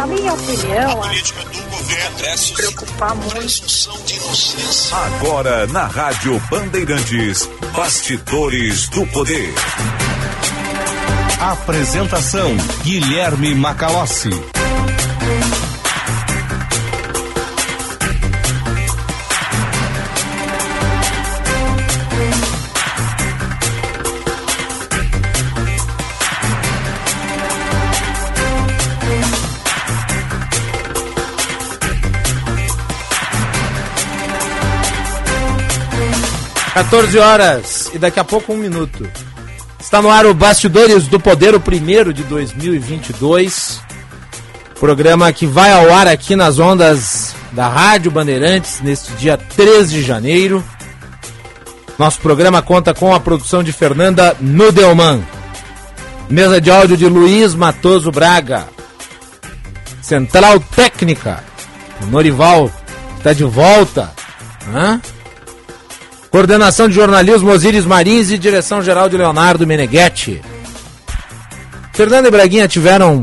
Na 0.00 0.06
minha 0.06 0.32
opinião, 0.32 0.92
a 0.92 0.96
política 1.08 1.44
do 1.44 1.62
governo 1.76 2.38
se 2.38 2.52
preocupar 2.54 3.14
muito. 3.16 3.90
Agora 4.94 5.66
na 5.66 5.84
Rádio 5.84 6.40
Bandeirantes, 6.50 7.46
Bastidores 7.76 8.88
do 8.88 9.06
Poder. 9.08 9.52
Apresentação 11.38 12.56
Guilherme 12.82 13.54
Macalossi. 13.54 14.30
14 36.84 37.18
horas 37.18 37.90
e 37.92 37.98
daqui 37.98 38.18
a 38.18 38.24
pouco 38.24 38.54
um 38.54 38.56
minuto. 38.56 39.06
Está 39.78 40.00
no 40.00 40.08
ar 40.08 40.24
o 40.24 40.32
Bastidores 40.32 41.06
do 41.08 41.20
Poder, 41.20 41.54
o 41.54 41.60
primeiro 41.60 42.10
de 42.10 42.22
2022. 42.22 43.82
Programa 44.78 45.30
que 45.30 45.44
vai 45.44 45.70
ao 45.72 45.92
ar 45.94 46.08
aqui 46.08 46.34
nas 46.34 46.58
ondas 46.58 47.34
da 47.52 47.68
Rádio 47.68 48.10
Bandeirantes 48.10 48.80
neste 48.80 49.12
dia 49.12 49.36
13 49.36 49.92
de 49.92 50.02
janeiro. 50.02 50.64
Nosso 51.98 52.18
programa 52.20 52.62
conta 52.62 52.94
com 52.94 53.14
a 53.14 53.20
produção 53.20 53.62
de 53.62 53.72
Fernanda 53.72 54.34
Nudelman. 54.40 55.22
Mesa 56.30 56.62
de 56.62 56.70
áudio 56.70 56.96
de 56.96 57.06
Luiz 57.06 57.54
Matoso 57.54 58.10
Braga. 58.10 58.66
Central 60.00 60.58
Técnica. 60.74 61.44
Norival 62.06 62.70
está 63.18 63.34
de 63.34 63.44
volta. 63.44 64.10
Hã? 64.72 64.98
Coordenação 66.30 66.88
de 66.88 66.94
jornalismo 66.94 67.50
Osiris 67.50 67.84
Marins 67.84 68.30
e 68.30 68.38
direção 68.38 68.80
geral 68.80 69.08
de 69.08 69.16
Leonardo 69.16 69.66
Meneghetti. 69.66 70.40
Fernando 71.92 72.26
e 72.26 72.30
Braguinha 72.30 72.68
tiveram 72.68 73.22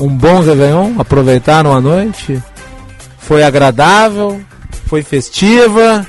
um 0.00 0.08
bom 0.08 0.40
Réveillon, 0.40 0.94
aproveitaram 0.98 1.72
a 1.72 1.80
noite. 1.80 2.42
Foi 3.20 3.44
agradável, 3.44 4.40
foi 4.86 5.02
festiva. 5.04 6.04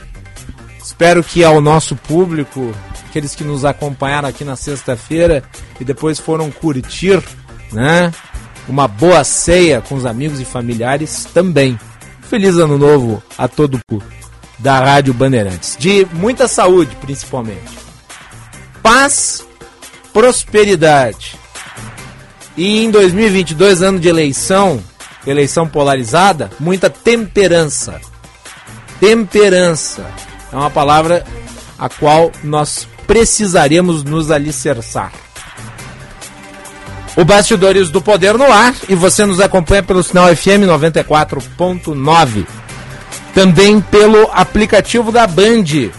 Espero 0.83 1.23
que 1.23 1.43
ao 1.43 1.61
nosso 1.61 1.95
público, 1.95 2.73
aqueles 3.07 3.35
que 3.35 3.43
nos 3.43 3.63
acompanharam 3.63 4.29
aqui 4.29 4.43
na 4.43 4.55
sexta-feira 4.55 5.43
e 5.79 5.85
depois 5.85 6.17
foram 6.17 6.49
curtir, 6.49 7.21
né? 7.71 8.11
Uma 8.67 8.87
boa 8.87 9.23
ceia 9.23 9.79
com 9.79 9.93
os 9.93 10.07
amigos 10.07 10.39
e 10.39 10.45
familiares 10.45 11.27
também. 11.31 11.79
Feliz 12.21 12.57
ano 12.57 12.79
novo 12.79 13.21
a 13.37 13.47
todo 13.47 13.79
mundo 13.91 14.19
da 14.59 14.79
Rádio 14.79 15.13
Bandeirantes. 15.13 15.75
De 15.79 16.05
muita 16.13 16.47
saúde, 16.47 16.95
principalmente. 16.97 17.79
Paz, 18.83 19.45
prosperidade. 20.13 21.37
E 22.55 22.83
em 22.83 22.91
2022, 22.91 23.81
ano 23.81 23.99
de 23.99 24.09
eleição, 24.09 24.83
eleição 25.25 25.67
polarizada, 25.67 26.49
muita 26.59 26.89
temperança. 26.89 27.99
Temperança 28.99 30.05
é 30.51 30.55
uma 30.55 30.69
palavra 30.69 31.23
a 31.77 31.87
qual 31.87 32.31
nós 32.43 32.85
precisaremos 33.07 34.03
nos 34.03 34.29
alicerçar. 34.29 35.13
O 37.15 37.23
Bastidores 37.25 37.89
do 37.89 38.01
Poder 38.01 38.37
no 38.37 38.51
ar 38.51 38.75
e 38.87 38.95
você 38.95 39.25
nos 39.25 39.39
acompanha 39.39 39.83
pelo 39.83 40.03
sinal 40.03 40.33
FM 40.35 40.67
94.9 40.67 42.58
também 43.33 43.79
pelo 43.81 44.29
aplicativo 44.31 45.11
da 45.11 45.25
Band. 45.27 45.91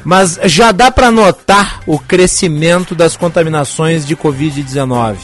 mas 0.05 0.39
já 0.45 0.71
dá 0.71 0.89
para 0.89 1.11
notar 1.11 1.81
o 1.85 1.99
crescimento 1.99 2.95
das 2.95 3.17
contaminações 3.17 4.05
de 4.05 4.15
Covid-19. 4.15 5.17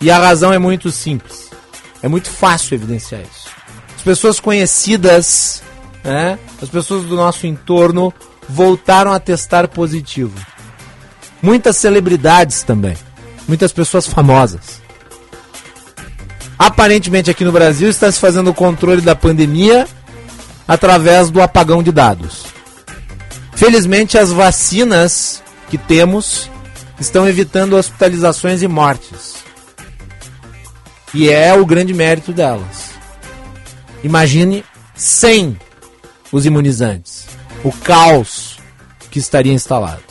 E 0.00 0.10
a 0.10 0.18
razão 0.18 0.50
é 0.52 0.58
muito 0.58 0.90
simples. 0.90 1.50
É 2.02 2.08
muito 2.08 2.30
fácil 2.30 2.76
evidenciar 2.76 3.22
isso. 3.22 3.48
As 3.96 4.02
pessoas 4.02 4.40
conhecidas, 4.40 5.62
né, 6.04 6.38
as 6.62 6.68
pessoas 6.68 7.04
do 7.04 7.16
nosso 7.16 7.46
entorno 7.46 8.12
voltaram 8.48 9.12
a 9.12 9.20
testar 9.20 9.68
positivo. 9.68 10.38
Muitas 11.42 11.76
celebridades 11.76 12.62
também. 12.62 12.96
Muitas 13.46 13.72
pessoas 13.72 14.06
famosas. 14.06 14.80
Aparentemente 16.58 17.30
aqui 17.30 17.44
no 17.44 17.52
Brasil 17.52 17.88
está 17.88 18.10
se 18.10 18.18
fazendo 18.18 18.50
o 18.50 18.54
controle 18.54 19.02
da 19.02 19.14
pandemia 19.14 19.86
através 20.66 21.30
do 21.30 21.42
apagão 21.42 21.82
de 21.82 21.92
dados. 21.92 22.46
Felizmente 23.54 24.18
as 24.18 24.30
vacinas 24.30 25.42
que 25.68 25.78
temos 25.78 26.50
estão 26.98 27.28
evitando 27.28 27.76
hospitalizações 27.76 28.62
e 28.62 28.68
mortes. 28.68 29.36
E 31.14 31.28
é 31.28 31.54
o 31.54 31.64
grande 31.64 31.94
mérito 31.94 32.32
delas. 32.32 32.90
Imagine 34.02 34.64
sem 34.94 35.56
os 36.32 36.46
imunizantes 36.46 37.35
o 37.66 37.72
caos 37.72 38.58
que 39.10 39.18
estaria 39.18 39.52
instalado. 39.52 40.02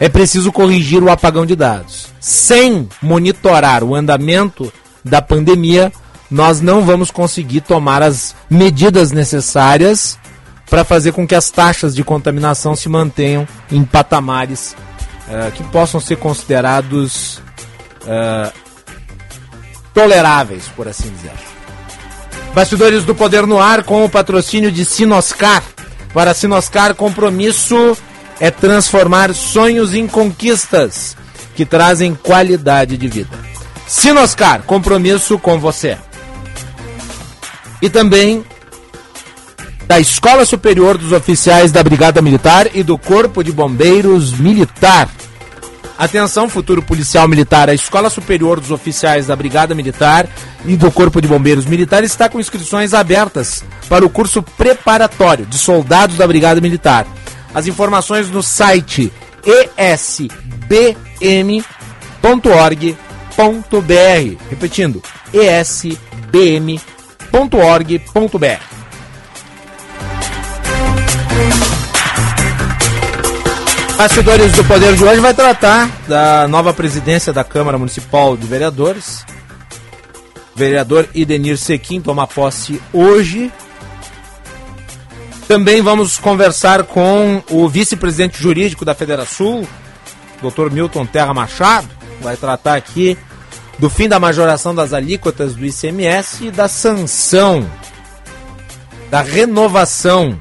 É 0.00 0.08
preciso 0.08 0.50
corrigir 0.50 1.02
o 1.02 1.10
apagão 1.10 1.44
de 1.44 1.54
dados. 1.54 2.08
Sem 2.18 2.88
monitorar 3.02 3.84
o 3.84 3.94
andamento 3.94 4.72
da 5.04 5.20
pandemia, 5.20 5.92
nós 6.30 6.62
não 6.62 6.82
vamos 6.82 7.10
conseguir 7.10 7.60
tomar 7.60 8.02
as 8.02 8.34
medidas 8.48 9.12
necessárias 9.12 10.18
para 10.70 10.84
fazer 10.84 11.12
com 11.12 11.26
que 11.26 11.34
as 11.34 11.50
taxas 11.50 11.94
de 11.94 12.02
contaminação 12.02 12.74
se 12.74 12.88
mantenham 12.88 13.46
em 13.70 13.84
patamares 13.84 14.74
uh, 15.28 15.52
que 15.52 15.62
possam 15.64 16.00
ser 16.00 16.16
considerados 16.16 17.42
uh, 18.04 18.50
toleráveis, 19.92 20.66
por 20.74 20.88
assim 20.88 21.10
dizer. 21.10 21.51
Bastidores 22.54 23.04
do 23.04 23.14
Poder 23.14 23.46
no 23.46 23.58
Ar 23.58 23.82
com 23.82 24.04
o 24.04 24.08
patrocínio 24.08 24.70
de 24.70 24.84
Sinoscar. 24.84 25.62
Para 26.12 26.34
Sinoscar, 26.34 26.94
compromisso 26.94 27.96
é 28.38 28.50
transformar 28.50 29.32
sonhos 29.32 29.94
em 29.94 30.06
conquistas 30.06 31.16
que 31.54 31.64
trazem 31.64 32.14
qualidade 32.14 32.98
de 32.98 33.08
vida. 33.08 33.38
Sinoscar, 33.86 34.62
compromisso 34.62 35.38
com 35.38 35.58
você. 35.58 35.96
E 37.80 37.88
também 37.88 38.44
da 39.86 39.98
Escola 39.98 40.44
Superior 40.44 40.98
dos 40.98 41.12
Oficiais 41.12 41.72
da 41.72 41.82
Brigada 41.82 42.20
Militar 42.20 42.68
e 42.74 42.82
do 42.82 42.98
Corpo 42.98 43.42
de 43.42 43.50
Bombeiros 43.50 44.32
Militar. 44.32 45.08
Atenção, 46.02 46.48
futuro 46.48 46.82
policial 46.82 47.28
militar, 47.28 47.70
a 47.70 47.74
Escola 47.74 48.10
Superior 48.10 48.58
dos 48.58 48.72
Oficiais 48.72 49.28
da 49.28 49.36
Brigada 49.36 49.72
Militar 49.72 50.28
e 50.64 50.74
do 50.76 50.90
Corpo 50.90 51.22
de 51.22 51.28
Bombeiros 51.28 51.64
Militar 51.64 52.02
está 52.02 52.28
com 52.28 52.40
inscrições 52.40 52.92
abertas 52.92 53.62
para 53.88 54.04
o 54.04 54.10
curso 54.10 54.42
preparatório 54.42 55.46
de 55.46 55.56
soldados 55.56 56.16
da 56.16 56.26
Brigada 56.26 56.60
Militar. 56.60 57.06
As 57.54 57.68
informações 57.68 58.28
no 58.30 58.42
site 58.42 59.12
esbm.org.br. 59.78 60.90
Repetindo, 64.50 65.00
esbm.org.br. 65.32 66.42
Bastidores 74.02 74.50
do 74.54 74.64
Poder 74.64 74.96
de 74.96 75.04
hoje 75.04 75.20
vai 75.20 75.32
tratar 75.32 75.88
da 76.08 76.48
nova 76.48 76.74
presidência 76.74 77.32
da 77.32 77.44
Câmara 77.44 77.78
Municipal 77.78 78.36
de 78.36 78.44
Vereadores. 78.48 79.24
vereador 80.56 81.08
Idenir 81.14 81.56
Sequim 81.56 82.00
toma 82.00 82.26
posse 82.26 82.82
hoje. 82.92 83.52
Também 85.46 85.80
vamos 85.80 86.18
conversar 86.18 86.82
com 86.82 87.44
o 87.48 87.68
vice-presidente 87.68 88.42
jurídico 88.42 88.84
da 88.84 88.92
Federação, 88.92 89.64
Dr. 90.42 90.72
Milton 90.72 91.06
Terra 91.06 91.32
Machado, 91.32 91.88
vai 92.20 92.36
tratar 92.36 92.74
aqui 92.74 93.16
do 93.78 93.88
fim 93.88 94.08
da 94.08 94.18
majoração 94.18 94.74
das 94.74 94.92
alíquotas 94.92 95.54
do 95.54 95.64
ICMS 95.64 96.48
e 96.48 96.50
da 96.50 96.66
sanção, 96.66 97.70
da 99.08 99.22
renovação 99.22 100.36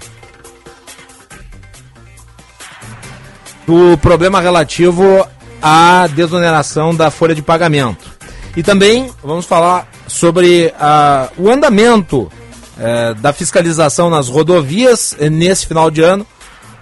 do 3.71 3.97
problema 3.99 4.41
relativo 4.41 5.25
à 5.61 6.05
desoneração 6.07 6.93
da 6.93 7.09
folha 7.09 7.33
de 7.33 7.41
pagamento. 7.41 8.11
E 8.53 8.61
também 8.61 9.09
vamos 9.23 9.45
falar 9.45 9.87
sobre 10.07 10.73
uh, 10.75 11.41
o 11.41 11.49
andamento 11.49 12.23
uh, 12.23 13.15
da 13.21 13.31
fiscalização 13.31 14.09
nas 14.09 14.27
rodovias 14.27 15.13
uh, 15.13 15.29
nesse 15.29 15.67
final 15.67 15.89
de 15.89 16.01
ano, 16.01 16.27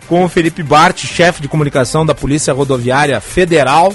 com 0.07 0.25
o 0.25 0.29
Felipe 0.29 0.63
Bart, 0.63 1.05
chefe 1.05 1.43
de 1.43 1.47
comunicação 1.47 2.03
da 2.03 2.15
Polícia 2.15 2.51
Rodoviária 2.55 3.21
Federal, 3.21 3.93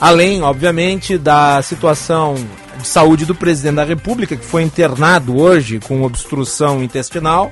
além, 0.00 0.42
obviamente, 0.42 1.18
da 1.18 1.60
situação 1.60 2.36
de 2.80 2.86
saúde 2.86 3.26
do 3.26 3.34
presidente 3.34 3.74
da 3.74 3.84
República, 3.84 4.36
que 4.36 4.44
foi 4.44 4.62
internado 4.62 5.36
hoje 5.40 5.80
com 5.80 6.04
obstrução 6.04 6.84
intestinal. 6.84 7.50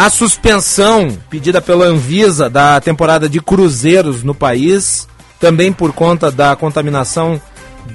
A 0.00 0.08
suspensão 0.08 1.14
pedida 1.28 1.60
pela 1.60 1.84
Anvisa 1.84 2.48
da 2.48 2.80
temporada 2.80 3.28
de 3.28 3.38
cruzeiros 3.38 4.22
no 4.22 4.34
país, 4.34 5.06
também 5.38 5.74
por 5.74 5.92
conta 5.92 6.30
da 6.30 6.56
contaminação 6.56 7.38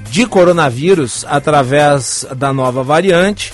de 0.08 0.24
coronavírus 0.24 1.26
através 1.28 2.24
da 2.36 2.52
nova 2.52 2.84
variante 2.84 3.52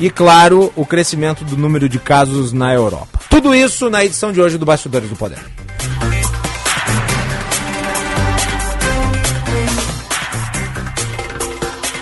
e, 0.00 0.08
claro, 0.08 0.72
o 0.74 0.86
crescimento 0.86 1.44
do 1.44 1.54
número 1.54 1.86
de 1.86 1.98
casos 1.98 2.50
na 2.50 2.72
Europa. 2.72 3.20
Tudo 3.28 3.54
isso 3.54 3.90
na 3.90 4.02
edição 4.02 4.32
de 4.32 4.40
hoje 4.40 4.56
do 4.56 4.64
Bastidores 4.64 5.10
do 5.10 5.14
Poder. 5.14 5.44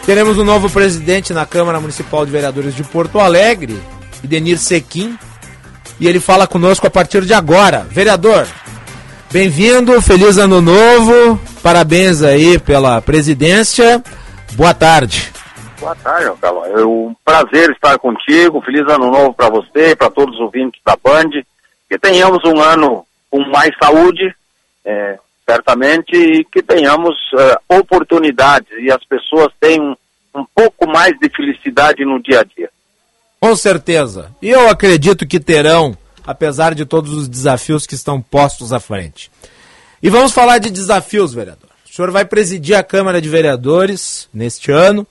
Teremos 0.07 0.39
um 0.39 0.45
novo 0.45 0.71
presidente 0.71 1.33
na 1.33 1.45
Câmara 1.45 1.81
Municipal 1.81 2.25
de 2.25 2.31
Vereadores 2.31 2.77
de 2.77 2.85
Porto 2.85 3.19
Alegre, 3.19 3.77
Idenir 4.23 4.57
Sequim, 4.57 5.19
e 6.03 6.09
ele 6.09 6.21
fala 6.21 6.47
conosco 6.47 6.87
a 6.87 6.91
partir 6.91 7.25
de 7.25 7.33
agora. 7.33 7.87
Vereador, 7.89 8.47
Bem-vindo, 9.33 9.99
feliz 10.03 10.37
ano 10.37 10.61
novo, 10.61 11.41
parabéns 11.63 12.23
aí 12.23 12.59
pela 12.59 13.01
presidência. 13.01 14.03
Boa 14.53 14.75
tarde. 14.75 15.33
Boa 15.81 15.97
tarde, 15.97 16.31
Carlos. 16.39 16.67
É 16.67 16.85
um 16.85 17.17
prazer 17.25 17.71
estar 17.71 17.99
contigo. 17.99 18.61
Feliz 18.61 18.83
ano 18.83 19.11
novo 19.11 19.33
para 19.33 19.49
você, 19.49 19.97
para 19.97 20.11
todos 20.11 20.35
os 20.35 20.41
ouvintes 20.43 20.79
da 20.85 20.95
Band. 21.03 21.31
Que 21.89 21.99
tenhamos 21.99 22.45
um 22.45 22.61
ano 22.61 23.07
com 23.31 23.41
mais 23.49 23.71
saúde, 23.83 24.35
é, 24.85 25.19
certamente, 25.49 26.15
e 26.15 26.45
que 26.45 26.63
tenhamos 26.63 27.17
é, 27.39 27.75
oportunidades 27.75 28.69
e 28.81 28.93
as 28.93 29.03
pessoas 29.07 29.49
tenham 29.59 29.97
um 30.35 30.45
pouco 30.55 30.87
mais 30.87 31.19
de 31.19 31.31
felicidade 31.31 32.05
no 32.05 32.23
dia 32.23 32.41
a 32.41 32.45
dia. 32.45 32.69
Com 33.43 33.57
certeza. 33.57 34.31
E 34.41 34.49
eu 34.49 34.69
acredito 34.69 35.27
que 35.27 35.41
terão 35.41 35.99
apesar 36.25 36.77
de 36.77 36.87
todos 36.87 37.13
os 37.13 37.27
desafios 37.27 37.89
que 37.89 37.97
estão 37.97 38.23
postos 38.23 38.73
à 38.73 38.79
frente. 38.79 39.33
E 40.01 40.09
vamos 40.09 40.31
falar 40.31 40.59
de 40.59 40.71
desafios, 40.71 41.35
vereador. 41.35 41.69
O 41.85 41.93
senhor 41.93 42.13
vai 42.13 42.25
presidir 42.25 42.77
a 42.77 42.85
Câmara 42.85 43.21
de 43.21 43.29
Vereadores 43.29 44.29
neste 44.33 44.71
ano. 44.71 45.05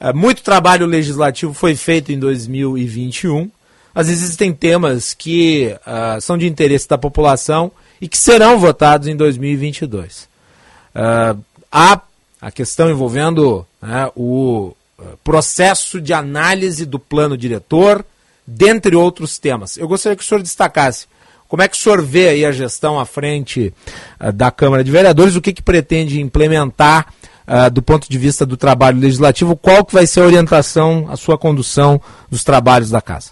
É, 0.00 0.10
muito 0.10 0.42
trabalho 0.42 0.86
legislativo 0.86 1.52
foi 1.52 1.76
feito 1.76 2.10
em 2.10 2.18
2021. 2.18 3.50
Mas 3.94 4.08
existem 4.08 4.54
temas 4.54 5.12
que 5.12 5.76
uh, 5.86 6.18
são 6.22 6.38
de 6.38 6.46
interesse 6.46 6.88
da 6.88 6.96
população 6.96 7.70
e 8.00 8.08
que 8.08 8.16
serão 8.16 8.58
votados 8.58 9.06
em 9.06 9.14
2022. 9.14 10.22
Uh, 10.22 10.26
ah, 10.94 11.36
há 11.70 12.00
a 12.40 12.50
questão 12.50 12.90
envolvendo 12.90 13.66
uh, 13.82 14.10
o 14.14 14.74
processo 15.22 16.00
de 16.00 16.12
análise 16.12 16.86
do 16.86 16.98
plano 16.98 17.36
diretor, 17.36 18.04
dentre 18.46 18.94
outros 18.94 19.38
temas. 19.38 19.76
Eu 19.76 19.88
gostaria 19.88 20.16
que 20.16 20.22
o 20.22 20.26
senhor 20.26 20.42
destacasse 20.42 21.06
como 21.48 21.62
é 21.62 21.68
que 21.68 21.76
o 21.76 21.78
senhor 21.78 22.02
vê 22.02 22.28
aí 22.28 22.44
a 22.44 22.52
gestão 22.52 22.98
à 22.98 23.04
frente 23.04 23.72
uh, 24.20 24.32
da 24.32 24.50
Câmara 24.50 24.82
de 24.82 24.90
Vereadores, 24.90 25.36
o 25.36 25.40
que, 25.40 25.52
que 25.52 25.62
pretende 25.62 26.20
implementar 26.20 27.06
uh, 27.46 27.70
do 27.70 27.82
ponto 27.82 28.10
de 28.10 28.18
vista 28.18 28.44
do 28.44 28.56
trabalho 28.56 28.98
legislativo, 28.98 29.56
qual 29.56 29.84
que 29.84 29.94
vai 29.94 30.06
ser 30.06 30.20
a 30.20 30.26
orientação, 30.26 31.06
a 31.10 31.16
sua 31.16 31.38
condução 31.38 32.00
dos 32.28 32.42
trabalhos 32.42 32.90
da 32.90 33.00
Casa? 33.00 33.30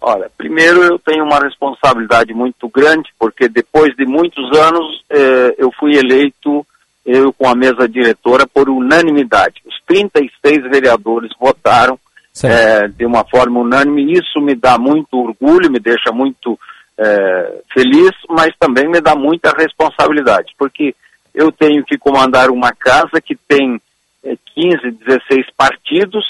Olha, 0.00 0.28
primeiro 0.36 0.82
eu 0.82 0.98
tenho 0.98 1.24
uma 1.24 1.38
responsabilidade 1.38 2.34
muito 2.34 2.68
grande, 2.68 3.10
porque 3.18 3.48
depois 3.48 3.94
de 3.94 4.04
muitos 4.04 4.50
anos 4.58 5.04
eh, 5.08 5.54
eu 5.58 5.70
fui 5.78 5.94
eleito, 5.94 6.66
eu 7.04 7.32
com 7.32 7.48
a 7.48 7.54
mesa 7.54 7.88
diretora, 7.88 8.46
por 8.46 8.68
unanimidade. 8.68 9.62
Os 9.66 9.74
36 9.86 10.70
vereadores 10.70 11.30
votaram 11.38 11.98
é, 12.44 12.88
de 12.88 13.04
uma 13.04 13.24
forma 13.24 13.60
unânime. 13.60 14.12
Isso 14.12 14.40
me 14.40 14.54
dá 14.54 14.78
muito 14.78 15.18
orgulho, 15.18 15.70
me 15.70 15.78
deixa 15.78 16.12
muito 16.12 16.58
é, 16.98 17.60
feliz, 17.72 18.12
mas 18.28 18.50
também 18.58 18.88
me 18.88 19.00
dá 19.00 19.14
muita 19.14 19.52
responsabilidade, 19.56 20.54
porque 20.58 20.94
eu 21.34 21.50
tenho 21.50 21.84
que 21.84 21.98
comandar 21.98 22.50
uma 22.50 22.72
casa 22.72 23.20
que 23.20 23.34
tem 23.34 23.80
é, 24.24 24.36
15, 24.54 24.90
16 25.04 25.46
partidos 25.56 26.24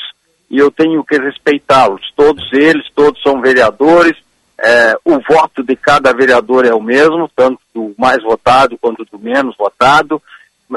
e 0.50 0.58
eu 0.58 0.70
tenho 0.70 1.04
que 1.04 1.18
respeitá-los. 1.18 2.12
Todos 2.14 2.52
eles, 2.52 2.86
todos 2.94 3.20
são 3.22 3.40
vereadores. 3.40 4.16
É, 4.58 4.96
o 5.04 5.18
voto 5.18 5.62
de 5.62 5.74
cada 5.74 6.12
vereador 6.12 6.64
é 6.64 6.72
o 6.72 6.80
mesmo, 6.80 7.28
tanto 7.34 7.58
do 7.74 7.94
mais 7.98 8.22
votado 8.22 8.78
quanto 8.78 9.04
do 9.10 9.18
menos 9.18 9.56
votado. 9.56 10.22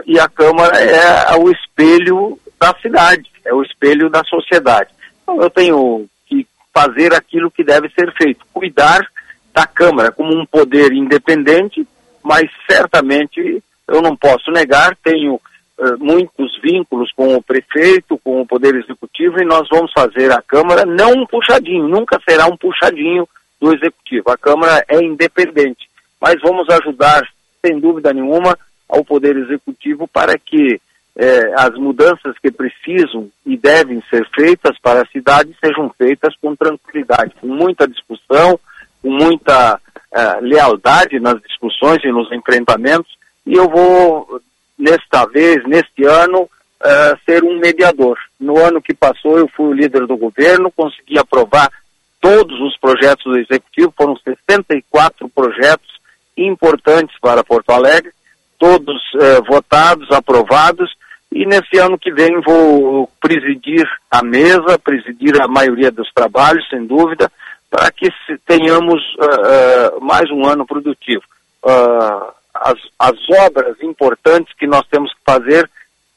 E 0.05 0.19
a 0.19 0.27
Câmara 0.27 0.77
é 0.79 1.35
o 1.35 1.49
espelho 1.51 2.39
da 2.59 2.73
cidade, 2.81 3.29
é 3.43 3.53
o 3.53 3.61
espelho 3.61 4.09
da 4.09 4.23
sociedade. 4.23 4.89
Então, 5.23 5.41
eu 5.41 5.49
tenho 5.49 6.05
que 6.27 6.47
fazer 6.73 7.13
aquilo 7.13 7.51
que 7.51 7.63
deve 7.63 7.89
ser 7.89 8.11
feito, 8.13 8.45
cuidar 8.53 9.05
da 9.53 9.65
Câmara 9.65 10.11
como 10.11 10.37
um 10.37 10.45
poder 10.45 10.91
independente, 10.91 11.87
mas 12.23 12.49
certamente 12.69 13.63
eu 13.87 14.01
não 14.01 14.15
posso 14.15 14.51
negar, 14.51 14.97
tenho 15.03 15.35
uh, 15.35 15.97
muitos 15.99 16.59
vínculos 16.61 17.11
com 17.15 17.35
o 17.35 17.41
prefeito, 17.41 18.17
com 18.23 18.41
o 18.41 18.47
Poder 18.47 18.75
Executivo, 18.75 19.39
e 19.39 19.45
nós 19.45 19.67
vamos 19.69 19.91
fazer 19.93 20.31
a 20.31 20.41
Câmara 20.41 20.85
não 20.85 21.11
um 21.11 21.25
puxadinho, 21.25 21.87
nunca 21.87 22.19
será 22.27 22.47
um 22.47 22.57
puxadinho 22.57 23.27
do 23.61 23.73
Executivo. 23.73 24.29
A 24.31 24.37
Câmara 24.37 24.83
é 24.87 24.97
independente, 25.03 25.87
mas 26.19 26.35
vamos 26.41 26.67
ajudar, 26.69 27.23
sem 27.65 27.79
dúvida 27.79 28.11
nenhuma, 28.11 28.57
ao 28.87 29.03
Poder 29.03 29.35
Executivo 29.35 30.07
para 30.07 30.37
que 30.37 30.79
é, 31.17 31.53
as 31.57 31.73
mudanças 31.75 32.37
que 32.41 32.51
precisam 32.51 33.29
e 33.45 33.55
devem 33.55 34.03
ser 34.09 34.27
feitas 34.35 34.77
para 34.81 35.01
a 35.01 35.07
cidade 35.07 35.55
sejam 35.63 35.89
feitas 35.97 36.35
com 36.41 36.55
tranquilidade, 36.55 37.33
com 37.39 37.47
muita 37.47 37.87
discussão, 37.87 38.59
com 39.01 39.09
muita 39.09 39.79
é, 40.11 40.39
lealdade 40.41 41.19
nas 41.19 41.41
discussões 41.41 42.03
e 42.03 42.11
nos 42.11 42.31
enfrentamentos. 42.31 43.17
E 43.45 43.53
eu 43.53 43.69
vou, 43.69 44.41
nesta 44.77 45.25
vez, 45.25 45.63
neste 45.65 46.03
ano, 46.05 46.49
é, 46.83 47.17
ser 47.25 47.43
um 47.43 47.59
mediador. 47.59 48.17
No 48.39 48.57
ano 48.57 48.81
que 48.81 48.93
passou, 48.93 49.37
eu 49.37 49.47
fui 49.47 49.67
o 49.67 49.73
líder 49.73 50.05
do 50.05 50.17
governo, 50.17 50.71
consegui 50.71 51.17
aprovar 51.17 51.69
todos 52.19 52.59
os 52.59 52.77
projetos 52.77 53.23
do 53.23 53.37
executivo, 53.37 53.93
foram 53.95 54.17
64 54.17 55.29
projetos 55.29 55.95
importantes 56.35 57.15
para 57.21 57.43
Porto 57.43 57.69
Alegre, 57.69 58.11
todos 58.57 59.01
é, 59.19 59.41
votados, 59.41 60.09
aprovados 60.11 60.89
e 61.35 61.45
nesse 61.45 61.77
ano 61.77 61.97
que 61.99 62.11
vem 62.13 62.39
vou 62.41 63.09
presidir 63.19 63.85
a 64.09 64.23
mesa, 64.23 64.79
presidir 64.79 65.41
a 65.41 65.47
maioria 65.47 65.91
dos 65.91 66.09
trabalhos, 66.13 66.67
sem 66.69 66.85
dúvida, 66.85 67.29
para 67.69 67.91
que 67.91 68.07
tenhamos 68.45 69.01
uh, 69.15 69.97
uh, 69.97 70.01
mais 70.01 70.31
um 70.31 70.45
ano 70.45 70.65
produtivo. 70.65 71.23
Uh, 71.61 72.31
as, 72.53 72.79
as 72.97 73.29
obras 73.47 73.75
importantes 73.81 74.53
que 74.57 74.65
nós 74.65 74.87
temos 74.87 75.11
que 75.13 75.19
fazer, 75.25 75.69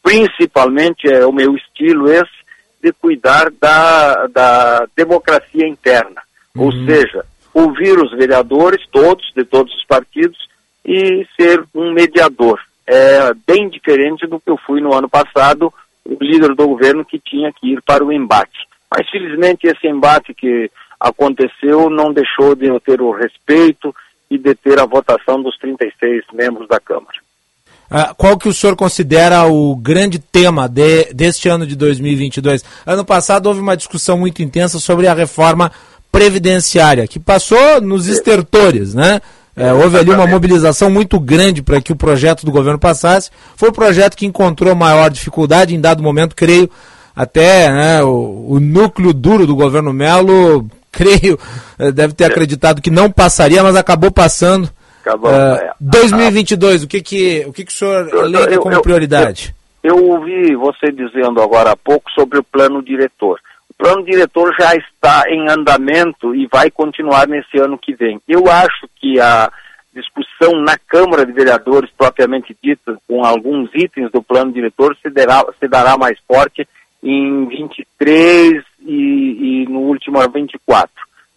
principalmente 0.03 1.09
é 1.09 1.27
o 1.27 1.33
meu 1.33 1.57
estilo 1.57 2.09
esse, 2.09 2.39
de 2.81 2.93
cuidar 2.93 3.51
da, 3.61 4.29
da 4.29 4.87
democracia 4.97 5.67
interna. 5.67 6.23
Uhum. 6.55 6.67
Ou 6.67 6.73
seja, 6.87 7.25
ouvir 7.53 7.99
os 7.99 8.17
vereadores, 8.17 8.87
todos, 8.93 9.33
de 9.35 9.45
todos 9.45 9.75
os 9.75 9.85
partidos, 9.85 10.48
e 10.89 11.27
ser 11.39 11.63
um 11.75 11.93
mediador 11.93 12.59
é 12.87 13.35
bem 13.47 13.69
diferente 13.69 14.27
do 14.27 14.41
que 14.41 14.49
eu 14.51 14.57
fui 14.67 14.81
no 14.81 14.95
ano 14.95 15.09
passado, 15.09 15.73
o 16.03 16.17
líder 16.19 16.55
do 16.55 16.67
governo 16.67 17.05
que 17.05 17.19
tinha 17.19 17.53
que 17.53 17.75
ir 17.75 17.83
para 17.83 18.03
o 18.03 18.11
embate. 18.11 18.67
Mas 18.91 19.07
felizmente 19.11 19.67
esse 19.67 19.87
embate 19.87 20.33
que 20.33 20.71
aconteceu 20.99 21.91
não 21.91 22.11
deixou 22.11 22.55
de 22.55 22.67
eu 22.67 22.81
ter 22.81 23.03
o 23.03 23.13
respeito 23.13 23.95
e 24.31 24.39
de 24.39 24.55
ter 24.55 24.81
a 24.81 24.87
votação 24.87 25.43
dos 25.43 25.59
36 25.59 26.25
membros 26.33 26.67
da 26.67 26.81
Câmara. 26.81 27.19
Uh, 27.91 28.15
qual 28.17 28.39
que 28.39 28.49
o 28.49 28.55
senhor 28.55 28.75
considera 28.75 29.47
o 29.47 29.77
grande 29.77 30.19
tema 30.19 30.69
de, 30.69 31.13
deste 31.13 31.51
ano 31.51 31.67
de 31.67 31.77
2022? 31.77 32.65
Ano 32.87 33.05
passado 33.05 33.47
houve 33.47 33.61
uma 33.61 33.77
discussão 33.77 34.17
muito 34.17 34.43
intensa 34.43 34.79
sobre 34.79 35.07
a 35.07 35.15
reforma 35.15 35.71
previdenciária, 36.11 37.07
que 37.07 37.19
passou 37.19 37.81
nos 37.83 38.07
estertores, 38.07 38.95
né? 38.95 39.21
É, 39.59 39.73
houve 39.73 39.99
ali 39.99 40.11
uma 40.11 40.27
mobilização 40.27 40.89
muito 40.89 41.19
grande 41.19 41.63
para 41.63 41.81
que 41.81 41.93
o 41.93 41.97
projeto 41.97 42.47
do 42.47 42.53
governo 42.53 42.79
passasse. 42.79 43.31
Foi 43.57 43.71
o 43.71 43.73
projeto 43.73 44.17
que 44.17 44.25
encontrou 44.25 44.75
maior 44.75 45.11
dificuldade, 45.11 45.75
em 45.75 45.81
dado 45.81 46.03
momento, 46.03 46.37
creio, 46.37 46.71
até 47.15 47.69
né, 47.69 48.03
o, 48.05 48.47
o, 48.51 48.61
núcleo 48.61 49.13
duro 49.13 49.49
do 49.49 49.57
governo 49.57 49.93
Melo, 49.93 50.69
creio, 50.93 51.37
eh, 51.77 51.91
deve 51.91 52.15
ter 52.15 52.27
acreditado 52.27 52.81
que 52.81 52.91
não 52.91 53.11
passaria, 53.11 53.63
mas 53.63 53.75
acabou 53.75 54.13
passando. 54.13 54.71
Acabou, 55.05 55.31
uh, 55.31 55.75
2022, 55.81 56.85
o 56.85 56.87
que 56.87 57.03
que, 57.03 57.45
o 57.49 57.53
que, 57.53 57.65
que 57.65 57.73
o 57.73 57.75
senhor 57.75 58.09
elenca 58.15 58.59
como 58.59 58.75
eu, 58.75 58.83
prioridade? 58.83 59.55
Eu, 59.83 59.97
eu 59.97 60.05
ouvi 60.05 60.55
você 60.55 60.93
dizendo 60.93 61.43
agora 61.43 61.73
há 61.73 61.77
pouco 61.77 62.09
sobre 62.13 62.39
o 62.39 62.45
plano 62.45 62.81
diretor. 62.81 63.41
Plano 63.79 64.05
diretor 64.05 64.53
já 64.59 64.75
está 64.75 65.23
em 65.29 65.49
andamento 65.49 66.35
e 66.35 66.49
vai 66.49 66.69
continuar 66.69 67.29
nesse 67.29 67.59
ano 67.59 67.79
que 67.79 67.95
vem. 67.95 68.21
Eu 68.27 68.51
acho 68.51 68.89
que 68.97 69.21
a 69.21 69.51
discussão 69.95 70.61
na 70.63 70.77
Câmara 70.77 71.25
de 71.25 71.33
Vereadores, 71.33 71.89
propriamente 71.97 72.57
dita, 72.61 72.99
com 73.07 73.25
alguns 73.25 73.71
itens 73.75 74.11
do 74.11 74.21
plano 74.21 74.53
diretor, 74.53 74.97
se 75.01 75.09
dará, 75.09 75.45
se 75.61 75.69
dará 75.69 75.97
mais 75.97 76.19
forte 76.27 76.67
em 77.03 77.47
23 77.47 78.65
e, 78.81 79.65
e 79.65 79.67
no 79.69 79.81
último 79.81 80.19
24. 80.29 80.91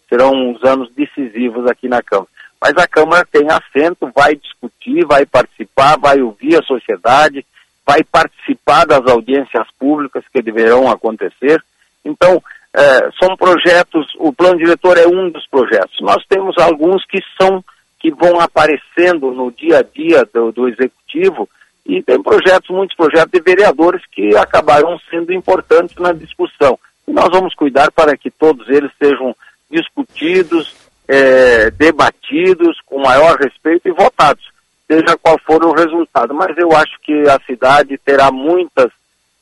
Serão 0.08 0.50
os 0.50 0.62
anos 0.64 0.90
decisivos 0.94 1.66
aqui 1.70 1.88
na 1.88 2.02
Câmara. 2.02 2.28
Mas 2.60 2.76
a 2.76 2.86
Câmara 2.86 3.26
tem 3.30 3.46
assento, 3.50 4.10
vai 4.14 4.34
discutir, 4.36 5.04
vai 5.06 5.24
participar, 5.24 5.96
vai 5.98 6.20
ouvir 6.20 6.56
a 6.56 6.62
sociedade, 6.62 7.46
vai 7.86 8.04
participar 8.04 8.84
das 8.84 9.04
audiências 9.06 9.66
públicas 9.78 10.24
que 10.32 10.42
deverão 10.42 10.90
acontecer. 10.90 11.62
Então, 12.04 12.42
é, 12.74 13.10
são 13.22 13.36
projetos, 13.36 14.06
o 14.18 14.32
plano 14.32 14.58
diretor 14.58 14.96
é 14.96 15.06
um 15.06 15.30
dos 15.30 15.46
projetos. 15.46 16.00
Nós 16.00 16.24
temos 16.28 16.56
alguns 16.58 17.04
que 17.06 17.18
são, 17.40 17.62
que 18.00 18.10
vão 18.10 18.40
aparecendo 18.40 19.30
no 19.30 19.52
dia 19.52 19.78
a 19.78 19.82
dia 19.82 20.24
do, 20.32 20.50
do 20.52 20.68
executivo, 20.68 21.48
e 21.84 22.02
tem 22.02 22.22
projetos, 22.22 22.70
muitos 22.70 22.96
projetos 22.96 23.32
de 23.32 23.40
vereadores 23.40 24.02
que 24.10 24.36
acabaram 24.36 24.98
sendo 25.10 25.32
importantes 25.32 25.96
na 25.96 26.12
discussão. 26.12 26.78
E 27.06 27.12
nós 27.12 27.28
vamos 27.30 27.54
cuidar 27.54 27.90
para 27.90 28.16
que 28.16 28.30
todos 28.30 28.68
eles 28.68 28.90
sejam 28.98 29.34
discutidos, 29.70 30.74
é, 31.08 31.70
debatidos 31.72 32.80
com 32.86 33.02
maior 33.02 33.36
respeito 33.36 33.88
e 33.88 33.92
votados, 33.92 34.44
seja 34.86 35.16
qual 35.20 35.36
for 35.44 35.64
o 35.64 35.72
resultado. 35.72 36.32
Mas 36.32 36.56
eu 36.56 36.70
acho 36.72 36.98
que 37.02 37.28
a 37.28 37.38
cidade 37.44 37.98
terá 37.98 38.30
muitas 38.30 38.90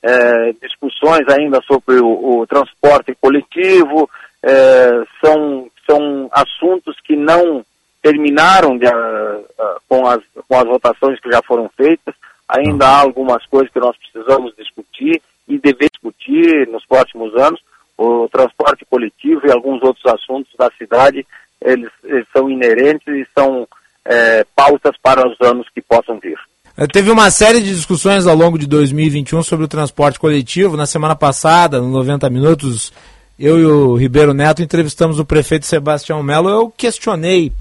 é, 0.03 0.53
discussões 0.63 1.27
ainda 1.29 1.61
sobre 1.63 2.01
o, 2.01 2.41
o 2.41 2.47
transporte 2.47 3.15
coletivo, 3.21 4.09
é, 4.43 5.03
são, 5.23 5.69
são 5.89 6.31
assuntos 6.33 6.97
que 7.05 7.17
não 7.17 7.65
terminaram 8.03 8.79
de, 8.79 8.87
uh, 8.87 9.45
com, 9.89 10.07
as, 10.07 10.21
com 10.49 10.57
as 10.57 10.65
votações 10.65 11.21
que 11.21 11.31
já 11.31 11.43
foram 11.43 11.69
feitas. 11.77 12.15
Ainda 12.49 12.87
há 12.87 13.01
algumas 13.01 13.45
coisas 13.47 13.71
que 13.71 13.79
nós 13.79 13.97
precisamos 13.97 14.55
discutir 14.57 15.23
e 15.47 15.59
dever 15.59 15.91
discutir 15.91 16.67
nos 16.69 16.85
próximos 16.87 17.35
anos. 17.35 17.61
O 17.97 18.29
transporte 18.29 18.85
coletivo 18.87 19.47
e 19.47 19.53
alguns 19.53 19.83
outros 19.83 20.07
assuntos 20.07 20.51
da 20.59 20.71
cidade, 20.79 21.27
eles, 21.61 21.91
eles 22.03 22.27
são 22.35 22.51
inerentes 22.51 23.07
e 23.07 23.27
são 23.39 23.69
é, 24.07 24.45
pautas 24.57 24.97
para 25.03 25.29
os 25.29 25.39
anos 25.43 25.69
que 25.69 25.83
possam 25.83 26.19
vir. 26.19 26.39
É, 26.81 26.87
teve 26.87 27.11
uma 27.11 27.31
série 27.31 27.61
de 27.61 27.75
discussões 27.75 28.27
ao 28.27 28.35
longo 28.35 28.59
de 28.59 28.67
2021 28.67 29.43
sobre 29.43 29.67
o 29.67 29.69
transporte 29.69 30.19
coletivo. 30.19 30.79
Na 30.79 30.87
semana 30.87 31.15
passada, 31.15 31.79
no 31.79 31.91
90 31.91 32.31
Minutos, 32.31 32.91
eu 33.39 33.61
e 33.61 33.67
o 33.67 33.95
Ribeiro 33.97 34.33
Neto 34.33 34.63
entrevistamos 34.63 35.19
o 35.19 35.25
prefeito 35.27 35.67
Sebastião 35.67 36.23
Melo. 36.23 36.49
Eu 36.49 36.73
questionei 36.75 37.53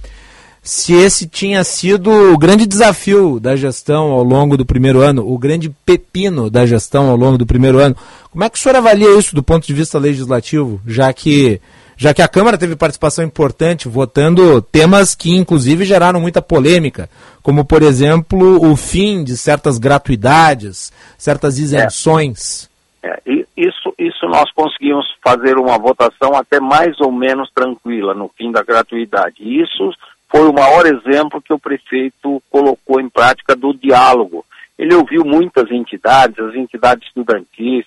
se 0.63 0.93
esse 0.93 1.27
tinha 1.27 1.65
sido 1.65 2.09
o 2.09 2.37
grande 2.37 2.65
desafio 2.65 3.41
da 3.41 3.57
gestão 3.57 4.11
ao 4.11 4.23
longo 4.23 4.55
do 4.55 4.65
primeiro 4.65 5.01
ano, 5.01 5.29
o 5.29 5.37
grande 5.37 5.69
pepino 5.85 6.49
da 6.49 6.65
gestão 6.65 7.09
ao 7.09 7.17
longo 7.17 7.37
do 7.37 7.45
primeiro 7.45 7.77
ano. 7.77 7.97
Como 8.31 8.45
é 8.45 8.49
que 8.49 8.57
o 8.57 8.61
senhor 8.61 8.77
avalia 8.77 9.19
isso 9.19 9.35
do 9.35 9.43
ponto 9.43 9.67
de 9.67 9.73
vista 9.73 9.99
legislativo, 9.99 10.79
já 10.87 11.11
que, 11.11 11.59
já 11.99 12.13
que 12.13 12.21
a 12.21 12.29
Câmara 12.29 12.57
teve 12.57 12.77
participação 12.77 13.25
importante, 13.25 13.89
votando 13.89 14.61
temas 14.61 15.13
que 15.13 15.35
inclusive 15.35 15.83
geraram 15.83 16.21
muita 16.21 16.41
polêmica, 16.41 17.09
como 17.43 17.65
por 17.65 17.83
exemplo 17.83 18.71
o 18.71 18.77
fim 18.77 19.21
de 19.21 19.35
certas 19.35 19.77
gratuidades, 19.77 20.93
certas 21.17 21.59
isenções? 21.59 22.69
É. 23.03 23.09
É, 23.11 23.21
isso, 23.57 23.93
isso 23.97 24.25
nós 24.27 24.49
conseguimos 24.53 25.05
fazer 25.21 25.57
uma 25.57 25.77
votação 25.77 26.35
até 26.35 26.57
mais 26.61 26.97
ou 27.01 27.11
menos 27.11 27.51
tranquila 27.53 28.13
no 28.13 28.29
fim 28.29 28.49
da 28.49 28.63
gratuidade. 28.63 29.35
Isso 29.39 29.91
foi 30.29 30.47
o 30.47 30.53
maior 30.53 30.85
exemplo 30.85 31.41
que 31.41 31.53
o 31.53 31.59
prefeito 31.59 32.41
colocou 32.49 33.01
em 33.01 33.09
prática 33.09 33.57
do 33.57 33.73
diálogo. 33.73 34.45
Ele 34.77 34.95
ouviu 34.95 35.25
muitas 35.25 35.69
entidades, 35.69 36.39
as 36.39 36.55
entidades 36.55 37.05
estudantis, 37.07 37.85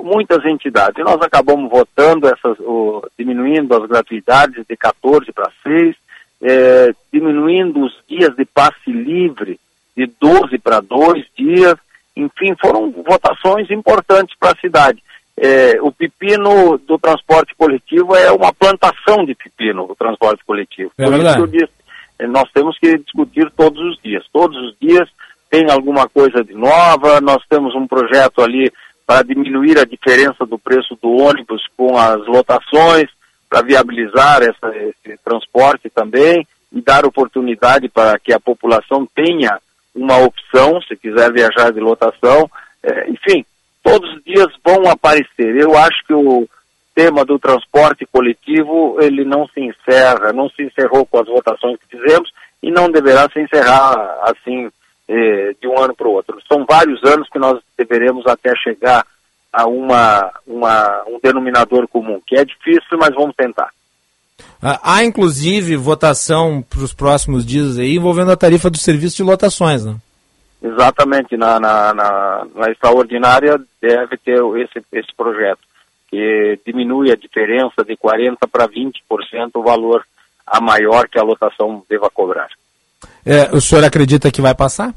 muitas 0.00 0.44
entidades. 0.44 0.98
E 0.98 1.04
nós 1.04 1.20
acabamos 1.22 1.70
votando, 1.70 2.26
essas, 2.26 2.56
diminuindo 3.18 3.74
as 3.74 3.88
gratuidades 3.88 4.64
de 4.68 4.76
14 4.76 5.32
para 5.32 5.50
6, 5.62 5.94
é, 6.42 6.94
diminuindo 7.12 7.84
os 7.84 7.94
dias 8.08 8.34
de 8.36 8.44
passe 8.44 8.90
livre 8.90 9.58
de 9.96 10.06
12 10.20 10.58
para 10.58 10.80
2 10.80 11.24
dias. 11.36 11.74
Enfim, 12.16 12.54
foram 12.60 12.90
votações 12.90 13.70
importantes 13.70 14.36
para 14.38 14.52
a 14.52 14.60
cidade. 14.60 15.02
É, 15.38 15.78
o 15.82 15.92
pepino 15.92 16.78
do 16.78 16.98
transporte 16.98 17.54
coletivo 17.56 18.16
é 18.16 18.32
uma 18.32 18.54
plantação 18.54 19.24
de 19.24 19.34
pepino, 19.34 19.84
o 19.84 19.94
transporte 19.94 20.42
coletivo. 20.44 20.90
É 20.96 21.04
Por 21.04 21.12
verdade. 21.12 21.36
isso 21.36 21.46
eu 21.46 21.46
disse, 21.46 21.72
é, 22.18 22.26
nós 22.26 22.50
temos 22.52 22.78
que 22.78 22.96
discutir 22.98 23.50
todos 23.54 23.80
os 23.82 24.00
dias. 24.02 24.24
Todos 24.32 24.56
os 24.56 24.74
dias 24.80 25.08
tem 25.50 25.70
alguma 25.70 26.08
coisa 26.08 26.42
de 26.42 26.54
nova, 26.54 27.20
nós 27.20 27.42
temos 27.48 27.74
um 27.74 27.86
projeto 27.86 28.42
ali 28.42 28.72
para 29.06 29.22
diminuir 29.22 29.78
a 29.78 29.84
diferença 29.84 30.44
do 30.44 30.58
preço 30.58 30.98
do 31.00 31.10
ônibus 31.10 31.62
com 31.76 31.96
as 31.96 32.26
lotações, 32.26 33.08
para 33.48 33.62
viabilizar 33.62 34.42
essa, 34.42 34.76
esse 34.76 35.18
transporte 35.24 35.88
também 35.88 36.46
e 36.72 36.80
dar 36.82 37.06
oportunidade 37.06 37.88
para 37.88 38.18
que 38.18 38.32
a 38.32 38.40
população 38.40 39.06
tenha 39.14 39.58
uma 39.94 40.18
opção, 40.18 40.80
se 40.82 40.96
quiser 40.96 41.32
viajar 41.32 41.72
de 41.72 41.80
lotação. 41.80 42.50
É, 42.82 43.08
enfim, 43.08 43.44
todos 43.82 44.12
os 44.14 44.24
dias 44.24 44.48
vão 44.64 44.90
aparecer. 44.90 45.56
Eu 45.56 45.78
acho 45.78 46.04
que 46.06 46.12
o 46.12 46.48
tema 46.94 47.24
do 47.24 47.38
transporte 47.38 48.04
coletivo, 48.06 48.96
ele 49.00 49.24
não 49.24 49.46
se 49.48 49.60
encerra, 49.60 50.32
não 50.32 50.48
se 50.50 50.62
encerrou 50.64 51.06
com 51.06 51.20
as 51.20 51.26
votações 51.26 51.78
que 51.78 51.96
fizemos 51.96 52.30
e 52.62 52.70
não 52.70 52.90
deverá 52.90 53.28
se 53.32 53.40
encerrar 53.40 54.18
assim 54.22 54.68
eh, 55.08 55.54
de 55.60 55.68
um 55.68 55.78
ano 55.78 55.94
para 55.94 56.08
o 56.08 56.12
outro. 56.12 56.38
São 56.50 56.64
vários 56.68 57.02
anos 57.04 57.28
que 57.28 57.38
nós 57.38 57.60
deveremos 57.76 58.26
até 58.26 58.54
chegar 58.56 59.06
a 59.52 59.66
uma, 59.66 60.32
uma, 60.46 61.04
um 61.06 61.18
denominador 61.22 61.88
comum, 61.88 62.20
que 62.26 62.36
é 62.36 62.44
difícil, 62.44 62.98
mas 62.98 63.14
vamos 63.14 63.34
tentar. 63.34 63.70
Ah, 64.62 64.80
há, 64.82 65.04
inclusive, 65.04 65.76
votação 65.76 66.62
para 66.62 66.80
os 66.80 66.92
próximos 66.92 67.44
dias 67.44 67.78
aí 67.78 67.96
envolvendo 67.96 68.32
a 68.32 68.36
tarifa 68.36 68.68
do 68.68 68.78
serviço 68.78 69.16
de 69.16 69.22
lotações, 69.22 69.84
né? 69.84 69.96
Exatamente, 70.62 71.36
na, 71.36 71.60
na, 71.60 71.94
na, 71.94 72.46
na 72.54 72.70
extraordinária 72.70 73.60
deve 73.80 74.16
ter 74.16 74.42
esse, 74.56 74.84
esse 74.92 75.14
projeto, 75.16 75.60
que 76.10 76.58
diminui 76.66 77.12
a 77.12 77.16
diferença 77.16 77.84
de 77.84 77.96
40% 77.96 78.36
para 78.50 78.66
20% 78.66 78.92
o 79.54 79.62
valor 79.62 80.04
a 80.46 80.60
maior 80.60 81.08
que 81.08 81.18
a 81.18 81.22
lotação 81.22 81.82
deva 81.88 82.10
cobrar. 82.10 82.48
É, 83.26 83.54
o 83.54 83.60
senhor 83.60 83.84
acredita 83.84 84.30
que 84.30 84.40
vai 84.40 84.54
passar? 84.54 84.94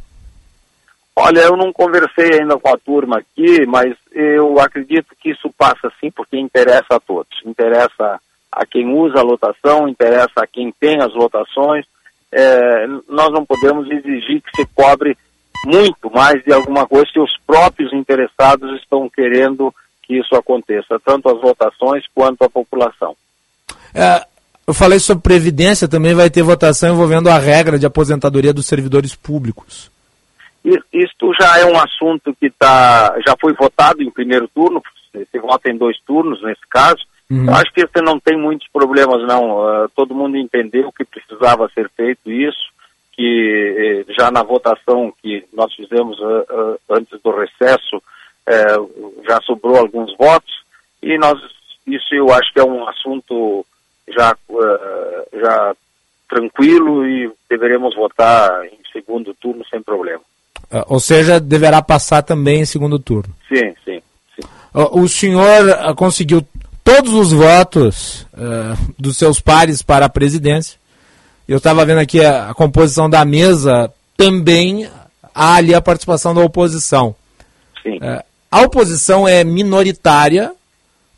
Olha, 1.15 1.41
eu 1.41 1.57
não 1.57 1.74
conversei 1.74 2.39
ainda 2.39 2.57
com 2.57 2.69
a 2.69 2.77
turma 2.77 3.17
aqui, 3.17 3.65
mas 3.65 3.93
eu 4.12 4.59
acredito 4.59 5.07
que 5.19 5.31
isso 5.31 5.51
passa 5.57 5.91
sim, 6.00 6.12
porque 6.12 6.38
interessa 6.38 6.95
a 6.95 7.00
todos. 7.00 7.41
Interessa 7.43 8.21
a 8.51 8.65
quem 8.65 8.93
usa 8.93 9.19
a 9.19 9.24
lotação, 9.24 9.89
interessa 9.89 10.31
a 10.38 10.48
quem 10.48 10.71
tem 10.79 11.01
as 11.01 11.13
lotações. 11.13 11.86
É, 12.31 12.88
nós 13.09 13.31
não 13.31 13.43
podemos 13.43 13.89
exigir 13.89 14.41
que 14.41 14.55
se 14.55 14.65
cobre 14.75 15.17
muito 15.65 16.09
mais 16.12 16.41
de 16.43 16.53
alguma 16.53 16.88
coisa 16.88 17.07
que 17.12 17.19
os 17.19 17.36
próprios 17.45 17.91
interessados 17.91 18.79
estão 18.79 19.09
querendo 19.09 19.74
que 20.03 20.17
isso 20.17 20.36
aconteça, 20.36 21.00
tanto 21.03 21.29
as 21.29 21.41
votações 21.41 22.05
quanto 22.13 22.43
a 22.43 22.50
população. 22.50 23.15
É, 23.93 24.25
eu 24.69 24.73
falei 24.73 24.99
sobre 24.99 25.23
Previdência, 25.23 25.88
também 25.88 26.13
vai 26.13 26.29
ter 26.29 26.43
votação 26.43 26.93
envolvendo 26.93 27.29
a 27.29 27.38
regra 27.38 27.79
de 27.79 27.85
aposentadoria 27.85 28.53
dos 28.53 28.67
servidores 28.67 29.15
públicos. 29.15 29.91
Isto 30.93 31.33
já 31.39 31.59
é 31.59 31.65
um 31.65 31.79
assunto 31.79 32.35
que 32.39 32.49
tá, 32.49 33.15
já 33.25 33.35
foi 33.39 33.53
votado 33.53 34.03
em 34.03 34.11
primeiro 34.11 34.47
turno, 34.47 34.81
se 35.11 35.39
vota 35.39 35.71
em 35.71 35.77
dois 35.77 35.97
turnos 36.05 36.41
nesse 36.43 36.61
caso. 36.69 37.03
Uhum. 37.29 37.47
Eu 37.47 37.55
acho 37.55 37.73
que 37.73 37.81
você 37.81 38.01
não 38.01 38.19
tem 38.19 38.38
muitos 38.38 38.67
problemas, 38.67 39.25
não. 39.27 39.59
Uh, 39.59 39.89
todo 39.95 40.15
mundo 40.15 40.38
entendeu 40.38 40.91
que 40.91 41.05
precisava 41.05 41.69
ser 41.73 41.89
feito 41.95 42.31
isso 42.31 42.69
que 43.19 44.05
eh, 44.07 44.13
já 44.17 44.31
na 44.31 44.41
votação 44.43 45.13
que 45.21 45.43
nós 45.51 45.73
fizemos 45.73 46.17
uh, 46.19 46.45
uh, 46.49 46.79
antes 46.89 47.19
do 47.21 47.31
recesso 47.31 47.97
uh, 47.97 49.23
já 49.27 49.41
sobrou 49.41 49.75
alguns 49.75 50.15
votos 50.15 50.63
e 51.03 51.17
nós 51.17 51.38
isso 51.85 52.15
eu 52.15 52.31
acho 52.31 52.53
que 52.53 52.61
é 52.61 52.63
um 52.63 52.88
assunto 52.88 53.65
já 54.13 54.35
já 55.39 55.75
tranquilo 56.29 57.07
e 57.07 57.31
deveremos 57.49 57.95
votar 57.95 58.65
em 58.65 58.79
segundo 58.91 59.33
turno 59.33 59.63
sem 59.69 59.81
problema. 59.81 60.21
ou 60.87 60.99
seja, 60.99 61.39
deverá 61.39 61.81
passar 61.81 62.21
também 62.21 62.61
em 62.61 62.65
segundo 62.65 62.99
turno. 62.99 63.33
Sim, 63.47 63.73
sim. 63.83 64.01
sim. 64.35 64.47
o 64.73 65.07
senhor 65.07 65.95
conseguiu 65.95 66.45
todos 66.83 67.13
os 67.13 67.31
votos 67.31 68.27
dos 68.97 69.17
seus 69.17 69.39
pares 69.39 69.81
para 69.81 70.05
a 70.05 70.09
presidência 70.09 70.79
eu 71.49 71.57
estava 71.57 71.83
vendo 71.83 71.97
aqui 71.97 72.23
a, 72.23 72.51
a, 72.51 72.53
composição 72.53 73.09
da 73.09 73.25
mesa, 73.25 73.91
também 74.15 74.87
há 75.33 75.55
ali 75.55 75.73
a 75.73 75.81
participação 75.81 76.31
da 76.31 76.41
oposição. 76.41 77.15
É, 77.83 78.23
a 78.51 78.61
oposição 78.61 79.27
é 79.27 79.43
minoritária 79.43 80.51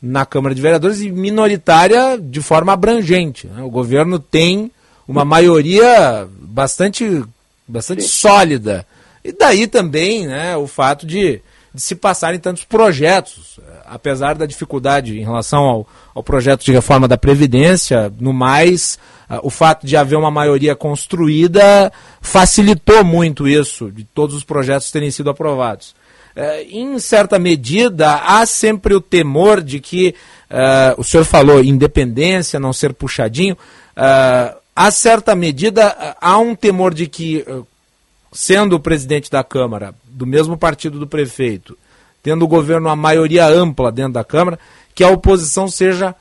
na 0.02 0.26
Câmara 0.26 0.54
de 0.54 0.60
Vereadores 0.60 1.00
e 1.00 1.12
minoritária 1.12 2.18
de 2.18 2.40
forma 2.40 2.72
abrangente. 2.72 3.46
Né? 3.46 3.62
O 3.62 3.70
governo 3.70 4.18
tem 4.18 4.72
uma 5.06 5.24
maioria 5.24 6.26
bastante, 6.40 7.22
bastante 7.68 8.02
sólida. 8.02 8.84
E 9.24 9.32
daí 9.32 9.68
também 9.68 10.26
né, 10.26 10.56
o 10.56 10.66
fato 10.66 11.06
de, 11.06 11.40
de 11.72 11.80
se 11.80 11.94
passarem 11.94 12.40
tantos 12.40 12.64
projetos, 12.64 13.60
apesar 13.86 14.34
da 14.34 14.46
dificuldade 14.46 15.16
em 15.16 15.22
relação 15.22 15.62
ao, 15.62 15.88
ao 16.12 16.22
projeto 16.22 16.64
de 16.64 16.72
reforma 16.72 17.06
da 17.06 17.16
Previdência, 17.16 18.12
no 18.18 18.32
mais 18.32 18.98
ah, 19.28 19.38
o 19.42 19.50
fato 19.50 19.86
de 19.86 19.96
haver 19.96 20.16
uma 20.16 20.30
maioria 20.30 20.74
construída 20.74 21.92
facilitou 22.20 23.04
muito 23.04 23.46
isso, 23.46 23.90
de 23.92 24.02
todos 24.02 24.34
os 24.34 24.42
projetos 24.42 24.90
terem 24.90 25.10
sido 25.10 25.30
aprovados. 25.30 25.94
Uh, 26.36 26.66
em 26.70 26.98
certa 26.98 27.38
medida, 27.38 28.14
há 28.14 28.46
sempre 28.46 28.94
o 28.94 29.00
temor 29.00 29.60
de 29.60 29.80
que, 29.80 30.14
uh, 30.50 30.98
o 30.98 31.04
senhor 31.04 31.24
falou, 31.24 31.62
independência, 31.62 32.58
não 32.58 32.72
ser 32.72 32.94
puxadinho, 32.94 33.54
uh, 33.54 34.56
há 34.74 34.90
certa 34.90 35.34
medida, 35.34 36.16
há 36.20 36.38
um 36.38 36.54
temor 36.54 36.94
de 36.94 37.06
que, 37.06 37.44
sendo 38.32 38.76
o 38.76 38.80
presidente 38.80 39.30
da 39.30 39.44
Câmara, 39.44 39.94
do 40.04 40.26
mesmo 40.26 40.56
partido 40.56 40.98
do 40.98 41.06
prefeito, 41.06 41.76
tendo 42.22 42.44
o 42.44 42.48
governo 42.48 42.88
a 42.88 42.96
maioria 42.96 43.46
ampla 43.46 43.92
dentro 43.92 44.14
da 44.14 44.24
Câmara, 44.24 44.58
que 44.94 45.04
a 45.04 45.10
oposição 45.10 45.68
seja 45.68 46.14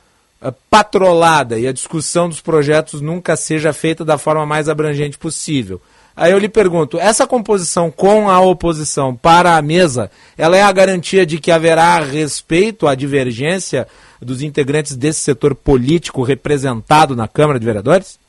patrolada 0.70 1.58
e 1.58 1.68
a 1.68 1.72
discussão 1.72 2.28
dos 2.28 2.42
projetos 2.42 3.00
nunca 3.00 3.38
seja 3.38 3.72
feita 3.72 4.04
da 4.04 4.18
forma 4.18 4.46
mais 4.46 4.68
abrangente 4.68 5.18
possível. 5.18 5.80
Aí 6.16 6.32
eu 6.32 6.38
lhe 6.38 6.50
pergunto, 6.50 7.00
essa 7.00 7.26
composição 7.26 7.90
com 7.90 8.30
a 8.30 8.40
oposição 8.40 9.16
para 9.16 9.56
a 9.56 9.62
mesa, 9.62 10.12
ela 10.38 10.58
é 10.58 10.62
a 10.62 10.72
garantia 10.72 11.26
de 11.26 11.40
que 11.40 11.52
haverá 11.52 12.00
respeito 12.00 12.88
à 12.88 12.96
divergência 12.96 13.88
dos 14.22 14.42
integrantes 14.42 14.96
desse 14.96 15.20
setor 15.22 15.56
político 15.56 16.22
representado 16.22 17.16
na 17.16 17.28
Câmara 17.28 17.60
de 17.60 17.66
Vereadores? 17.66 18.20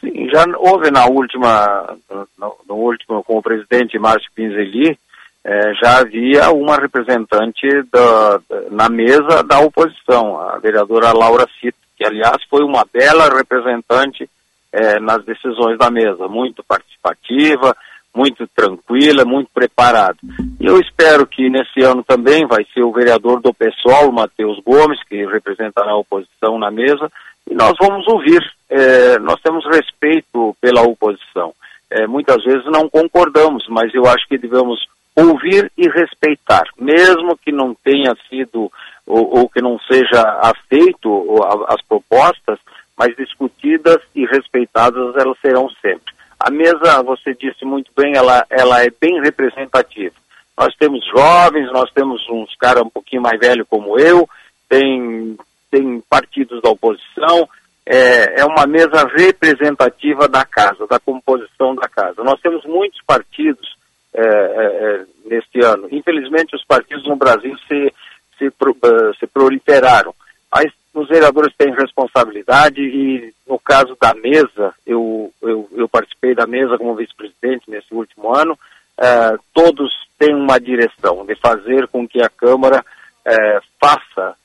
Sim, 0.00 0.28
já 0.30 0.44
houve 0.58 0.90
na 0.90 1.06
última, 1.06 1.96
no, 2.36 2.56
no 2.68 2.74
último, 2.74 3.22
com 3.22 3.38
o 3.38 3.42
presidente 3.42 3.98
Márcio 3.98 4.30
Pinzeli, 4.34 4.98
é, 5.44 5.74
já 5.74 5.98
havia 5.98 6.50
uma 6.50 6.76
representante 6.76 7.66
da, 7.92 8.40
da, 8.48 8.70
na 8.70 8.88
mesa 8.88 9.42
da 9.44 9.58
oposição, 9.60 10.40
a 10.40 10.58
vereadora 10.58 11.12
Laura 11.12 11.46
Cito, 11.60 11.78
que 11.96 12.04
aliás 12.04 12.36
foi 12.48 12.64
uma 12.64 12.84
bela 12.92 13.28
representante 13.28 14.28
é, 14.72 14.98
nas 14.98 15.24
decisões 15.24 15.78
da 15.78 15.90
mesa, 15.90 16.26
muito 16.28 16.64
participativa, 16.64 17.76
muito 18.14 18.46
tranquila, 18.48 19.24
muito 19.24 19.50
preparada. 19.52 20.16
E 20.60 20.66
eu 20.66 20.78
espero 20.78 21.26
que 21.26 21.48
nesse 21.48 21.82
ano 21.82 22.02
também 22.02 22.46
vai 22.46 22.64
ser 22.72 22.82
o 22.82 22.92
vereador 22.92 23.40
do 23.40 23.54
PSOL, 23.54 24.12
Matheus 24.12 24.58
Gomes, 24.64 25.02
que 25.08 25.24
representará 25.26 25.92
a 25.92 25.98
oposição 25.98 26.58
na 26.58 26.70
mesa, 26.70 27.10
e 27.50 27.54
nós 27.54 27.72
vamos 27.80 28.06
ouvir. 28.08 28.40
É, 28.68 29.18
nós 29.18 29.40
temos 29.42 29.64
respeito 29.66 30.56
pela 30.60 30.82
oposição. 30.82 31.52
É, 31.90 32.06
muitas 32.06 32.42
vezes 32.44 32.64
não 32.66 32.88
concordamos, 32.88 33.66
mas 33.68 33.92
eu 33.94 34.06
acho 34.06 34.26
que 34.28 34.38
devemos 34.38 34.80
ouvir 35.14 35.70
e 35.76 35.88
respeitar, 35.88 36.64
mesmo 36.78 37.36
que 37.36 37.52
não 37.52 37.74
tenha 37.74 38.14
sido 38.30 38.72
ou, 39.06 39.40
ou 39.40 39.48
que 39.48 39.60
não 39.60 39.78
seja 39.80 40.22
aceito 40.40 41.26
as 41.68 41.82
propostas, 41.82 42.58
mas 42.96 43.16
discutidas 43.16 43.98
e 44.14 44.24
respeitadas 44.26 45.16
elas 45.16 45.38
serão 45.40 45.68
sempre. 45.80 46.12
A 46.38 46.50
mesa, 46.50 47.02
você 47.02 47.34
disse 47.34 47.64
muito 47.64 47.90
bem, 47.96 48.16
ela, 48.16 48.44
ela 48.50 48.82
é 48.84 48.90
bem 48.90 49.20
representativa. 49.20 50.14
Nós 50.58 50.74
temos 50.76 51.04
jovens, 51.06 51.70
nós 51.72 51.90
temos 51.92 52.28
uns 52.28 52.54
caras 52.56 52.82
um 52.82 52.90
pouquinho 52.90 53.22
mais 53.22 53.38
velhos 53.38 53.66
como 53.68 53.98
eu, 53.98 54.28
tem, 54.68 55.36
tem 55.70 56.00
partidos 56.08 56.60
da 56.60 56.70
oposição, 56.70 57.48
é, 57.86 58.40
é 58.40 58.44
uma 58.44 58.66
mesa 58.66 59.06
representativa 59.16 60.28
da 60.28 60.44
casa, 60.44 60.86
da 60.86 60.98
composição 61.00 61.74
da 61.74 61.88
casa. 61.88 62.22
Nós 62.22 62.40
temos 62.40 62.64
muitos 62.64 63.00
partidos 63.06 63.76
é, 64.14 64.20
é, 64.20 64.24
é, 64.24 65.04
neste 65.24 65.64
ano. 65.64 65.88
Infelizmente, 65.90 66.54
os 66.54 66.64
partidos 66.64 67.06
no 67.06 67.16
Brasil 67.16 67.56
se, 67.66 67.92
se, 68.38 68.48
uh, 68.48 69.14
se 69.18 69.26
proliferaram. 69.26 70.14
Mas 70.52 70.72
os 70.94 71.08
vereadores 71.08 71.54
têm 71.56 71.72
responsabilidade 71.74 72.80
e, 72.80 73.32
no 73.46 73.58
caso 73.58 73.96
da 74.00 74.14
mesa, 74.14 74.74
eu, 74.86 75.32
eu, 75.42 75.68
eu 75.72 75.88
participei 75.88 76.34
da 76.34 76.46
mesa 76.46 76.76
como 76.76 76.94
vice-presidente 76.94 77.70
nesse 77.70 77.94
último 77.94 78.34
ano, 78.34 78.52
uh, 78.52 79.38
todos 79.54 79.90
têm 80.18 80.34
uma 80.34 80.60
direção 80.60 81.24
de 81.24 81.34
fazer 81.36 81.88
com 81.88 82.06
que 82.06 82.22
a 82.22 82.28
Câmara 82.28 82.80
uh, 82.80 83.62
faça 83.80 84.36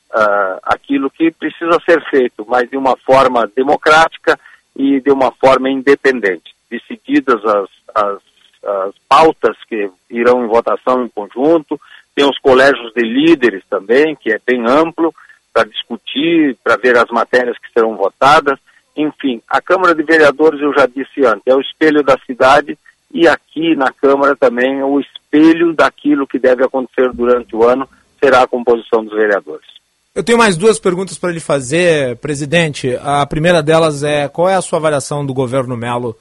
aquilo 0.63 1.12
que 1.12 1.29
precisa 1.31 1.77
ser 1.86 2.01
feito, 2.10 2.45
mas 2.47 2.67
de 2.69 2.77
uma 2.77 2.95
forma 3.05 3.45
democrática 3.53 4.39
e 4.75 5.01
de 5.01 5.12
uma 5.12 5.31
forma 5.33 5.69
independente, 5.69 6.55
decididas 6.71 7.43
as, 7.45 7.69
as 7.93 8.21
as 8.67 8.93
pautas 9.07 9.55
que 9.67 9.89
irão 10.10 10.43
em 10.43 10.47
votação 10.47 11.03
em 11.03 11.07
conjunto, 11.07 11.79
tem 12.15 12.25
os 12.25 12.38
colégios 12.39 12.91
de 12.93 13.03
líderes 13.03 13.63
também, 13.69 14.15
que 14.15 14.31
é 14.31 14.39
bem 14.45 14.63
amplo, 14.67 15.13
para 15.58 15.63
discutir, 15.63 16.56
para 16.63 16.78
ver 16.78 16.96
as 16.96 17.10
matérias 17.10 17.58
que 17.58 17.72
serão 17.74 17.98
votadas. 17.98 18.60
Enfim, 18.96 19.41
a 19.50 19.60
Câmara 19.60 19.96
de 19.96 20.04
Vereadores, 20.04 20.62
eu 20.62 20.72
já 20.72 20.86
disse 20.86 21.26
antes, 21.26 21.41
é 21.48 21.56
o 21.56 21.62
espelho 21.62 22.04
da 22.04 22.15
cidade 22.28 22.78
e 23.12 23.28
aqui 23.28 23.76
na 23.76 23.91
Câmara 23.91 24.36
também 24.36 24.80
é 24.80 24.86
o 24.86 25.00
espelho 25.00 25.74
daquilo 25.74 26.28
que 26.28 26.38
deve 26.38 26.63
acontecer 26.63 27.12
durante 27.12 27.56
o 27.56 27.63
ano, 27.63 27.89
será 28.24 28.43
a 28.43 28.48
composição 28.48 29.04
dos 29.04 29.13
vereadores. 29.13 29.65
Eu 30.13 30.24
tenho 30.24 30.38
mais 30.38 30.58
duas 30.58 30.80
perguntas 30.80 31.17
para 31.17 31.32
lhe 31.32 31.39
fazer, 31.39 32.17
presidente. 32.17 32.96
A 33.02 33.26
primeira 33.26 33.63
delas 33.63 34.04
é 34.04 34.28
qual 34.28 34.50
é 34.50 34.56
a 34.56 34.62
sua 34.62 34.78
avaliação 34.78 35.26
do 35.26 35.34
governo 35.34 35.76
Melo 35.76 36.15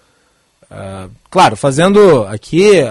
Uh, 0.71 1.11
claro, 1.31 1.57
fazendo 1.57 2.25
aqui 2.25 2.83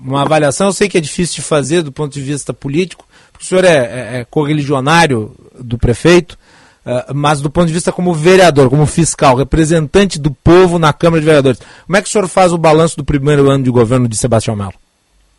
uma 0.00 0.22
avaliação, 0.22 0.68
eu 0.68 0.72
sei 0.72 0.88
que 0.88 0.98
é 0.98 1.00
difícil 1.00 1.36
de 1.36 1.42
fazer 1.42 1.82
do 1.82 1.92
ponto 1.92 2.12
de 2.12 2.20
vista 2.20 2.52
político, 2.52 3.06
o 3.40 3.44
senhor 3.44 3.64
é, 3.64 3.68
é, 3.68 4.20
é 4.20 4.24
correligionário 4.24 5.34
do 5.58 5.78
prefeito, 5.78 6.38
uh, 6.84 7.14
mas 7.14 7.40
do 7.40 7.50
ponto 7.50 7.66
de 7.66 7.72
vista 7.72 7.90
como 7.90 8.12
vereador, 8.12 8.68
como 8.68 8.86
fiscal, 8.86 9.34
representante 9.34 10.20
do 10.20 10.30
povo 10.30 10.78
na 10.78 10.92
Câmara 10.92 11.20
de 11.20 11.26
Vereadores, 11.26 11.60
como 11.86 11.96
é 11.96 12.02
que 12.02 12.08
o 12.08 12.10
senhor 12.10 12.28
faz 12.28 12.52
o 12.52 12.58
balanço 12.58 12.96
do 12.96 13.04
primeiro 13.04 13.50
ano 13.50 13.64
de 13.64 13.70
governo 13.70 14.06
de 14.06 14.16
Sebastião 14.16 14.54
Melo? 14.54 14.74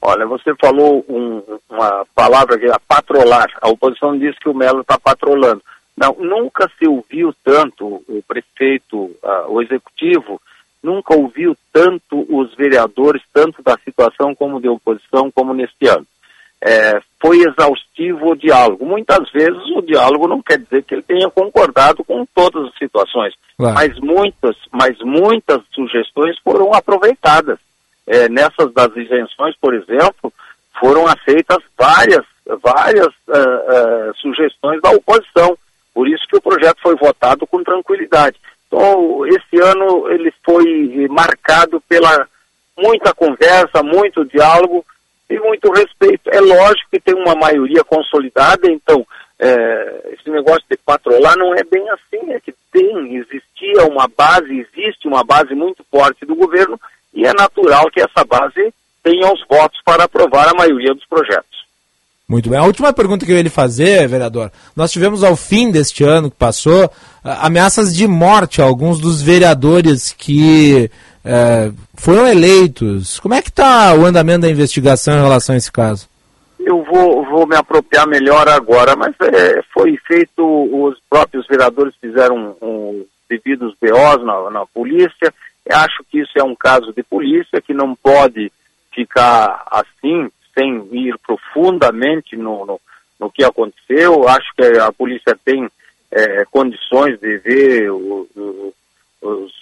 Olha, 0.02 0.26
você 0.26 0.52
falou 0.60 1.06
um, 1.08 1.44
uma 1.70 2.04
palavra 2.16 2.58
que 2.58 2.66
é 2.66 2.76
patrolar. 2.88 3.48
A 3.62 3.70
oposição 3.70 4.18
diz 4.18 4.36
que 4.40 4.50
o 4.50 4.54
Melo 4.54 4.82
está 4.82 4.98
patrolando. 4.98 5.62
Não, 5.96 6.16
nunca 6.20 6.68
se 6.80 6.88
ouviu 6.88 7.32
tanto 7.44 7.86
o 8.08 8.24
prefeito, 8.28 8.98
uh, 8.98 9.50
o 9.50 9.62
executivo, 9.62 10.42
nunca 10.82 11.16
ouviu 11.16 11.56
tanto 11.72 12.26
os 12.28 12.56
vereadores, 12.56 13.22
tanto 13.32 13.62
da 13.62 13.78
situação 13.86 14.34
como 14.34 14.60
de 14.60 14.68
oposição, 14.68 15.30
como 15.30 15.54
neste 15.54 15.88
ano. 15.88 16.08
É, 16.64 17.02
foi 17.20 17.40
exaustivo 17.40 18.32
o 18.32 18.36
diálogo. 18.36 18.86
Muitas 18.86 19.32
vezes 19.32 19.64
o 19.76 19.82
diálogo 19.82 20.28
não 20.28 20.42
quer 20.42 20.60
dizer 20.60 20.84
que 20.84 20.94
ele 20.94 21.02
tenha 21.02 21.30
concordado 21.30 22.04
com 22.04 22.26
todas 22.36 22.68
as 22.68 22.78
situações, 22.78 23.34
claro. 23.58 23.74
mas 23.74 23.98
muitas, 24.00 24.56
mas 24.72 24.98
muitas 25.00 25.60
sugestões 25.74 26.38
foram 26.44 26.74
aproveitadas. 26.74 27.58
É, 28.08 28.28
nessas 28.28 28.74
das 28.74 28.96
isenções, 28.96 29.56
por 29.60 29.74
exemplo, 29.74 30.34
foram 30.80 31.06
aceitas 31.08 31.60
várias, 31.78 32.26
várias 32.62 33.08
uh, 33.08 34.10
uh, 34.10 34.16
sugestões 34.18 34.82
da 34.82 34.90
oposição. 34.90 35.56
Por 35.94 36.08
isso 36.08 36.26
que 36.28 36.38
o 36.38 36.42
projeto 36.42 36.78
foi 36.82 36.96
votado 36.96 37.46
com 37.46 37.64
tranquilidade. 37.64 38.38
Então, 38.68 39.26
esse 39.28 39.62
ano 39.62 40.10
ele 40.10 40.34
foi 40.44 41.08
marcado 41.10 41.82
pela 41.82 42.28
muita 42.78 43.14
conversa, 43.14 43.84
muito 43.84 44.26
diálogo 44.26 44.86
e 45.32 45.40
muito 45.40 45.72
respeito. 45.72 46.30
É 46.30 46.40
lógico 46.40 46.90
que 46.92 47.00
tem 47.00 47.16
uma 47.16 47.36
maioria 47.36 47.84
consolidada, 47.84 48.70
então 48.70 49.06
é, 49.40 50.14
esse 50.14 50.30
negócio 50.30 50.64
de 50.70 50.78
patrolar 50.78 51.36
não 51.38 51.54
é 51.56 51.64
bem 51.64 51.84
assim, 51.90 52.32
é 52.32 52.40
que 52.40 52.54
tem, 52.72 53.16
existia 53.16 53.86
uma 53.90 54.08
base, 54.08 54.52
existe 54.52 55.08
uma 55.08 55.24
base 55.24 55.56
muito 55.56 55.84
forte 55.90 56.26
do 56.26 56.36
governo 56.36 56.80
e 57.14 57.26
é 57.26 57.34
natural 57.34 57.90
que 57.92 58.02
essa 58.02 58.24
base 58.26 58.74
tenha 59.04 59.32
os 59.34 59.44
votos 59.50 59.80
para 59.84 60.04
aprovar 60.04 60.50
a 60.50 60.54
maioria 60.54 60.94
dos 60.94 61.06
projetos. 61.06 61.62
Muito 62.28 62.50
bem. 62.50 62.58
A 62.58 62.64
última 62.64 62.94
pergunta 62.94 63.26
que 63.26 63.32
eu 63.32 63.36
ia 63.36 63.42
lhe 63.42 63.50
fazer, 63.50 64.08
vereador, 64.08 64.52
nós 64.74 64.92
tivemos 64.92 65.22
ao 65.22 65.36
fim 65.36 65.70
deste 65.70 66.04
ano 66.04 66.32
que 66.32 66.38
passou 66.38 66.90
ameaças 67.24 67.94
de 67.94 68.08
morte 68.08 68.62
a 68.62 68.66
alguns 68.66 69.00
dos 69.00 69.22
vereadores 69.22 70.14
que 70.18 70.90
é, 71.24 71.72
foram 71.96 72.28
eleitos. 72.28 73.20
Como 73.20 73.34
é 73.34 73.42
que 73.42 73.50
está 73.50 73.94
o 73.94 74.06
andamento 74.06 74.42
da 74.42 74.50
investigação 74.50 75.14
em 75.16 75.22
relação 75.22 75.54
a 75.56 75.58
esse 75.58 75.72
caso? 75.72 76.10
Eu 76.60 76.84
vou, 76.84 77.26
vou 77.26 77.48
me 77.48 77.56
apropriar 77.56 78.08
melhor 78.08 78.48
agora, 78.48 78.96
mas 78.96 79.16
é, 79.22 79.62
foi 79.74 79.98
feito, 80.08 80.44
os 80.44 80.98
próprios 81.10 81.48
vereadores 81.48 81.94
fizeram 82.00 82.56
um, 82.62 82.68
um 82.68 83.06
devidos 83.30 83.76
BOs 83.82 84.24
na, 84.24 84.50
na 84.50 84.66
polícia. 84.68 85.34
Eu 85.66 85.78
acho 85.78 86.04
que 86.10 86.20
isso 86.20 86.34
é 86.36 86.44
um 86.44 86.56
caso 86.56 86.94
de 86.94 87.04
polícia 87.04 87.62
que 87.62 87.74
não 87.74 87.96
pode 87.96 88.52
ficar 88.94 89.64
assim, 89.72 90.30
sem 90.54 90.88
ir 90.92 91.18
profundamente 91.26 92.36
no, 92.36 92.66
no, 92.66 92.82
no 93.20 93.32
que 93.32 93.44
aconteceu. 93.44 94.28
Acho 94.28 94.54
que 94.56 94.64
a 94.80 94.92
polícia 94.92 95.38
tem 95.44 95.68
é, 96.12 96.46
condições 96.52 97.20
de 97.20 97.38
ver 97.38 97.90
o, 97.90 98.28
o, 98.36 98.74
os, 99.22 99.61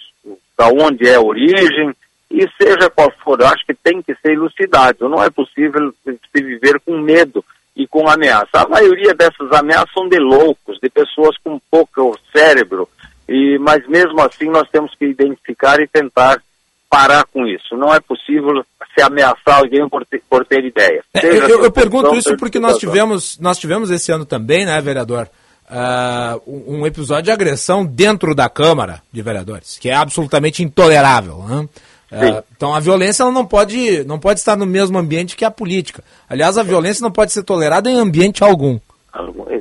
da 0.60 0.68
onde 0.68 1.08
é 1.08 1.14
a 1.14 1.22
origem, 1.22 1.90
e 2.30 2.46
seja 2.60 2.90
qual 2.90 3.10
for, 3.24 3.42
acho 3.42 3.64
que 3.66 3.72
tem 3.72 4.02
que 4.02 4.14
ser 4.16 4.32
elucidado. 4.32 5.08
Não 5.08 5.24
é 5.24 5.30
possível 5.30 5.90
se 6.04 6.42
viver 6.42 6.78
com 6.84 6.98
medo 6.98 7.42
e 7.74 7.86
com 7.86 8.06
ameaça. 8.06 8.50
A 8.52 8.68
maioria 8.68 9.14
dessas 9.14 9.50
ameaças 9.52 9.90
são 9.94 10.06
de 10.06 10.18
loucos, 10.18 10.78
de 10.82 10.90
pessoas 10.90 11.34
com 11.42 11.58
pouco 11.70 12.14
cérebro, 12.30 12.86
e, 13.26 13.58
mas 13.58 13.88
mesmo 13.88 14.20
assim 14.20 14.50
nós 14.50 14.68
temos 14.70 14.94
que 14.96 15.06
identificar 15.06 15.80
e 15.80 15.88
tentar 15.88 16.42
parar 16.90 17.24
com 17.24 17.46
isso. 17.46 17.74
Não 17.74 17.94
é 17.94 18.00
possível 18.00 18.62
se 18.94 19.02
ameaçar 19.02 19.60
alguém 19.60 19.88
por 19.88 20.04
ter, 20.04 20.22
por 20.28 20.44
ter 20.44 20.62
ideia. 20.62 21.02
É, 21.14 21.26
eu, 21.26 21.64
eu 21.64 21.72
pergunto 21.72 22.14
isso 22.16 22.36
porque 22.36 22.60
nós 22.60 22.76
tivemos, 22.76 23.38
nós 23.38 23.58
tivemos 23.58 23.90
esse 23.90 24.12
ano 24.12 24.26
também, 24.26 24.66
né, 24.66 24.78
vereador, 24.82 25.26
uh, 25.70 26.42
um 26.46 26.86
episódio 26.86 27.24
de 27.24 27.30
agressão 27.30 27.84
dentro 27.86 28.34
da 28.34 28.48
Câmara 28.48 29.02
de 29.12 29.22
Vereadores, 29.22 29.78
que 29.78 29.88
é 29.88 29.94
absolutamente 29.94 30.62
intolerável. 30.62 31.44
Né? 31.48 31.68
Uh, 32.12 32.44
então 32.56 32.74
a 32.74 32.80
violência 32.80 33.24
não 33.30 33.46
pode, 33.46 34.04
não 34.04 34.18
pode 34.18 34.40
estar 34.40 34.56
no 34.56 34.66
mesmo 34.66 34.98
ambiente 34.98 35.36
que 35.36 35.44
a 35.44 35.50
política. 35.50 36.02
Aliás, 36.28 36.58
a 36.58 36.62
violência 36.62 37.02
não 37.02 37.12
pode 37.12 37.32
ser 37.32 37.44
tolerada 37.44 37.90
em 37.90 37.98
ambiente 37.98 38.42
algum. 38.42 38.78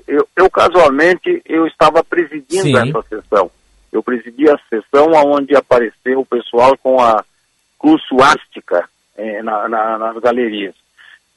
Eu, 0.08 0.28
eu 0.36 0.50
casualmente, 0.50 1.41
eu 1.45 1.65
estava 1.67 2.04
presidindo 2.04 2.63
Sim. 2.63 2.78
essa 2.78 3.02
sessão. 3.10 3.52
Eu 3.91 4.04
presidi 4.04 4.50
a 4.50 4.60
sessão 4.69 5.12
onde 5.26 5.56
apareceu 5.56 6.19
o 6.19 6.26
pessoal 6.26 6.78
com 6.78 7.02
a 7.02 7.24
cruz 7.80 8.02
suástica 8.04 8.88
eh, 9.17 9.41
na, 9.41 9.67
na, 9.67 9.98
nas 9.98 10.17
galerias. 10.17 10.76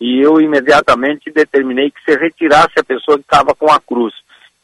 E 0.01 0.21
eu 0.21 0.41
imediatamente 0.41 1.31
determinei 1.31 1.91
que 1.91 2.03
se 2.05 2.19
retirasse 2.19 2.79
a 2.79 2.85
pessoa 2.85 3.17
que 3.17 3.25
estava 3.25 3.55
com 3.55 3.71
a 3.71 3.81
cruz. 3.81 4.13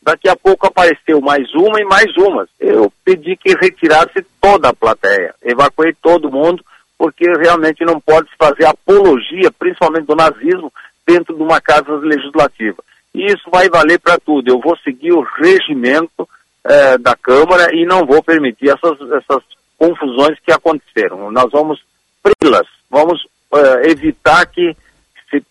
Daqui 0.09 0.27
a 0.27 0.35
pouco 0.35 0.67
apareceu 0.67 1.21
mais 1.21 1.55
uma 1.55 1.79
e 1.79 1.85
mais 1.85 2.17
umas. 2.17 2.49
Eu 2.59 2.91
pedi 3.05 3.37
que 3.37 3.55
retirasse 3.55 4.25
toda 4.41 4.71
a 4.71 4.75
plateia. 4.75 5.35
Evacuei 5.43 5.95
todo 6.01 6.33
mundo, 6.33 6.65
porque 6.97 7.27
realmente 7.39 7.85
não 7.85 8.01
pode 8.01 8.27
se 8.31 8.37
fazer 8.39 8.65
apologia, 8.65 9.53
principalmente 9.59 10.07
do 10.07 10.17
nazismo, 10.17 10.73
dentro 11.07 11.37
de 11.37 11.43
uma 11.43 11.61
casa 11.61 11.95
legislativa. 11.97 12.83
E 13.15 13.27
isso 13.27 13.51
vai 13.53 13.69
valer 13.69 14.01
para 14.01 14.19
tudo. 14.19 14.49
Eu 14.49 14.59
vou 14.59 14.79
seguir 14.79 15.13
o 15.13 15.21
regimento 15.21 16.27
eh, 16.65 16.97
da 16.97 17.15
Câmara 17.15 17.69
e 17.75 17.85
não 17.85 18.07
vou 18.07 18.23
permitir 18.23 18.71
essas, 18.71 18.99
essas 19.13 19.45
confusões 19.77 20.39
que 20.43 20.51
aconteceram. 20.51 21.31
Nós 21.31 21.51
vamos 21.53 21.85
prê-las, 22.23 22.67
vamos 22.89 23.27
eh, 23.53 23.91
evitar 23.91 24.47
que, 24.47 24.75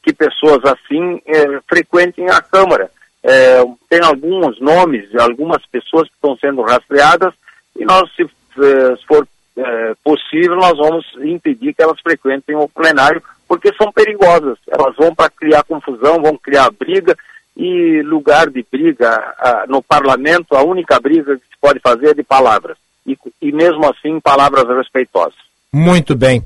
que 0.02 0.12
pessoas 0.13 0.65
assim 0.65 1.22
eh, 1.28 1.60
frequentem 1.70 2.28
a 2.32 2.41
Câmara. 2.41 2.89
É, 3.29 3.61
tem 3.89 3.99
alguns 4.01 4.57
nomes, 4.61 5.13
algumas 5.19 5.61
pessoas 5.65 6.07
que 6.07 6.15
estão 6.15 6.37
sendo 6.37 6.61
rastreadas 6.61 7.33
e 7.75 7.83
nós, 7.83 8.09
se, 8.15 8.23
é, 8.23 8.95
se 8.95 9.05
for 9.05 9.27
é, 9.57 9.93
possível, 10.01 10.55
nós 10.55 10.77
vamos 10.77 11.05
impedir 11.21 11.73
que 11.73 11.83
elas 11.83 11.99
frequentem 11.99 12.55
o 12.55 12.69
plenário, 12.69 13.21
porque 13.45 13.73
são 13.73 13.91
perigosas. 13.91 14.57
Elas 14.67 14.95
vão 14.95 15.13
para 15.13 15.29
criar 15.29 15.63
confusão, 15.63 16.21
vão 16.21 16.37
criar 16.37 16.71
briga 16.71 17.17
e 17.57 18.01
lugar 18.03 18.49
de 18.49 18.65
briga 18.71 19.09
a, 19.37 19.65
no 19.67 19.81
parlamento, 19.81 20.55
a 20.55 20.63
única 20.63 20.97
briga 20.97 21.35
que 21.35 21.43
se 21.43 21.57
pode 21.59 21.79
fazer 21.79 22.11
é 22.11 22.13
de 22.13 22.23
palavras. 22.23 22.77
E, 23.05 23.17
e 23.41 23.51
mesmo 23.51 23.85
assim, 23.89 24.21
palavras 24.21 24.65
respeitosas. 24.77 25.35
Muito 25.73 26.15
bem. 26.15 26.41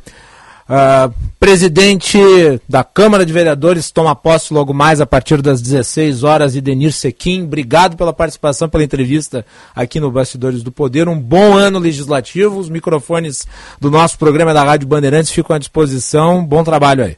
Uh, 0.71 1.13
presidente 1.37 2.17
da 2.69 2.81
Câmara 2.81 3.25
de 3.25 3.33
Vereadores 3.33 3.91
toma 3.91 4.15
posse 4.15 4.53
logo 4.53 4.73
mais 4.73 5.01
a 5.01 5.05
partir 5.05 5.41
das 5.41 5.61
16 5.61 6.23
horas, 6.23 6.55
Idenir 6.55 6.93
Sequim. 6.93 7.43
Obrigado 7.43 7.97
pela 7.97 8.13
participação, 8.13 8.69
pela 8.69 8.81
entrevista 8.81 9.45
aqui 9.75 9.99
no 9.99 10.09
Bastidores 10.09 10.63
do 10.63 10.71
Poder. 10.71 11.09
Um 11.09 11.19
bom 11.19 11.57
ano 11.57 11.77
legislativo. 11.77 12.57
Os 12.57 12.69
microfones 12.69 13.45
do 13.81 13.91
nosso 13.91 14.17
programa 14.17 14.53
da 14.53 14.63
Rádio 14.63 14.87
Bandeirantes 14.87 15.31
ficam 15.31 15.53
à 15.53 15.59
disposição. 15.59 16.41
Bom 16.41 16.63
trabalho 16.63 17.03
aí. 17.03 17.17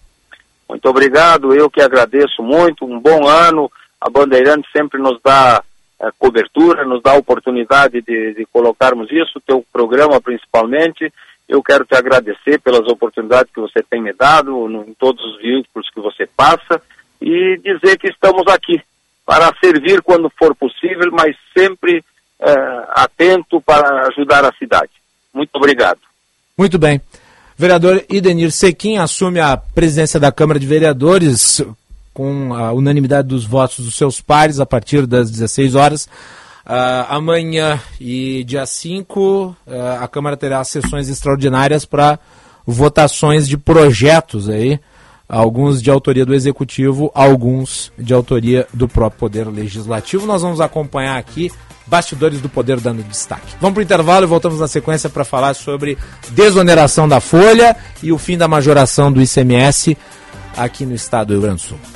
Muito 0.67 0.89
obrigado. 0.89 1.53
Eu 1.53 1.69
que 1.69 1.81
agradeço 1.81 2.41
muito. 2.41 2.85
Um 2.85 2.99
bom 2.99 3.27
ano. 3.27 3.71
A 4.01 4.09
Bandeirantes 4.09 4.67
sempre 4.75 4.99
nos 4.99 5.19
dá 5.23 5.61
é, 6.01 6.09
cobertura, 6.17 6.85
nos 6.85 7.03
dá 7.03 7.13
oportunidade 7.13 8.01
de, 8.01 8.33
de 8.33 8.47
colocarmos 8.51 9.11
isso, 9.11 9.39
teu 9.45 9.63
programa 9.71 10.19
principalmente. 10.19 11.13
Eu 11.47 11.61
quero 11.61 11.85
te 11.85 11.95
agradecer 11.95 12.59
pelas 12.59 12.87
oportunidades 12.87 13.51
que 13.53 13.59
você 13.59 13.83
tem 13.83 14.01
me 14.01 14.13
dado 14.13 14.69
em 14.87 14.93
todos 14.93 15.23
os 15.23 15.37
veículos 15.37 15.89
que 15.93 15.99
você 15.99 16.25
passa 16.25 16.81
e 17.21 17.57
dizer 17.57 17.97
que 17.97 18.07
estamos 18.07 18.43
aqui 18.47 18.81
para 19.25 19.53
servir 19.63 20.01
quando 20.01 20.31
for 20.37 20.55
possível, 20.55 21.11
mas 21.11 21.35
sempre 21.57 22.03
é, 22.39 22.53
atento 22.89 23.61
para 23.61 24.07
ajudar 24.07 24.45
a 24.45 24.53
cidade. 24.53 24.91
Muito 25.33 25.55
obrigado. 25.55 25.99
Muito 26.57 26.77
bem. 26.77 27.01
Vereador 27.57 28.03
Idenir 28.09 28.51
Sequim 28.51 28.97
assume 28.97 29.39
a 29.39 29.55
presidência 29.55 30.19
da 30.19 30.31
Câmara 30.31 30.59
de 30.59 30.67
Vereadores 30.67 31.63
com 32.13 32.53
a 32.53 32.71
unanimidade 32.71 33.27
dos 33.27 33.45
votos 33.45 33.85
dos 33.85 33.95
seus 33.95 34.21
pares 34.21 34.59
a 34.59 34.65
partir 34.65 35.07
das 35.07 35.31
16 35.31 35.75
horas. 35.75 36.09
Uh, 36.65 37.05
amanhã 37.09 37.79
e 37.99 38.43
dia 38.45 38.65
5, 38.65 39.19
uh, 39.19 39.55
ah, 39.67 39.99
a 40.03 40.07
Câmara 40.07 40.37
terá 40.37 40.63
sessões 40.63 41.09
extraordinárias 41.09 41.83
para 41.83 42.17
votações 42.65 43.49
de 43.49 43.57
projetos 43.57 44.47
aí, 44.47 44.79
alguns 45.27 45.81
de 45.81 45.91
autoria 45.91 46.25
do 46.25 46.33
Executivo, 46.33 47.11
alguns 47.13 47.91
de 47.99 48.13
autoria 48.13 48.65
do 48.73 48.87
próprio 48.87 49.19
Poder 49.19 49.47
Legislativo. 49.49 50.25
Nós 50.25 50.41
vamos 50.41 50.61
acompanhar 50.61 51.17
aqui 51.17 51.51
bastidores 51.85 52.39
do 52.39 52.47
poder 52.47 52.79
dando 52.79 53.03
destaque. 53.03 53.55
Vamos 53.59 53.73
para 53.73 53.81
o 53.81 53.83
intervalo 53.83 54.25
e 54.25 54.27
voltamos 54.27 54.61
na 54.61 54.67
sequência 54.67 55.09
para 55.09 55.25
falar 55.25 55.53
sobre 55.53 55.97
desoneração 56.29 57.09
da 57.09 57.19
folha 57.19 57.75
e 58.01 58.11
o 58.13 58.17
fim 58.17 58.37
da 58.37 58.47
majoração 58.47 59.11
do 59.11 59.21
ICMS 59.21 59.97
aqui 60.55 60.85
no 60.85 60.95
estado 60.95 61.27
do 61.27 61.33
Rio 61.33 61.41
Grande 61.41 61.61
do 61.63 61.67
Sul. 61.67 61.92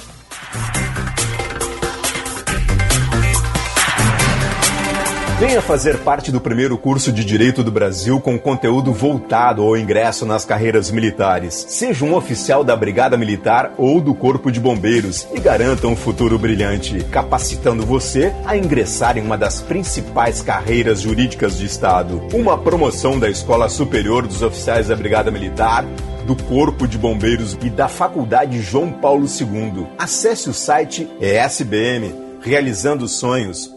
Venha 5.39 5.61
fazer 5.61 5.99
parte 5.99 6.31
do 6.31 6.41
primeiro 6.41 6.75
curso 6.79 7.11
de 7.11 7.23
Direito 7.23 7.63
do 7.63 7.71
Brasil 7.71 8.19
com 8.19 8.39
conteúdo 8.39 8.91
voltado 8.91 9.61
ao 9.61 9.77
ingresso 9.77 10.25
nas 10.25 10.43
carreiras 10.43 10.89
militares. 10.89 11.53
Seja 11.69 12.03
um 12.03 12.15
oficial 12.15 12.63
da 12.63 12.75
Brigada 12.75 13.15
Militar 13.15 13.71
ou 13.77 14.01
do 14.01 14.15
Corpo 14.15 14.51
de 14.51 14.59
Bombeiros 14.59 15.27
e 15.31 15.39
garanta 15.39 15.85
um 15.87 15.95
futuro 15.95 16.39
brilhante, 16.39 17.03
capacitando 17.11 17.85
você 17.85 18.33
a 18.47 18.57
ingressar 18.57 19.15
em 19.15 19.21
uma 19.21 19.37
das 19.37 19.61
principais 19.61 20.41
carreiras 20.41 21.01
jurídicas 21.01 21.57
do 21.57 21.65
Estado. 21.65 22.19
Uma 22.33 22.57
promoção 22.57 23.19
da 23.19 23.29
Escola 23.29 23.69
Superior 23.69 24.25
dos 24.25 24.41
Oficiais 24.41 24.87
da 24.87 24.95
Brigada 24.95 25.29
Militar 25.29 25.85
do 26.25 26.35
Corpo 26.35 26.87
de 26.87 26.97
Bombeiros 26.97 27.55
e 27.61 27.69
da 27.69 27.87
Faculdade 27.87 28.59
João 28.59 28.91
Paulo 28.91 29.27
II. 29.27 29.85
Acesse 29.99 30.49
o 30.49 30.53
site 30.53 31.07
ESBM, 31.21 32.11
realizando 32.41 33.07
sonhos 33.07 33.76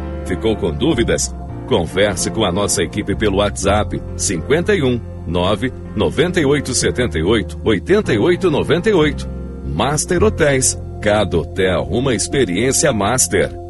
Ficou 0.25 0.55
com 0.55 0.71
dúvidas? 0.71 1.33
Converse 1.67 2.29
com 2.31 2.43
a 2.43 2.51
nossa 2.51 2.83
equipe 2.83 3.15
pelo 3.15 3.37
WhatsApp 3.37 4.01
51 4.17 4.99
9 5.27 5.71
9878 5.95 7.59
8898. 7.63 9.29
Master 9.65 10.23
Hotéis. 10.23 10.77
Cada 11.01 11.37
hotel 11.37 11.87
uma 11.89 12.13
experiência 12.13 12.91
master. 12.93 13.60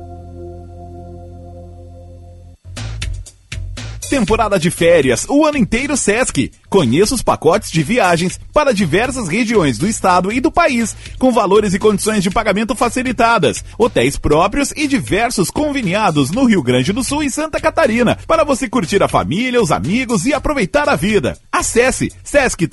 Temporada 4.12 4.60
de 4.60 4.69
férias, 4.69 5.26
o 5.30 5.45
ano 5.45 5.58
inteiro 5.58 5.95
Sesc. 5.95 6.52
Conheça 6.69 7.15
os 7.15 7.24
pacotes 7.24 7.71
de 7.71 7.82
viagens 7.82 8.38
para 8.54 8.74
diversas 8.74 9.30
regiões 9.30 9.78
do 9.78 9.88
estado 9.88 10.34
e 10.34 10.41
do 10.41 10.52
país, 10.52 10.93
com 11.17 11.32
valores 11.32 11.74
e 11.74 11.80
condições 11.80 12.21
de 12.21 12.30
pagamento 12.30 12.76
facilitadas, 12.76 13.63
hotéis 13.78 14.17
próprios 14.17 14.74
e 14.76 14.86
diversos 14.86 15.50
conveniados 15.50 16.30
no 16.30 16.43
Rio 16.43 16.62
Grande 16.62 16.91
do 16.91 17.06
Sul 17.06 17.24
e 17.24 17.30
Santa 17.30 17.58
Catarina, 17.58 18.17
para 18.28 18.43
você 18.43 18.67
curtir 18.67 19.02
a 19.02 19.08
família, 19.08 19.62
os 19.62 19.71
amigos 19.71 20.26
e 20.26 20.34
aproveitar 20.34 20.89
a 20.89 20.97
vida. 20.97 21.38
Acesse 21.50 22.12
sesc-rs.com.br 22.21 22.67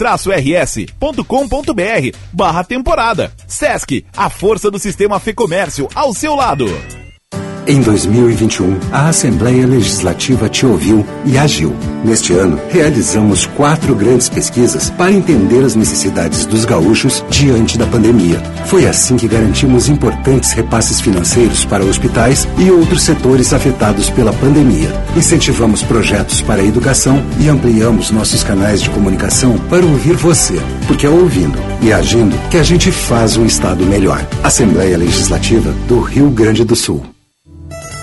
barra 2.33 2.65
temporada. 2.65 3.33
Sesc, 3.47 4.05
a 4.17 4.29
força 4.29 4.73
do 4.73 4.79
sistema 4.81 5.21
Fê 5.21 5.33
Comércio 5.33 5.89
ao 5.95 6.13
seu 6.13 6.35
lado. 6.35 6.67
Em 7.71 7.83
2021, 7.83 8.79
a 8.91 9.11
Assembleia 9.11 9.67
Legislativa 9.67 10.49
te 10.49 10.65
ouviu 10.65 11.05
e 11.27 11.37
agiu. 11.37 11.77
Neste 12.03 12.33
ano, 12.33 12.59
realizamos 12.71 13.45
quatro 13.45 13.95
grandes 13.95 14.27
pesquisas 14.27 14.89
para 14.89 15.13
entender 15.13 15.63
as 15.63 15.75
necessidades 15.75 16.47
dos 16.47 16.65
gaúchos 16.65 17.23
diante 17.29 17.77
da 17.77 17.85
pandemia. 17.85 18.41
Foi 18.65 18.87
assim 18.87 19.19
que 19.19 19.29
garantimos 19.29 19.87
importantes 19.87 20.53
repasses 20.53 20.99
financeiros 20.99 21.67
para 21.67 21.85
hospitais 21.85 22.49
e 22.57 22.71
outros 22.71 23.03
setores 23.03 23.53
afetados 23.53 24.09
pela 24.09 24.33
pandemia. 24.33 24.91
Incentivamos 25.15 25.83
projetos 25.83 26.41
para 26.41 26.63
a 26.63 26.65
educação 26.65 27.23
e 27.39 27.51
ampliamos 27.51 28.11
nossos 28.11 28.43
canais 28.43 28.81
de 28.81 28.89
comunicação 28.89 29.59
para 29.69 29.85
ouvir 29.85 30.15
você, 30.15 30.59
porque 30.87 31.05
é 31.05 31.11
ouvindo 31.11 31.59
e 31.83 31.93
agindo 31.93 32.35
que 32.49 32.57
a 32.57 32.63
gente 32.63 32.91
faz 32.91 33.37
um 33.37 33.45
Estado 33.45 33.85
melhor. 33.85 34.27
Assembleia 34.43 34.97
Legislativa 34.97 35.71
do 35.87 36.01
Rio 36.01 36.31
Grande 36.31 36.65
do 36.65 36.75
Sul. 36.75 37.03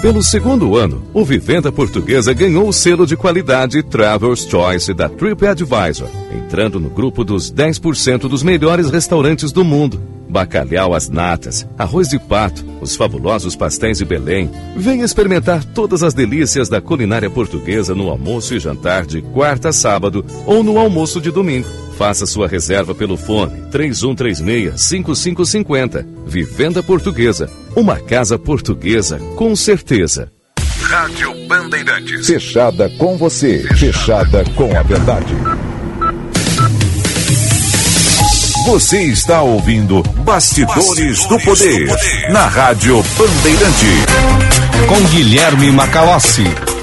Pelo 0.06 0.22
segundo 0.22 0.78
ano, 0.78 1.02
o 1.16 1.26
Vivenda 1.26 1.72
Portuguesa 1.72 2.32
ganhou 2.32 2.68
o 2.68 2.72
selo 2.72 3.08
de 3.08 3.18
qualidade 3.18 3.82
Travelers 3.82 4.48
Choice 4.48 4.94
da 4.94 5.10
TripAdvisor, 5.10 6.08
entrando 6.32 6.80
no 6.80 6.92
grupo 6.92 7.24
dos 7.24 7.52
10% 7.52 8.28
dos 8.28 8.44
melhores 8.44 8.92
restaurantes 8.92 9.52
do 9.52 9.66
mundo. 9.66 10.15
Bacalhau 10.30 10.94
às 10.94 11.10
natas, 11.10 11.68
arroz 11.78 12.08
de 12.10 12.20
pato, 12.20 12.64
os 12.82 12.96
fabulosos 12.96 13.56
pastéis 13.56 14.00
de 14.00 14.06
Belém. 14.06 14.52
Venha 14.76 15.06
experimentar 15.06 15.64
todas 15.64 16.04
as 16.04 16.14
delícias 16.14 16.70
da 16.70 16.80
culinária 16.82 17.30
portuguesa 17.30 17.96
no 17.96 18.10
almoço 18.10 18.56
e 18.56 18.60
jantar 18.60 19.06
de 19.06 19.22
quarta 19.22 19.70
a 19.70 19.74
sábado 19.74 20.26
ou 20.46 20.62
no 20.64 20.78
almoço 20.78 21.22
de 21.22 21.32
domingo. 21.32 21.68
Faça 21.98 22.26
sua 22.26 22.46
reserva 22.48 22.94
pelo 22.94 23.16
fone 23.16 23.54
3136-5550. 23.72 26.06
Vivenda 26.26 26.84
Portuguesa. 26.84 27.50
Uma 27.76 27.98
casa 28.00 28.38
portuguesa, 28.38 29.18
com 29.36 29.56
certeza. 29.56 30.30
Rádio 30.82 31.34
Bandeirantes. 31.48 32.28
Fechada 32.28 32.90
com 32.98 33.18
você. 33.18 33.64
Fechada 33.76 34.44
com 34.56 34.78
a 34.78 34.84
verdade. 34.84 35.34
Você 38.66 39.04
está 39.04 39.44
ouvindo 39.44 40.02
Bastidores, 40.02 40.88
Bastidores 40.88 41.26
do, 41.28 41.40
poder, 41.40 41.86
do 41.86 41.90
Poder 41.92 42.32
na 42.32 42.48
Rádio 42.48 43.04
Bandeirante. 43.16 43.86
Com 44.88 45.00
Guilherme 45.10 45.72
Macalossi. 45.72 46.75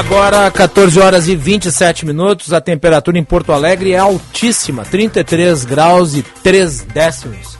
Agora, 0.00 0.50
14 0.50 0.98
horas 0.98 1.28
e 1.28 1.36
27 1.36 2.06
minutos, 2.06 2.54
a 2.54 2.60
temperatura 2.60 3.18
em 3.18 3.22
Porto 3.22 3.52
Alegre 3.52 3.92
é 3.92 3.98
altíssima, 3.98 4.82
33 4.82 5.66
graus 5.66 6.14
e 6.14 6.22
3 6.22 6.84
décimos. 6.84 7.58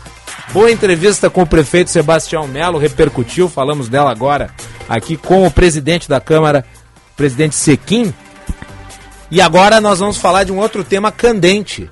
Boa 0.53 0.71
entrevista 0.71 1.29
com 1.29 1.41
o 1.41 1.47
prefeito 1.47 1.91
Sebastião 1.91 2.47
Melo, 2.47 2.77
repercutiu, 2.77 3.49
falamos 3.49 3.89
dela 3.89 4.09
agora 4.09 4.49
aqui 4.87 5.17
com 5.17 5.45
o 5.45 5.51
presidente 5.51 6.07
da 6.07 6.21
Câmara, 6.21 6.63
presidente 7.17 7.55
Sequim. 7.55 8.13
E 9.29 9.41
agora 9.41 9.81
nós 9.81 9.99
vamos 9.99 10.17
falar 10.17 10.45
de 10.45 10.53
um 10.53 10.59
outro 10.59 10.83
tema 10.83 11.11
candente, 11.11 11.89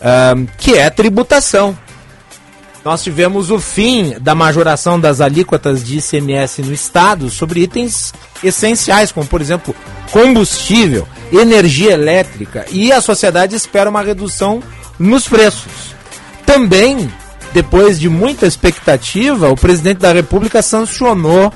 um, 0.00 0.46
que 0.56 0.74
é 0.74 0.88
tributação. 0.88 1.76
Nós 2.84 3.02
tivemos 3.02 3.50
o 3.50 3.58
fim 3.58 4.14
da 4.20 4.34
majoração 4.34 5.00
das 5.00 5.20
alíquotas 5.20 5.82
de 5.82 5.98
ICMS 5.98 6.62
no 6.62 6.72
Estado 6.72 7.30
sobre 7.30 7.60
itens 7.60 8.12
essenciais, 8.42 9.10
como, 9.10 9.26
por 9.26 9.40
exemplo, 9.40 9.74
combustível, 10.10 11.08
energia 11.32 11.92
elétrica, 11.92 12.66
e 12.70 12.92
a 12.92 13.00
sociedade 13.00 13.56
espera 13.56 13.88
uma 13.88 14.02
redução 14.02 14.62
nos 14.98 15.26
preços. 15.26 15.94
Também, 16.44 17.10
depois 17.54 17.98
de 17.98 18.10
muita 18.10 18.46
expectativa, 18.46 19.48
o 19.48 19.56
presidente 19.56 19.98
da 19.98 20.12
República 20.12 20.60
sancionou 20.60 21.52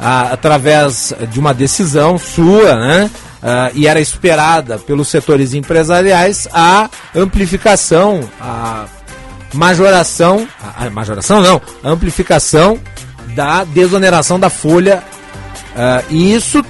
ah, 0.00 0.32
através 0.32 1.12
de 1.30 1.38
uma 1.38 1.52
decisão 1.52 2.18
sua, 2.18 2.74
né? 2.74 3.10
Ah, 3.42 3.70
e 3.74 3.86
era 3.86 4.00
esperada 4.00 4.78
pelos 4.78 5.08
setores 5.08 5.52
empresariais 5.54 6.48
a 6.52 6.88
amplificação, 7.14 8.28
a 8.40 8.86
majoração, 9.52 10.48
a, 10.76 10.88
majoração 10.90 11.42
não, 11.42 11.60
a 11.84 11.88
amplificação 11.90 12.80
da 13.34 13.64
desoneração 13.64 14.40
da 14.40 14.48
folha 14.48 15.02
ah, 15.76 16.02
e 16.08 16.34
isso 16.34 16.64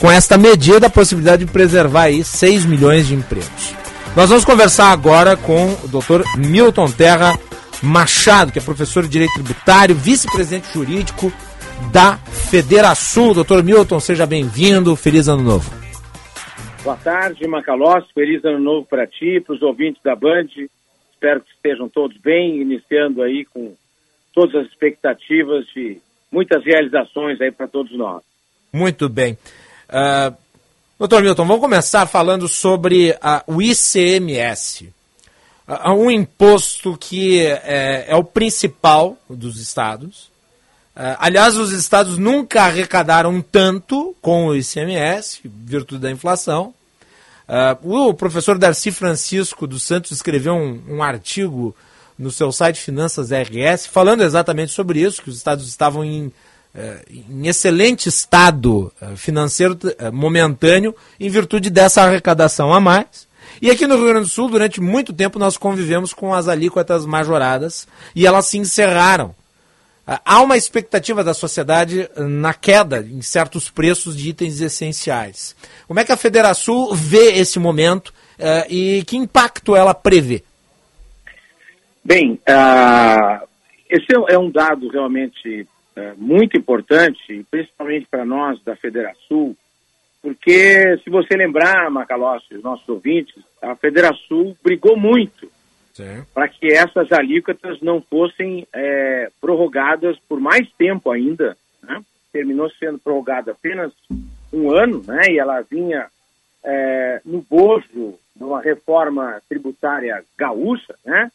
com 0.00 0.10
esta 0.10 0.36
medida 0.36 0.86
a 0.86 0.90
possibilidade 0.90 1.44
de 1.44 1.50
preservar 1.50 2.02
aí 2.02 2.24
6 2.24 2.64
milhões 2.64 3.06
de 3.06 3.14
empregos. 3.14 3.74
Nós 4.16 4.28
vamos 4.28 4.44
conversar 4.44 4.90
agora 4.90 5.36
com 5.36 5.76
o 5.84 5.88
Dr. 5.88 6.22
Milton 6.36 6.90
Terra 6.90 7.38
Machado, 7.80 8.52
que 8.52 8.58
é 8.58 8.62
professor 8.62 9.04
de 9.04 9.08
Direito 9.08 9.34
Tributário, 9.34 9.94
vice-presidente 9.94 10.66
jurídico 10.72 11.32
da 11.92 12.16
Federação. 12.16 13.32
Doutor 13.32 13.62
Milton, 13.62 14.00
seja 14.00 14.26
bem-vindo. 14.26 14.94
Feliz 14.96 15.28
Ano 15.28 15.42
Novo. 15.42 15.70
Boa 16.82 16.96
tarde, 16.96 17.46
Macalós. 17.46 18.04
Feliz 18.12 18.44
Ano 18.44 18.58
Novo 18.58 18.86
para 18.86 19.06
ti, 19.06 19.40
para 19.40 19.54
os 19.54 19.62
ouvintes 19.62 20.02
da 20.02 20.16
Band. 20.16 20.48
Espero 21.12 21.40
que 21.40 21.52
estejam 21.54 21.88
todos 21.88 22.16
bem, 22.18 22.60
iniciando 22.60 23.22
aí 23.22 23.44
com 23.44 23.74
todas 24.34 24.54
as 24.56 24.66
expectativas 24.66 25.66
de 25.74 25.98
muitas 26.30 26.64
realizações 26.64 27.40
aí 27.40 27.50
para 27.52 27.68
todos 27.68 27.96
nós. 27.96 28.22
Muito 28.72 29.08
bem. 29.08 29.36
Uh, 29.88 30.34
Doutor 30.98 31.20
Milton, 31.20 31.44
vamos 31.44 31.60
começar 31.60 32.06
falando 32.06 32.46
sobre 32.46 33.16
a, 33.20 33.42
o 33.48 33.60
ICMS. 33.60 34.88
um 35.96 36.10
imposto 36.10 36.96
que 36.96 37.40
é, 37.40 38.06
é, 38.08 38.16
o 38.16 38.22
principal 38.22 39.18
dos 39.28 39.60
estados. 39.60 40.31
Uh, 40.94 41.16
aliás, 41.18 41.56
os 41.56 41.72
estados 41.72 42.18
nunca 42.18 42.64
arrecadaram 42.64 43.40
tanto 43.40 44.14
com 44.20 44.48
o 44.48 44.56
ICMS, 44.56 45.40
virtude 45.44 46.02
da 46.02 46.10
inflação. 46.10 46.74
Uh, 47.48 48.08
o 48.08 48.14
professor 48.14 48.58
Darcy 48.58 48.90
Francisco 48.90 49.66
dos 49.66 49.82
Santos 49.82 50.10
escreveu 50.10 50.52
um, 50.52 50.82
um, 50.88 51.02
artigo 51.02 51.74
no 52.18 52.30
seu 52.30 52.52
site 52.52 52.78
Finanças 52.78 53.30
RS 53.30 53.86
falando 53.86 54.22
exatamente 54.22 54.72
sobre 54.72 55.00
isso, 55.00 55.22
que 55.22 55.30
os 55.30 55.36
estados 55.36 55.66
estavam 55.66 56.04
em, 56.04 56.26
uh, 56.26 56.32
em 57.08 57.48
excelente 57.48 58.10
estado 58.10 58.92
financeiro 59.16 59.78
momentâneo 60.12 60.94
em 61.18 61.30
virtude 61.30 61.70
dessa 61.70 62.02
arrecadação 62.02 62.72
a 62.72 62.78
mais. 62.78 63.26
E 63.62 63.70
aqui 63.70 63.86
no 63.86 63.96
Rio 63.96 64.08
Grande 64.08 64.26
do 64.26 64.32
Sul, 64.32 64.50
durante 64.50 64.80
muito 64.80 65.12
tempo, 65.12 65.38
nós 65.38 65.56
convivemos 65.56 66.12
com 66.12 66.34
as 66.34 66.48
alíquotas 66.48 67.06
majoradas 67.06 67.88
e 68.14 68.26
elas 68.26 68.46
se 68.46 68.58
encerraram. 68.58 69.34
Ah, 70.06 70.20
há 70.24 70.42
uma 70.42 70.56
expectativa 70.56 71.22
da 71.22 71.32
sociedade 71.32 72.08
na 72.16 72.52
queda 72.52 73.00
em 73.00 73.22
certos 73.22 73.70
preços 73.70 74.16
de 74.16 74.30
itens 74.30 74.60
essenciais. 74.60 75.54
Como 75.86 76.00
é 76.00 76.04
que 76.04 76.12
a 76.12 76.16
Federação 76.16 76.92
vê 76.92 77.38
esse 77.38 77.58
momento 77.60 78.08
uh, 78.08 78.66
e 78.68 79.04
que 79.04 79.16
impacto 79.16 79.76
ela 79.76 79.94
prevê? 79.94 80.42
Bem, 82.04 82.32
uh, 82.32 83.46
esse 83.88 84.06
é 84.28 84.36
um 84.36 84.50
dado 84.50 84.88
realmente 84.88 85.68
uh, 85.96 86.14
muito 86.16 86.56
importante, 86.58 87.46
principalmente 87.48 88.08
para 88.10 88.24
nós 88.24 88.60
da 88.64 88.74
Federação, 88.74 89.54
porque 90.20 90.98
se 91.04 91.10
você 91.10 91.36
lembrar, 91.36 91.90
Macalossi, 91.90 92.56
os 92.56 92.62
nossos 92.62 92.88
ouvintes, 92.88 93.34
a 93.60 93.76
Federação 93.76 94.56
brigou 94.64 94.96
muito 94.96 95.48
para 96.32 96.48
que 96.48 96.72
essas 96.72 97.10
alíquotas 97.12 97.80
não 97.80 98.00
fossem 98.00 98.66
é, 98.72 99.30
prorrogadas 99.40 100.18
por 100.28 100.40
mais 100.40 100.70
tempo 100.72 101.10
ainda. 101.10 101.56
Né? 101.82 102.02
Terminou 102.32 102.70
sendo 102.70 102.98
prorrogada 102.98 103.52
apenas 103.52 103.92
um 104.52 104.70
ano, 104.70 105.02
né? 105.06 105.30
e 105.30 105.38
ela 105.38 105.60
vinha 105.62 106.06
é, 106.64 107.20
no 107.24 107.42
bojo 107.42 108.18
de 108.34 108.44
uma 108.44 108.60
reforma 108.60 109.40
tributária 109.48 110.24
gaúcha, 110.36 110.94
né? 111.04 111.30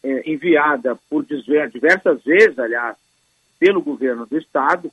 É, 0.00 0.30
enviada 0.30 0.96
por 1.10 1.24
diversas 1.24 2.22
vezes, 2.22 2.56
aliás, 2.56 2.96
pelo 3.58 3.82
governo 3.82 4.24
do 4.26 4.38
Estado. 4.38 4.90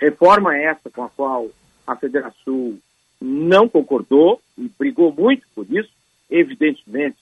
Reforma 0.00 0.56
essa 0.56 0.88
com 0.88 1.02
a 1.02 1.10
qual 1.10 1.50
a 1.84 1.96
Federação 1.96 2.78
não 3.20 3.68
concordou 3.68 4.40
e 4.56 4.70
brigou 4.78 5.12
muito 5.12 5.46
por 5.52 5.66
isso, 5.68 5.90
evidentemente 6.30 7.18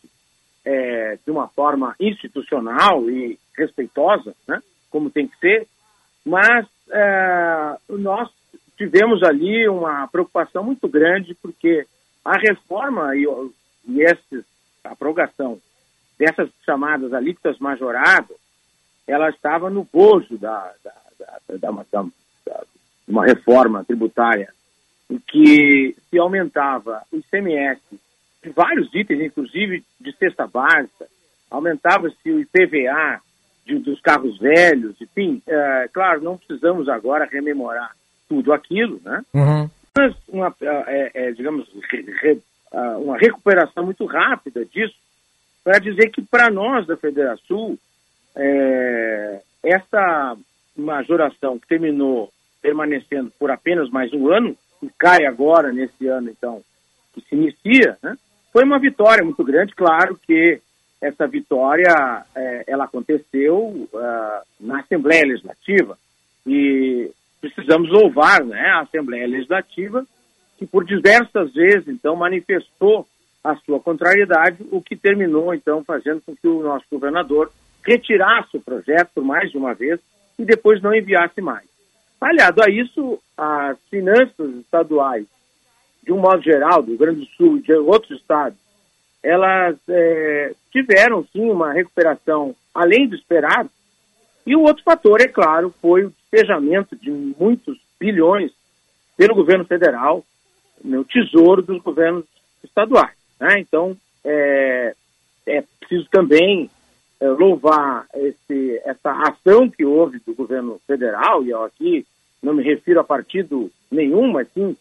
é, 0.64 1.18
de 1.24 1.30
uma 1.30 1.48
forma 1.48 1.94
institucional 1.98 3.08
e 3.10 3.38
respeitosa, 3.56 4.34
né, 4.46 4.62
como 4.90 5.10
tem 5.10 5.26
que 5.26 5.38
ser, 5.38 5.66
mas 6.24 6.66
é, 6.90 7.76
nós 7.88 8.30
tivemos 8.76 9.22
ali 9.22 9.68
uma 9.68 10.06
preocupação 10.08 10.62
muito 10.62 10.88
grande 10.88 11.34
porque 11.34 11.86
a 12.24 12.38
reforma 12.38 13.16
e, 13.16 13.24
e 13.88 14.02
esses, 14.02 14.44
a 14.84 14.94
prorrogação 14.94 15.58
dessas 16.18 16.48
chamadas 16.64 17.12
alíquotas 17.12 17.58
majoradas, 17.58 18.36
ela 19.06 19.30
estava 19.30 19.70
no 19.70 19.84
bojo 19.84 20.36
da, 20.36 20.72
da, 20.84 20.92
da, 21.48 21.70
da, 21.70 22.04
uma 23.06 23.24
reforma 23.24 23.84
tributária 23.84 24.52
em 25.10 25.18
que 25.18 25.96
se 26.10 26.18
aumentava 26.18 27.02
o 27.10 27.16
ICMS 27.16 27.80
de 28.48 28.54
vários 28.54 28.92
itens, 28.94 29.20
inclusive 29.20 29.84
de 30.00 30.12
cesta 30.16 30.46
básica, 30.46 31.06
aumentava-se 31.50 32.30
o 32.30 32.40
IPVA 32.40 33.20
de, 33.64 33.78
dos 33.78 34.00
carros 34.00 34.38
velhos, 34.38 35.00
enfim, 35.00 35.42
é, 35.46 35.88
claro, 35.92 36.22
não 36.22 36.36
precisamos 36.36 36.88
agora 36.88 37.28
rememorar 37.30 37.90
tudo 38.28 38.52
aquilo, 38.52 39.00
né? 39.04 39.22
Uhum. 39.34 39.70
Mas 39.96 40.14
uma, 40.28 40.54
é, 40.86 41.10
é, 41.14 41.32
digamos, 41.32 41.68
re, 41.90 42.02
re, 42.20 42.40
uma 42.98 43.16
recuperação 43.16 43.84
muito 43.84 44.04
rápida 44.06 44.64
disso, 44.64 44.94
para 45.64 45.78
dizer 45.78 46.10
que 46.10 46.22
para 46.22 46.50
nós 46.50 46.86
da 46.86 46.96
Federação, 46.96 47.76
é, 48.36 49.40
essa 49.62 50.36
majoração 50.76 51.58
que 51.58 51.66
terminou 51.66 52.30
permanecendo 52.62 53.32
por 53.38 53.50
apenas 53.50 53.90
mais 53.90 54.12
um 54.12 54.28
ano, 54.32 54.56
e 54.82 54.88
cai 54.96 55.26
agora 55.26 55.72
nesse 55.72 56.06
ano, 56.06 56.30
então, 56.30 56.62
que 57.12 57.20
se 57.22 57.34
inicia, 57.34 57.98
né? 58.02 58.16
Foi 58.52 58.64
uma 58.64 58.78
vitória 58.78 59.24
muito 59.24 59.44
grande, 59.44 59.74
claro 59.74 60.18
que 60.26 60.60
essa 61.00 61.26
vitória 61.26 62.24
é, 62.34 62.64
ela 62.66 62.84
aconteceu 62.84 63.56
uh, 63.56 64.42
na 64.60 64.80
Assembleia 64.80 65.26
Legislativa 65.26 65.96
e 66.46 67.10
precisamos 67.40 67.88
louvar 67.88 68.44
né, 68.44 68.60
a 68.60 68.80
Assembleia 68.80 69.26
Legislativa 69.26 70.04
que 70.58 70.66
por 70.66 70.84
diversas 70.84 71.52
vezes 71.52 71.86
então 71.88 72.16
manifestou 72.16 73.06
a 73.44 73.54
sua 73.56 73.78
contrariedade, 73.78 74.66
o 74.72 74.82
que 74.82 74.96
terminou 74.96 75.54
então 75.54 75.84
fazendo 75.84 76.20
com 76.20 76.34
que 76.34 76.48
o 76.48 76.62
nosso 76.62 76.84
governador 76.90 77.52
retirasse 77.84 78.56
o 78.56 78.60
projeto 78.60 79.10
por 79.14 79.24
mais 79.24 79.50
de 79.50 79.56
uma 79.56 79.72
vez 79.72 80.00
e 80.38 80.44
depois 80.44 80.82
não 80.82 80.94
enviasse 80.94 81.40
mais. 81.40 81.66
Aliado 82.20 82.60
a 82.62 82.68
isso, 82.68 83.20
as 83.36 83.78
finanças 83.88 84.56
estaduais 84.56 85.26
de 86.08 86.12
um 86.14 86.18
modo 86.18 86.42
geral, 86.42 86.82
do 86.82 86.88
Rio 86.88 86.98
Grande 86.98 87.20
do 87.20 87.26
Sul 87.36 87.58
e 87.58 87.60
de 87.60 87.74
outros 87.74 88.18
estados, 88.18 88.58
elas 89.22 89.76
é, 89.86 90.54
tiveram 90.72 91.22
sim 91.30 91.50
uma 91.50 91.70
recuperação 91.70 92.56
além 92.74 93.06
do 93.06 93.14
esperado. 93.14 93.68
E 94.46 94.56
o 94.56 94.62
outro 94.62 94.82
fator, 94.82 95.20
é 95.20 95.28
claro, 95.28 95.74
foi 95.82 96.06
o 96.06 96.10
despejamento 96.10 96.96
de 96.96 97.10
muitos 97.10 97.78
bilhões 98.00 98.50
pelo 99.18 99.34
governo 99.34 99.66
federal 99.66 100.24
no 100.82 101.04
tesouro 101.04 101.60
dos 101.60 101.82
governos 101.82 102.24
estaduais. 102.64 103.14
Né? 103.38 103.56
Então, 103.58 103.94
é, 104.24 104.94
é, 105.46 105.62
preciso 105.78 106.08
também 106.10 106.70
é, 107.20 107.28
louvar 107.28 108.06
esse, 108.14 108.80
essa 108.82 109.10
ação 109.28 109.68
que 109.68 109.84
houve 109.84 110.20
do 110.20 110.34
governo 110.34 110.80
federal, 110.86 111.44
e 111.44 111.50
eu 111.50 111.64
aqui 111.64 112.06
não 112.42 112.54
me 112.54 112.62
refiro 112.62 112.98
a 112.98 113.04
partido 113.04 113.70
nenhum, 113.90 114.32
mas 114.32 114.48
sim 114.54 114.74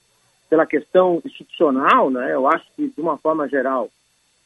pela 0.50 0.66
questão 0.66 1.22
institucional, 1.26 2.10
né? 2.10 2.34
Eu 2.34 2.48
acho 2.48 2.66
que, 2.76 2.88
de 2.90 3.02
uma 3.02 3.18
forma 3.18 3.48
geral, 3.48 3.90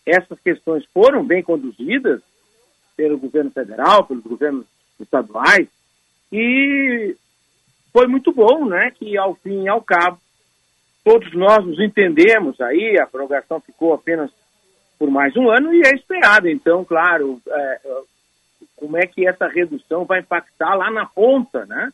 essas 0.05 0.39
questões 0.39 0.83
foram 0.93 1.23
bem 1.23 1.43
conduzidas 1.43 2.21
pelo 2.95 3.17
governo 3.17 3.51
federal, 3.51 4.05
pelos 4.05 4.23
governos 4.23 4.65
estaduais, 4.99 5.67
e 6.31 7.15
foi 7.91 8.07
muito 8.07 8.31
bom, 8.31 8.65
né? 8.65 8.91
Que, 8.91 9.17
ao 9.17 9.35
fim 9.35 9.63
e 9.63 9.69
ao 9.69 9.81
cabo, 9.81 10.19
todos 11.03 11.33
nós 11.33 11.65
nos 11.65 11.79
entendemos 11.79 12.59
aí, 12.61 12.97
a 12.99 13.07
prorrogação 13.07 13.59
ficou 13.59 13.93
apenas 13.93 14.31
por 14.97 15.09
mais 15.09 15.35
um 15.35 15.49
ano 15.49 15.73
e 15.73 15.81
é 15.83 15.95
esperado, 15.95 16.47
então, 16.47 16.85
claro, 16.85 17.41
é, 17.47 17.79
como 18.75 18.97
é 18.97 19.07
que 19.07 19.27
essa 19.27 19.47
redução 19.47 20.05
vai 20.05 20.19
impactar 20.19 20.75
lá 20.75 20.91
na 20.91 21.05
ponta, 21.05 21.65
né? 21.65 21.91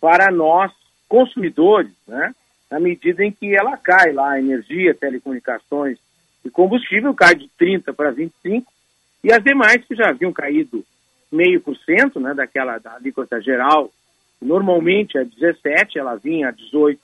Para 0.00 0.30
nós, 0.30 0.72
consumidores, 1.08 1.92
né? 2.06 2.34
Na 2.70 2.80
medida 2.80 3.24
em 3.24 3.32
que 3.32 3.54
ela 3.54 3.76
cai 3.76 4.12
lá, 4.12 4.38
energia, 4.38 4.94
telecomunicações 4.94 5.98
e 6.44 6.50
combustível 6.50 7.14
cai 7.14 7.34
de 7.34 7.48
30 7.56 7.92
para 7.92 8.10
25 8.10 8.72
e 9.22 9.32
as 9.32 9.42
demais 9.42 9.84
que 9.84 9.94
já 9.94 10.10
haviam 10.10 10.32
caído 10.32 10.84
meio 11.30 11.60
por 11.60 11.76
cento, 11.78 12.20
né, 12.20 12.32
daquela 12.34 12.78
da 12.78 12.94
alíquota 12.94 13.40
geral, 13.40 13.90
normalmente 14.40 15.18
é 15.18 15.24
17, 15.24 15.98
ela 15.98 16.16
vinha 16.16 16.48
a 16.48 16.52
18 16.52 17.00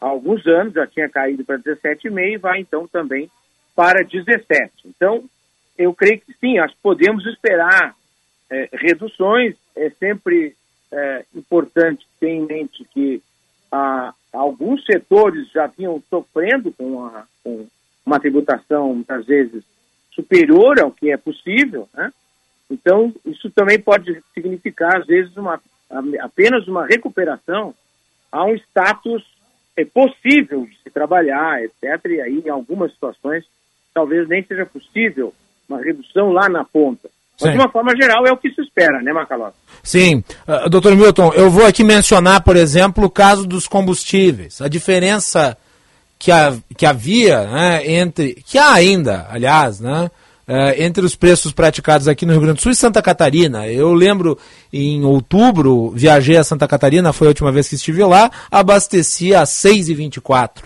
há 0.00 0.06
alguns 0.06 0.46
anos, 0.46 0.74
já 0.74 0.86
tinha 0.86 1.08
caído 1.08 1.44
para 1.44 1.58
17,5 1.58 2.34
e 2.34 2.36
vai 2.36 2.60
então 2.60 2.86
também 2.86 3.30
para 3.74 4.04
17. 4.04 4.70
Então, 4.84 5.24
eu 5.78 5.94
creio 5.94 6.20
que 6.20 6.34
sim, 6.34 6.58
acho 6.58 6.74
que 6.74 6.82
podemos 6.82 7.24
esperar 7.26 7.94
é, 8.50 8.68
reduções, 8.72 9.54
é 9.74 9.90
sempre 9.90 10.54
é, 10.92 11.24
importante 11.34 12.06
ter 12.20 12.28
em 12.28 12.44
mente 12.44 12.84
que 12.92 13.22
a, 13.70 14.12
alguns 14.32 14.84
setores 14.84 15.50
já 15.50 15.66
vinham 15.66 16.02
sofrendo 16.08 16.72
com, 16.72 17.04
a, 17.04 17.24
com 17.44 17.66
uma 18.04 18.18
tributação, 18.18 18.94
muitas 18.94 19.26
vezes, 19.26 19.62
superior 20.12 20.80
ao 20.80 20.90
que 20.90 21.10
é 21.10 21.16
possível, 21.16 21.88
né? 21.94 22.12
Então, 22.70 23.12
isso 23.26 23.50
também 23.50 23.78
pode 23.78 24.22
significar, 24.32 24.96
às 24.96 25.06
vezes, 25.06 25.36
uma, 25.36 25.60
apenas 26.20 26.66
uma 26.66 26.86
recuperação 26.86 27.74
a 28.30 28.44
um 28.44 28.54
status 28.54 29.22
é, 29.76 29.84
possível 29.84 30.64
de 30.64 30.78
se 30.82 30.90
trabalhar, 30.90 31.62
etc. 31.62 31.82
E 32.06 32.20
aí, 32.20 32.42
em 32.44 32.48
algumas 32.48 32.92
situações, 32.92 33.44
talvez 33.92 34.26
nem 34.26 34.42
seja 34.42 34.64
possível 34.64 35.34
uma 35.68 35.82
redução 35.82 36.32
lá 36.32 36.48
na 36.48 36.64
ponta. 36.64 37.10
Mas, 37.40 37.50
Sim. 37.50 37.56
de 37.56 37.62
uma 37.62 37.70
forma 37.70 37.94
geral, 37.96 38.26
é 38.26 38.32
o 38.32 38.36
que 38.36 38.50
se 38.50 38.60
espera, 38.60 39.00
né, 39.02 39.12
Macalós? 39.12 39.54
Sim. 39.82 40.22
Uh, 40.46 40.68
doutor 40.68 40.94
Milton, 40.94 41.32
eu 41.34 41.50
vou 41.50 41.66
aqui 41.66 41.82
mencionar, 41.82 42.42
por 42.42 42.56
exemplo, 42.56 43.04
o 43.04 43.10
caso 43.10 43.46
dos 43.46 43.66
combustíveis. 43.66 44.60
A 44.60 44.68
diferença 44.68 45.56
que, 46.18 46.30
a, 46.30 46.54
que 46.76 46.86
havia 46.86 47.44
né, 47.46 47.90
entre. 47.90 48.42
que 48.46 48.58
há 48.58 48.72
ainda, 48.72 49.26
aliás, 49.28 49.80
né? 49.80 50.10
Uh, 50.46 50.74
entre 50.76 51.04
os 51.04 51.14
preços 51.14 51.52
praticados 51.52 52.08
aqui 52.08 52.26
no 52.26 52.32
Rio 52.32 52.42
Grande 52.42 52.58
do 52.58 52.62
Sul 52.62 52.72
e 52.72 52.76
Santa 52.76 53.00
Catarina. 53.00 53.68
Eu 53.68 53.94
lembro 53.94 54.36
em 54.72 55.04
outubro, 55.04 55.90
viajei 55.90 56.36
a 56.36 56.44
Santa 56.44 56.66
Catarina, 56.66 57.12
foi 57.12 57.28
a 57.28 57.30
última 57.30 57.52
vez 57.52 57.68
que 57.68 57.76
estive 57.76 58.04
lá, 58.04 58.30
abasteci 58.50 59.34
a 59.34 59.44
6,24. 59.44 60.64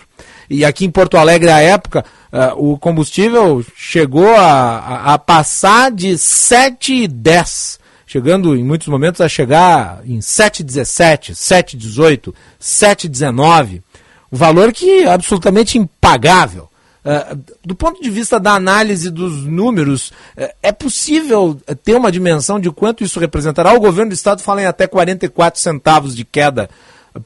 E 0.49 0.63
aqui 0.63 0.85
em 0.85 0.91
Porto 0.91 1.17
Alegre, 1.17 1.49
à 1.49 1.59
época, 1.59 2.05
uh, 2.31 2.71
o 2.71 2.77
combustível 2.77 3.65
chegou 3.75 4.33
a, 4.35 4.77
a, 4.77 5.13
a 5.13 5.17
passar 5.17 5.91
de 5.91 6.09
7,10 6.13 7.79
chegando 8.07 8.55
em 8.55 8.63
muitos 8.63 8.87
momentos 8.87 9.19
a 9.19 9.27
chegar 9.27 9.99
em 10.05 10.19
7,17, 10.19 11.33
7,18, 11.33 12.33
7,19. 12.59 13.83
Um 14.31 14.37
valor 14.37 14.71
que 14.71 15.03
é 15.03 15.11
absolutamente 15.11 15.77
impagável. 15.77 16.69
Uh, 17.05 17.39
do 17.65 17.75
ponto 17.75 18.01
de 18.01 18.09
vista 18.09 18.39
da 18.39 18.53
análise 18.53 19.09
dos 19.09 19.45
números, 19.45 20.09
uh, 20.37 20.49
é 20.63 20.71
possível 20.71 21.59
ter 21.83 21.95
uma 21.95 22.11
dimensão 22.11 22.59
de 22.59 22.71
quanto 22.71 23.03
isso 23.03 23.19
representará? 23.19 23.73
O 23.73 23.79
governo 23.79 24.11
do 24.11 24.15
estado 24.15 24.41
fala 24.41 24.61
em 24.61 24.65
até 24.65 24.87
44 24.87 25.59
centavos 25.59 26.15
de 26.15 26.23
queda 26.25 26.69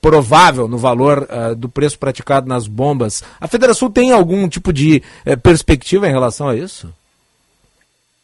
provável 0.01 0.67
no 0.67 0.77
valor 0.77 1.27
uh, 1.29 1.55
do 1.55 1.69
preço 1.69 1.99
praticado 1.99 2.47
nas 2.47 2.67
bombas. 2.67 3.23
A 3.39 3.47
Federação 3.47 3.91
tem 3.91 4.11
algum 4.11 4.47
tipo 4.47 4.71
de 4.71 5.01
eh, 5.25 5.35
perspectiva 5.35 6.07
em 6.07 6.11
relação 6.11 6.49
a 6.49 6.55
isso? 6.55 6.93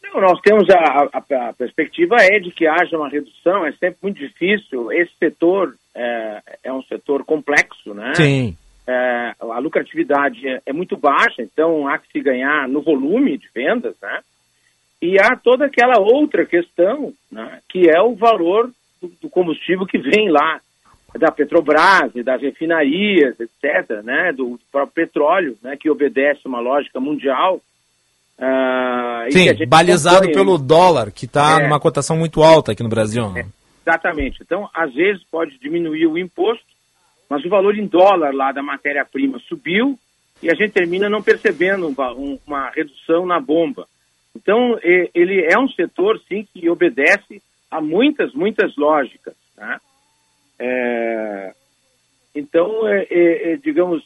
Não, 0.02 0.20
nós 0.20 0.40
temos 0.40 0.68
a, 0.70 1.08
a, 1.12 1.48
a, 1.48 1.52
perspectiva 1.52 2.16
é 2.20 2.38
de 2.38 2.50
que 2.50 2.66
haja 2.66 2.96
uma 2.96 3.08
redução, 3.08 3.66
é 3.66 3.72
sempre 3.72 3.98
muito 4.02 4.18
difícil. 4.18 4.90
Esse 4.90 5.12
setor 5.18 5.74
é, 5.94 6.42
é 6.64 6.72
um 6.72 6.82
setor 6.82 7.24
complexo, 7.24 7.92
né? 7.94 8.14
Sim. 8.14 8.56
É, 8.86 9.34
a 9.38 9.58
lucratividade 9.58 10.48
é, 10.48 10.62
é, 10.64 10.72
muito 10.72 10.96
baixa, 10.96 11.42
então 11.42 11.86
há 11.86 11.98
que 11.98 12.10
se 12.10 12.20
ganhar 12.20 12.66
no 12.68 12.80
volume 12.80 13.36
de 13.36 13.48
vendas, 13.54 13.94
né? 14.00 14.20
E 15.00 15.16
há 15.20 15.36
toda 15.36 15.66
aquela 15.66 16.00
outra 16.00 16.44
questão, 16.44 17.12
né, 17.30 17.60
que 17.68 17.88
é 17.88 18.00
o 18.02 18.16
valor 18.16 18.70
do, 19.00 19.08
do 19.22 19.30
combustível 19.30 19.86
que 19.86 19.98
vem 19.98 20.28
lá 20.28 20.60
da 21.16 21.30
Petrobras 21.30 22.14
e 22.14 22.22
das 22.22 22.40
refinarias, 22.40 23.38
etc., 23.40 24.02
né, 24.02 24.32
do 24.32 24.58
próprio 24.70 25.06
petróleo, 25.06 25.56
né, 25.62 25.76
que 25.76 25.88
obedece 25.88 26.46
uma 26.46 26.60
lógica 26.60 27.00
mundial. 27.00 27.60
Uh, 28.38 29.32
Sim, 29.32 29.66
balizado 29.66 30.30
pelo 30.30 30.58
dólar, 30.58 31.10
que 31.10 31.24
está 31.24 31.60
é, 31.60 31.64
numa 31.64 31.80
cotação 31.80 32.16
muito 32.16 32.42
alta 32.42 32.72
aqui 32.72 32.82
no 32.82 32.88
Brasil. 32.88 33.30
Né? 33.32 33.40
É, 33.40 33.46
exatamente. 33.90 34.38
Então, 34.42 34.68
às 34.74 34.92
vezes 34.94 35.22
pode 35.30 35.58
diminuir 35.58 36.06
o 36.06 36.18
imposto, 36.18 36.64
mas 37.28 37.44
o 37.44 37.48
valor 37.48 37.76
em 37.76 37.86
dólar 37.86 38.32
lá 38.32 38.52
da 38.52 38.62
matéria-prima 38.62 39.38
subiu 39.48 39.98
e 40.42 40.50
a 40.50 40.54
gente 40.54 40.72
termina 40.72 41.08
não 41.08 41.22
percebendo 41.22 41.88
uma, 41.88 42.12
uma 42.46 42.70
redução 42.70 43.26
na 43.26 43.40
bomba. 43.40 43.86
Então, 44.36 44.78
ele 44.82 45.44
é 45.50 45.58
um 45.58 45.68
setor, 45.68 46.20
sim, 46.28 46.46
que 46.54 46.70
obedece 46.70 47.42
a 47.70 47.80
muitas, 47.80 48.32
muitas 48.34 48.76
lógicas. 48.76 49.34
Né? 49.56 49.80
É, 50.58 51.52
então, 52.34 52.86
é, 52.86 53.06
é, 53.10 53.52
é, 53.52 53.56
digamos, 53.56 54.04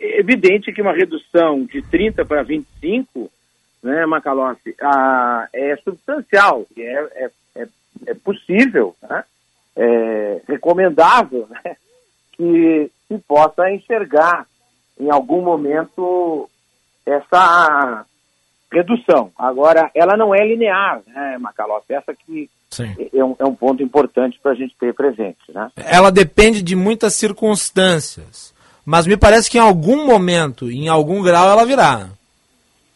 é 0.00 0.18
evidente 0.18 0.72
que 0.72 0.82
uma 0.82 0.92
redução 0.92 1.64
de 1.64 1.82
30 1.82 2.24
para 2.24 2.42
25, 2.42 3.30
né, 3.82 4.06
Macalossi, 4.06 4.74
ah, 4.80 5.48
é 5.52 5.76
substancial, 5.76 6.66
é, 6.76 6.82
é, 6.82 7.30
é, 7.56 7.68
é 8.06 8.14
possível, 8.14 8.94
né, 9.02 9.24
é 9.76 10.40
recomendável 10.48 11.46
né, 11.48 11.76
que 12.32 12.90
se 13.06 13.18
possa 13.26 13.70
enxergar 13.70 14.46
em 14.98 15.10
algum 15.10 15.42
momento 15.42 16.48
essa 17.06 18.04
redução. 18.72 19.30
Agora, 19.38 19.90
ela 19.94 20.16
não 20.16 20.34
é 20.34 20.44
linear, 20.44 21.02
né, 21.06 21.38
Macalossi? 21.38 21.92
Essa 21.92 22.14
que 22.14 22.50
é 22.82 23.24
um, 23.24 23.36
é 23.38 23.44
um, 23.44 23.54
ponto 23.54 23.82
importante 23.82 24.38
para 24.42 24.52
a 24.52 24.54
gente 24.54 24.74
ter 24.78 24.92
presente. 24.94 25.38
Né? 25.52 25.70
Ela 25.76 26.10
depende 26.10 26.62
de 26.62 26.74
muitas 26.74 27.14
circunstâncias, 27.14 28.54
mas 28.84 29.06
me 29.06 29.16
parece 29.16 29.50
que 29.50 29.58
em 29.58 29.60
algum 29.60 30.06
momento, 30.06 30.70
em 30.70 30.88
algum 30.88 31.22
grau, 31.22 31.48
ela 31.48 31.64
virá. 31.64 32.08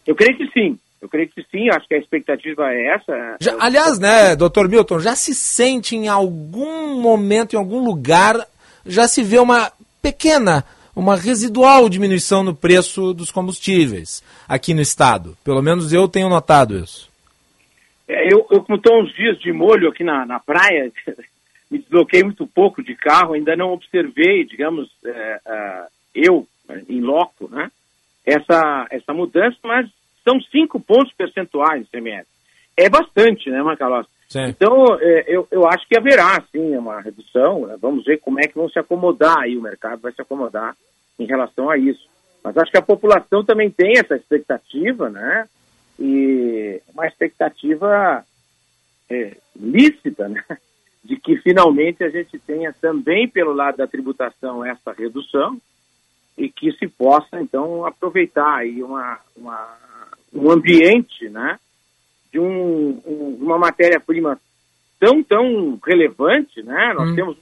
Eu 0.07 0.15
creio 0.15 0.37
que 0.37 0.47
sim. 0.49 0.79
Eu 1.01 1.09
creio 1.09 1.29
que 1.29 1.45
sim, 1.51 1.69
acho 1.71 1.87
que 1.87 1.95
a 1.95 1.99
expectativa 1.99 2.73
é 2.73 2.95
essa. 2.95 3.37
Já, 3.41 3.57
aliás, 3.61 3.99
né, 3.99 4.35
doutor 4.35 4.69
Milton, 4.69 4.99
já 4.99 5.15
se 5.15 5.33
sente 5.33 5.95
em 5.95 6.09
algum 6.09 7.01
momento, 7.01 7.55
em 7.55 7.57
algum 7.57 7.85
lugar, 7.85 8.45
já 8.85 9.07
se 9.07 9.23
vê 9.23 9.39
uma 9.39 9.71
pequena, 10.03 10.65
uma 10.97 11.15
residual 11.15 11.89
diminuição 11.89 12.43
no 12.43 12.55
preço 12.55 13.15
dos 13.15 13.31
combustíveis 13.31 14.23
aqui 14.49 14.75
no 14.75 14.81
estado. 14.81 15.37
Pelo 15.45 15.63
menos 15.63 15.93
eu 15.93 16.09
tenho 16.09 16.29
notado 16.29 16.77
isso. 16.77 17.08
É, 18.09 18.33
eu, 18.33 18.47
eu, 18.51 18.63
como 18.63 18.79
estou 18.79 19.01
uns 19.01 19.15
dias 19.15 19.39
de 19.39 19.53
molho 19.53 19.89
aqui 19.89 20.03
na, 20.03 20.25
na 20.25 20.41
praia, 20.41 20.91
me 21.71 21.79
desloquei 21.79 22.23
muito 22.23 22.47
pouco 22.47 22.83
de 22.83 22.95
carro, 22.95 23.35
ainda 23.35 23.55
não 23.55 23.73
observei, 23.73 24.45
digamos, 24.45 24.91
é, 25.05 25.41
é, 25.47 25.87
eu, 26.15 26.47
em 26.89 27.01
loco, 27.01 27.49
né, 27.51 27.71
essa, 28.25 28.87
essa 28.91 29.13
mudança, 29.13 29.57
mas 29.63 29.89
são 30.25 30.41
cinco 30.41 30.81
pontos 30.81 31.13
percentuais 31.13 31.89
CMS. 31.91 32.27
É 32.77 32.89
bastante, 32.89 33.51
né, 33.51 33.63
Macalós? 33.63 34.07
Então, 34.51 34.99
é, 35.01 35.25
eu, 35.27 35.49
eu 35.51 35.67
acho 35.67 35.89
que 35.89 35.97
haverá, 35.97 36.43
sim, 36.53 36.77
uma 36.77 37.01
redução. 37.01 37.67
Né? 37.67 37.77
Vamos 37.81 38.05
ver 38.05 38.19
como 38.19 38.39
é 38.39 38.47
que 38.47 38.55
vão 38.55 38.69
se 38.69 38.79
acomodar 38.79 39.39
aí, 39.39 39.57
o 39.57 39.63
mercado 39.63 40.01
vai 40.01 40.13
se 40.13 40.21
acomodar 40.21 40.77
em 41.19 41.25
relação 41.25 41.71
a 41.71 41.79
isso. 41.79 42.07
Mas 42.45 42.57
acho 42.57 42.71
que 42.71 42.79
a 42.79 42.83
população 42.83 43.43
também 43.43 43.71
tem 43.71 43.99
essa 43.99 44.15
expectativa, 44.15 45.09
né? 45.09 45.49
E 45.99 46.81
uma 46.95 47.07
expectativa 47.07 48.25
é, 49.11 49.37
lícita, 49.57 50.29
né? 50.29 50.45
de 51.03 51.17
que 51.17 51.37
finalmente 51.39 52.05
a 52.05 52.11
gente 52.11 52.39
tenha 52.39 52.73
também 52.73 53.29
pelo 53.29 53.55
lado 53.55 53.79
da 53.79 53.87
tributação 53.87 54.65
essa 54.65 54.93
redução 54.93 55.59
e 56.37 56.51
que 56.51 56.71
se 56.73 56.87
possa 56.87 57.41
então 57.41 57.87
aproveitar 57.87 58.59
aí 58.59 58.83
uma, 58.83 59.19
uma 59.37 59.79
um 60.35 60.51
ambiente, 60.51 61.29
né, 61.31 61.59
de 62.31 62.39
um, 62.39 63.01
um 63.07 63.39
uma 63.41 63.59
matéria-prima 63.59 64.39
tão 65.01 65.23
tão 65.23 65.79
relevante, 65.85 66.63
né? 66.63 66.93
Nós 66.95 67.11
hum. 67.11 67.15
temos 67.15 67.39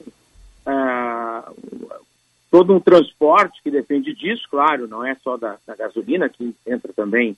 uh, 0.66 2.02
todo 2.50 2.72
um 2.72 2.80
transporte 2.80 3.60
que 3.62 3.70
depende 3.70 4.14
disso, 4.14 4.46
claro, 4.48 4.86
não 4.86 5.04
é 5.04 5.14
só 5.16 5.36
da, 5.36 5.58
da 5.66 5.74
gasolina 5.74 6.28
que 6.28 6.54
entra 6.66 6.92
também 6.92 7.36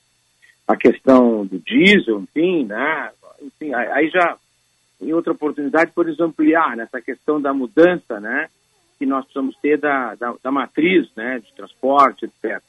a 0.69 0.77
questão 0.77 1.43
do 1.47 1.57
diesel, 1.57 2.19
enfim, 2.19 2.63
né? 2.63 3.11
Enfim, 3.41 3.73
aí 3.73 4.07
já 4.09 4.37
em 5.01 5.11
outra 5.13 5.33
oportunidade 5.33 5.91
podemos 5.95 6.19
ampliar 6.19 6.77
nessa 6.77 7.01
questão 7.01 7.41
da 7.41 7.51
mudança, 7.51 8.19
né? 8.19 8.47
Que 8.99 9.05
nós 9.05 9.23
precisamos 9.23 9.57
ter 9.57 9.79
da, 9.79 10.13
da, 10.13 10.35
da 10.43 10.51
matriz, 10.51 11.09
né? 11.15 11.39
De 11.39 11.51
transporte, 11.53 12.25
etc. 12.25 12.61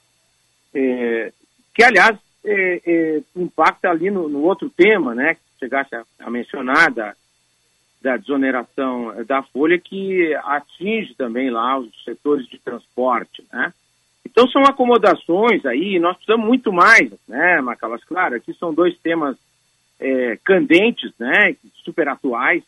É, 0.72 1.30
que, 1.74 1.82
aliás, 1.82 2.18
é, 2.42 2.80
é, 2.86 3.22
impacta 3.36 3.90
ali 3.90 4.10
no, 4.10 4.30
no, 4.30 4.40
outro 4.44 4.70
tema, 4.70 5.14
né? 5.14 5.34
Que 5.34 5.40
chegasse 5.66 5.94
a, 5.94 6.02
a 6.20 6.30
mencionar 6.30 6.90
da, 6.90 7.14
da 8.00 8.16
desoneração 8.16 9.12
da 9.26 9.42
folha, 9.42 9.78
que 9.78 10.34
atinge 10.44 11.14
também 11.16 11.50
lá 11.50 11.78
os 11.78 12.02
setores 12.02 12.48
de 12.48 12.58
transporte, 12.60 13.44
né? 13.52 13.74
Então 14.24 14.48
são 14.48 14.62
acomodações 14.62 15.64
aí, 15.66 15.98
nós 15.98 16.16
precisamos 16.16 16.46
muito 16.46 16.72
mais, 16.72 17.10
né, 17.28 17.60
Macalas? 17.60 18.04
Claro, 18.04 18.36
aqui 18.36 18.52
são 18.54 18.72
dois 18.72 18.96
temas 18.98 19.36
é, 19.98 20.38
candentes, 20.44 21.12
né, 21.18 21.56
super 21.84 22.08
atuais, 22.08 22.62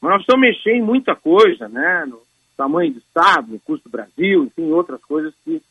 mas 0.00 0.10
nós 0.12 0.24
precisamos 0.24 0.48
mexer 0.48 0.72
em 0.72 0.82
muita 0.82 1.14
coisa, 1.14 1.68
né, 1.68 2.04
no 2.06 2.20
tamanho 2.56 2.92
do 2.92 2.98
Estado, 2.98 3.52
no 3.52 3.60
custo 3.60 3.88
do 3.88 3.92
Brasil, 3.92 4.44
enfim, 4.44 4.70
outras 4.70 5.00
coisas 5.02 5.34
que, 5.44 5.62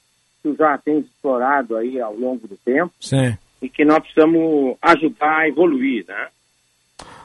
que 0.41 0.53
já 0.55 0.77
tem 0.77 0.99
explorado 0.99 1.75
aí 1.75 1.99
ao 2.01 2.15
longo 2.15 2.47
do 2.47 2.57
tempo 2.57 2.91
Sim. 2.99 3.37
e 3.61 3.69
que 3.69 3.85
nós 3.85 3.99
precisamos 3.99 4.75
ajudar 4.81 5.39
a 5.39 5.47
evoluir, 5.47 6.05
né. 6.07 6.27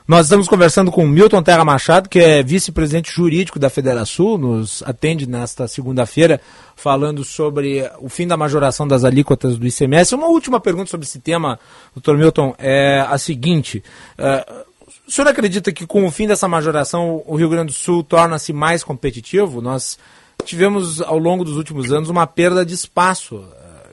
Nós 0.07 0.27
estamos 0.27 0.47
conversando 0.47 0.93
com 0.93 1.07
Milton 1.07 1.43
Terra 1.43 1.65
Machado, 1.65 2.11
que 2.11 2.19
é 2.19 2.43
vice-presidente 2.43 3.11
jurídico 3.11 3.59
da 3.59 3.71
Federação, 3.71 4.37
nos 4.37 4.83
atende 4.83 5.27
nesta 5.27 5.67
segunda-feira, 5.67 6.43
falando 6.77 7.25
sobre 7.25 7.91
o 8.01 8.11
fim 8.11 8.27
da 8.27 8.37
majoração 8.37 8.87
das 8.87 9.03
alíquotas 9.03 9.57
do 9.57 9.67
ICMS. 9.67 10.15
Uma 10.15 10.27
última 10.27 10.61
pergunta 10.61 10.91
sobre 10.91 11.07
esse 11.07 11.19
tema, 11.21 11.59
doutor 11.95 12.19
Milton, 12.19 12.55
é 12.59 13.01
a 13.01 13.17
seguinte. 13.17 13.83
Uh, 14.19 14.65
o 15.09 15.11
senhor 15.11 15.27
acredita 15.27 15.73
que 15.73 15.87
com 15.87 16.05
o 16.05 16.11
fim 16.11 16.27
dessa 16.27 16.47
majoração 16.47 17.23
o 17.27 17.35
Rio 17.35 17.49
Grande 17.49 17.73
do 17.73 17.79
Sul 17.79 18.05
torna-se 18.05 18.53
mais 18.53 18.85
competitivo? 18.85 19.63
Nós 19.63 19.99
tivemos 20.45 21.01
ao 21.01 21.17
longo 21.17 21.45
dos 21.45 21.57
últimos 21.57 21.91
anos 21.91 22.11
uma 22.11 22.27
perda 22.27 22.63
de 22.63 22.75
espaço 22.75 23.37
uh, 23.37 23.47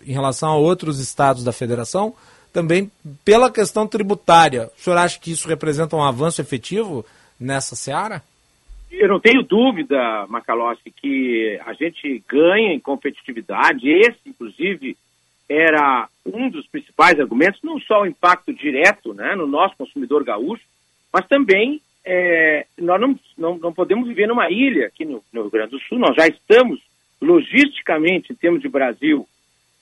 em 0.05 0.11
relação 0.11 0.49
a 0.49 0.57
outros 0.57 0.99
estados 0.99 1.41
da 1.41 1.53
federação 1.53 2.13
também 2.51 2.91
pela 3.23 3.51
questão 3.51 3.87
tributária. 3.87 4.69
O 4.77 4.81
senhor 4.81 4.97
acha 4.97 5.19
que 5.19 5.31
isso 5.31 5.47
representa 5.47 5.95
um 5.95 6.03
avanço 6.03 6.41
efetivo 6.41 7.05
nessa 7.39 7.75
seara? 7.75 8.21
eu 8.91 9.07
não 9.07 9.19
tenho 9.19 9.41
dúvida, 9.41 10.27
Macalossi, 10.27 10.91
que 10.91 11.59
a 11.65 11.73
gente 11.73 12.23
ganha 12.27 12.73
em 12.73 12.79
competitividade. 12.79 13.89
Esse, 13.89 14.19
inclusive, 14.27 14.97
era 15.49 16.07
um 16.25 16.49
dos 16.49 16.67
principais 16.67 17.19
argumentos, 17.19 17.61
não 17.63 17.79
só 17.79 18.01
o 18.01 18.05
impacto 18.05 18.53
direto 18.53 19.13
né, 19.13 19.35
no 19.35 19.47
nosso 19.47 19.75
consumidor 19.77 20.23
gaúcho, 20.23 20.63
mas 21.11 21.25
também 21.27 21.81
é, 22.05 22.65
nós 22.77 22.99
não, 22.99 23.19
não, 23.37 23.57
não, 23.57 23.73
podemos 23.73 24.07
viver 24.07 24.27
numa 24.27 24.49
ilha 24.51 24.87
aqui 24.87 25.05
no, 25.05 25.23
no, 25.31 25.41
Rio 25.43 25.51
Grande 25.51 25.71
do 25.71 25.79
Sul. 25.79 25.97
Nós 25.97 26.15
já 26.15 26.27
estamos, 26.27 26.79
logisticamente, 27.21 28.31
em 28.31 28.35
termos 28.35 28.61
de 28.61 28.69
Brasil, 28.69 29.27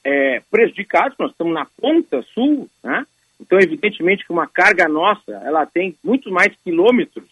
é, 0.04 0.42
prejudicados. 0.52 1.18
Nós 1.18 1.32
estamos 1.32 1.54
na 1.54 1.66
ponta 1.66 2.22
sul, 2.34 2.70
né? 2.84 3.06
Então, 3.40 3.58
evidentemente 3.60 4.26
que 4.26 4.34
uma 4.34 4.48
carga 4.48 4.88
nossa, 4.88 5.32
ela 5.32 5.66
tem 5.66 5.96
muito 6.04 6.30
mais 6.30 6.54
quilômetros 6.64 7.26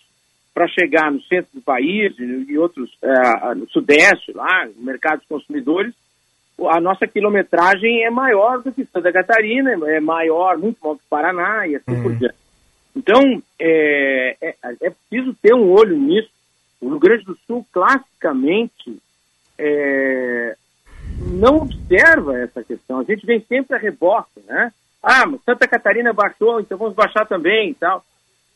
para 0.53 0.67
chegar 0.67 1.11
no 1.11 1.21
centro 1.23 1.49
do 1.53 1.61
país 1.61 2.15
e 2.17 2.57
outros, 2.57 2.97
é, 3.01 3.55
no 3.55 3.69
sudeste, 3.69 4.31
lá, 4.31 4.65
no 4.75 4.83
mercado 4.83 5.19
dos 5.19 5.27
consumidores, 5.27 5.93
a 6.65 6.81
nossa 6.81 7.05
quilometragem 7.05 8.03
é 8.03 8.09
maior 8.09 8.63
do 8.63 8.71
que 8.71 8.83
Santa 8.85 9.11
Catarina, 9.11 9.71
é 9.87 9.99
maior, 9.99 10.57
muito 10.57 10.77
maior 10.81 10.97
que 10.97 11.03
Paraná 11.07 11.67
e 11.67 11.75
assim 11.75 11.91
uhum. 11.91 12.03
por 12.03 12.15
diante. 12.15 12.35
Então, 12.95 13.43
é, 13.59 14.35
é, 14.41 14.55
é, 14.81 14.89
preciso 14.89 15.35
ter 15.39 15.53
um 15.53 15.69
olho 15.69 15.95
nisso. 15.95 16.31
O 16.81 16.89
Rio 16.89 16.99
Grande 16.99 17.25
do 17.25 17.37
Sul, 17.45 17.63
classicamente, 17.71 18.97
é, 19.57 20.55
não 21.27 21.57
observa 21.57 22.37
essa 22.39 22.63
questão. 22.63 22.99
A 22.99 23.03
gente 23.03 23.25
vem 23.25 23.39
sempre 23.41 23.75
a 23.75 23.79
reboque, 23.79 24.41
né? 24.47 24.71
Ah, 25.01 25.25
mas 25.25 25.41
Santa 25.43 25.67
Catarina 25.67 26.11
baixou, 26.13 26.59
então 26.59 26.77
vamos 26.77 26.95
baixar 26.95 27.25
também 27.25 27.71
e 27.71 27.75
tal. 27.75 28.03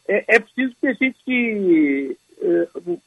É, 0.08 0.36
é 0.36 0.40
preciso 0.40 0.76
que 0.80 0.88
a 0.88 0.94
gente 0.94 2.18
uh, 2.42 3.02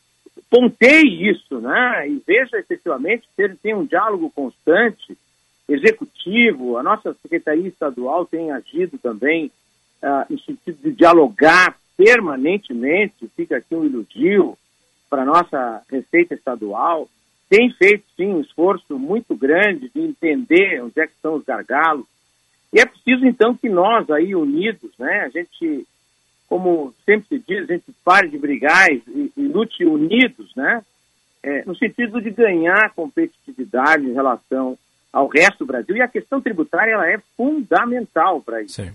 ponteie 0.48 1.28
isso, 1.30 1.60
né? 1.60 2.08
E 2.08 2.22
veja 2.26 2.58
efetivamente 2.58 3.26
se 3.34 3.42
ele 3.42 3.56
tem 3.56 3.74
um 3.74 3.84
diálogo 3.84 4.30
constante, 4.30 5.16
executivo, 5.68 6.76
a 6.76 6.82
nossa 6.82 7.14
Secretaria 7.22 7.68
Estadual 7.68 8.26
tem 8.26 8.52
agido 8.52 8.98
também 8.98 9.50
uh, 10.02 10.32
em 10.32 10.38
sentido 10.38 10.78
de 10.82 10.92
dialogar 10.92 11.76
permanentemente, 11.96 13.30
fica 13.36 13.56
aqui 13.56 13.74
um 13.74 13.84
elogio 13.84 14.58
para 15.08 15.22
a 15.22 15.24
nossa 15.24 15.82
Receita 15.90 16.34
Estadual, 16.34 17.08
tem 17.56 17.70
feito 17.72 18.04
sim 18.16 18.26
um 18.26 18.40
esforço 18.40 18.98
muito 18.98 19.36
grande 19.36 19.90
de 19.94 20.00
entender 20.00 20.82
onde 20.82 21.00
é 21.00 21.06
que 21.06 21.12
estão 21.12 21.34
os 21.34 21.44
gargalos. 21.44 22.06
E 22.72 22.80
é 22.80 22.86
preciso 22.86 23.24
então 23.26 23.54
que 23.54 23.68
nós 23.68 24.10
aí 24.10 24.34
unidos, 24.34 24.90
né, 24.98 25.20
a 25.20 25.28
gente, 25.28 25.86
como 26.48 26.92
sempre 27.04 27.28
se 27.28 27.44
diz, 27.46 27.68
a 27.68 27.72
gente 27.72 27.92
pare 28.04 28.28
de 28.28 28.38
brigar 28.38 28.90
e, 28.90 29.32
e 29.36 29.48
lute 29.48 29.84
unidos, 29.84 30.52
né, 30.56 30.82
é, 31.42 31.64
no 31.64 31.76
sentido 31.76 32.20
de 32.20 32.30
ganhar 32.30 32.92
competitividade 32.94 34.04
em 34.04 34.14
relação 34.14 34.76
ao 35.12 35.28
resto 35.28 35.58
do 35.58 35.66
Brasil. 35.66 35.96
E 35.96 36.02
a 36.02 36.08
questão 36.08 36.40
tributária 36.40 36.92
ela 36.92 37.08
é 37.08 37.18
fundamental 37.36 38.40
para 38.40 38.62
isso. 38.62 38.82
Sim 38.82 38.92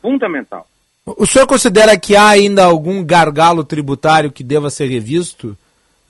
fundamental. 0.00 0.66
O 1.04 1.26
senhor 1.26 1.46
considera 1.46 1.98
que 1.98 2.14
há 2.14 2.28
ainda 2.28 2.64
algum 2.64 3.02
gargalo 3.04 3.64
tributário 3.64 4.30
que 4.30 4.44
deva 4.44 4.70
ser 4.70 4.86
revisto? 4.86 5.56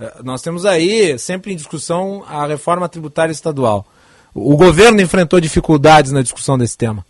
É, 0.00 0.22
nós 0.22 0.42
temos 0.42 0.64
aí, 0.64 1.18
sempre 1.18 1.52
em 1.52 1.56
discussão, 1.56 2.24
a 2.26 2.46
reforma 2.46 2.88
tributária 2.88 3.32
estadual. 3.32 3.86
O 4.34 4.56
governo 4.56 5.00
enfrentou 5.00 5.40
dificuldades 5.40 6.12
na 6.12 6.22
discussão 6.22 6.56
desse 6.56 6.76
tema? 6.76 7.04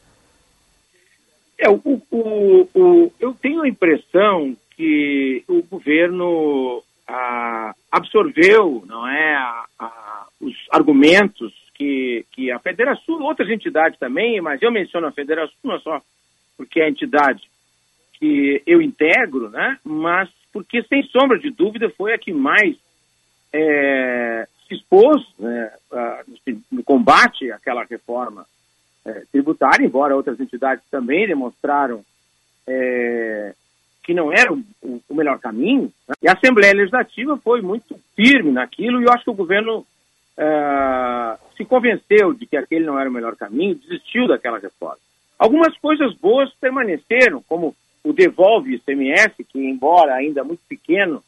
É, 1.59 1.69
o, 1.69 1.81
o, 2.11 2.69
o, 2.75 3.13
eu 3.19 3.35
tenho 3.35 3.63
a 3.63 3.69
impressão 3.69 4.57
que 4.77 5.43
o 5.49 5.63
governo 5.63 6.83
ah, 7.07 7.75
absorveu 7.91 8.85
não 8.87 9.07
é, 9.09 9.35
a, 9.35 9.65
a, 9.79 10.27
os 10.41 10.55
argumentos 10.71 11.53
que, 11.75 12.25
que 12.33 12.51
a 12.51 12.59
Federação, 12.59 13.23
outras 13.23 13.51
entidades 13.51 13.99
também, 13.99 14.41
mas 14.41 14.63
eu 14.63 14.71
menciono 14.71 15.09
a 15.09 15.13
Federação 15.13 15.55
não 15.65 15.81
só 15.81 16.01
porque 16.57 16.81
é 16.81 16.85
a 16.85 16.89
entidade 16.89 17.43
que 18.15 18.63
eu 18.67 18.83
integro, 18.83 19.49
né? 19.49 19.79
mas 19.85 20.29
porque, 20.53 20.83
sem 20.85 21.03
sombra 21.05 21.39
de 21.39 21.51
dúvida, 21.51 21.91
foi 21.91 22.15
a 22.15 22.19
que 22.19 22.33
mais 22.33 22.77
é, 23.53 24.47
se 24.67 24.75
expôs 24.75 25.23
né, 25.39 25.73
no 26.71 26.83
combate 26.83 27.51
àquela 27.51 27.85
reforma 27.85 28.47
é, 29.05 29.23
tributária, 29.33 29.85
embora 29.85 30.17
outras 30.17 30.39
entidades 30.39 30.85
também 30.91 31.27
demonstraram 31.27 32.05
é, 32.67 33.55
que 34.03 34.15
não 34.15 34.33
era 34.33 34.53
o, 34.53 34.63
o 35.09 35.15
melhor 35.15 35.39
caminho. 35.39 35.93
Né? 36.07 36.15
E 36.23 36.29
a 36.29 36.33
Assembleia 36.33 36.75
Legislativa 36.75 37.37
foi 37.39 37.63
muito 37.63 37.99
firme 38.15 38.51
naquilo 38.51 39.01
e 39.01 39.05
eu 39.05 39.13
acho 39.13 39.25
que 39.25 39.31
o 39.31 39.35
governo 39.35 39.87
é, 40.37 41.37
se 41.57 41.65
convenceu 41.65 42.33
de 42.33 42.47
que 42.47 42.57
aquele 42.57 42.87
não 42.87 42.99
era 42.99 43.09
o 43.09 43.13
melhor 43.13 43.37
caminho, 43.37 43.75
desistiu 43.75 44.29
daquela 44.29 44.59
reforma. 44.59 44.99
Algumas 45.39 45.77
coisas 45.79 46.15
boas 46.15 46.53
permaneceram, 46.61 47.43
como 47.49 47.75
o 48.09 48.13
devolve 48.13 48.75
ICMS, 48.75 49.45
que 49.45 49.59
embora 49.59 50.15
ainda 50.15 50.43
muito 50.43 50.61
pequeno, 50.69 51.23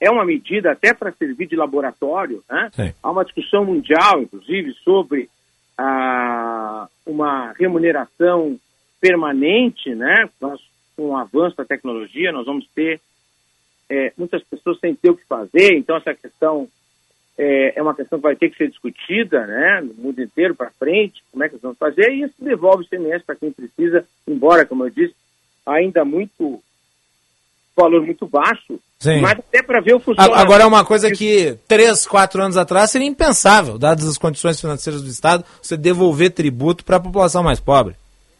é 0.00 0.10
uma 0.10 0.24
medida 0.24 0.72
até 0.72 0.92
para 0.92 1.12
servir 1.12 1.46
de 1.46 1.56
laboratório. 1.56 2.42
Né? 2.48 2.70
Há 3.02 3.10
uma 3.10 3.24
discussão 3.24 3.64
mundial, 3.64 4.20
inclusive, 4.20 4.74
sobre 4.84 5.28
ah, 5.76 6.86
uma 7.06 7.52
remuneração 7.52 8.58
permanente, 9.00 9.94
né? 9.94 10.28
Nós, 10.40 10.60
com 10.96 11.10
o 11.10 11.16
avanço 11.16 11.56
da 11.56 11.64
tecnologia, 11.64 12.32
nós 12.32 12.46
vamos 12.46 12.66
ter 12.74 13.00
é, 13.88 14.12
muitas 14.18 14.42
pessoas 14.42 14.78
sem 14.80 14.94
ter 14.94 15.10
o 15.10 15.16
que 15.16 15.24
fazer, 15.24 15.76
então 15.76 15.96
essa 15.96 16.12
questão 16.12 16.68
é, 17.38 17.74
é, 17.76 17.82
uma 17.82 17.94
questão 17.94 18.18
que 18.18 18.24
vai 18.24 18.34
ter 18.34 18.50
que 18.50 18.56
ser 18.56 18.68
discutida 18.68 19.46
né, 19.46 19.80
no 19.80 19.94
mundo 19.94 20.20
inteiro 20.20 20.54
para 20.54 20.72
frente, 20.72 21.22
como 21.30 21.44
é 21.44 21.48
que 21.48 21.54
nós 21.54 21.62
vamos 21.62 21.78
fazer, 21.78 22.10
e 22.10 22.22
isso 22.22 22.34
devolve 22.40 22.84
o 22.84 22.88
CMS 22.88 23.22
para 23.24 23.36
quem 23.36 23.52
precisa, 23.52 24.04
embora, 24.26 24.66
como 24.66 24.84
eu 24.84 24.90
disse, 24.90 25.14
ainda 25.68 26.04
muito 26.04 26.60
valor 27.76 28.04
muito 28.04 28.26
baixo, 28.26 28.80
Sim. 28.98 29.20
mas 29.20 29.38
até 29.38 29.62
para 29.62 29.80
ver 29.80 29.94
o 29.94 30.00
funcionamento. 30.00 30.40
Agora 30.40 30.64
é 30.64 30.66
uma 30.66 30.84
coisa 30.84 31.12
que 31.12 31.56
três, 31.68 32.06
quatro 32.06 32.42
anos 32.42 32.56
atrás 32.56 32.90
seria 32.90 33.06
impensável, 33.06 33.78
dadas 33.78 34.08
as 34.08 34.18
condições 34.18 34.60
financeiras 34.60 35.00
do 35.00 35.08
Estado, 35.08 35.44
você 35.62 35.76
devolver 35.76 36.32
tributo 36.32 36.84
para 36.84 36.96
a 36.96 37.00
população 37.00 37.42
mais 37.44 37.60
pobre. 37.60 37.94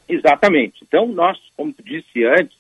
Exatamente. 0.09 0.83
Então, 0.83 1.07
nós, 1.07 1.39
como 1.57 1.73
tu 1.73 1.85
disse 1.85 2.25
antes, 2.25 2.57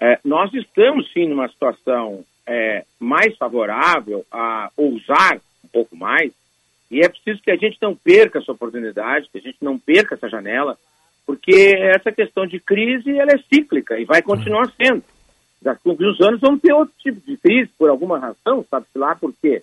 é, 0.00 0.18
nós 0.24 0.52
estamos 0.54 1.10
sim 1.12 1.26
numa 1.26 1.48
situação 1.48 2.24
é, 2.46 2.84
mais 3.00 3.36
favorável 3.36 4.24
a 4.30 4.70
ousar 4.76 5.40
um 5.64 5.68
pouco 5.72 5.96
mais, 5.96 6.30
e 6.88 7.00
é 7.00 7.08
preciso 7.08 7.42
que 7.42 7.50
a 7.50 7.56
gente 7.56 7.78
não 7.82 7.96
perca 7.96 8.38
essa 8.38 8.52
oportunidade, 8.52 9.28
que 9.32 9.38
a 9.38 9.40
gente 9.40 9.58
não 9.60 9.76
perca 9.76 10.14
essa 10.14 10.28
janela, 10.28 10.78
porque 11.26 11.74
essa 11.76 12.12
questão 12.12 12.46
de 12.46 12.60
crise 12.60 13.18
ela 13.18 13.32
é 13.32 13.38
cíclica 13.52 13.98
e 13.98 14.04
vai 14.04 14.22
continuar 14.22 14.72
sendo. 14.80 15.02
Daqui 15.60 15.88
a 15.88 15.90
alguns 15.90 16.20
anos 16.20 16.40
vamos 16.40 16.60
ter 16.60 16.72
outro 16.72 16.94
tipo 16.98 17.20
de 17.28 17.36
crise, 17.36 17.70
por 17.76 17.90
alguma 17.90 18.18
razão, 18.18 18.64
sabe-se 18.70 18.96
lá 18.96 19.16
por 19.16 19.34
quê. 19.42 19.62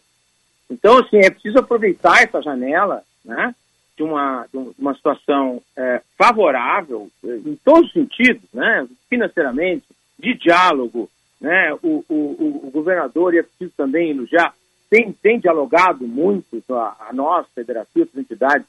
Então, 0.70 0.98
assim, 0.98 1.18
é 1.18 1.30
preciso 1.30 1.60
aproveitar 1.60 2.24
essa 2.24 2.42
janela, 2.42 3.04
né, 3.24 3.56
de 3.96 4.04
uma, 4.04 4.46
de 4.52 4.58
uma 4.78 4.94
situação 4.96 5.62
é, 5.78 6.02
favorável 6.18 7.10
em 7.24 7.56
todos 7.64 7.88
os 7.88 7.94
sentidos, 7.94 8.44
né, 8.54 8.86
financeiramente, 9.10 9.86
de 10.20 10.34
diálogo, 10.34 11.10
né, 11.40 11.74
o, 11.82 12.04
o, 12.10 12.68
o 12.68 12.72
governador, 12.72 13.34
e 13.34 13.40
é 13.40 13.44
preciso 13.44 13.72
também 13.78 14.12
elogiar, 14.12 14.54
tem, 14.90 15.12
tem 15.12 15.40
dialogado 15.40 16.08
muito 16.08 16.62
a, 16.72 17.08
a 17.10 17.14
nossa 17.14 17.48
federação, 17.54 18.02
outras 18.02 18.24
entidades, 18.24 18.66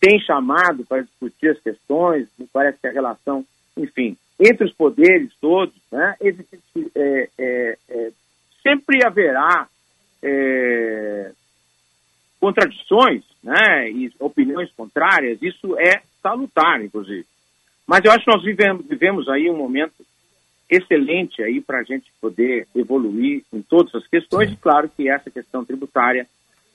tem 0.00 0.20
chamado 0.20 0.84
para 0.84 1.02
discutir 1.02 1.50
as 1.50 1.60
questões, 1.60 2.28
me 2.38 2.46
parece 2.46 2.78
que 2.78 2.86
a 2.86 2.92
relação, 2.92 3.44
enfim, 3.76 4.16
entre 4.38 4.66
os 4.66 4.72
poderes 4.72 5.32
todos, 5.40 5.74
né, 5.90 6.14
é, 6.20 7.28
é, 7.38 7.78
é, 7.88 8.12
sempre 8.62 9.04
haverá 9.04 9.66
é, 10.22 11.32
contradições 12.38 13.24
né, 13.42 13.90
e 13.90 14.12
opiniões 14.20 14.70
contrárias, 14.72 15.40
isso 15.40 15.78
é 15.78 16.02
salutar, 16.22 16.82
inclusive. 16.82 17.24
Mas 17.86 18.04
eu 18.04 18.12
acho 18.12 18.24
que 18.24 18.32
nós 18.32 18.42
vivemos, 18.42 18.86
vivemos 18.86 19.28
aí 19.28 19.48
um 19.48 19.56
momento 19.56 20.04
excelente 20.68 21.42
aí 21.42 21.60
para 21.60 21.78
a 21.78 21.84
gente 21.84 22.10
poder 22.20 22.66
evoluir 22.74 23.44
em 23.52 23.62
todas 23.62 23.94
as 23.94 24.06
questões, 24.06 24.50
e 24.50 24.56
claro 24.56 24.90
que 24.94 25.08
essa 25.08 25.30
questão 25.30 25.64
tributária, 25.64 26.26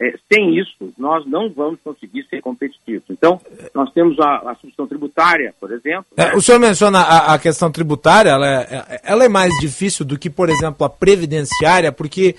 é, 0.01 0.15
sem 0.31 0.57
isso, 0.57 0.91
nós 0.97 1.25
não 1.27 1.49
vamos 1.49 1.79
conseguir 1.83 2.25
ser 2.29 2.41
competitivos. 2.41 3.03
Então, 3.09 3.39
nós 3.73 3.91
temos 3.93 4.19
a, 4.19 4.37
a 4.37 4.55
substituição 4.55 4.87
tributária, 4.87 5.53
por 5.59 5.71
exemplo. 5.71 6.05
É, 6.17 6.25
né? 6.25 6.33
O 6.33 6.41
senhor 6.41 6.59
menciona 6.59 6.99
a, 6.99 7.33
a 7.33 7.39
questão 7.39 7.71
tributária, 7.71 8.31
ela 8.31 8.47
é, 8.47 9.01
ela 9.03 9.23
é 9.23 9.29
mais 9.29 9.53
difícil 9.59 10.03
do 10.03 10.17
que, 10.17 10.29
por 10.29 10.49
exemplo, 10.49 10.85
a 10.85 10.89
previdenciária, 10.89 11.91
porque 11.91 12.35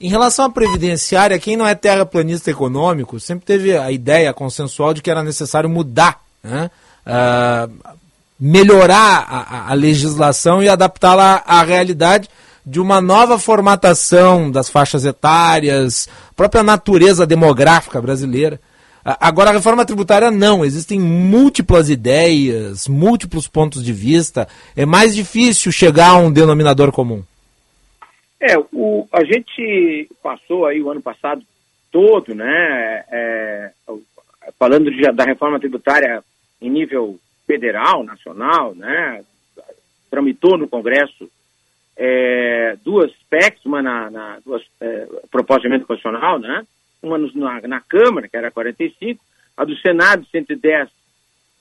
em 0.00 0.08
relação 0.08 0.46
à 0.46 0.50
previdenciária, 0.50 1.38
quem 1.38 1.56
não 1.56 1.66
é 1.66 1.74
terraplanista 1.74 2.50
econômico 2.50 3.20
sempre 3.20 3.46
teve 3.46 3.76
a 3.76 3.92
ideia 3.92 4.34
consensual 4.34 4.92
de 4.92 5.00
que 5.00 5.10
era 5.10 5.22
necessário 5.22 5.70
mudar 5.70 6.24
né? 6.44 6.70
Uh, 7.06 7.94
melhorar 8.38 9.26
a, 9.28 9.70
a 9.70 9.74
legislação 9.74 10.62
e 10.62 10.68
adaptá-la 10.68 11.42
à 11.46 11.62
realidade, 11.62 12.28
de 12.64 12.80
uma 12.80 13.00
nova 13.00 13.38
formatação 13.38 14.50
das 14.50 14.70
faixas 14.70 15.04
etárias, 15.04 16.08
própria 16.34 16.62
natureza 16.62 17.26
demográfica 17.26 18.00
brasileira. 18.00 18.58
Agora, 19.04 19.50
a 19.50 19.52
reforma 19.52 19.84
tributária 19.84 20.30
não, 20.30 20.64
existem 20.64 20.98
múltiplas 20.98 21.90
ideias, 21.90 22.88
múltiplos 22.88 23.46
pontos 23.46 23.84
de 23.84 23.92
vista, 23.92 24.48
é 24.74 24.86
mais 24.86 25.14
difícil 25.14 25.70
chegar 25.70 26.10
a 26.10 26.16
um 26.16 26.32
denominador 26.32 26.90
comum. 26.90 27.22
É, 28.40 28.56
o, 28.72 29.06
a 29.12 29.22
gente 29.24 30.08
passou 30.22 30.64
aí 30.64 30.80
o 30.82 30.90
ano 30.90 31.02
passado 31.02 31.42
todo, 31.92 32.34
né, 32.34 33.04
é, 33.10 33.70
falando 34.58 34.90
de, 34.90 35.02
da 35.12 35.24
reforma 35.24 35.60
tributária 35.60 36.24
em 36.60 36.70
nível 36.70 37.18
federal, 37.46 38.02
nacional, 38.02 38.74
né, 38.74 39.22
tramitou 40.10 40.56
no 40.56 40.66
Congresso 40.66 41.28
é, 41.96 42.76
duas 42.84 43.12
PECs, 43.30 43.64
uma 43.64 43.82
na, 43.82 44.10
na 44.10 44.38
duas 44.44 44.62
é, 44.80 45.06
propostas 45.30 45.62
de 45.62 45.68
emenda 45.68 45.84
constitucional, 45.84 46.38
né, 46.38 46.64
uma 47.02 47.18
no, 47.18 47.32
na, 47.34 47.60
na, 47.62 47.80
Câmara, 47.80 48.28
que 48.28 48.36
era 48.36 48.50
45, 48.50 49.22
a 49.56 49.64
do 49.64 49.76
Senado, 49.76 50.26
110, 50.30 50.88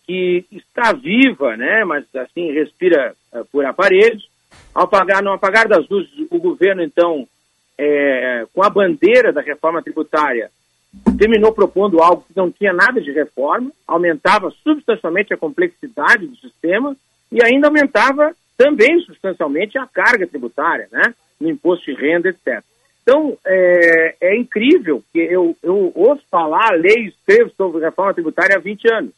que 0.05 0.45
está 0.51 0.91
viva, 0.91 1.55
né, 1.55 1.83
mas 1.85 2.05
assim 2.15 2.51
respira 2.51 3.15
é, 3.33 3.43
por 3.51 3.65
aparelhos. 3.65 4.31
Ao 4.73 4.83
apagar, 4.83 5.23
não 5.23 5.33
apagar 5.33 5.67
das 5.67 5.87
luzes, 5.87 6.11
o 6.29 6.39
governo, 6.39 6.83
então, 6.83 7.27
é, 7.77 8.45
com 8.53 8.63
a 8.63 8.69
bandeira 8.69 9.31
da 9.31 9.41
reforma 9.41 9.81
tributária, 9.81 10.49
terminou 11.17 11.51
propondo 11.51 12.01
algo 12.01 12.23
que 12.27 12.37
não 12.37 12.51
tinha 12.51 12.71
nada 12.71 13.01
de 13.01 13.11
reforma, 13.11 13.71
aumentava 13.87 14.51
substancialmente 14.63 15.33
a 15.33 15.37
complexidade 15.37 16.27
do 16.27 16.35
sistema 16.37 16.95
e 17.31 17.43
ainda 17.43 17.67
aumentava 17.67 18.35
também 18.57 18.99
substancialmente 19.01 19.77
a 19.77 19.87
carga 19.87 20.27
tributária, 20.27 20.87
né? 20.91 21.13
No 21.39 21.49
imposto 21.49 21.85
de 21.85 21.99
renda, 21.99 22.29
etc. 22.29 22.63
Então, 23.03 23.37
é, 23.45 24.15
é 24.21 24.37
incrível 24.37 25.03
que 25.11 25.19
eu, 25.19 25.55
eu 25.61 25.91
ouço 25.93 26.23
falar, 26.31 26.71
leio, 26.71 27.09
escrevo 27.09 27.51
sobre 27.57 27.83
reforma 27.83 28.13
tributária 28.13 28.55
há 28.55 28.59
20 28.59 28.93
anos. 28.93 29.13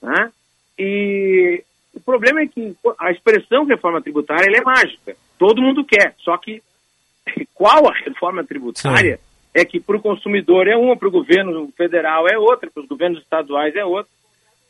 Né? 0.00 0.30
E 0.78 1.64
o 1.92 2.00
problema 2.00 2.40
é 2.40 2.46
que 2.46 2.76
a 3.00 3.10
expressão 3.10 3.64
reforma 3.64 4.00
tributária 4.00 4.48
é 4.56 4.62
mágica. 4.62 5.16
Todo 5.36 5.60
mundo 5.60 5.84
quer, 5.84 6.14
só 6.18 6.36
que 6.38 6.62
qual 7.52 7.88
a 7.88 7.94
reforma 7.94 8.44
tributária 8.44 9.16
Sim. 9.16 9.22
é 9.54 9.64
que 9.64 9.80
para 9.80 9.96
o 9.96 10.02
consumidor 10.02 10.68
é 10.68 10.76
uma, 10.76 10.96
para 10.96 11.08
o 11.08 11.12
governo 11.12 11.68
federal 11.76 12.28
é 12.28 12.38
outra, 12.38 12.70
para 12.70 12.82
os 12.82 12.88
governos 12.88 13.20
estaduais 13.20 13.74
é 13.74 13.84
outra. 13.84 14.12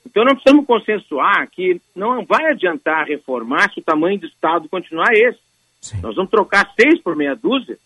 Então 0.06 0.24
nós 0.24 0.34
precisamos 0.34 0.66
consensuar 0.66 1.48
que 1.50 1.80
não 1.94 2.24
vai 2.24 2.52
adiantar 2.52 3.06
reformar 3.06 3.72
se 3.72 3.80
o 3.80 3.84
tamanho 3.84 4.20
do 4.20 4.26
Estado 4.26 4.68
continuar 4.68 5.12
esse. 5.12 5.40
Sim. 5.80 6.00
Nós 6.00 6.14
vamos 6.14 6.30
trocar 6.30 6.72
seis 6.80 7.00
por 7.02 7.16
meia 7.16 7.34
dúzia, 7.34 7.76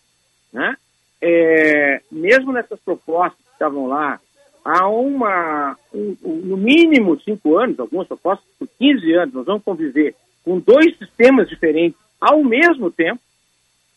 né? 0.53 0.75
É, 1.19 2.01
mesmo 2.11 2.51
nessas 2.51 2.79
propostas 2.79 3.39
que 3.45 3.53
estavam 3.53 3.87
lá, 3.87 4.19
há 4.63 4.87
uma, 4.87 5.77
um, 5.93 6.15
um, 6.23 6.35
no 6.37 6.57
mínimo 6.57 7.19
cinco 7.21 7.57
anos, 7.57 7.79
algumas 7.79 8.07
propostas 8.07 8.47
por 8.57 8.67
15 8.79 9.13
anos, 9.13 9.33
nós 9.33 9.45
vamos 9.45 9.63
conviver 9.63 10.15
com 10.43 10.59
dois 10.59 10.97
sistemas 10.97 11.49
diferentes 11.49 11.99
ao 12.19 12.43
mesmo 12.43 12.91
tempo, 12.91 13.19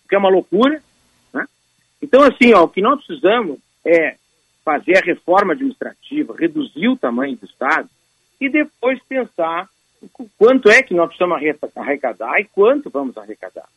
que 0.09 0.15
é 0.15 0.19
uma 0.19 0.31
loucura. 0.31 0.83
Né? 1.33 1.47
Então, 2.03 2.23
assim, 2.23 2.53
ó, 2.53 2.65
o 2.65 2.69
que 2.69 2.83
nós 2.83 3.03
precisamos 3.05 3.59
é 3.87 4.17
fazer 4.65 4.99
a 4.99 5.05
reforma 5.05 5.53
administrativa, 5.53 6.35
reduzir 6.37 6.89
o 6.89 6.97
tamanho 6.97 7.37
do 7.37 7.47
Estado 7.47 7.89
e 8.41 8.49
depois 8.49 9.01
pensar 9.09 9.69
quanto 10.39 10.69
é 10.69 10.83
que 10.83 10.95
nós 10.95 11.09
precisamos 11.09 11.39
arrecadar 11.77 12.41
e 12.41 12.45
quanto 12.45 12.91
vamos 12.91 13.17
arrecadar. 13.17 13.69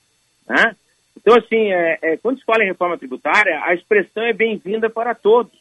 Né? 0.47 0.75
Então, 1.15 1.35
assim, 1.35 1.71
é, 1.71 1.99
é, 2.01 2.17
quando 2.17 2.39
se 2.39 2.45
fala 2.45 2.63
em 2.63 2.67
reforma 2.67 2.97
tributária, 2.97 3.61
a 3.63 3.73
expressão 3.73 4.23
é 4.23 4.33
bem-vinda 4.33 4.89
para 4.89 5.15
todos. 5.15 5.51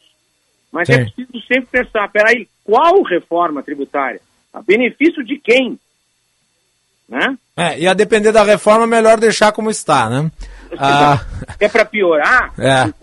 Mas 0.71 0.89
é 0.89 0.93
Sim. 0.93 1.01
é 1.01 1.03
preciso 1.05 1.47
sempre 1.47 1.83
pensar, 1.83 2.07
peraí, 2.11 2.47
qual 2.63 3.01
reforma 3.03 3.63
tributária? 3.63 4.21
A 4.53 4.61
benefício 4.61 5.23
de 5.23 5.39
quem? 5.39 5.79
Né? 7.07 7.37
É, 7.55 7.79
e 7.79 7.87
a 7.87 7.93
depender 7.93 8.31
da 8.31 8.43
reforma, 8.43 8.85
melhor 8.85 9.19
deixar 9.19 9.51
como 9.51 9.69
está, 9.69 10.09
né? 10.09 10.31
Ah... 10.77 11.25
É 11.59 11.69
para 11.69 11.85
piorar. 11.85 12.53
É. 12.59 12.93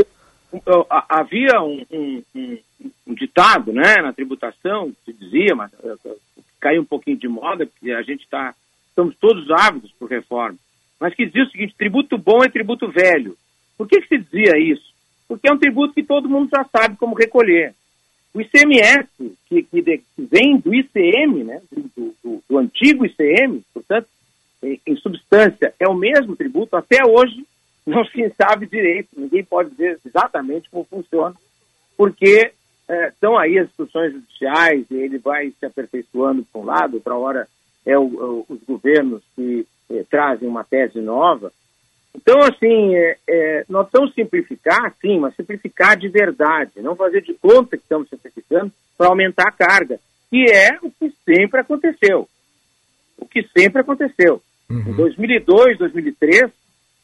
Havia 1.09 1.61
um, 1.63 1.85
um, 1.91 2.23
um, 2.35 2.59
um, 3.07 3.15
ditado 3.15 3.73
né, 3.73 3.97
na 4.03 4.13
tributação, 4.13 4.93
se 5.05 5.13
dizia, 5.13 5.55
mas 5.55 5.73
eh, 5.83 5.95
eh, 6.05 6.17
caiu 6.61 6.83
um 6.83 6.87
pouquinho 6.87 7.17
de 7.17 7.29
moda, 7.29 7.67
porque 7.67 7.93
a 7.93 8.03
gente 8.03 8.23
está. 8.23 8.55
Estamos 8.89 9.17
todos 9.17 9.51
ávidos 9.51 9.93
por 9.99 10.09
reforma. 10.09 10.59
Mas 11.01 11.15
que 11.15 11.27
dizia 11.27 11.45
o 11.45 11.51
seguinte: 11.51 11.75
tributo 11.77 12.17
bom 12.17 12.43
é 12.45 12.49
tributo 12.49 12.89
velho. 12.91 13.37
Por 13.77 13.89
que, 13.89 14.01
que 14.01 14.09
se 14.09 14.19
dizia 14.19 14.59
isso? 14.59 14.95
Porque 15.27 15.49
é 15.49 15.53
um 15.53 15.59
tributo 15.59 15.95
que 15.95 16.03
todo 16.03 16.29
mundo 16.29 16.51
já 16.55 16.65
sabe 16.65 16.97
como 16.97 17.17
recolher. 17.17 17.75
O 18.33 18.41
ICMS, 18.41 19.09
que, 19.49 19.63
que, 19.63 19.83
de, 19.83 19.99
que 19.99 20.23
vem 20.23 20.59
do 20.59 20.75
ICM, 20.75 21.45
né, 21.45 21.61
do, 21.71 22.15
do, 22.23 22.43
do 22.49 22.59
antigo 22.59 23.07
ICM, 23.07 23.63
portanto, 23.73 24.09
em, 24.63 24.81
em 24.87 24.97
substância, 24.97 25.73
é 25.79 25.89
o 25.89 25.95
mesmo 25.95 26.35
tributo, 26.35 26.77
até 26.77 27.05
hoje 27.07 27.47
não 27.87 28.05
se 28.05 28.31
sabe 28.31 28.67
direito, 28.67 29.09
ninguém 29.17 29.45
pode 29.45 29.71
dizer 29.71 30.01
exatamente 30.05 30.69
como 30.71 30.85
funciona, 30.85 31.35
porque 31.97 32.53
é, 32.89 33.09
estão 33.09 33.39
aí 33.39 33.59
as 33.59 33.69
instruções 33.69 34.13
judiciais, 34.13 34.85
e 34.91 34.95
ele 34.95 35.19
vai 35.19 35.51
se 35.59 35.65
aperfeiçoando 35.65 36.45
para 36.45 36.61
um 36.61 36.65
lado, 36.65 36.95
outra 36.95 37.15
hora 37.15 37.49
é 37.87 37.99
o, 37.99 38.05
o, 38.05 38.47
os 38.49 38.63
governos 38.65 39.23
que 39.35 39.67
é, 39.91 40.05
trazem 40.11 40.49
uma 40.49 40.65
tese 40.65 41.01
nova. 41.01 41.53
Então, 42.15 42.39
assim, 42.41 42.95
é, 42.95 43.17
é, 43.29 43.65
nós 43.69 43.89
vamos 43.93 44.15
simplificar, 44.15 44.95
sim, 45.01 45.19
mas 45.19 45.35
simplificar 45.35 45.97
de 45.97 46.09
verdade, 46.09 46.81
não 46.81 46.95
fazer 46.95 47.23
de 47.23 47.35
conta 47.35 47.77
que 47.77 47.83
estamos 47.83 48.09
simplificando 48.09 48.73
para 48.97 49.09
aumentar 49.09 49.49
a 49.49 49.53
carga, 49.53 49.99
que 50.31 50.45
é 50.51 50.79
o 50.83 50.91
que 50.91 51.13
sempre 51.25 51.61
aconteceu. 51.61 52.29
O 53.19 53.27
que 53.27 53.43
sempre 53.57 53.81
aconteceu. 53.81 54.41
Uhum. 54.71 54.91
Em 54.91 54.93
2002, 54.93 55.79
2003, 55.79 56.51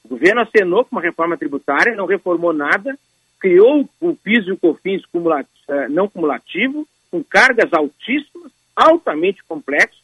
o 0.04 0.08
governo 0.08 0.42
acenou 0.42 0.84
com 0.84 0.96
uma 0.96 1.02
reforma 1.02 1.36
tributária, 1.36 1.96
não 1.96 2.06
reformou 2.06 2.52
nada, 2.52 2.96
criou 3.41 3.88
o 4.01 4.14
PIS 4.14 4.47
e 4.47 4.53
o 4.53 4.59
COFINS 4.59 5.05
cumulativo, 5.07 5.51
eh, 5.68 5.88
não 5.88 6.09
cumulativo, 6.09 6.86
com 7.11 7.24
cargas 7.24 7.72
altíssimas, 7.72 8.53
altamente 8.76 9.43
complexas, 9.45 9.99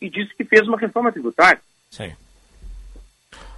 e 0.00 0.10
disse 0.10 0.34
que 0.36 0.44
fez 0.44 0.68
uma 0.68 0.78
reforma 0.78 1.10
tributária. 1.10 1.60
Sim. 1.90 2.12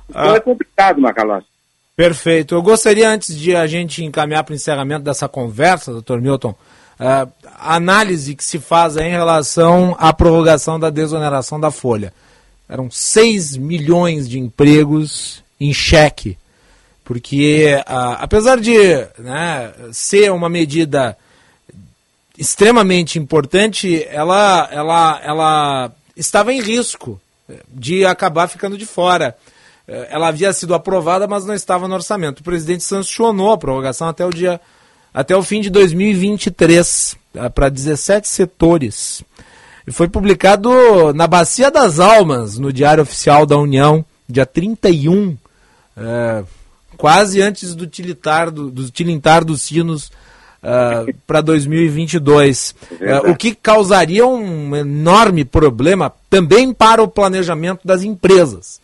Então 0.09 0.33
ah, 0.33 0.37
é 0.37 0.41
complicado, 0.41 1.01
Macalossi. 1.01 1.49
Perfeito. 1.97 2.55
Eu 2.55 2.63
gostaria, 2.63 3.09
antes 3.09 3.37
de 3.37 3.57
a 3.57 3.67
gente 3.67 4.05
encaminhar 4.05 4.45
para 4.45 4.53
o 4.53 4.57
encerramento 4.57 5.05
dessa 5.05 5.29
conversa, 5.29 5.93
doutor 5.93 6.21
Milton, 6.21 6.55
a 6.99 7.29
análise 7.59 8.35
que 8.35 8.45
se 8.45 8.59
faz 8.59 8.97
em 8.97 9.11
relação 9.11 9.97
à 9.99 10.13
prorrogação 10.13 10.79
da 10.79 10.91
desoneração 10.91 11.59
da 11.59 11.71
folha. 11.71 12.13
Eram 12.69 12.91
6 12.91 13.57
milhões 13.57 14.29
de 14.29 14.39
empregos 14.39 15.43
em 15.61 15.73
xeque. 15.73 16.39
Porque, 17.07 17.81
a, 17.87 18.15
apesar 18.15 18.61
de 18.61 18.77
né, 19.17 19.73
ser 19.93 20.33
uma 20.33 20.49
medida 20.49 21.17
extremamente 22.37 23.17
importante, 23.17 24.05
ela, 24.11 24.69
ela, 24.73 25.21
ela 25.23 25.93
estava 26.17 26.53
em 26.53 26.61
risco 26.61 27.21
de 27.69 28.05
acabar 28.05 28.49
ficando 28.49 28.77
de 28.77 28.85
fora. 28.85 29.39
Ela 29.87 30.29
havia 30.29 30.53
sido 30.53 30.75
aprovada, 30.75 31.29
mas 31.29 31.47
não 31.47 31.55
estava 31.55 31.87
no 31.87 31.95
orçamento. 31.95 32.41
O 32.41 32.45
presidente 32.45 32.83
sancionou 32.83 33.53
a 33.53 33.59
prorrogação 33.59 34.09
até 34.09 34.27
o 34.27 34.33
dia 34.33 34.61
até 35.15 35.35
o 35.35 35.45
fim 35.45 35.61
de 35.61 35.71
2023 35.71 37.17
para 37.55 37.69
17 37.69 38.27
setores. 38.27 39.23
E 39.87 39.93
foi 39.93 40.09
publicado 40.09 41.15
na 41.15 41.29
Bacia 41.29 41.71
das 41.71 42.01
Almas, 42.01 42.59
no 42.59 42.73
Diário 42.73 43.05
Oficial 43.05 43.47
da 43.47 43.57
União, 43.57 44.05
dia 44.29 44.45
31 44.45 45.39
é, 45.97 46.45
quase 46.97 47.41
antes 47.41 47.75
do 47.75 47.87
tilitar, 47.87 48.51
do, 48.51 48.71
do 48.71 48.91
tilintar 48.91 49.45
dos 49.45 49.63
sinos 49.63 50.11
uh, 50.63 51.13
para 51.27 51.41
2022. 51.41 52.75
Uh, 52.93 53.31
o 53.31 53.37
que 53.37 53.55
causaria 53.55 54.27
um 54.27 54.75
enorme 54.75 55.45
problema 55.45 56.13
também 56.29 56.73
para 56.73 57.03
o 57.03 57.09
planejamento 57.09 57.87
das 57.87 58.03
empresas. 58.03 58.81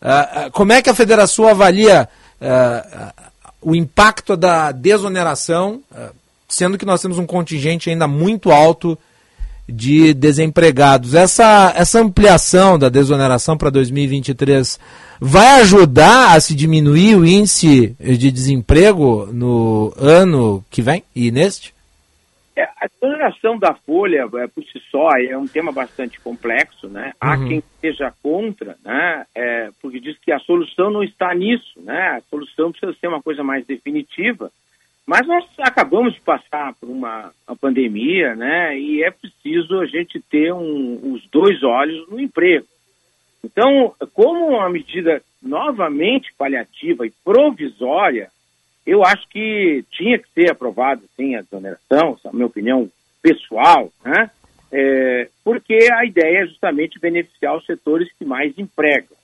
Uh, 0.00 0.50
como 0.52 0.72
é 0.72 0.82
que 0.82 0.90
a 0.90 0.94
Federação 0.94 1.48
avalia 1.48 2.08
o 3.62 3.74
impacto 3.74 4.36
da 4.36 4.70
desoneração, 4.70 5.80
sendo 6.46 6.76
que 6.76 6.84
nós 6.84 7.00
temos 7.00 7.18
um 7.18 7.24
contingente 7.24 7.88
ainda 7.88 8.06
muito 8.06 8.52
alto 8.52 8.96
de 9.66 10.12
desempregados? 10.12 11.14
Essa, 11.14 11.72
essa 11.74 11.98
ampliação 11.98 12.78
da 12.78 12.90
desoneração 12.90 13.56
para 13.56 13.70
2023 13.70 14.78
vai 15.20 15.60
ajudar 15.60 16.34
a 16.36 16.40
se 16.40 16.54
diminuir 16.54 17.16
o 17.16 17.24
índice 17.26 17.96
de 18.00 18.30
desemprego 18.30 19.26
no 19.32 19.92
ano 19.96 20.64
que 20.70 20.82
vem 20.82 21.02
e 21.14 21.30
neste? 21.30 21.74
É, 22.58 22.62
a 22.62 22.86
exoneração 22.86 23.58
da 23.58 23.74
folha, 23.74 24.26
é, 24.38 24.46
por 24.46 24.64
si 24.64 24.80
só, 24.90 25.10
é 25.18 25.36
um 25.36 25.46
tema 25.46 25.70
bastante 25.72 26.18
complexo, 26.20 26.88
né? 26.88 27.12
Há 27.20 27.36
Uhum. 27.36 27.48
quem 27.48 27.62
seja 27.82 28.10
contra, 28.22 28.76
né? 28.82 29.26
É, 29.34 29.68
porque 29.82 30.00
diz 30.00 30.16
que 30.18 30.32
a 30.32 30.38
solução 30.38 30.90
não 30.90 31.02
está 31.02 31.34
nisso, 31.34 31.78
né? 31.82 32.16
A 32.16 32.22
solução 32.30 32.70
precisa 32.72 32.96
ser 32.98 33.08
uma 33.08 33.20
coisa 33.22 33.42
mais 33.44 33.66
definitiva. 33.66 34.50
Mas 35.06 35.26
nós 35.28 35.44
acabamos 35.58 36.14
de 36.14 36.20
passar 36.20 36.72
por 36.80 36.88
uma, 36.88 37.30
uma 37.46 37.56
pandemia, 37.56 38.34
né? 38.34 38.76
E 38.78 39.04
é 39.04 39.10
preciso 39.10 39.78
a 39.78 39.86
gente 39.86 40.18
ter 40.20 40.52
um- 40.52 41.12
os 41.12 41.22
dois 41.30 41.62
olhos 41.62 42.08
no 42.10 42.18
emprego. 42.18 42.66
Então, 43.44 43.94
como 44.12 44.56
uma 44.56 44.68
medida 44.68 45.22
novamente 45.42 46.32
paliativa 46.36 47.06
e 47.06 47.12
provisória, 47.24 48.30
eu 48.86 49.04
acho 49.04 49.28
que 49.28 49.84
tinha 49.90 50.18
que 50.18 50.28
ser 50.32 50.50
aprovada, 50.50 51.02
sim, 51.16 51.34
a 51.34 51.42
desoneração, 51.42 52.14
essa 52.18 52.28
é 52.28 52.30
a 52.30 52.34
minha 52.34 52.46
opinião 52.46 52.90
pessoal, 53.22 53.90
né? 54.04 54.30
É, 54.70 55.28
porque 55.44 55.88
a 55.92 56.04
ideia 56.04 56.42
é 56.42 56.46
justamente 56.46 56.98
beneficiar 56.98 57.56
os 57.56 57.64
setores 57.64 58.12
que 58.18 58.24
mais 58.24 58.58
empregam. 58.58 59.16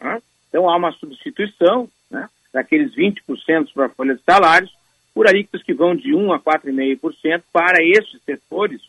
né? 0.00 0.20
Então, 0.48 0.68
há 0.68 0.76
uma 0.76 0.92
substituição 0.92 1.88
né, 2.10 2.28
daqueles 2.52 2.94
20% 2.94 3.72
para 3.72 3.86
a 3.86 3.90
folha 3.90 4.14
de 4.14 4.22
salários 4.22 4.74
por 5.14 5.26
alíquotas 5.26 5.62
que 5.62 5.74
vão 5.74 5.94
de 5.94 6.10
1% 6.12 6.34
a 6.34 6.38
4,5% 6.38 7.42
para 7.52 7.82
esses 7.82 8.22
setores, 8.24 8.82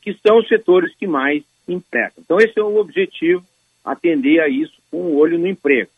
que 0.00 0.14
são 0.14 0.38
os 0.38 0.48
setores 0.48 0.94
que 0.94 1.06
mais 1.06 1.42
empregam. 1.68 2.14
Então, 2.18 2.38
esse 2.38 2.58
é 2.58 2.62
o 2.62 2.76
objetivo, 2.76 3.44
atender 3.84 4.40
a 4.40 4.48
isso 4.48 4.74
com 4.90 4.98
o 4.98 5.16
olho 5.16 5.38
no 5.38 5.46
emprego. 5.46 5.90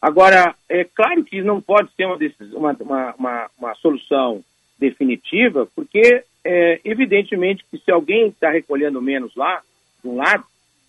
Agora, 0.00 0.54
é 0.68 0.84
claro 0.84 1.24
que 1.24 1.42
não 1.42 1.60
pode 1.60 1.90
ser 1.94 2.04
uma, 2.04 2.18
decisão, 2.18 2.58
uma, 2.58 2.76
uma, 2.78 3.14
uma, 3.18 3.50
uma 3.58 3.74
solução 3.76 4.44
definitiva, 4.78 5.66
porque 5.74 6.22
é, 6.44 6.80
evidentemente 6.84 7.64
que 7.70 7.78
se 7.78 7.90
alguém 7.90 8.28
está 8.28 8.50
recolhendo 8.50 9.00
menos 9.00 9.34
lá, 9.34 9.62
de 10.02 10.08
um 10.08 10.16
lado, 10.16 10.44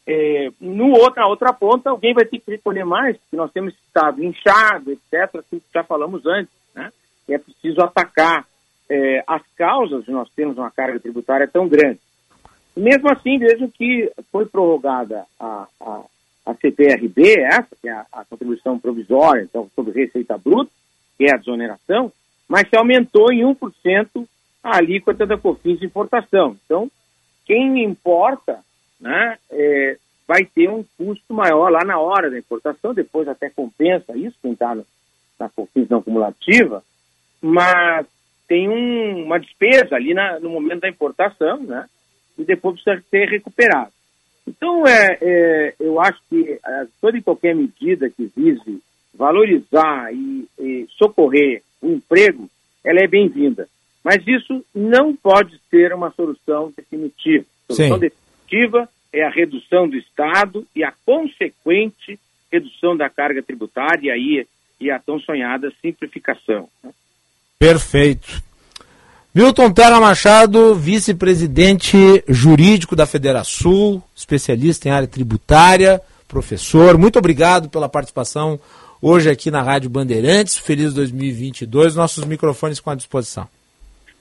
é, 0.05 0.51
no 0.59 0.91
outro, 0.91 1.21
na 1.21 1.27
outra 1.27 1.53
ponta, 1.53 1.89
alguém 1.89 2.13
vai 2.13 2.25
ter 2.25 2.39
que 2.39 2.51
recolher 2.51 2.85
mais, 2.85 3.17
porque 3.17 3.37
nós 3.37 3.51
temos 3.51 3.73
estado 3.73 4.23
inchado, 4.23 4.91
etc., 4.91 5.41
que 5.49 5.61
já 5.73 5.83
falamos 5.83 6.25
antes, 6.25 6.53
né? 6.75 6.91
E 7.27 7.33
é 7.33 7.37
preciso 7.39 7.81
atacar 7.81 8.45
é, 8.89 9.23
as 9.25 9.41
causas 9.55 10.05
de 10.05 10.11
nós 10.11 10.29
termos 10.35 10.57
uma 10.57 10.69
carga 10.69 10.99
tributária 10.99 11.47
tão 11.47 11.67
grande. 11.67 11.99
Mesmo 12.75 13.09
assim, 13.09 13.39
vejo 13.39 13.69
que 13.69 14.11
foi 14.31 14.45
prorrogada 14.45 15.25
a, 15.39 15.67
a, 15.81 16.01
a 16.45 16.53
CPRB, 16.53 17.39
essa, 17.39 17.75
que 17.81 17.89
é 17.89 17.91
a, 17.91 18.05
a 18.11 18.25
contribuição 18.25 18.77
provisória, 18.79 19.41
então, 19.41 19.69
sobre 19.75 19.99
receita 19.99 20.37
bruta, 20.37 20.71
que 21.17 21.25
é 21.25 21.33
a 21.33 21.37
desoneração, 21.37 22.11
mas 22.47 22.69
se 22.69 22.77
aumentou 22.77 23.31
em 23.31 23.41
1% 23.41 24.27
a 24.63 24.77
alíquota 24.77 25.25
da 25.25 25.37
COFINS 25.37 25.79
de 25.79 25.85
importação. 25.85 26.57
Então, 26.65 26.89
quem 27.45 27.83
importa 27.83 28.59
né, 28.99 29.37
é, 29.49 29.97
vai 30.27 30.45
ter 30.45 30.69
um 30.69 30.83
custo 30.97 31.33
maior 31.33 31.69
lá 31.71 31.83
na 31.83 31.99
hora 31.99 32.29
da 32.29 32.37
importação, 32.37 32.93
depois 32.93 33.27
até 33.27 33.49
compensa 33.49 34.17
isso, 34.17 34.37
quem 34.41 34.53
está 34.53 34.75
na 35.39 35.49
COFINS 35.49 35.89
não 35.89 36.01
cumulativa, 36.01 36.83
mas 37.41 38.05
tem 38.47 38.69
um, 38.69 39.25
uma 39.25 39.39
despesa 39.39 39.95
ali 39.95 40.13
na, 40.13 40.39
no 40.39 40.49
momento 40.49 40.81
da 40.81 40.89
importação, 40.89 41.61
né, 41.61 41.87
e 42.37 42.43
depois 42.43 42.81
precisa 42.81 43.03
ser 43.09 43.29
recuperado. 43.29 43.91
Então, 44.47 44.85
é, 44.85 45.17
é, 45.21 45.75
eu 45.79 45.99
acho 45.99 46.19
que 46.29 46.59
é, 46.65 46.87
toda 47.01 47.17
e 47.17 47.21
qualquer 47.21 47.55
medida 47.55 48.09
que 48.09 48.29
vise 48.35 48.81
valorizar 49.13 50.13
e, 50.13 50.47
e 50.59 50.87
socorrer 50.97 51.61
o 51.81 51.89
emprego, 51.89 52.49
ela 52.83 52.99
é 52.99 53.07
bem-vinda. 53.07 53.67
Mas 54.03 54.25
isso 54.27 54.63
não 54.73 55.15
pode 55.15 55.59
ser 55.69 55.93
uma 55.93 56.11
solução 56.11 56.71
definitiva. 56.75 57.45
A 57.69 57.73
solução 57.73 57.97
Sim. 57.97 58.09
definitiva 58.09 58.89
é 59.11 59.23
a 59.23 59.29
redução 59.29 59.87
do 59.87 59.97
Estado 59.97 60.65
e 60.75 60.83
a 60.83 60.93
consequente 61.05 62.19
redução 62.51 62.95
da 62.95 63.09
carga 63.09 63.41
tributária 63.41 64.09
e 64.09 64.11
aí 64.11 64.47
e 64.79 64.91
a 64.91 64.99
tão 64.99 65.19
sonhada 65.19 65.71
simplificação. 65.81 66.69
né? 66.83 66.91
Perfeito. 67.57 68.43
Milton 69.35 69.69
Terra 69.69 69.99
Machado, 69.99 70.73
vice-presidente 70.73 72.23
jurídico 72.25 72.95
da 72.95 73.05
Federação, 73.05 74.01
especialista 74.15 74.87
em 74.87 74.91
área 74.93 75.09
tributária, 75.09 76.01
professor. 76.25 76.97
Muito 76.97 77.19
obrigado 77.19 77.67
pela 77.67 77.89
participação 77.89 78.57
hoje 79.01 79.29
aqui 79.29 79.51
na 79.51 79.61
Rádio 79.61 79.89
Bandeirantes. 79.89 80.57
Feliz 80.57 80.93
2022. 80.93 81.97
Nossos 81.97 82.23
microfones 82.23 82.79
com 82.79 82.91
à 82.91 82.95
disposição. 82.95 83.45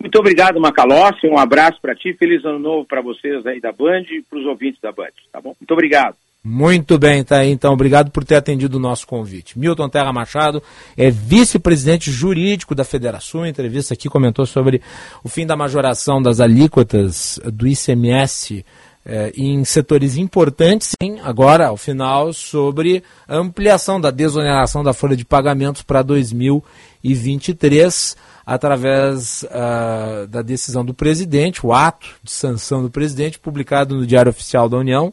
Muito 0.01 0.19
obrigado, 0.19 0.61
Macalossi. 0.61 1.29
Um 1.29 1.39
abraço 1.39 1.81
para 1.81 1.95
ti. 1.95 2.13
Feliz 2.15 2.45
ano 2.45 2.59
novo 2.59 2.85
para 2.85 3.01
vocês 3.01 3.47
aí 3.47 3.61
da 3.61 3.71
Band 3.71 4.07
e 4.11 4.21
para 4.29 4.41
os 4.41 4.47
ouvintes 4.47 4.81
da 4.81 4.91
Band. 4.91 5.13
Tá 5.33 5.41
bom? 5.41 5.55
Muito 5.61 5.71
obrigado. 5.71 6.17
Muito 6.47 6.99
bem, 6.99 7.25
tá 7.25 7.39
aí. 7.39 7.51
Então, 7.51 7.73
obrigado 7.73 8.11
por 8.11 8.23
ter 8.23 8.35
atendido 8.35 8.77
o 8.77 8.81
nosso 8.81 9.07
convite. 9.07 9.59
Milton 9.59 9.89
Terra 9.89 10.13
Machado 10.13 10.63
é 10.95 11.11
vice-presidente 11.11 12.11
jurídico 12.11 12.75
da 12.75 12.85
Federação. 12.85 13.47
Em 13.47 13.49
entrevista 13.49 13.95
aqui 13.95 14.11
comentou 14.11 14.45
sobre 14.45 14.83
o 15.23 15.29
fim 15.31 15.47
da 15.47 15.57
majoração 15.57 16.21
das 16.21 16.41
alíquotas 16.41 17.41
do 17.51 17.67
ICMS 17.67 18.63
eh, 19.07 19.33
em 19.35 19.65
setores 19.65 20.19
importantes, 20.19 20.93
sim. 21.03 21.19
Agora, 21.23 21.69
ao 21.69 21.79
final, 21.79 22.31
sobre 22.35 23.03
a 23.27 23.37
ampliação 23.37 23.99
da 23.99 24.11
desoneração 24.11 24.85
da 24.85 24.93
folha 24.93 25.17
de 25.17 25.25
pagamentos 25.25 25.81
para 25.81 26.03
2023 26.03 28.19
através 28.45 29.47
ah, 29.51 30.27
da 30.29 30.43
decisão 30.43 30.85
do 30.85 30.93
presidente, 30.93 31.65
o 31.65 31.73
ato 31.73 32.07
de 32.23 32.31
sanção 32.31 32.83
do 32.83 32.91
presidente, 32.91 33.39
publicado 33.39 33.95
no 33.95 34.07
Diário 34.07 34.29
Oficial 34.29 34.69
da 34.69 34.77
União 34.77 35.11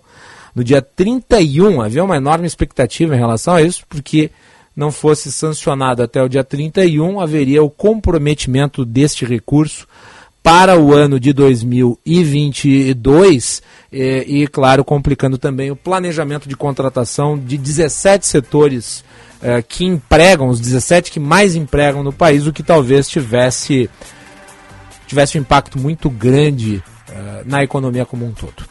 no 0.56 0.64
dia 0.64 0.82
31. 0.82 1.82
Havia 1.82 2.04
uma 2.04 2.18
enorme 2.18 2.48
expectativa 2.48 3.16
em 3.16 3.20
relação 3.20 3.54
a 3.56 3.62
isso, 3.62 3.84
porque 3.88 4.32
não 4.76 4.92
fosse 4.92 5.32
sancionado 5.32 6.04
até 6.04 6.22
o 6.24 6.30
dia 6.30 6.44
31, 6.44 7.20
haveria 7.20 7.64
o 7.64 7.70
comprometimento 7.70 8.86
deste 8.86 9.26
recurso 9.26 9.88
para 10.42 10.80
o 10.80 10.94
ano 10.94 11.20
de 11.20 11.34
2022 11.34 13.62
eh, 13.92 14.24
e, 14.28 14.48
claro, 14.48 14.84
complicando 14.84 15.38
também 15.38 15.70
o 15.70 15.76
planejamento 15.76 16.50
de 16.50 16.56
contratação 16.56 17.38
de 17.38 17.60
17 17.60 18.26
setores 18.26 19.04
eh, 19.42 19.62
que 19.62 19.86
empregam, 19.86 20.50
os 20.50 20.60
17 20.60 21.12
que 21.12 21.20
mais 21.20 21.56
empregam 21.56 22.02
no 22.02 22.12
país, 22.12 22.48
o 22.48 22.54
que 22.54 22.64
talvez 22.64 23.08
tivesse, 23.08 23.88
tivesse 25.06 25.38
um 25.38 25.42
impacto 25.42 25.78
muito 25.78 26.10
grande 26.10 26.84
eh, 27.08 27.44
na 27.46 27.64
economia 27.64 28.04
como 28.06 28.26
um 28.26 28.32
todo. 28.32 28.71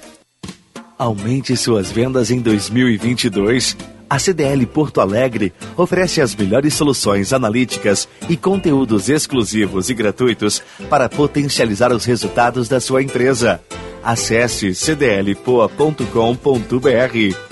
Aumente 0.99 1.55
suas 1.57 1.93
vendas 1.93 2.31
em 2.31 2.41
2022. 2.41 3.77
A 4.09 4.19
CDL 4.19 4.65
Porto 4.67 5.01
Alegre 5.01 5.53
oferece 5.77 6.21
as 6.21 6.35
melhores 6.35 6.75
soluções 6.75 7.33
analíticas 7.33 8.09
e 8.29 8.37
conteúdos 8.37 9.09
exclusivos 9.09 9.89
e 9.89 9.95
gratuitos 9.95 10.61
para 10.89 11.09
potencializar 11.09 11.93
os 11.93 12.05
resultados 12.05 12.69
da 12.69 12.81
sua 12.81 13.03
empresa. 13.03 13.61
Acesse 14.03 14.75
cdlpoa.com.br. 14.75 17.51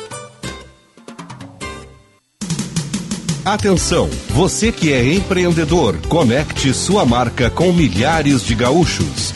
Atenção, 3.44 4.10
você 4.28 4.70
que 4.70 4.92
é 4.92 5.14
empreendedor, 5.14 5.96
conecte 6.08 6.74
sua 6.74 7.06
marca 7.06 7.48
com 7.48 7.72
milhares 7.72 8.44
de 8.44 8.54
gaúchos. 8.54 9.32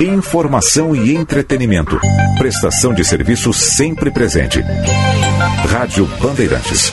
Informação 0.00 0.94
e 0.94 1.14
entretenimento. 1.14 1.98
Prestação 2.36 2.94
de 2.94 3.04
serviço 3.04 3.52
sempre 3.52 4.10
presente. 4.10 4.60
Rádio 5.68 6.06
Bandeirantes. 6.20 6.92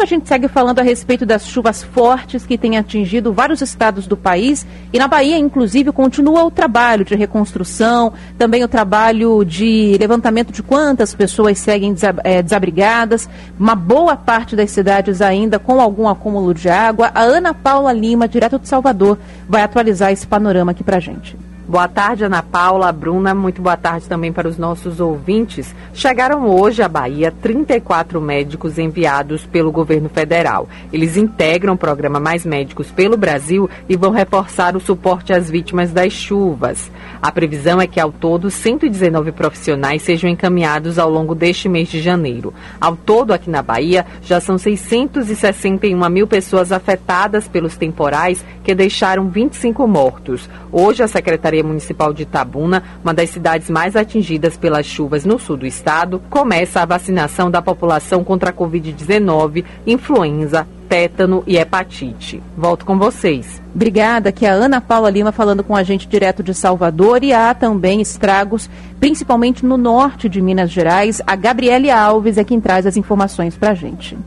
A 0.00 0.06
gente 0.06 0.26
segue 0.26 0.48
falando 0.48 0.78
a 0.78 0.82
respeito 0.82 1.26
das 1.26 1.46
chuvas 1.46 1.82
fortes 1.82 2.46
que 2.46 2.56
têm 2.56 2.78
atingido 2.78 3.34
vários 3.34 3.60
estados 3.60 4.06
do 4.06 4.16
país 4.16 4.66
e 4.90 4.98
na 4.98 5.06
Bahia, 5.06 5.36
inclusive, 5.36 5.92
continua 5.92 6.42
o 6.42 6.50
trabalho 6.50 7.04
de 7.04 7.14
reconstrução, 7.14 8.14
também 8.38 8.64
o 8.64 8.68
trabalho 8.68 9.44
de 9.44 9.98
levantamento 10.00 10.52
de 10.52 10.62
quantas 10.62 11.14
pessoas 11.14 11.58
seguem 11.58 11.94
eh, 12.24 12.42
desabrigadas, 12.42 13.28
uma 13.58 13.74
boa 13.74 14.16
parte 14.16 14.56
das 14.56 14.70
cidades 14.70 15.20
ainda 15.20 15.58
com 15.58 15.78
algum 15.78 16.08
acúmulo 16.08 16.54
de 16.54 16.70
água. 16.70 17.10
A 17.14 17.20
Ana 17.20 17.52
Paula 17.52 17.92
Lima, 17.92 18.26
direto 18.26 18.58
de 18.58 18.66
Salvador, 18.66 19.18
vai 19.46 19.60
atualizar 19.62 20.10
esse 20.10 20.26
panorama 20.26 20.72
aqui 20.72 20.82
pra 20.82 20.98
gente. 20.98 21.36
Boa 21.70 21.86
tarde, 21.86 22.24
Ana 22.24 22.42
Paula, 22.42 22.90
Bruna. 22.90 23.32
Muito 23.32 23.62
boa 23.62 23.76
tarde 23.76 24.08
também 24.08 24.32
para 24.32 24.48
os 24.48 24.58
nossos 24.58 24.98
ouvintes. 24.98 25.72
Chegaram 25.94 26.48
hoje 26.48 26.82
à 26.82 26.88
Bahia 26.88 27.32
34 27.40 28.20
médicos 28.20 28.76
enviados 28.76 29.46
pelo 29.46 29.70
governo 29.70 30.08
federal. 30.08 30.68
Eles 30.92 31.16
integram 31.16 31.74
o 31.74 31.78
programa 31.78 32.18
Mais 32.18 32.44
Médicos 32.44 32.90
pelo 32.90 33.16
Brasil 33.16 33.70
e 33.88 33.96
vão 33.96 34.10
reforçar 34.10 34.74
o 34.74 34.80
suporte 34.80 35.32
às 35.32 35.48
vítimas 35.48 35.92
das 35.92 36.12
chuvas. 36.12 36.90
A 37.22 37.30
previsão 37.30 37.80
é 37.80 37.86
que, 37.86 38.00
ao 38.00 38.10
todo, 38.10 38.50
119 38.50 39.30
profissionais 39.30 40.02
sejam 40.02 40.28
encaminhados 40.28 40.98
ao 40.98 41.08
longo 41.08 41.36
deste 41.36 41.68
mês 41.68 41.88
de 41.88 42.00
janeiro. 42.00 42.52
Ao 42.80 42.96
todo, 42.96 43.32
aqui 43.32 43.48
na 43.48 43.62
Bahia, 43.62 44.04
já 44.22 44.40
são 44.40 44.58
661 44.58 46.08
mil 46.10 46.26
pessoas 46.26 46.72
afetadas 46.72 47.46
pelos 47.46 47.76
temporais 47.76 48.44
que 48.64 48.74
deixaram 48.74 49.28
25 49.28 49.86
mortos. 49.86 50.50
Hoje, 50.72 51.02
a 51.02 51.08
Secretaria 51.08 51.59
Municipal 51.62 52.12
de 52.12 52.22
Itabuna, 52.22 52.82
uma 53.02 53.14
das 53.14 53.30
cidades 53.30 53.70
mais 53.70 53.96
atingidas 53.96 54.56
pelas 54.56 54.86
chuvas 54.86 55.24
no 55.24 55.38
sul 55.38 55.56
do 55.56 55.66
estado, 55.66 56.20
começa 56.30 56.80
a 56.80 56.86
vacinação 56.86 57.50
da 57.50 57.62
população 57.62 58.22
contra 58.24 58.50
a 58.50 58.52
Covid-19, 58.52 59.64
influenza, 59.86 60.66
tétano 60.88 61.44
e 61.46 61.56
hepatite. 61.56 62.42
Volto 62.56 62.84
com 62.84 62.98
vocês. 62.98 63.62
Obrigada, 63.72 64.32
que 64.32 64.44
é 64.44 64.50
a 64.50 64.54
Ana 64.54 64.80
Paula 64.80 65.08
Lima 65.08 65.30
falando 65.30 65.62
com 65.62 65.76
a 65.76 65.84
gente 65.84 66.08
direto 66.08 66.42
de 66.42 66.52
Salvador 66.52 67.22
e 67.22 67.32
há 67.32 67.54
também 67.54 68.00
estragos, 68.00 68.68
principalmente 68.98 69.64
no 69.64 69.76
norte 69.76 70.28
de 70.28 70.42
Minas 70.42 70.70
Gerais. 70.70 71.22
A 71.24 71.36
Gabriele 71.36 71.90
Alves 71.90 72.38
é 72.38 72.44
quem 72.44 72.60
traz 72.60 72.86
as 72.86 72.96
informações 72.96 73.56
para 73.56 73.70
a 73.70 73.74
gente. 73.74 74.18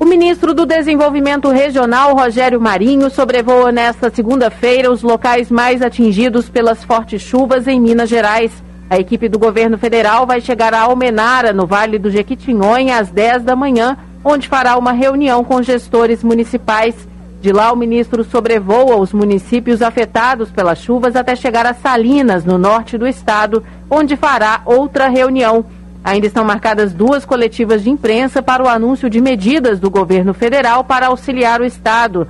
O 0.00 0.06
ministro 0.06 0.54
do 0.54 0.64
Desenvolvimento 0.64 1.50
Regional, 1.50 2.16
Rogério 2.16 2.58
Marinho, 2.58 3.10
sobrevoa 3.10 3.70
nesta 3.70 4.08
segunda-feira 4.08 4.90
os 4.90 5.02
locais 5.02 5.50
mais 5.50 5.82
atingidos 5.82 6.48
pelas 6.48 6.82
fortes 6.82 7.20
chuvas 7.20 7.68
em 7.68 7.78
Minas 7.78 8.08
Gerais. 8.08 8.50
A 8.88 8.98
equipe 8.98 9.28
do 9.28 9.38
governo 9.38 9.76
federal 9.76 10.26
vai 10.26 10.40
chegar 10.40 10.72
a 10.72 10.80
Almenara, 10.80 11.52
no 11.52 11.66
Vale 11.66 11.98
do 11.98 12.10
Jequitinhonha, 12.10 12.98
às 12.98 13.10
10 13.10 13.42
da 13.42 13.54
manhã, 13.54 13.98
onde 14.24 14.48
fará 14.48 14.78
uma 14.78 14.92
reunião 14.92 15.44
com 15.44 15.62
gestores 15.62 16.24
municipais. 16.24 16.94
De 17.42 17.52
lá, 17.52 17.70
o 17.70 17.76
ministro 17.76 18.24
sobrevoa 18.24 18.96
os 18.96 19.12
municípios 19.12 19.82
afetados 19.82 20.50
pelas 20.50 20.78
chuvas 20.78 21.14
até 21.14 21.36
chegar 21.36 21.66
a 21.66 21.74
Salinas, 21.74 22.42
no 22.42 22.56
norte 22.56 22.96
do 22.96 23.06
estado, 23.06 23.62
onde 23.90 24.16
fará 24.16 24.62
outra 24.64 25.08
reunião. 25.08 25.62
Ainda 26.02 26.26
estão 26.26 26.44
marcadas 26.44 26.92
duas 26.92 27.24
coletivas 27.24 27.82
de 27.84 27.90
imprensa 27.90 28.42
para 28.42 28.62
o 28.62 28.68
anúncio 28.68 29.10
de 29.10 29.20
medidas 29.20 29.78
do 29.78 29.90
governo 29.90 30.32
federal 30.32 30.82
para 30.82 31.08
auxiliar 31.08 31.60
o 31.60 31.64
Estado. 31.64 32.26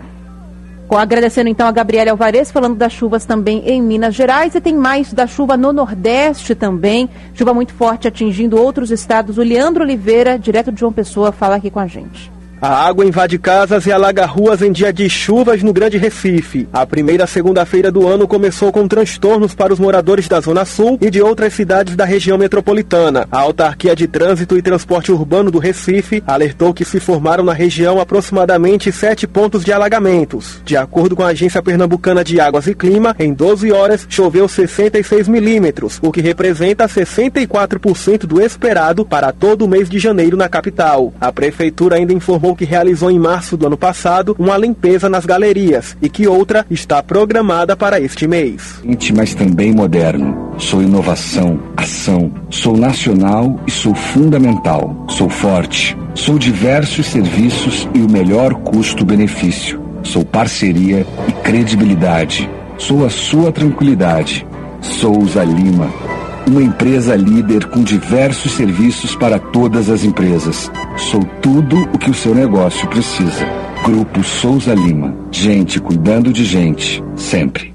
Agradecendo 0.90 1.48
então 1.48 1.68
a 1.68 1.72
Gabriela 1.72 2.10
Alvarez, 2.10 2.50
falando 2.50 2.74
das 2.74 2.92
chuvas 2.92 3.24
também 3.24 3.62
em 3.64 3.80
Minas 3.80 4.12
Gerais. 4.14 4.56
E 4.56 4.60
tem 4.60 4.74
mais 4.74 5.12
da 5.12 5.24
chuva 5.24 5.56
no 5.56 5.72
Nordeste 5.72 6.52
também. 6.54 7.08
Chuva 7.32 7.54
muito 7.54 7.72
forte 7.72 8.08
atingindo 8.08 8.60
outros 8.60 8.90
estados. 8.90 9.38
O 9.38 9.42
Leandro 9.42 9.84
Oliveira, 9.84 10.36
direto 10.36 10.72
de 10.72 10.80
João 10.80 10.92
Pessoa, 10.92 11.30
fala 11.30 11.56
aqui 11.56 11.70
com 11.70 11.78
a 11.78 11.86
gente. 11.86 12.39
A 12.62 12.86
água 12.86 13.06
invade 13.06 13.38
casas 13.38 13.86
e 13.86 13.92
alaga 13.92 14.26
ruas 14.26 14.60
em 14.60 14.70
dia 14.70 14.92
de 14.92 15.08
chuvas 15.08 15.62
no 15.62 15.72
Grande 15.72 15.96
Recife. 15.96 16.68
A 16.70 16.84
primeira 16.84 17.26
segunda-feira 17.26 17.90
do 17.90 18.06
ano 18.06 18.28
começou 18.28 18.70
com 18.70 18.86
transtornos 18.86 19.54
para 19.54 19.72
os 19.72 19.78
moradores 19.78 20.28
da 20.28 20.40
Zona 20.40 20.66
Sul 20.66 20.98
e 21.00 21.08
de 21.08 21.22
outras 21.22 21.54
cidades 21.54 21.96
da 21.96 22.04
região 22.04 22.36
metropolitana. 22.36 23.26
A 23.32 23.38
autarquia 23.38 23.96
de 23.96 24.06
trânsito 24.06 24.58
e 24.58 24.62
transporte 24.62 25.10
urbano 25.10 25.50
do 25.50 25.58
Recife 25.58 26.22
alertou 26.26 26.74
que 26.74 26.84
se 26.84 27.00
formaram 27.00 27.42
na 27.42 27.54
região 27.54 27.98
aproximadamente 27.98 28.92
sete 28.92 29.26
pontos 29.26 29.64
de 29.64 29.72
alagamentos. 29.72 30.60
De 30.62 30.76
acordo 30.76 31.16
com 31.16 31.22
a 31.22 31.28
Agência 31.28 31.62
Pernambucana 31.62 32.22
de 32.22 32.38
Águas 32.40 32.66
e 32.66 32.74
Clima, 32.74 33.16
em 33.18 33.32
12 33.32 33.72
horas 33.72 34.06
choveu 34.06 34.46
66 34.46 35.28
milímetros, 35.28 35.98
o 36.02 36.12
que 36.12 36.20
representa 36.20 36.86
64% 36.86 38.26
do 38.26 38.38
esperado 38.38 39.02
para 39.02 39.32
todo 39.32 39.64
o 39.64 39.68
mês 39.68 39.88
de 39.88 39.98
janeiro 39.98 40.36
na 40.36 40.46
capital. 40.46 41.14
A 41.18 41.32
prefeitura 41.32 41.96
ainda 41.96 42.12
informou 42.12 42.49
que 42.54 42.64
realizou 42.64 43.10
em 43.10 43.18
março 43.18 43.56
do 43.56 43.66
ano 43.66 43.76
passado 43.76 44.34
uma 44.38 44.56
limpeza 44.56 45.08
nas 45.08 45.24
galerias 45.24 45.96
e 46.00 46.08
que 46.08 46.26
outra 46.26 46.66
está 46.70 47.02
programada 47.02 47.76
para 47.76 48.00
este 48.00 48.26
mês. 48.26 48.80
Mas 49.16 49.34
também 49.34 49.72
moderno. 49.72 50.54
Sou 50.58 50.82
inovação, 50.82 51.60
ação. 51.76 52.32
Sou 52.50 52.76
nacional 52.76 53.58
e 53.66 53.70
sou 53.70 53.94
fundamental. 53.94 55.06
Sou 55.08 55.28
forte. 55.28 55.96
Sou 56.14 56.38
diversos 56.38 57.06
serviços 57.06 57.88
e 57.94 57.98
o 57.98 58.10
melhor 58.10 58.54
custo-benefício. 58.54 59.80
Sou 60.02 60.24
parceria 60.24 61.06
e 61.28 61.32
credibilidade. 61.32 62.48
Sou 62.78 63.04
a 63.04 63.10
sua 63.10 63.52
tranquilidade. 63.52 64.46
Souza 64.80 65.44
Lima 65.44 65.90
uma 66.46 66.62
empresa 66.62 67.14
líder 67.14 67.66
com 67.66 67.82
diversos 67.82 68.52
serviços 68.52 69.14
para 69.16 69.38
todas 69.38 69.88
as 69.88 70.04
empresas. 70.04 70.70
Sou 70.96 71.22
tudo 71.42 71.76
o 71.92 71.98
que 71.98 72.10
o 72.10 72.14
seu 72.14 72.34
negócio 72.34 72.88
precisa. 72.88 73.46
Grupo 73.84 74.22
Souza 74.22 74.74
Lima. 74.74 75.14
Gente 75.30 75.80
cuidando 75.80 76.32
de 76.32 76.44
gente, 76.44 77.02
sempre. 77.16 77.69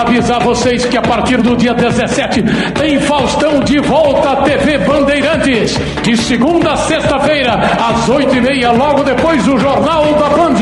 Para 0.00 0.08
avisar 0.08 0.42
vocês 0.42 0.84
que 0.86 0.96
a 0.96 1.02
partir 1.02 1.42
do 1.42 1.56
dia 1.56 1.74
17 1.74 2.42
tem 2.78 2.98
Faustão 3.00 3.60
de 3.60 3.78
volta 3.80 4.30
à 4.30 4.36
TV 4.42 4.78
Bandeirantes. 4.78 5.76
De 6.02 6.16
segunda 6.16 6.72
a 6.72 6.76
sexta-feira, 6.76 7.54
às 7.54 8.08
oito 8.08 8.34
e 8.34 8.40
meia, 8.40 8.70
logo 8.72 9.02
depois 9.04 9.44
do 9.44 9.58
Jornal 9.58 10.04
da 10.14 10.28
Band. 10.30 10.56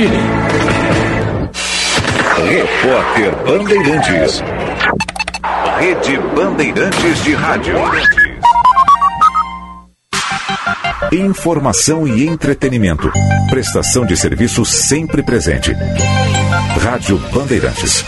Repórter 2.49 3.37
Bandeirantes. 3.47 4.43
Rede 5.79 6.19
Bandeirantes 6.35 7.25
de 7.25 7.35
Rádio. 7.35 7.77
Informação 11.13 12.07
e 12.07 12.27
entretenimento. 12.27 13.11
Prestação 13.49 14.05
de 14.05 14.17
serviço 14.17 14.65
sempre 14.65 15.23
presente. 15.23 15.73
Rádio 16.83 17.19
Bandeirantes. 17.33 18.05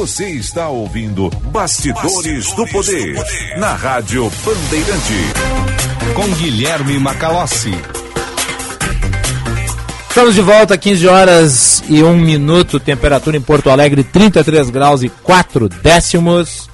Você 0.00 0.30
está 0.30 0.70
ouvindo 0.70 1.28
Bastidores, 1.52 2.54
do, 2.54 2.66
Poder, 2.68 3.22
na 3.58 3.74
Rádio 3.74 4.32
Bandeirante. 4.42 5.12
Com 6.14 6.26
Guilherme 6.36 6.98
Macalossi. 6.98 7.74
Estamos 10.08 10.34
de 10.34 10.40
volta, 10.40 10.78
15 10.78 11.06
horas 11.06 11.84
e 11.86 12.02
1 12.02 12.16
minuto, 12.16 12.80
temperatura 12.80 13.36
em 13.36 13.42
Porto 13.42 13.68
Alegre 13.68 14.02
33 14.02 14.70
graus 14.70 15.02
e 15.02 15.10
4 15.10 15.68
décimos. 15.68 16.70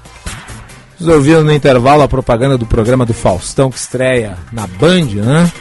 Vocês 0.96 1.10
ouviram 1.12 1.42
no 1.42 1.52
intervalo 1.52 2.02
a 2.02 2.08
propaganda 2.08 2.56
do 2.56 2.64
programa 2.64 3.04
do 3.04 3.12
Faustão 3.12 3.72
que 3.72 3.78
estreia 3.78 4.38
na 4.52 4.68
Band, 4.68 5.06
né? 5.06 5.52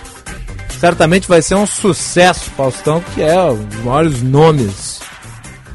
Certamente 0.80 1.28
vai 1.28 1.42
ser 1.42 1.56
um 1.56 1.66
sucesso, 1.66 2.52
Faustão, 2.56 3.04
que 3.16 3.24
é 3.24 3.42
um 3.42 3.56
dos 3.56 3.80
maiores 3.84 4.22
nomes 4.22 5.00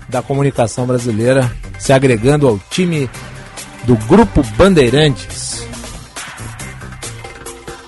da 0.09 0.23
comunicação 0.23 0.87
brasileira, 0.87 1.51
se 1.81 1.93
agregando 1.93 2.47
ao 2.47 2.61
time 2.71 3.11
do 3.85 3.97
Grupo 3.97 4.45
Bandeirantes. 4.57 5.67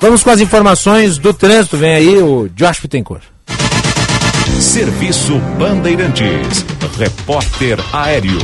Vamos 0.01 0.25
com 0.25 0.31
as 0.31 0.41
informações 0.41 1.19
do 1.19 1.33
trânsito. 1.33 1.77
Vem 1.77 1.95
aí 1.95 2.17
o 2.19 2.49
Josh 2.49 2.81
Pittencourt. 2.81 3.23
Serviço 4.59 5.39
Bandeirantes. 5.59 6.65
Repórter 6.99 7.79
Aéreo. 7.93 8.41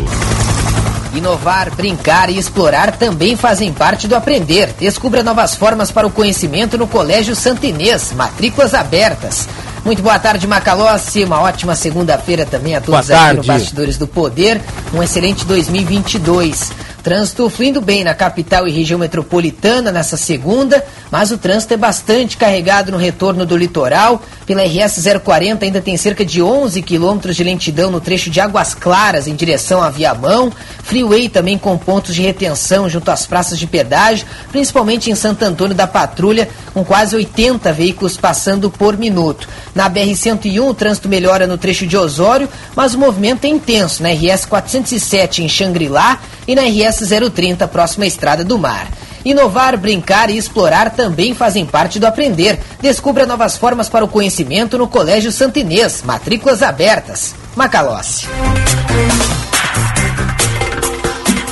Inovar, 1.14 1.74
brincar 1.74 2.28
e 2.30 2.38
explorar 2.38 2.96
também 2.96 3.34
fazem 3.34 3.72
parte 3.72 4.07
do 4.07 4.14
aprender. 4.14 4.74
Descubra 4.78 5.22
novas 5.22 5.57
formas 5.57 5.90
para 5.90 6.07
o 6.07 6.11
conhecimento 6.11 6.76
no 6.78 6.86
Colégio 6.86 7.34
Santinês. 7.34 8.12
Matrículas 8.12 8.74
abertas. 8.74 9.49
Muito 9.85 10.03
boa 10.03 10.18
tarde, 10.18 10.47
Macalossi. 10.47 11.24
Uma 11.24 11.41
ótima 11.41 11.74
segunda-feira 11.74 12.45
também 12.45 12.74
a 12.74 12.81
todos 12.81 13.07
Boa 13.09 13.20
aqui 13.20 13.37
no 13.37 13.43
tarde. 13.43 13.49
Bastidores 13.49 13.97
do 13.97 14.07
Poder. 14.07 14.61
Um 14.93 15.03
excelente 15.03 15.45
2022. 15.45 16.72
Trânsito 17.09 17.48
fluindo 17.48 17.80
bem 17.80 18.04
na 18.04 18.12
capital 18.12 18.68
e 18.68 18.70
região 18.70 18.98
metropolitana 18.98 19.90
nessa 19.90 20.14
segunda, 20.14 20.84
mas 21.11 21.30
o 21.30 21.38
trânsito 21.38 21.72
é 21.72 21.76
bastante 21.78 22.36
carregado 22.36 22.92
no 22.92 22.98
retorno 22.98 23.46
do 23.46 23.56
litoral. 23.56 24.22
Pela 24.44 24.62
RS 24.62 25.02
040 25.24 25.64
ainda 25.64 25.80
tem 25.80 25.96
cerca 25.96 26.22
de 26.22 26.42
11 26.42 26.82
quilômetros 26.82 27.34
de 27.34 27.42
lentidão 27.42 27.90
no 27.90 27.98
trecho 27.98 28.28
de 28.28 28.42
Águas 28.42 28.74
Claras 28.74 29.26
em 29.26 29.34
direção 29.34 29.82
à 29.82 29.88
Viamão. 29.88 30.52
Freeway 30.82 31.30
também 31.30 31.56
com 31.56 31.78
pontos 31.78 32.14
de 32.14 32.20
retenção 32.20 32.90
junto 32.90 33.11
às 33.11 33.26
praças 33.26 33.59
de 33.59 33.66
pedágio, 33.66 34.26
principalmente 34.52 35.11
em 35.11 35.14
Santo 35.14 35.42
Antônio 35.46 35.74
da 35.74 35.86
Patrulha, 35.86 36.46
com 36.74 36.84
quase 36.84 37.16
80 37.16 37.72
veículos 37.72 38.18
passando 38.18 38.70
por 38.70 38.98
minuto. 38.98 39.48
Na 39.74 39.88
BR-101 39.88 40.61
o 40.61 40.74
trânsito 40.74 41.09
melhora 41.09 41.46
no 41.46 41.56
trecho 41.56 41.86
de 41.86 41.96
Osório, 41.96 42.50
mas 42.76 42.92
o 42.92 42.98
movimento 42.98 43.46
é 43.46 43.48
intenso 43.48 44.02
na 44.02 44.11
RS 44.11 44.44
407 44.44 45.42
em 45.42 45.48
Xangri-Lá 45.48 46.20
e 46.46 46.54
na 46.54 46.62
RS 46.62 46.97
030 47.07 47.66
próxima 47.68 48.05
à 48.05 48.09
Estrada 48.09 48.44
do 48.44 48.59
Mar. 48.59 48.88
Inovar, 49.24 49.76
brincar 49.76 50.30
e 50.30 50.36
explorar 50.36 50.90
também 50.90 51.34
fazem 51.34 51.66
parte 51.66 51.99
do 51.99 52.07
aprender. 52.07 52.59
Descubra 52.80 53.26
novas 53.26 53.57
formas 53.57 53.88
para 53.88 54.05
o 54.05 54.09
conhecimento 54.09 54.78
no 54.78 54.88
Colégio 54.88 55.32
Santinês. 55.32 56.03
Matrículas 56.03 56.62
abertas. 56.62 57.34
Macalossi. 57.57 58.26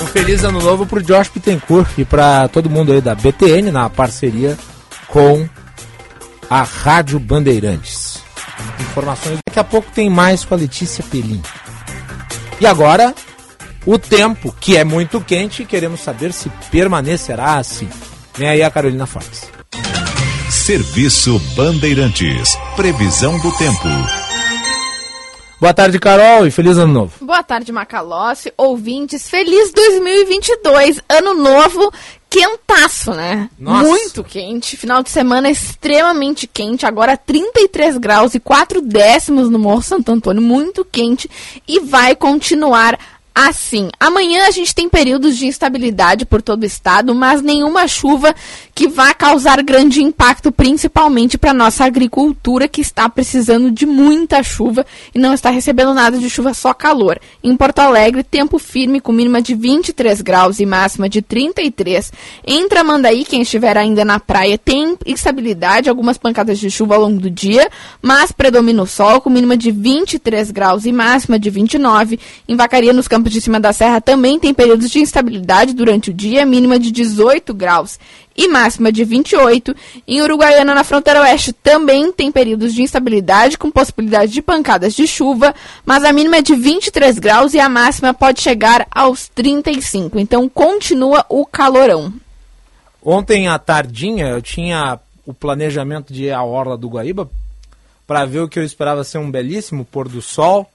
Um 0.03 0.07
feliz 0.07 0.45
ano 0.45 0.61
novo 0.61 0.87
pro 0.87 1.03
Josh 1.03 1.29
Pittencourt 1.29 1.99
e 1.99 2.05
para 2.05 2.49
todo 2.49 2.71
mundo 2.71 2.93
aí 2.93 3.01
da 3.01 3.15
BTN 3.15 3.71
na 3.71 3.91
parceria 3.91 4.57
com 5.09 5.47
a 6.49 6.63
Rádio 6.63 7.19
Bandeirantes. 7.19 8.23
Informações 8.81 9.39
daqui 9.47 9.59
a 9.59 9.65
pouco 9.65 9.91
tem 9.93 10.09
mais 10.09 10.45
com 10.45 10.55
a 10.55 10.57
Letícia 10.57 11.05
Pelim. 11.11 11.43
E 12.61 12.67
agora, 12.67 13.15
o 13.87 13.99
tempo, 13.99 14.55
que 14.61 14.77
é 14.77 14.85
muito 14.85 15.21
quente, 15.21 15.63
e 15.63 15.67
queremos 15.67 16.01
saber 16.01 16.33
se 16.33 16.51
permanecerá 16.71 17.57
assim. 17.57 17.89
Vem 18.35 18.49
aí 18.49 18.63
a 18.63 18.71
Carolina 18.71 19.07
Fox. 19.07 19.49
Serviço 20.51 21.39
Bandeirantes. 21.55 22.59
Previsão 22.75 23.39
do 23.39 23.57
tempo. 23.57 23.89
Boa 25.59 25.73
tarde, 25.73 25.99
Carol, 25.99 26.47
e 26.47 26.51
feliz 26.51 26.77
ano 26.77 26.93
novo. 26.93 27.13
Boa 27.25 27.43
tarde, 27.43 27.73
Macalossi, 27.73 28.53
ouvintes. 28.59 29.27
Feliz 29.27 29.73
2022, 29.73 31.01
ano 31.09 31.33
novo, 31.33 31.91
quentaço, 32.29 33.13
né? 33.13 33.49
Nossa. 33.59 33.89
Muito 33.89 34.23
quente. 34.23 34.77
Final 34.77 35.03
de 35.03 35.09
semana 35.09 35.49
extremamente 35.49 36.47
quente. 36.47 36.85
Agora 36.85 37.17
33 37.17 37.97
graus 37.97 38.35
e 38.35 38.41
4 38.41 38.83
décimos 38.83 39.49
no 39.49 39.59
Morro 39.59 39.81
Santo 39.81 40.13
Antônio. 40.13 40.43
Muito 40.43 40.85
quente 40.85 41.31
e 41.67 41.81
vai 41.81 42.15
continuar 42.15 42.99
assim. 43.37 43.91
Amanhã 44.01 44.47
a 44.47 44.51
gente 44.51 44.75
tem 44.75 44.89
períodos 44.89 45.37
de 45.37 45.47
instabilidade 45.47 46.25
por 46.25 46.41
todo 46.41 46.63
o 46.63 46.67
estado, 46.67 47.15
mas 47.15 47.43
nenhuma 47.43 47.87
chuva 47.87 48.35
que 48.75 48.89
vá 48.89 49.13
causar 49.13 49.63
grande 49.63 50.03
impacto, 50.03 50.51
principalmente 50.51 51.37
para 51.37 51.53
nossa 51.53 51.85
agricultura 51.85 52.67
que 52.67 52.81
está 52.81 53.07
precisando 53.11 53.71
de 53.71 53.85
muita 53.85 54.43
chuva 54.43 54.87
e 55.15 55.19
não 55.19 55.35
está 55.35 55.51
recebendo 55.51 55.93
nada 55.93 56.17
de 56.17 56.31
chuva, 56.31 56.55
só 56.55 56.73
calor. 56.73 57.21
Em 57.45 57.55
Porto 57.55 57.81
Alegre, 57.81 58.23
tempo 58.23 58.59
firme 58.59 59.03
com 59.03 59.13
mínima 59.13 59.43
de 59.43 59.55
23 59.55 60.23
graus 60.23 60.59
e 60.59 60.65
máxima 60.65 61.07
de 61.07 61.21
33. 61.21 62.11
Em 62.47 62.67
Tramandaí, 62.71 63.23
quem 63.23 63.43
estiver 63.43 63.77
ainda 63.77 64.03
na 64.03 64.19
praia, 64.19 64.57
tem 64.57 64.97
instabilidade, 65.05 65.91
algumas 65.91 66.17
pancadas 66.17 66.59
de 66.59 66.71
chuva 66.71 66.95
ao 66.95 67.03
longo 67.03 67.21
do 67.21 67.31
dia, 67.31 67.69
mas 68.01 68.33
predomina 68.33 68.83
o 68.83 68.87
sol 68.87 69.21
com 69.21 69.29
mínima 69.29 69.59
de 69.59 69.71
23 69.71 70.51
graus 70.51 70.87
e 70.87 70.93
máxima 70.93 71.39
de 71.39 71.51
29. 71.51 72.19
Em 72.49 72.57
Vacaria, 72.57 72.95
nos 72.95 73.07
campos 73.07 73.26
de 73.29 73.41
cima 73.41 73.61
da 73.61 73.73
serra, 73.73 74.01
também 74.01 74.39
tem 74.39 74.55
períodos 74.55 74.91
de 74.91 75.01
instabilidade 75.01 75.75
durante 75.75 76.11
o 76.11 76.15
dia, 76.15 76.47
mínima 76.47 76.79
de 76.79 76.91
18 76.91 77.53
graus 77.55 77.99
e 78.37 78.49
máxima 78.49 78.93
de 78.93 79.03
28. 79.05 79.75
Em 80.07 80.21
Uruguaiana, 80.21 80.75
na 80.75 80.85
fronteira 80.85 81.23
oeste, 81.23 81.53
também 81.53 82.13
tem 82.13 82.31
períodos 82.31 82.75
de 82.75 82.83
instabilidade 82.83 83.57
com 83.57 83.71
possibilidade 83.71 84.33
de 84.33 84.43
pancadas 84.43 84.95
de 84.95 85.07
chuva, 85.07 85.55
mas 85.85 86.05
a 86.05 86.13
mínima 86.13 86.37
é 86.37 86.43
de 86.43 86.55
23 86.55 87.19
graus 87.19 87.55
e 87.55 87.59
a 87.59 87.69
máxima 87.69 88.13
pode 88.13 88.41
chegar 88.41 88.87
aos 88.91 89.29
35. 89.29 90.19
Então 90.19 90.49
continua 90.49 91.25
o 91.29 91.47
calorão. 91.47 92.13
Ontem 93.03 93.49
à 93.49 93.59
tardinha 93.59 94.27
eu 94.27 94.43
tinha 94.43 94.99
o 95.25 95.33
planejamento 95.33 96.13
de 96.13 96.25
ir 96.25 96.33
à 96.33 96.43
Orla 96.43 96.77
do 96.77 96.89
Guaíba 96.89 97.29
para 98.07 98.25
ver 98.25 98.41
o 98.41 98.49
que 98.49 98.59
eu 98.59 98.65
esperava 98.65 99.03
ser 99.03 99.19
um 99.19 99.31
belíssimo 99.31 99.85
pôr 99.85 100.09
do 100.09 100.23
sol, 100.23 100.69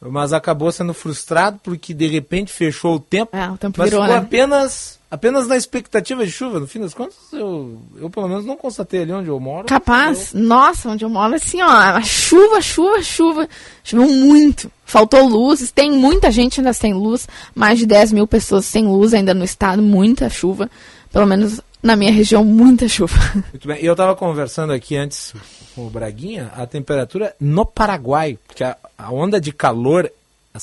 mas 0.00 0.32
acabou 0.32 0.70
sendo 0.70 0.94
frustrado 0.94 1.58
porque 1.62 1.92
de 1.92 2.06
repente 2.06 2.52
fechou 2.52 2.94
o 2.94 3.00
tempo. 3.00 3.36
É, 3.36 3.50
o 3.50 3.58
tempo 3.58 3.74
mas 3.78 3.90
virou, 3.90 4.04
ficou 4.04 4.20
né? 4.20 4.24
apenas, 4.24 5.00
apenas 5.10 5.48
na 5.48 5.56
expectativa 5.56 6.24
de 6.24 6.30
chuva. 6.30 6.60
No 6.60 6.68
fim 6.68 6.78
das 6.78 6.94
contas, 6.94 7.16
eu, 7.32 7.76
eu 7.96 8.08
pelo 8.08 8.28
menos 8.28 8.44
não 8.44 8.56
constatei 8.56 9.02
ali 9.02 9.12
onde 9.12 9.28
eu 9.28 9.40
moro. 9.40 9.66
Capaz? 9.66 10.32
Nossa, 10.32 10.90
onde 10.90 11.04
eu 11.04 11.08
moro, 11.08 11.34
assim, 11.34 11.60
ó, 11.60 12.00
chuva, 12.00 12.60
chuva, 12.60 13.02
chuva. 13.02 13.48
Choveu 13.82 14.08
muito. 14.08 14.70
Faltou 14.84 15.26
luzes, 15.26 15.72
tem 15.72 15.90
muita 15.90 16.30
gente 16.30 16.60
ainda 16.60 16.72
sem 16.72 16.94
luz, 16.94 17.26
mais 17.52 17.80
de 17.80 17.86
10 17.86 18.12
mil 18.12 18.26
pessoas 18.26 18.66
sem 18.66 18.86
luz 18.86 19.12
ainda 19.12 19.34
no 19.34 19.44
estado, 19.44 19.82
muita 19.82 20.30
chuva. 20.30 20.70
Pelo 21.12 21.26
menos 21.26 21.60
na 21.82 21.96
minha 21.96 22.12
região, 22.12 22.44
muita 22.44 22.86
chuva. 22.88 23.18
Muito 23.50 23.66
bem. 23.66 23.82
E 23.82 23.86
eu 23.86 23.92
estava 23.92 24.14
conversando 24.14 24.72
aqui 24.72 24.96
antes 24.96 25.34
com 25.78 25.86
o 25.86 25.90
Braguinha, 25.90 26.50
a 26.56 26.66
temperatura 26.66 27.32
no 27.38 27.64
Paraguai, 27.64 28.36
porque 28.48 28.64
a, 28.64 28.76
a 28.98 29.12
onda 29.12 29.40
de 29.40 29.52
calor, 29.52 30.10
a, 30.52 30.58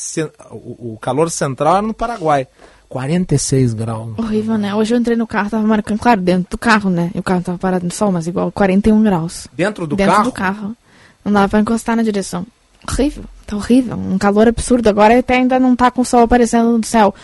o, 0.53 0.93
o, 0.93 0.99
calor 1.01 1.31
central 1.31 1.77
era 1.77 1.87
no 1.87 1.93
Paraguai. 1.93 2.45
46 2.89 3.73
graus. 3.73 4.19
Horrível, 4.19 4.57
né? 4.57 4.75
Hoje 4.75 4.93
eu 4.93 4.99
entrei 4.99 5.15
no 5.15 5.25
carro, 5.25 5.49
tava 5.49 5.65
marcando, 5.65 5.99
claro, 5.99 6.19
dentro 6.19 6.51
do 6.51 6.57
carro, 6.57 6.89
né? 6.89 7.11
E 7.15 7.19
o 7.19 7.23
carro 7.23 7.41
tava 7.41 7.57
parado 7.57 7.85
no 7.85 7.91
sol, 7.91 8.11
mas 8.11 8.27
igual, 8.27 8.51
41 8.51 9.01
graus. 9.03 9.47
Dentro 9.53 9.87
do 9.87 9.95
dentro 9.95 10.11
carro? 10.11 10.25
Dentro 10.25 10.31
do 10.33 10.43
carro. 10.43 10.77
Não 11.23 11.31
dava 11.31 11.47
pra 11.47 11.59
encostar 11.61 11.95
na 11.95 12.03
direção. 12.03 12.45
Horrível, 12.87 13.23
tá 13.47 13.55
horrível. 13.55 13.97
Um 13.97 14.17
calor 14.17 14.49
absurdo. 14.49 14.89
Agora 14.89 15.17
até 15.17 15.37
ainda 15.37 15.57
não 15.57 15.77
tá 15.77 15.89
com 15.91 16.01
o 16.01 16.05
sol 16.05 16.23
aparecendo 16.23 16.77
no 16.77 16.85
céu. 16.85 17.15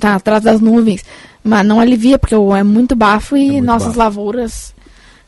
Tá 0.00 0.14
atrás 0.14 0.42
das 0.42 0.60
nuvens. 0.62 1.04
Mas 1.42 1.64
não 1.64 1.78
alivia, 1.78 2.18
porque 2.18 2.34
é 2.34 2.62
muito 2.62 2.96
bafo 2.96 3.36
e 3.36 3.48
é 3.48 3.52
muito 3.52 3.66
nossas 3.66 3.88
bafo. 3.88 3.98
lavouras 3.98 4.74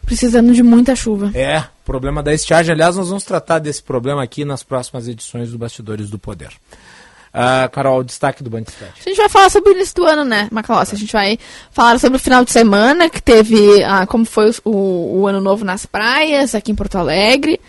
precisando 0.07 0.53
de 0.55 0.63
muita 0.63 0.97
chuva. 0.97 1.31
É, 1.35 1.65
problema 1.87 2.23
da 2.23 2.35
estiagem. 2.35 2.73
Aliás, 2.73 2.97
nós 2.97 3.09
vamos 3.09 3.25
tratar 3.25 3.61
desse 3.61 3.83
problema 3.83 4.23
aqui 4.23 4.45
nas 4.45 4.65
próximas 4.65 5.07
edições 5.07 5.53
do 5.53 5.57
Bastidores 5.57 6.11
do 6.11 6.19
Poder. 6.19 6.51
Uh, 7.33 7.71
Carol, 7.71 8.03
destaque 8.03 8.43
do 8.43 8.51
Bandistadt. 8.51 8.93
A 8.99 9.09
gente 9.09 9.19
vai 9.19 9.29
falar 9.29 9.51
sobre 9.51 9.71
o 9.71 9.75
início 9.75 9.95
do 9.95 10.05
ano, 10.05 10.25
né, 10.25 10.49
Macalossi? 10.51 10.95
A 10.95 10.99
gente 10.99 11.13
vai 11.13 11.39
falar 11.71 11.99
sobre 12.01 12.17
o 12.17 12.21
final 12.21 12.45
de 12.45 12.51
semana, 12.51 13.09
que 13.09 13.23
teve 13.23 13.55
uh, 13.55 14.07
como 14.09 14.25
foi 14.25 14.51
o, 14.51 14.71
o, 14.71 15.21
o, 15.21 15.27
ano 15.27 15.41
novo 15.41 15.65
nas 15.65 15.87
praias, 15.87 16.55
aqui 16.55 16.73
em 16.73 16.75
Porto 16.75 16.97
Alegre. 16.97 17.61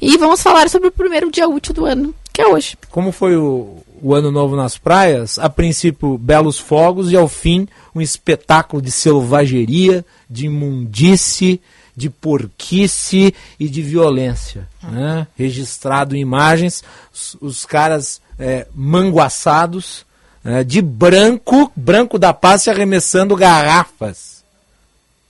E 0.00 0.16
vamos 0.18 0.42
falar 0.42 0.68
sobre 0.68 0.88
o 0.88 0.92
primeiro 0.92 1.30
dia 1.30 1.48
útil 1.48 1.74
do 1.74 1.86
ano, 1.86 2.14
que 2.32 2.42
é 2.42 2.46
hoje. 2.46 2.76
Como 2.90 3.10
foi 3.10 3.34
o, 3.36 3.78
o 4.02 4.14
ano 4.14 4.30
novo 4.30 4.54
nas 4.54 4.76
praias? 4.76 5.38
A 5.38 5.48
princípio, 5.48 6.18
belos 6.18 6.58
fogos 6.58 7.10
e 7.10 7.16
ao 7.16 7.26
fim, 7.26 7.66
um 7.94 8.02
espetáculo 8.02 8.82
de 8.82 8.90
selvageria, 8.90 10.04
de 10.28 10.46
imundice, 10.46 11.60
de 11.96 12.10
porquice 12.10 13.34
e 13.58 13.68
de 13.68 13.82
violência. 13.82 14.68
Né? 14.82 15.26
Registrado 15.36 16.16
em 16.16 16.20
imagens, 16.20 16.82
os, 17.12 17.36
os 17.40 17.66
caras 17.66 18.20
é, 18.38 18.66
manguaçados, 18.74 20.04
é, 20.44 20.64
de 20.64 20.82
branco, 20.82 21.72
branco 21.74 22.18
da 22.18 22.32
paz, 22.32 22.62
se 22.62 22.70
arremessando 22.70 23.36
garrafas. 23.36 24.44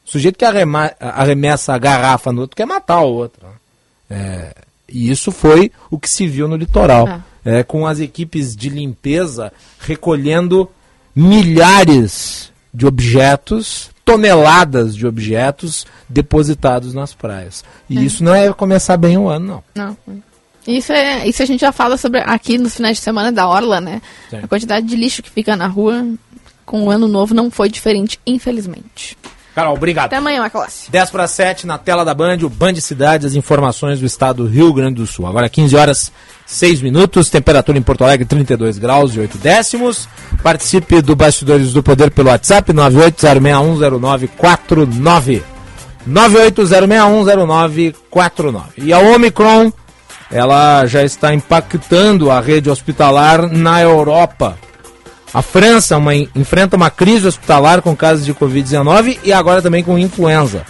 O 0.06 0.10
sujeito 0.10 0.38
que 0.38 0.44
arrema, 0.44 0.92
arremessa 0.98 1.74
a 1.74 1.78
garrafa 1.78 2.32
no 2.32 2.42
outro 2.42 2.56
quer 2.56 2.66
matar 2.66 3.00
o 3.00 3.14
outro. 3.14 3.46
É, 4.08 4.54
e 4.88 5.10
isso 5.10 5.32
foi 5.32 5.70
o 5.90 5.98
que 5.98 6.08
se 6.08 6.26
viu 6.26 6.46
no 6.48 6.56
litoral. 6.56 7.08
É. 7.44 7.58
é 7.58 7.62
com 7.62 7.86
as 7.86 8.00
equipes 8.00 8.54
de 8.54 8.68
limpeza 8.68 9.52
recolhendo 9.80 10.68
milhares 11.14 12.52
de 12.72 12.86
objetos, 12.86 13.90
toneladas 14.05 14.94
de 14.94 15.07
objetos 15.07 15.86
depositados 16.09 16.92
nas 16.92 17.14
praias. 17.14 17.64
E 17.88 17.98
é. 17.98 18.02
isso 18.02 18.22
não 18.22 18.34
é 18.34 18.52
começar 18.52 18.96
bem 18.96 19.16
o 19.16 19.28
ano, 19.28 19.62
não. 19.74 19.96
Não. 20.07 20.22
Isso, 20.66 20.92
é, 20.92 21.26
isso 21.26 21.42
a 21.42 21.46
gente 21.46 21.61
já 21.61 21.72
fala 21.72 21.96
sobre 21.96 22.20
aqui 22.20 22.57
nos 22.57 22.74
finais 22.76 22.96
de 22.96 23.02
semana 23.02 23.30
da 23.30 23.46
Orla, 23.46 23.80
né? 23.80 24.00
Sim. 24.30 24.40
A 24.42 24.48
quantidade 24.48 24.86
de 24.86 24.96
lixo 24.96 25.22
que 25.22 25.30
fica 25.30 25.57
na 25.57 25.66
rua 25.66 26.07
com 26.64 26.84
o 26.84 26.90
ano 26.90 27.07
novo 27.07 27.34
não 27.34 27.50
foi 27.50 27.68
diferente, 27.68 28.18
infelizmente. 28.26 29.16
Carol, 29.55 29.74
obrigado. 29.76 30.07
Até 30.07 30.16
amanhã, 30.16 30.48
classe. 30.48 30.90
10 30.90 31.11
para 31.11 31.28
7 31.28 31.66
na 31.66 31.78
tela 31.78 32.05
da 32.05 32.12
Band, 32.12 32.38
o 32.42 32.48
Band 32.48 32.74
Cidades, 32.76 33.26
as 33.26 33.34
informações 33.34 34.00
do 34.00 34.07
estado 34.07 34.42
do 34.42 34.48
Rio 34.48 34.72
Grande 34.72 34.96
do 34.96 35.07
Sul. 35.07 35.26
Agora 35.26 35.48
15 35.48 35.76
horas 35.76 36.12
6 36.47 36.82
minutos, 36.82 37.30
temperatura 37.30 37.78
em 37.78 37.82
Porto 37.82 38.05
Alegre 38.05 38.26
32 38.26 38.76
graus 38.78 39.14
e 39.14 39.20
8 39.20 39.38
décimos. 39.38 40.07
Participe 40.42 41.01
do 41.01 41.14
Bastidores 41.16 41.72
do 41.72 41.82
Poder 41.82 42.11
pelo 42.11 42.28
WhatsApp 42.28 42.70
980610949. 42.72 45.40
980610949. 46.09 48.62
E 48.76 48.92
a 48.92 48.99
Omicron, 48.99 49.72
ela 50.30 50.84
já 50.86 51.03
está 51.03 51.34
impactando 51.34 52.30
a 52.30 52.40
rede 52.40 52.68
hospitalar 52.68 53.51
na 53.51 53.80
Europa. 53.80 54.59
A 55.32 55.40
França 55.42 55.97
uma, 55.97 56.14
enfrenta 56.14 56.76
uma 56.76 56.90
crise 56.90 57.26
hospitalar 57.26 57.80
com 57.82 57.97
casos 57.97 58.24
de 58.24 58.32
Covid-19 58.34 59.18
e 59.24 59.32
agora 59.32 59.62
também 59.62 59.82
com 59.82 59.99
influenza. 59.99 60.64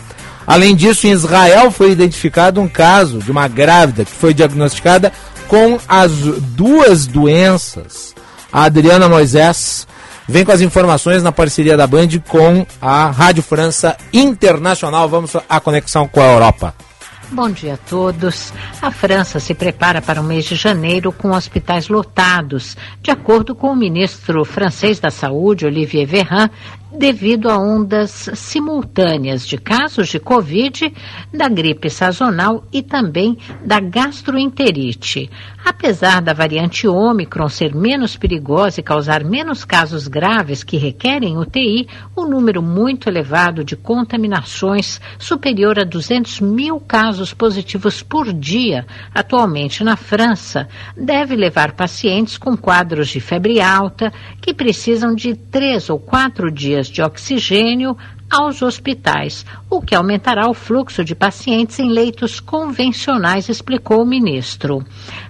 Além 0.47 0.77
disso, 0.77 1.07
em 1.07 1.11
Israel 1.11 1.71
foi 1.71 1.91
identificado 1.91 2.61
um 2.61 2.69
caso 2.69 3.19
de 3.19 3.31
uma 3.31 3.49
grávida 3.49 4.05
que 4.05 4.11
foi 4.11 4.35
diagnosticada 4.35 5.11
com 5.55 5.79
as 5.87 6.11
duas 6.57 7.07
doenças. 7.07 8.13
A 8.53 8.65
Adriana 8.65 9.09
Moisés 9.09 9.87
vem 10.29 10.45
com 10.45 10.51
as 10.51 10.61
informações 10.61 11.23
na 11.23 11.31
parceria 11.31 11.77
da 11.77 11.87
Band 11.87 12.09
com 12.29 12.67
a 12.83 13.09
Rádio 13.09 13.41
França 13.41 13.97
Internacional. 14.13 15.09
Vamos 15.09 15.37
à 15.49 15.61
conexão 15.61 16.09
com 16.09 16.21
a 16.21 16.33
Europa. 16.33 16.75
Bom 17.31 17.49
dia 17.51 17.75
a 17.75 17.77
todos. 17.77 18.53
A 18.83 18.91
França 18.91 19.39
se 19.39 19.55
prepara 19.55 20.03
para 20.03 20.21
o 20.21 20.25
mês 20.25 20.45
de 20.45 20.57
janeiro 20.57 21.13
com 21.13 21.31
hospitais 21.31 21.89
lotados. 21.89 22.77
De 23.01 23.13
acordo 23.13 23.55
com 23.55 23.69
o 23.69 23.77
ministro 23.77 24.45
francês 24.45 24.99
da 24.99 25.11
Saúde, 25.11 25.67
Olivier 25.67 26.07
Véran, 26.07 26.51
devido 26.97 27.51
a 27.51 27.59
ondas 27.59 28.31
simultâneas 28.35 29.47
de 29.47 29.59
casos 29.59 30.09
de 30.09 30.21
Covid, 30.21 30.93
da 31.33 31.49
gripe 31.49 31.91
sazonal 31.91 32.65
e 32.73 32.83
também 32.83 33.37
da 33.65 33.81
gastroenterite. 33.81 35.31
Apesar 35.65 36.21
da 36.21 36.33
variante 36.33 36.87
Ômicron 36.87 37.49
ser 37.49 37.75
menos 37.75 38.17
perigosa 38.17 38.81
e 38.81 38.83
causar 38.83 39.25
menos 39.25 39.65
casos 39.65 40.07
graves 40.07 40.63
que 40.63 40.77
requerem 40.77 41.39
UTI, 41.39 41.89
o 42.15 42.27
número 42.27 42.63
muito 42.63 43.09
elevado 43.09 43.65
de 43.65 43.75
contaminações, 43.75 45.01
superior 45.19 45.79
a 45.79 45.85
200 45.85 46.41
mil 46.41 46.79
casos 46.79 47.33
positivos 47.33 48.03
por 48.03 48.33
dia, 48.33 48.87
atualmente 49.15 49.83
na 49.83 49.97
França, 49.97 50.69
deve 50.97 51.35
levar 51.35 51.73
pacientes 51.73 52.37
com 52.37 52.57
quadros 52.57 53.09
de 53.09 53.21
febre 53.21 53.61
alta 53.61 54.13
que 54.41 54.53
precisam 54.53 55.15
de 55.15 55.35
três 55.35 55.89
ou 55.89 55.99
quatro 55.99 56.51
dias 56.51 56.84
de 56.89 57.03
oxigênio 57.03 57.97
aos 58.31 58.63
hospitais, 58.63 59.45
o 59.71 59.81
que 59.81 59.95
aumentará 59.95 60.49
o 60.49 60.55
fluxo 60.55 61.05
de 61.05 61.15
pacientes 61.15 61.79
em 61.79 61.89
leitos 61.89 62.41
convencionais, 62.41 63.49
explicou 63.49 64.03
o 64.03 64.07
ministro. 64.07 64.85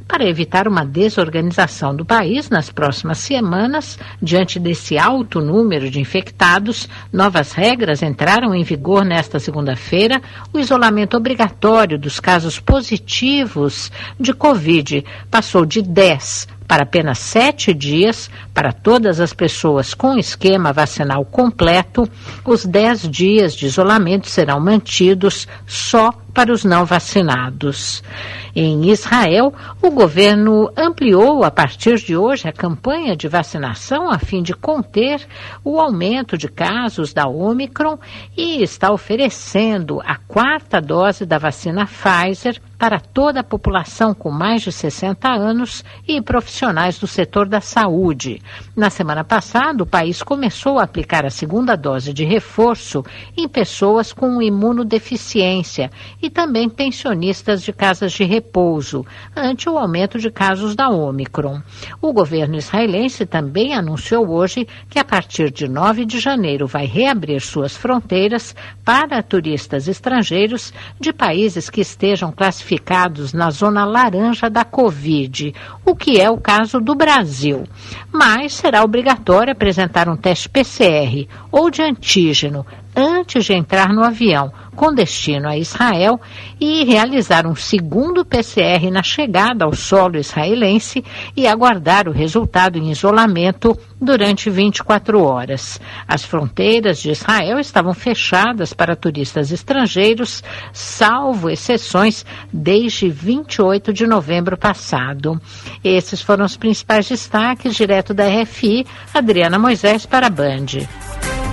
Para 0.06 0.28
evitar 0.28 0.68
uma 0.68 0.84
desorganização 0.84 1.94
do 1.94 2.04
país 2.04 2.48
nas 2.50 2.70
próximas 2.70 3.18
semanas, 3.18 3.98
diante 4.22 4.58
desse 4.58 4.96
alto 4.96 5.40
número 5.40 5.90
de 5.90 6.00
infectados, 6.00 6.88
novas 7.12 7.52
regras 7.52 8.02
entraram 8.02 8.54
em 8.54 8.62
vigor 8.62 9.04
nesta 9.04 9.38
segunda-feira. 9.38 10.20
O 10.52 10.58
isolamento 10.58 11.16
obrigatório 11.16 11.98
dos 11.98 12.20
casos 12.20 12.60
positivos 12.60 13.90
de 14.20 14.32
Covid 14.32 15.04
passou 15.30 15.64
de 15.66 15.82
10 15.82 16.53
para 16.66 16.84
apenas 16.84 17.18
sete 17.18 17.74
dias 17.74 18.30
para 18.52 18.72
todas 18.72 19.20
as 19.20 19.32
pessoas 19.32 19.94
com 19.94 20.18
esquema 20.18 20.72
vacinal 20.72 21.24
completo. 21.24 22.08
Os 22.44 22.64
dez 22.64 23.08
dias 23.08 23.54
de 23.54 23.66
isolamento 23.66 24.28
serão 24.28 24.58
mantidos 24.60 25.46
só 25.66 26.12
para 26.34 26.52
os 26.52 26.64
não 26.64 26.84
vacinados. 26.84 28.02
Em 28.56 28.90
Israel, 28.90 29.54
o 29.80 29.90
governo 29.90 30.70
ampliou 30.76 31.44
a 31.44 31.50
partir 31.50 31.96
de 31.96 32.16
hoje 32.16 32.48
a 32.48 32.52
campanha 32.52 33.16
de 33.16 33.28
vacinação 33.28 34.10
a 34.10 34.18
fim 34.18 34.42
de 34.42 34.52
conter 34.52 35.26
o 35.64 35.80
aumento 35.80 36.36
de 36.36 36.48
casos 36.48 37.12
da 37.12 37.26
Omicron 37.26 37.98
e 38.36 38.62
está 38.62 38.92
oferecendo 38.92 40.00
a 40.04 40.16
quarta 40.16 40.80
dose 40.80 41.24
da 41.24 41.38
vacina 41.38 41.86
Pfizer 41.86 42.60
para 42.78 43.00
toda 43.00 43.40
a 43.40 43.44
população 43.44 44.12
com 44.12 44.30
mais 44.30 44.62
de 44.62 44.70
60 44.70 45.28
anos 45.28 45.84
e 46.06 46.20
profissionais 46.20 46.98
do 46.98 47.06
setor 47.06 47.48
da 47.48 47.60
saúde. 47.60 48.42
Na 48.76 48.90
semana 48.90 49.24
passada, 49.24 49.82
o 49.82 49.86
país 49.86 50.22
começou 50.22 50.78
a 50.78 50.82
aplicar 50.82 51.24
a 51.24 51.30
segunda 51.30 51.76
dose 51.76 52.12
de 52.12 52.24
reforço 52.24 53.04
em 53.36 53.48
pessoas 53.48 54.12
com 54.12 54.42
imunodeficiência 54.42 55.90
e 56.24 56.30
também 56.30 56.70
pensionistas 56.70 57.62
de 57.62 57.70
casas 57.70 58.12
de 58.12 58.24
repouso, 58.24 59.04
ante 59.36 59.68
o 59.68 59.76
aumento 59.76 60.18
de 60.18 60.30
casos 60.30 60.74
da 60.74 60.88
Omicron. 60.88 61.60
O 62.00 62.14
governo 62.14 62.56
israelense 62.56 63.26
também 63.26 63.74
anunciou 63.74 64.30
hoje 64.30 64.66
que 64.88 64.98
a 64.98 65.04
partir 65.04 65.50
de 65.50 65.68
9 65.68 66.06
de 66.06 66.18
janeiro 66.18 66.66
vai 66.66 66.86
reabrir 66.86 67.42
suas 67.42 67.76
fronteiras 67.76 68.56
para 68.82 69.22
turistas 69.22 69.86
estrangeiros 69.86 70.72
de 70.98 71.12
países 71.12 71.68
que 71.68 71.82
estejam 71.82 72.32
classificados 72.32 73.34
na 73.34 73.50
zona 73.50 73.84
laranja 73.84 74.48
da 74.48 74.64
Covid, 74.64 75.54
o 75.84 75.94
que 75.94 76.18
é 76.18 76.30
o 76.30 76.38
caso 76.38 76.80
do 76.80 76.94
Brasil. 76.94 77.64
Mas 78.10 78.54
será 78.54 78.82
obrigatório 78.82 79.52
apresentar 79.52 80.08
um 80.08 80.16
teste 80.16 80.48
PCR 80.48 81.28
ou 81.52 81.70
de 81.70 81.82
antígeno 81.82 82.64
antes 82.94 83.44
de 83.44 83.52
entrar 83.54 83.88
no 83.88 84.04
avião 84.04 84.52
com 84.74 84.92
destino 84.92 85.48
a 85.48 85.56
Israel 85.56 86.20
e 86.60 86.84
realizar 86.84 87.46
um 87.46 87.54
segundo 87.54 88.24
PCR 88.24 88.90
na 88.90 89.02
chegada 89.02 89.64
ao 89.64 89.74
solo 89.74 90.18
israelense 90.18 91.04
e 91.36 91.46
aguardar 91.46 92.08
o 92.08 92.12
resultado 92.12 92.76
em 92.76 92.90
isolamento 92.90 93.78
durante 94.00 94.50
24 94.50 95.22
horas. 95.22 95.80
As 96.06 96.24
fronteiras 96.24 96.98
de 96.98 97.10
Israel 97.10 97.58
estavam 97.58 97.94
fechadas 97.94 98.72
para 98.72 98.96
turistas 98.96 99.50
estrangeiros, 99.50 100.42
salvo 100.72 101.48
exceções, 101.48 102.24
desde 102.52 103.08
28 103.08 103.92
de 103.92 104.06
novembro 104.06 104.56
passado. 104.56 105.40
Esses 105.82 106.20
foram 106.20 106.44
os 106.44 106.56
principais 106.56 107.08
destaques 107.08 107.74
direto 107.74 108.12
da 108.12 108.24
RFI. 108.26 108.86
Adriana 109.12 109.58
Moisés 109.58 110.04
para 110.04 110.26
a 110.26 110.30
Band. 110.30 111.43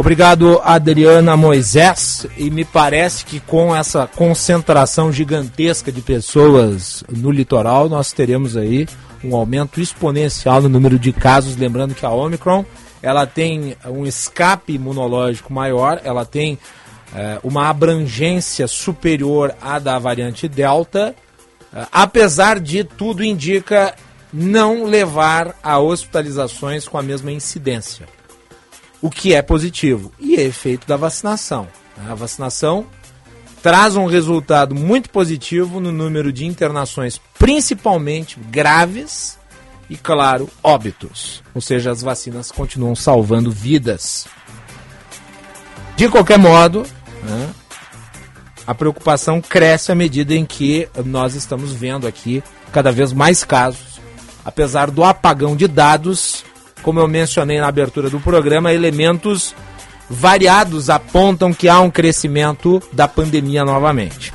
Obrigado, 0.00 0.58
Adriana 0.64 1.36
Moisés. 1.36 2.26
E 2.38 2.50
me 2.50 2.64
parece 2.64 3.22
que 3.22 3.38
com 3.38 3.76
essa 3.76 4.06
concentração 4.06 5.12
gigantesca 5.12 5.92
de 5.92 6.00
pessoas 6.00 7.04
no 7.06 7.30
litoral, 7.30 7.86
nós 7.86 8.10
teremos 8.10 8.56
aí 8.56 8.88
um 9.22 9.36
aumento 9.36 9.78
exponencial 9.78 10.62
no 10.62 10.70
número 10.70 10.98
de 10.98 11.12
casos. 11.12 11.54
Lembrando 11.54 11.94
que 11.94 12.06
a 12.06 12.10
Omicron 12.10 12.64
ela 13.02 13.26
tem 13.26 13.76
um 13.84 14.06
escape 14.06 14.72
imunológico 14.72 15.52
maior, 15.52 16.00
ela 16.02 16.24
tem 16.24 16.58
é, 17.14 17.38
uma 17.44 17.68
abrangência 17.68 18.66
superior 18.66 19.54
à 19.60 19.78
da 19.78 19.98
variante 19.98 20.48
Delta, 20.48 21.14
é, 21.74 21.86
apesar 21.92 22.58
de 22.58 22.84
tudo 22.84 23.22
indica 23.22 23.94
não 24.32 24.86
levar 24.86 25.54
a 25.62 25.78
hospitalizações 25.78 26.88
com 26.88 26.96
a 26.96 27.02
mesma 27.02 27.30
incidência 27.30 28.06
o 29.00 29.10
que 29.10 29.34
é 29.34 29.42
positivo. 29.42 30.12
E 30.18 30.36
é 30.36 30.42
efeito 30.42 30.86
da 30.86 30.96
vacinação. 30.96 31.68
A 32.08 32.14
vacinação 32.14 32.86
traz 33.62 33.96
um 33.96 34.06
resultado 34.06 34.74
muito 34.74 35.10
positivo 35.10 35.80
no 35.80 35.92
número 35.92 36.32
de 36.32 36.46
internações, 36.46 37.20
principalmente 37.38 38.38
graves 38.50 39.38
e, 39.88 39.96
claro, 39.96 40.48
óbitos. 40.62 41.42
Ou 41.54 41.60
seja, 41.60 41.90
as 41.90 42.02
vacinas 42.02 42.50
continuam 42.50 42.94
salvando 42.94 43.50
vidas. 43.50 44.26
De 45.96 46.08
qualquer 46.08 46.38
modo, 46.38 46.86
né, 47.22 47.50
a 48.66 48.74
preocupação 48.74 49.40
cresce 49.40 49.92
à 49.92 49.94
medida 49.94 50.34
em 50.34 50.46
que 50.46 50.88
nós 51.04 51.34
estamos 51.34 51.72
vendo 51.72 52.06
aqui 52.06 52.42
cada 52.72 52.92
vez 52.92 53.12
mais 53.12 53.44
casos, 53.44 54.00
apesar 54.44 54.90
do 54.90 55.02
apagão 55.04 55.56
de 55.56 55.66
dados 55.66 56.44
como 56.80 57.00
eu 57.00 57.08
mencionei 57.08 57.60
na 57.60 57.68
abertura 57.68 58.10
do 58.10 58.20
programa, 58.20 58.72
elementos 58.72 59.54
variados 60.08 60.90
apontam 60.90 61.52
que 61.52 61.68
há 61.68 61.80
um 61.80 61.90
crescimento 61.90 62.82
da 62.92 63.06
pandemia 63.06 63.64
novamente. 63.64 64.32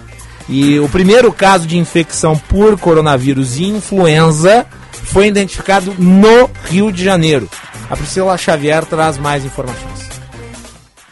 E 0.48 0.80
o 0.80 0.88
primeiro 0.88 1.34
caso 1.34 1.68
de 1.68 1.78
infecção 1.78 2.38
por 2.38 2.80
coronavírus 2.80 3.58
e 3.58 3.66
influenza 3.66 4.66
foi 4.92 5.28
identificado 5.28 5.94
no 5.98 6.50
Rio 6.66 6.92
de 6.92 7.04
Janeiro. 7.04 7.50
A 7.90 7.96
Priscila 7.96 8.38
Xavier 8.38 8.86
traz 8.86 9.18
mais 9.18 9.44
informações. 9.44 9.95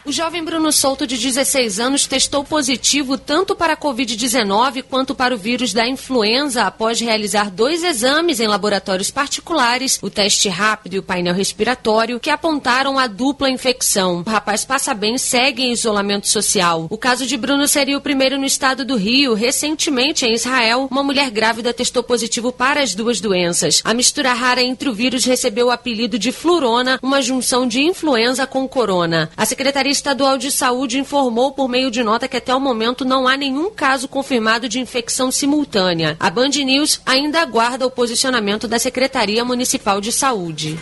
O 0.06 0.12
jovem 0.12 0.44
Bruno 0.44 0.70
Souto, 0.70 1.06
de 1.06 1.16
16 1.16 1.80
anos, 1.80 2.06
testou 2.06 2.44
positivo 2.44 3.16
tanto 3.16 3.56
para 3.56 3.72
a 3.72 3.76
Covid-19 3.76 4.82
quanto 4.82 5.14
para 5.14 5.34
o 5.34 5.38
vírus 5.38 5.72
da 5.72 5.88
influenza 5.88 6.64
após 6.64 7.00
realizar 7.00 7.50
dois 7.50 7.82
exames 7.82 8.38
em 8.38 8.46
laboratórios 8.46 9.10
particulares, 9.10 9.98
o 10.02 10.10
teste 10.10 10.46
rápido 10.50 10.96
e 10.96 10.98
o 10.98 11.02
painel 11.02 11.32
respiratório, 11.32 12.20
que 12.20 12.28
apontaram 12.28 12.98
a 12.98 13.06
dupla 13.06 13.48
infecção. 13.48 14.22
O 14.26 14.30
rapaz 14.30 14.62
passa 14.62 14.92
bem 14.92 15.16
segue 15.16 15.62
em 15.62 15.72
isolamento 15.72 16.28
social. 16.28 16.86
O 16.90 16.98
caso 16.98 17.26
de 17.26 17.38
Bruno 17.38 17.66
seria 17.66 17.96
o 17.96 18.02
primeiro 18.02 18.38
no 18.38 18.44
estado 18.44 18.84
do 18.84 18.96
Rio. 18.96 19.32
Recentemente, 19.32 20.26
em 20.26 20.34
Israel, 20.34 20.86
uma 20.90 21.02
mulher 21.02 21.30
grávida 21.30 21.72
testou 21.72 22.02
positivo 22.02 22.52
para 22.52 22.82
as 22.82 22.94
duas 22.94 23.22
doenças. 23.22 23.80
A 23.82 23.94
mistura 23.94 24.34
rara 24.34 24.62
entre 24.62 24.90
o 24.90 24.94
vírus 24.94 25.24
recebeu 25.24 25.68
o 25.68 25.70
apelido 25.70 26.18
de 26.18 26.30
flurona, 26.30 26.98
uma 27.02 27.22
junção 27.22 27.66
de 27.66 27.80
influenza 27.80 28.46
com 28.46 28.68
corona. 28.68 29.30
A 29.34 29.46
Secretaria 29.46 29.93
Estadual 29.94 30.36
de 30.36 30.50
Saúde 30.50 30.98
informou 30.98 31.52
por 31.52 31.68
meio 31.68 31.88
de 31.88 32.02
nota 32.02 32.26
que 32.26 32.36
até 32.36 32.52
o 32.52 32.58
momento 32.58 33.04
não 33.04 33.28
há 33.28 33.36
nenhum 33.36 33.70
caso 33.70 34.08
confirmado 34.08 34.68
de 34.68 34.80
infecção 34.80 35.30
simultânea. 35.30 36.16
A 36.18 36.28
Band 36.30 36.48
News 36.48 37.00
ainda 37.06 37.40
aguarda 37.40 37.86
o 37.86 37.90
posicionamento 37.90 38.66
da 38.66 38.76
Secretaria 38.76 39.44
Municipal 39.44 40.00
de 40.00 40.10
Saúde. 40.10 40.76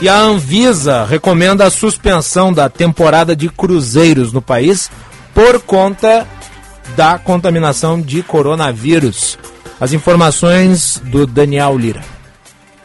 E 0.00 0.08
a 0.08 0.16
Anvisa 0.16 1.04
recomenda 1.04 1.66
a 1.66 1.70
suspensão 1.70 2.52
da 2.52 2.68
temporada 2.68 3.34
de 3.34 3.48
cruzeiros 3.48 4.32
no 4.32 4.40
país 4.40 4.88
por 5.34 5.60
conta 5.62 6.28
da 6.96 7.18
contaminação 7.18 8.00
de 8.00 8.22
coronavírus. 8.22 9.36
As 9.80 9.92
informações 9.92 11.02
do 11.04 11.26
Daniel 11.26 11.76
Lira. 11.76 12.13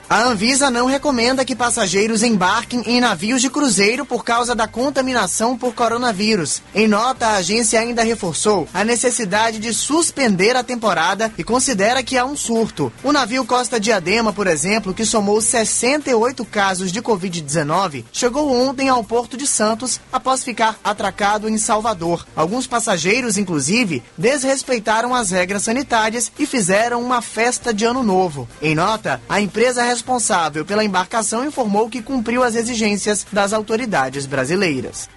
A 0.10 0.24
Anvisa 0.24 0.72
não 0.72 0.88
recomenda 0.88 1.46
que 1.46 1.56
passageiros 1.56 2.24
embarquem 2.24 2.82
em 2.88 3.00
navios 3.00 3.44
de 3.44 3.48
cruzeiro 3.48 4.04
por 4.04 4.26
causa 4.26 4.56
da 4.56 4.68
contaminação 4.68 5.56
por 5.56 5.76
coronavírus. 5.76 6.64
Em 6.74 6.88
nota, 6.88 7.28
a 7.28 7.36
agência 7.36 7.80
ainda 7.80 8.02
reforçou 8.02 8.68
a 8.74 8.84
necessidade 8.84 9.60
de 9.60 9.72
suspender 9.72 10.56
a 10.56 10.64
temporada 10.64 11.32
e 11.38 11.44
considera 11.44 12.02
que 12.02 12.18
há 12.18 12.26
um 12.26 12.36
surto. 12.36 12.92
O 13.04 13.12
navio 13.12 13.46
Costa 13.46 13.80
Diadema, 13.80 14.34
por 14.34 14.48
exemplo, 14.48 14.96
que 14.96 15.06
somou 15.06 15.40
68 15.40 16.44
casos 16.44 16.92
de 16.92 17.04
Covid-19, 17.04 18.04
chegou 18.12 18.52
ontem 18.52 18.90
ao 18.90 19.04
Porto 19.04 19.38
de 19.38 19.46
Santos 19.46 20.02
após 20.12 20.44
ficar 20.44 20.80
atracado 20.84 21.48
em 21.48 21.60
Salvador. 21.60 22.26
Alguns 22.36 22.66
passageiros, 22.66 23.38
inclusive, 23.38 24.02
desrespeitaram 24.18 25.14
as 25.14 25.30
regras 25.30 25.62
sanitárias 25.62 26.32
e 26.40 26.48
fizeram 26.48 27.00
uma 27.00 27.22
festa 27.22 27.72
de 27.72 27.86
ano 27.86 28.02
novo. 28.02 28.50
Em 28.60 28.74
nota, 28.74 29.22
a 29.30 29.40
empresa 29.40 29.99
responsável 30.00 30.64
pela 30.64 30.84
embarcação 30.84 31.46
informou 31.46 31.90
que 31.90 32.02
cumpriu 32.02 32.42
as 32.42 32.56
exigências 32.56 33.28
das 33.34 33.52
autoridades 33.52 34.26
brasileiras. 34.26 35.10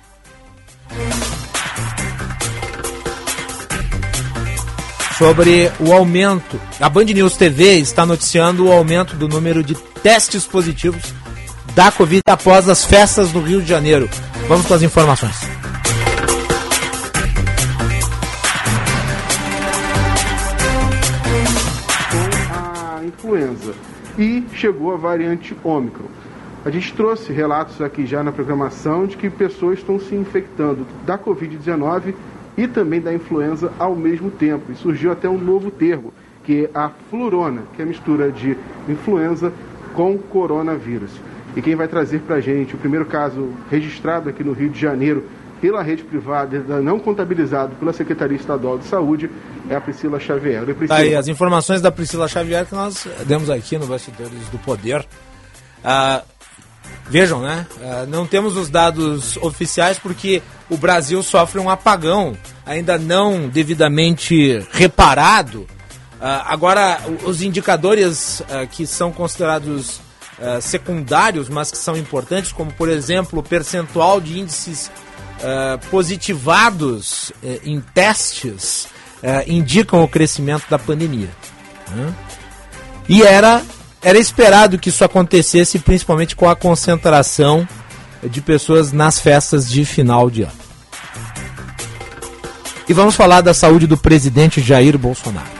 Sobre 5.16 5.70
o 5.78 5.92
aumento, 5.92 6.60
a 6.80 6.88
Band 6.88 7.04
News 7.04 7.36
TV 7.36 7.76
está 7.76 8.04
noticiando 8.04 8.66
o 8.66 8.72
aumento 8.72 9.14
do 9.14 9.28
número 9.28 9.62
de 9.62 9.76
testes 10.02 10.44
positivos 10.44 11.14
da 11.76 11.92
Covid 11.92 12.22
após 12.26 12.68
as 12.68 12.84
festas 12.84 13.32
no 13.32 13.40
Rio 13.40 13.62
de 13.62 13.68
Janeiro. 13.68 14.10
Vamos 14.48 14.66
com 14.66 14.74
as 14.74 14.82
informações. 14.82 15.36
a 23.00 23.04
influenza 23.04 23.74
e 24.18 24.44
chegou 24.54 24.92
a 24.92 24.96
variante 24.96 25.56
Ômicron. 25.64 26.06
A 26.64 26.70
gente 26.70 26.94
trouxe 26.94 27.32
relatos 27.32 27.80
aqui 27.80 28.06
já 28.06 28.22
na 28.22 28.30
programação 28.30 29.06
de 29.06 29.16
que 29.16 29.28
pessoas 29.28 29.78
estão 29.78 29.98
se 29.98 30.14
infectando 30.14 30.86
da 31.04 31.18
Covid-19 31.18 32.14
e 32.56 32.68
também 32.68 33.00
da 33.00 33.12
influenza 33.12 33.72
ao 33.78 33.96
mesmo 33.96 34.30
tempo. 34.30 34.70
E 34.70 34.76
surgiu 34.76 35.10
até 35.10 35.28
um 35.28 35.38
novo 35.38 35.70
termo, 35.70 36.12
que 36.44 36.66
é 36.66 36.70
a 36.72 36.90
flurona, 37.10 37.62
que 37.74 37.82
é 37.82 37.84
a 37.84 37.88
mistura 37.88 38.30
de 38.30 38.56
influenza 38.88 39.52
com 39.94 40.16
coronavírus. 40.16 41.10
E 41.56 41.60
quem 41.60 41.74
vai 41.74 41.88
trazer 41.88 42.20
para 42.20 42.36
a 42.36 42.40
gente 42.40 42.74
o 42.74 42.78
primeiro 42.78 43.06
caso 43.06 43.50
registrado 43.70 44.28
aqui 44.28 44.44
no 44.44 44.52
Rio 44.52 44.70
de 44.70 44.80
Janeiro 44.80 45.24
pela 45.62 45.80
rede 45.80 46.02
privada, 46.02 46.58
não 46.82 46.98
contabilizado 46.98 47.76
pela 47.76 47.92
Secretaria 47.92 48.36
Estadual 48.36 48.78
de 48.78 48.84
Saúde, 48.84 49.30
é 49.70 49.76
a 49.76 49.80
Priscila 49.80 50.18
Xavier. 50.18 50.64
Priscila. 50.64 50.88
Tá 50.88 50.96
aí, 50.96 51.14
as 51.14 51.28
informações 51.28 51.80
da 51.80 51.92
Priscila 51.92 52.26
Xavier 52.26 52.66
que 52.66 52.74
nós 52.74 53.06
demos 53.26 53.48
aqui 53.48 53.78
no 53.78 53.86
Bastidores 53.86 54.48
do 54.50 54.58
Poder. 54.58 55.06
Ah, 55.84 56.22
vejam, 57.08 57.40
né? 57.40 57.64
Ah, 57.80 58.06
não 58.08 58.26
temos 58.26 58.56
os 58.56 58.68
dados 58.68 59.36
oficiais 59.36 60.00
porque 60.00 60.42
o 60.68 60.76
Brasil 60.76 61.22
sofre 61.22 61.60
um 61.60 61.70
apagão 61.70 62.36
ainda 62.66 62.98
não 62.98 63.48
devidamente 63.48 64.66
reparado. 64.72 65.64
Ah, 66.20 66.44
agora, 66.48 67.00
os 67.24 67.40
indicadores 67.40 68.42
ah, 68.50 68.66
que 68.66 68.84
são 68.84 69.12
considerados 69.12 70.00
ah, 70.40 70.60
secundários, 70.60 71.48
mas 71.48 71.70
que 71.70 71.78
são 71.78 71.96
importantes, 71.96 72.50
como 72.50 72.72
por 72.72 72.88
exemplo 72.88 73.38
o 73.38 73.42
percentual 73.44 74.20
de 74.20 74.40
índices 74.40 74.90
uh, 75.42 75.78
positivados 75.90 77.30
uh, 77.42 77.60
em 77.64 77.80
testes 77.80 78.88
uh, 79.22 79.42
indicam 79.46 80.02
o 80.02 80.08
crescimento 80.08 80.64
da 80.70 80.78
pandemia. 80.78 81.30
Né? 81.90 82.14
E 83.08 83.22
era, 83.22 83.62
era 84.00 84.18
esperado 84.18 84.78
que 84.78 84.88
isso 84.88 85.04
acontecesse, 85.04 85.78
principalmente 85.78 86.34
com 86.36 86.48
a 86.48 86.56
concentração 86.56 87.66
de 88.22 88.40
pessoas 88.40 88.92
nas 88.92 89.18
festas 89.18 89.68
de 89.68 89.84
final 89.84 90.30
de 90.30 90.42
ano. 90.42 90.62
E 92.88 92.92
vamos 92.92 93.14
falar 93.14 93.40
da 93.40 93.54
saúde 93.54 93.86
do 93.86 93.96
presidente 93.96 94.60
Jair 94.60 94.96
Bolsonaro. 94.96 95.50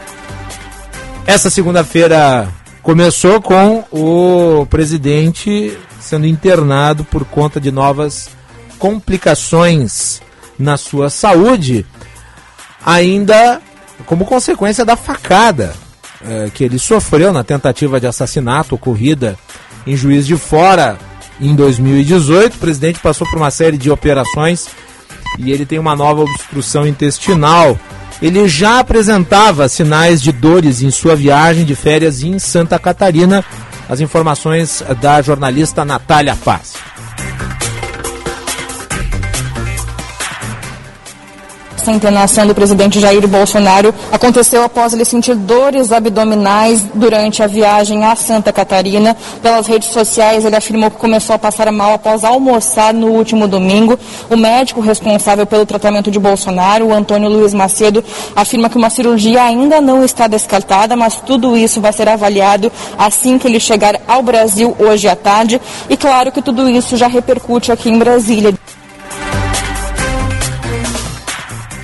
Essa 1.27 1.51
segunda-feira 1.51 2.53
Começou 2.83 3.41
com 3.41 3.85
o 3.93 4.67
presidente 4.67 5.79
sendo 6.01 6.27
internado 6.27 7.05
por 7.05 7.25
conta 7.25 7.61
de 7.61 7.71
novas 7.71 8.29
complicações 8.83 10.21
na 10.59 10.77
sua 10.77 11.09
saúde, 11.09 11.87
ainda 12.85 13.63
como 14.07 14.25
consequência 14.25 14.85
da 14.85 14.97
facada 14.97 15.73
eh, 16.27 16.51
que 16.53 16.65
ele 16.65 16.81
sofreu 16.81 17.33
na 17.33 17.45
tentativa 17.45 18.01
de 18.01 18.09
assassinato 18.09 18.75
ocorrida 18.75 19.39
em 19.87 19.97
Juiz 19.97 20.27
de 20.27 20.37
Fora 20.37 20.99
em 21.41 21.55
2018. 21.55 22.57
O 22.57 22.59
presidente 22.59 22.99
passou 22.99 23.25
por 23.29 23.37
uma 23.37 23.53
série 23.53 23.79
de 23.79 23.89
operações 23.89 24.67
e 25.39 25.53
ele 25.53 25.65
tem 25.65 25.79
uma 25.79 25.95
nova 25.95 26.23
obstrução 26.23 26.85
intestinal. 26.85 27.79
Ele 28.21 28.49
já 28.49 28.81
apresentava 28.81 29.69
sinais 29.69 30.21
de 30.21 30.33
dores 30.33 30.83
em 30.83 30.91
sua 30.91 31.15
viagem 31.15 31.65
de 31.65 31.77
férias 31.77 32.25
em 32.25 32.37
Santa 32.41 32.81
Catarina. 32.81 33.45
As 33.89 34.01
informações 34.01 34.83
da 35.01 35.23
jornalista 35.23 35.85
Natália 35.85 36.35
Paz. 36.35 36.75
Essa 41.83 41.91
internação 41.91 42.47
do 42.47 42.55
presidente 42.55 43.01
Jair 43.01 43.27
Bolsonaro 43.27 43.93
aconteceu 44.13 44.63
após 44.63 44.93
ele 44.93 45.05
sentir 45.05 45.35
dores 45.35 45.91
abdominais 45.91 46.81
durante 46.95 47.43
a 47.43 47.49
viagem 47.49 48.05
a 48.05 48.15
Santa 48.15 48.53
Catarina. 48.53 49.17
Pelas 49.43 49.67
redes 49.67 49.89
sociais, 49.89 50.45
ele 50.45 50.55
afirmou 50.55 50.93
que 50.93 50.97
começou 50.97 51.35
a 51.35 51.39
passar 51.41 51.73
mal 51.73 51.95
após 51.95 52.23
almoçar 52.23 52.95
no 52.95 53.09
último 53.09 53.49
domingo. 53.49 53.99
O 54.31 54.37
médico 54.37 54.81
responsável 54.81 55.45
pelo 55.45 55.67
tratamento 55.67 56.09
de 56.09 56.21
Bolsonaro, 56.21 56.87
o 56.87 56.95
Antônio 56.95 57.29
Luiz 57.29 57.53
Macedo, 57.53 58.05
afirma 58.37 58.71
que 58.71 58.79
uma 58.79 58.89
cirurgia 58.89 59.43
ainda 59.43 59.81
não 59.81 60.05
está 60.05 60.29
descartada, 60.29 60.95
mas 60.95 61.17
tudo 61.17 61.57
isso 61.57 61.81
vai 61.81 61.93
ser 61.93 62.09
avaliado 62.09 62.71
assim 62.97 63.39
que 63.39 63.49
ele 63.49 63.59
chegar 63.59 64.01
ao 64.07 64.23
Brasil 64.23 64.77
hoje 64.79 65.09
à 65.09 65.17
tarde. 65.17 65.61
E 65.91 65.97
claro 65.97 66.31
que 66.31 66.41
tudo 66.41 66.69
isso 66.69 66.97
já 66.97 67.09
repercute 67.09 67.73
aqui 67.73 67.91
em 67.91 67.99
Brasília. 67.99 68.55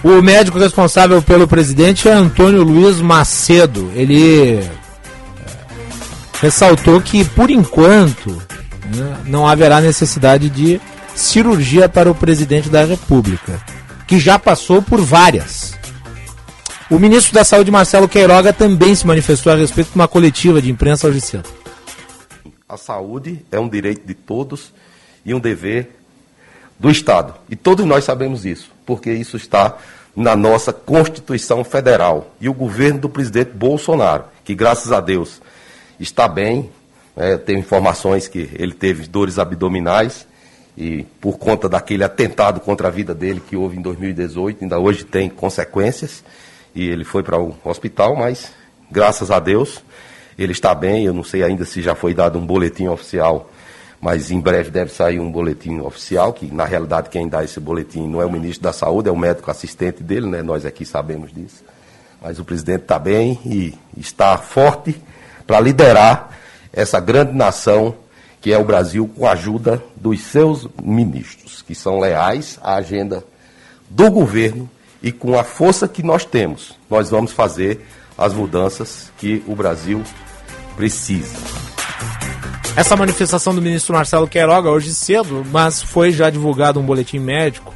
O 0.03 0.23
médico 0.23 0.59
responsável 0.59 1.21
pelo 1.21 1.49
presidente 1.49 2.09
é 2.09 2.13
Antônio 2.13 2.63
Luiz 2.63 3.01
Macedo. 3.01 3.91
Ele 3.95 4.59
eh, 4.59 4.71
ressaltou 6.41 7.01
que, 7.01 7.25
por 7.25 7.51
enquanto, 7.51 8.31
né, 8.95 9.19
não 9.27 9.47
haverá 9.47 9.81
necessidade 9.81 10.49
de 10.49 10.81
cirurgia 11.15 11.89
para 11.89 12.11
o 12.11 12.15
presidente 12.15 12.69
da 12.69 12.85
República, 12.85 13.61
que 14.07 14.21
já 14.21 14.39
passou 14.39 14.81
por 14.81 15.01
várias. 15.01 15.77
O 16.89 16.99
ministro 16.99 17.35
da 17.35 17.45
Saúde, 17.45 17.71
Marcelo 17.71 18.09
Queiroga, 18.09 18.53
também 18.53 18.95
se 18.95 19.07
manifestou 19.07 19.53
a 19.53 19.57
respeito 19.57 19.89
de 19.89 19.97
uma 19.97 20.09
coletiva 20.09 20.63
de 20.63 20.71
imprensa 20.71 21.09
hoje 21.09 21.21
cedo. 21.21 21.49
A 22.69 22.77
saúde 22.77 23.45
é 23.51 23.59
um 23.59 23.69
direito 23.69 24.07
de 24.07 24.15
todos 24.15 24.73
e 25.25 25.35
um 25.35 25.41
dever 25.41 25.98
do 26.79 26.91
Estado. 26.91 27.35
E 27.49 27.57
todos 27.57 27.85
nós 27.85 28.05
sabemos 28.05 28.45
isso, 28.45 28.71
porque 28.87 29.11
isso 29.13 29.37
está 29.37 29.77
na 30.15 30.35
nossa 30.35 30.73
Constituição 30.73 31.63
Federal. 31.65 32.33
E 32.41 32.49
o 32.49 32.55
governo 32.55 33.01
do 33.01 33.09
presidente 33.09 33.53
Bolsonaro, 33.53 34.25
que 34.45 34.55
graças 34.55 34.93
a 34.93 35.01
Deus 35.01 35.41
está 35.99 36.27
bem, 36.29 36.71
é, 37.17 37.37
tem 37.37 37.59
informações 37.59 38.29
que 38.29 38.51
ele 38.55 38.73
teve 38.73 39.07
dores 39.07 39.39
abdominais 39.39 40.27
e 40.77 41.05
por 41.21 41.39
conta 41.39 41.69
daquele 41.69 42.05
atentado 42.05 42.61
contra 42.61 42.87
a 42.87 42.91
vida 42.91 43.13
dele 43.13 43.43
que 43.47 43.57
houve 43.57 43.77
em 43.77 43.83
2018, 43.83 44.63
ainda 44.63 44.79
hoje 44.79 45.05
tem 45.05 45.29
consequências 45.29 46.23
e 46.75 46.89
ele 46.89 47.03
foi 47.03 47.25
para 47.25 47.41
o 47.41 47.57
hospital, 47.65 48.15
mas 48.15 48.53
graças 48.89 49.33
a 49.33 49.41
Deus 49.41 49.83
ele 50.39 50.53
está 50.53 50.75
bem. 50.75 51.05
Eu 51.05 51.13
não 51.13 51.25
sei 51.25 51.43
ainda 51.43 51.65
se 51.65 51.83
já 51.83 51.97
foi 51.97 52.15
dado 52.15 52.39
um 52.39 52.47
boletim 52.47 52.87
oficial 52.87 53.51
mas 54.01 54.31
em 54.31 54.41
breve 54.41 54.71
deve 54.71 54.93
sair 54.93 55.19
um 55.19 55.31
boletim 55.31 55.81
oficial, 55.81 56.33
que 56.33 56.47
na 56.47 56.65
realidade 56.65 57.11
quem 57.11 57.29
dá 57.29 57.43
esse 57.43 57.59
boletim 57.59 58.07
não 58.07 58.23
é 58.23 58.27
o 58.27 58.31
ministro 58.31 58.63
da 58.63 58.73
Saúde, 58.73 59.09
é 59.09 59.13
o 59.13 59.17
médico 59.17 59.51
assistente 59.51 60.03
dele, 60.03 60.27
né? 60.27 60.43
nós 60.43 60.65
aqui 60.65 60.85
sabemos 60.85 61.33
disso. 61.33 61.65
Mas 62.23 62.39
o 62.39 62.45
presidente 62.45 62.83
está 62.83 62.99
bem 62.99 63.39
e 63.45 63.75
está 63.97 64.37
forte 64.39 65.01
para 65.47 65.61
liderar 65.61 66.31
essa 66.73 67.01
grande 67.01 67.33
nação 67.33 67.95
que 68.41 68.53
é 68.53 68.59
o 68.59 68.65
Brasil 68.65 69.11
com 69.17 69.27
a 69.27 69.33
ajuda 69.33 69.83
dos 69.97 70.21
seus 70.21 70.69
ministros, 70.81 71.61
que 71.63 71.75
são 71.75 71.99
leais 71.99 72.59
à 72.63 72.75
agenda 72.77 73.25
do 73.91 74.11
governo 74.11 74.71
e 75.03 75.11
com 75.11 75.39
a 75.39 75.45
força 75.45 75.89
que 75.89 76.03
nós 76.03 76.25
temos, 76.25 76.77
nós 76.89 77.11
vamos 77.11 77.33
fazer 77.33 77.85
as 78.17 78.33
mudanças 78.35 79.13
que 79.19 79.43
o 79.47 79.55
Brasil 79.55 80.03
precisa. 80.77 81.37
Essa 82.79 82.95
manifestação 82.95 83.53
do 83.53 83.61
ministro 83.61 83.93
Marcelo 83.93 84.29
Queiroga 84.29 84.71
hoje 84.71 84.95
cedo, 84.95 85.45
mas 85.51 85.83
foi 85.83 86.13
já 86.13 86.31
divulgado 86.31 86.79
um 86.79 86.85
boletim 86.85 87.19
médico 87.19 87.75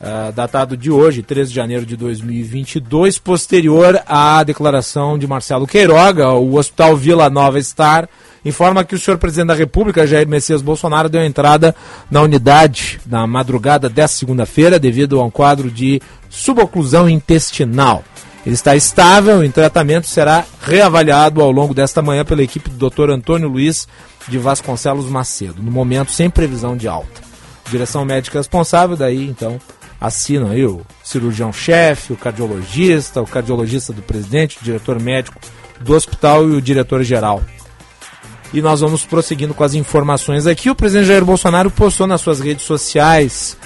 uh, 0.00 0.30
datado 0.30 0.76
de 0.76 0.88
hoje, 0.88 1.20
13 1.20 1.50
de 1.50 1.56
janeiro 1.56 1.84
de 1.84 1.96
2022, 1.96 3.18
posterior 3.18 4.00
à 4.06 4.44
declaração 4.44 5.18
de 5.18 5.26
Marcelo 5.26 5.66
Queiroga, 5.66 6.30
o 6.30 6.54
Hospital 6.54 6.96
Vila 6.96 7.28
Nova 7.28 7.60
Star 7.60 8.08
informa 8.44 8.84
que 8.84 8.94
o 8.94 8.98
senhor 9.00 9.18
presidente 9.18 9.48
da 9.48 9.54
República, 9.54 10.06
Jair 10.06 10.28
Messias 10.28 10.62
Bolsonaro, 10.62 11.08
deu 11.08 11.24
entrada 11.24 11.74
na 12.08 12.22
unidade 12.22 13.00
na 13.04 13.26
madrugada 13.26 13.88
desta 13.88 14.18
segunda-feira 14.18 14.78
devido 14.78 15.20
a 15.20 15.24
um 15.24 15.30
quadro 15.30 15.68
de 15.68 16.00
suboclusão 16.30 17.08
intestinal. 17.08 18.04
Ele 18.44 18.54
está 18.54 18.76
estável 18.76 19.42
em 19.42 19.50
tratamento 19.50 20.06
será 20.06 20.44
reavaliado 20.60 21.40
ao 21.40 21.50
longo 21.50 21.72
desta 21.72 22.02
manhã 22.02 22.24
pela 22.24 22.42
equipe 22.42 22.68
do 22.68 22.90
Dr. 22.90 23.10
Antônio 23.10 23.48
Luiz 23.48 23.88
de 24.28 24.38
Vasconcelos 24.38 25.06
Macedo, 25.06 25.62
no 25.62 25.70
momento 25.70 26.12
sem 26.12 26.28
previsão 26.28 26.76
de 26.76 26.86
alta. 26.86 27.22
Direção 27.70 28.04
médica 28.04 28.38
responsável, 28.38 28.96
daí 28.96 29.26
então 29.26 29.58
assinam 29.98 30.50
aí 30.50 30.66
o 30.66 30.82
cirurgião-chefe, 31.02 32.12
o 32.12 32.16
cardiologista, 32.16 33.22
o 33.22 33.26
cardiologista 33.26 33.92
do 33.92 34.02
presidente, 34.02 34.58
o 34.60 34.64
diretor 34.64 35.00
médico 35.00 35.40
do 35.80 35.94
hospital 35.94 36.46
e 36.48 36.52
o 36.52 36.60
diretor-geral. 36.60 37.42
E 38.52 38.60
nós 38.60 38.80
vamos 38.80 39.04
prosseguindo 39.04 39.54
com 39.54 39.64
as 39.64 39.74
informações 39.74 40.46
aqui. 40.46 40.68
O 40.68 40.74
presidente 40.74 41.08
Jair 41.08 41.24
Bolsonaro 41.24 41.70
postou 41.70 42.06
nas 42.06 42.20
suas 42.20 42.40
redes 42.40 42.64
sociais, 42.64 43.56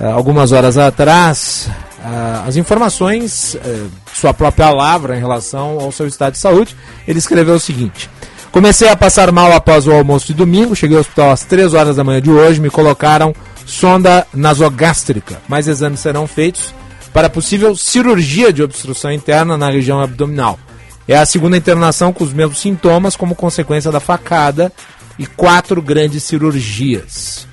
eh, 0.00 0.06
algumas 0.06 0.52
horas 0.52 0.78
atrás, 0.78 1.68
uh, 2.04 2.46
as 2.46 2.56
informações, 2.56 3.54
uh, 3.54 3.90
sua 4.12 4.34
própria 4.34 4.68
palavra 4.68 5.16
em 5.16 5.20
relação 5.20 5.78
ao 5.80 5.90
seu 5.90 6.06
estado 6.06 6.34
de 6.34 6.38
saúde. 6.38 6.76
Ele 7.08 7.18
escreveu 7.18 7.54
o 7.54 7.60
seguinte: 7.60 8.10
Comecei 8.52 8.88
a 8.88 8.96
passar 8.96 9.32
mal 9.32 9.52
após 9.52 9.86
o 9.86 9.92
almoço 9.92 10.26
de 10.26 10.34
domingo, 10.34 10.76
cheguei 10.76 10.96
ao 10.96 11.00
hospital 11.00 11.30
às 11.30 11.44
3 11.44 11.74
horas 11.74 11.96
da 11.96 12.04
manhã 12.04 12.20
de 12.22 12.30
hoje, 12.30 12.60
me 12.60 12.70
colocaram 12.70 13.34
sonda 13.66 14.26
nasogástrica. 14.32 15.40
Mais 15.48 15.66
exames 15.66 16.00
serão 16.00 16.26
feitos 16.26 16.74
para 17.12 17.30
possível 17.30 17.76
cirurgia 17.76 18.52
de 18.52 18.62
obstrução 18.62 19.10
interna 19.10 19.56
na 19.56 19.70
região 19.70 20.00
abdominal. 20.00 20.58
É 21.06 21.16
a 21.16 21.26
segunda 21.26 21.56
internação 21.56 22.12
com 22.12 22.24
os 22.24 22.32
mesmos 22.32 22.60
sintomas 22.60 23.16
como 23.16 23.34
consequência 23.34 23.90
da 23.90 24.00
facada 24.00 24.72
e 25.18 25.26
quatro 25.26 25.80
grandes 25.82 26.22
cirurgias. 26.22 27.46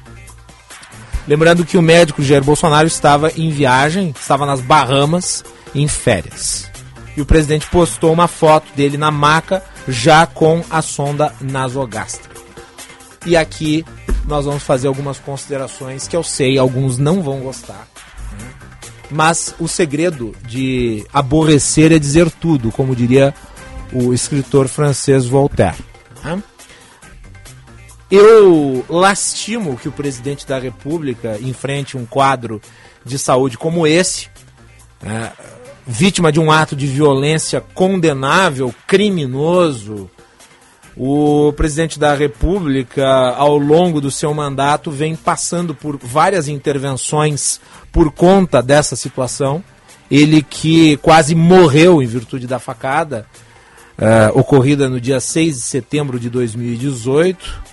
Lembrando 1.27 1.65
que 1.65 1.77
o 1.77 1.81
médico 1.81 2.23
Jair 2.23 2.43
Bolsonaro 2.43 2.88
estava 2.88 3.31
em 3.35 3.49
viagem, 3.52 4.14
estava 4.19 4.45
nas 4.45 4.61
Bahamas, 4.61 5.43
em 5.73 5.88
férias. 5.88 6.69
E 7.15 7.22
o 7.22 7.26
presidente 7.26 7.68
postou 7.68 8.11
uma 8.11 8.27
foto 8.27 8.68
dele 8.76 8.98
na 8.98 9.11
maca, 9.11 9.64
já 9.88 10.26
com 10.26 10.64
a 10.69 10.81
sonda 10.81 11.34
nasogástrica. 11.41 12.31
E 13.26 13.38
aqui 13.38 13.85
nós 14.26 14.45
vamos 14.45 14.64
fazer 14.64 14.88
algumas 14.88 15.19
considerações 15.19 16.07
que 16.07 16.15
eu 16.15 16.23
sei, 16.23 16.57
alguns 16.57 16.98
não 16.98 17.22
vão 17.22 17.39
gostar. 17.39 17.88
Né? 18.39 18.48
Mas 19.11 19.53
o 19.60 19.68
segredo 19.68 20.34
de 20.48 21.06
aborrecer 21.14 21.91
é 21.91 21.99
dizer 21.99 22.31
tudo, 22.31 22.72
como 22.72 22.95
diria 22.95 23.34
o 23.91 24.14
escritor 24.14 24.68
francês 24.68 25.26
Voltaire. 25.26 25.77
Né? 26.23 26.41
Eu 28.11 28.85
lastimo 28.89 29.77
que 29.77 29.88
o 29.88 29.91
presidente 29.91 30.45
da 30.45 30.59
República 30.59 31.39
enfrente 31.39 31.95
um 31.95 32.05
quadro 32.05 32.59
de 33.05 33.17
saúde 33.17 33.57
como 33.57 33.88
esse, 33.88 34.27
é, 35.01 35.31
vítima 35.88 36.29
de 36.29 36.38
um 36.38 36.51
ato 36.51 36.75
de 36.75 36.88
violência 36.88 37.61
condenável, 37.73 38.75
criminoso. 38.85 40.11
O 40.97 41.53
presidente 41.53 41.97
da 41.97 42.13
República, 42.13 43.07
ao 43.07 43.57
longo 43.57 44.01
do 44.01 44.11
seu 44.11 44.33
mandato, 44.33 44.91
vem 44.91 45.15
passando 45.15 45.73
por 45.73 45.97
várias 45.97 46.49
intervenções 46.49 47.61
por 47.93 48.11
conta 48.11 48.61
dessa 48.61 48.97
situação. 48.97 49.63
Ele 50.11 50.43
que 50.43 50.97
quase 50.97 51.33
morreu 51.33 52.03
em 52.03 52.05
virtude 52.05 52.45
da 52.45 52.59
facada, 52.59 53.25
uh, 53.97 54.38
ocorrida 54.38 54.89
no 54.89 54.99
dia 54.99 55.21
6 55.21 55.55
de 55.55 55.61
setembro 55.61 56.19
de 56.19 56.29
2018 56.29 57.70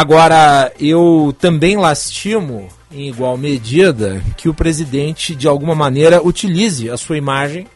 Agora, 0.00 0.72
eu 0.80 1.36
também 1.38 1.76
lastimo, 1.76 2.68
em 2.90 3.10
igual 3.10 3.36
medida, 3.36 4.24
que 4.34 4.48
o 4.48 4.54
presidente, 4.54 5.34
de 5.34 5.46
alguma 5.46 5.74
maneira, 5.74 6.26
utilize 6.26 6.88
a 6.88 6.96
sua 6.96 7.18
imagem 7.18 7.66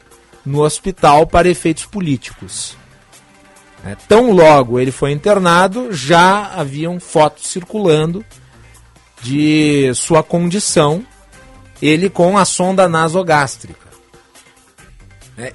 no 0.42 0.62
hospital 0.62 1.26
para 1.26 1.50
efeitos 1.50 1.84
políticos. 1.84 2.78
É, 3.84 3.94
tão 4.08 4.32
logo 4.32 4.80
ele 4.80 4.90
foi 4.90 5.12
internado, 5.12 5.92
já 5.92 6.46
haviam 6.54 6.98
fotos 6.98 7.46
circulando 7.46 8.24
de 9.20 9.92
sua 9.94 10.22
condição, 10.22 11.04
ele 11.82 12.08
com 12.08 12.38
a 12.38 12.46
sonda 12.46 12.88
nasogástrica. 12.88 13.86
É, 15.36 15.52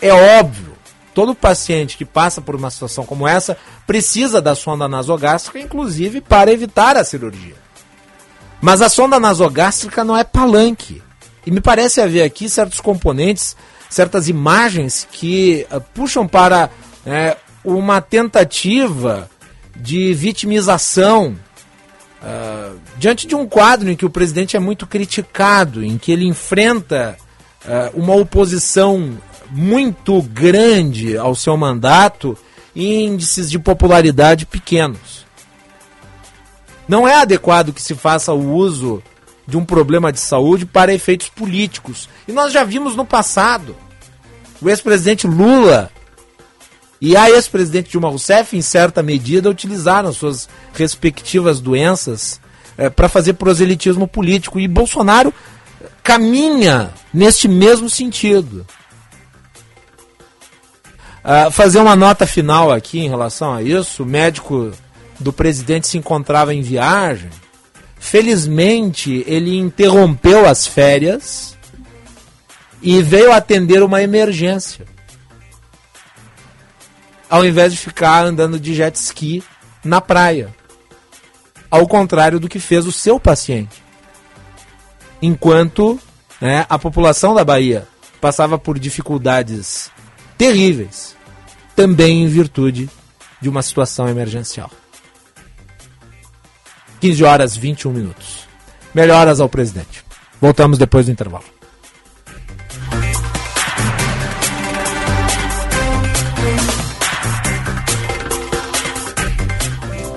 é 0.00 0.14
óbvio, 0.38 0.75
todo 1.16 1.34
paciente 1.34 1.96
que 1.96 2.04
passa 2.04 2.42
por 2.42 2.54
uma 2.54 2.70
situação 2.70 3.06
como 3.06 3.26
essa 3.26 3.56
precisa 3.86 4.38
da 4.38 4.54
sonda 4.54 4.86
nasogástrica, 4.86 5.58
inclusive 5.58 6.20
para 6.20 6.52
evitar 6.52 6.94
a 6.98 7.04
cirurgia. 7.04 7.54
Mas 8.60 8.82
a 8.82 8.90
sonda 8.90 9.18
nasogástrica 9.18 10.04
não 10.04 10.14
é 10.14 10.22
palanque. 10.22 11.02
E 11.46 11.50
me 11.50 11.62
parece 11.62 12.02
haver 12.02 12.22
aqui 12.22 12.50
certos 12.50 12.82
componentes, 12.82 13.56
certas 13.88 14.28
imagens 14.28 15.08
que 15.10 15.66
uh, 15.72 15.80
puxam 15.94 16.28
para 16.28 16.68
uh, 17.06 17.36
uma 17.64 18.02
tentativa 18.02 19.30
de 19.74 20.12
vitimização 20.12 21.34
uh, 22.22 22.78
diante 22.98 23.26
de 23.26 23.34
um 23.34 23.46
quadro 23.46 23.90
em 23.90 23.96
que 23.96 24.04
o 24.04 24.10
presidente 24.10 24.54
é 24.54 24.60
muito 24.60 24.86
criticado, 24.86 25.82
em 25.82 25.96
que 25.96 26.12
ele 26.12 26.26
enfrenta 26.26 27.16
uh, 27.64 27.98
uma 27.98 28.14
oposição 28.14 29.16
muito 29.50 30.20
grande 30.22 31.16
ao 31.16 31.34
seu 31.34 31.56
mandato 31.56 32.36
e 32.74 33.04
índices 33.04 33.50
de 33.50 33.58
popularidade 33.58 34.46
pequenos. 34.46 35.26
Não 36.88 37.06
é 37.06 37.14
adequado 37.14 37.72
que 37.72 37.82
se 37.82 37.94
faça 37.94 38.32
o 38.32 38.54
uso 38.54 39.02
de 39.46 39.56
um 39.56 39.64
problema 39.64 40.12
de 40.12 40.20
saúde 40.20 40.66
para 40.66 40.94
efeitos 40.94 41.28
políticos. 41.28 42.08
E 42.26 42.32
nós 42.32 42.52
já 42.52 42.64
vimos 42.64 42.94
no 42.96 43.04
passado. 43.04 43.76
O 44.60 44.68
ex-presidente 44.68 45.26
Lula 45.26 45.90
e 47.00 47.16
a 47.16 47.30
ex-presidente 47.30 47.90
Dilma 47.90 48.08
Rousseff, 48.08 48.56
em 48.56 48.62
certa 48.62 49.02
medida, 49.02 49.50
utilizaram 49.50 50.12
suas 50.12 50.48
respectivas 50.72 51.60
doenças 51.60 52.40
é, 52.76 52.88
para 52.88 53.08
fazer 53.08 53.34
proselitismo 53.34 54.08
político. 54.08 54.58
E 54.58 54.66
Bolsonaro 54.66 55.32
caminha 56.02 56.92
neste 57.12 57.48
mesmo 57.48 57.90
sentido. 57.90 58.66
Uh, 61.26 61.50
fazer 61.50 61.80
uma 61.80 61.96
nota 61.96 62.24
final 62.24 62.70
aqui 62.70 63.00
em 63.00 63.08
relação 63.08 63.52
a 63.52 63.60
isso. 63.60 64.04
O 64.04 64.06
médico 64.06 64.72
do 65.18 65.32
presidente 65.32 65.88
se 65.88 65.98
encontrava 65.98 66.54
em 66.54 66.62
viagem. 66.62 67.28
Felizmente, 67.98 69.24
ele 69.26 69.58
interrompeu 69.58 70.46
as 70.46 70.66
férias 70.66 71.56
e 72.80 73.02
veio 73.02 73.32
atender 73.32 73.82
uma 73.82 74.00
emergência 74.00 74.86
ao 77.28 77.44
invés 77.44 77.72
de 77.72 77.78
ficar 77.78 78.24
andando 78.24 78.58
de 78.58 78.74
jet 78.74 78.94
ski 78.96 79.42
na 79.84 80.00
praia. 80.00 80.54
Ao 81.70 81.86
contrário 81.86 82.38
do 82.38 82.48
que 82.48 82.60
fez 82.60 82.86
o 82.86 82.92
seu 82.92 83.18
paciente. 83.18 83.82
Enquanto 85.20 85.98
né, 86.40 86.64
a 86.68 86.78
população 86.78 87.34
da 87.34 87.44
Bahia 87.44 87.86
passava 88.20 88.58
por 88.58 88.78
dificuldades 88.78 89.90
terríveis, 90.38 91.15
também 91.76 92.24
em 92.24 92.26
virtude 92.26 92.88
de 93.40 93.48
uma 93.50 93.62
situação 93.62 94.08
emergencial. 94.08 94.70
15 97.00 97.22
horas 97.22 97.56
21 97.56 97.92
minutos. 97.92 98.48
Melhoras 98.94 99.38
ao 99.38 99.48
presidente. 99.48 100.02
Voltamos 100.40 100.78
depois 100.78 101.06
do 101.06 101.12
intervalo. 101.12 101.44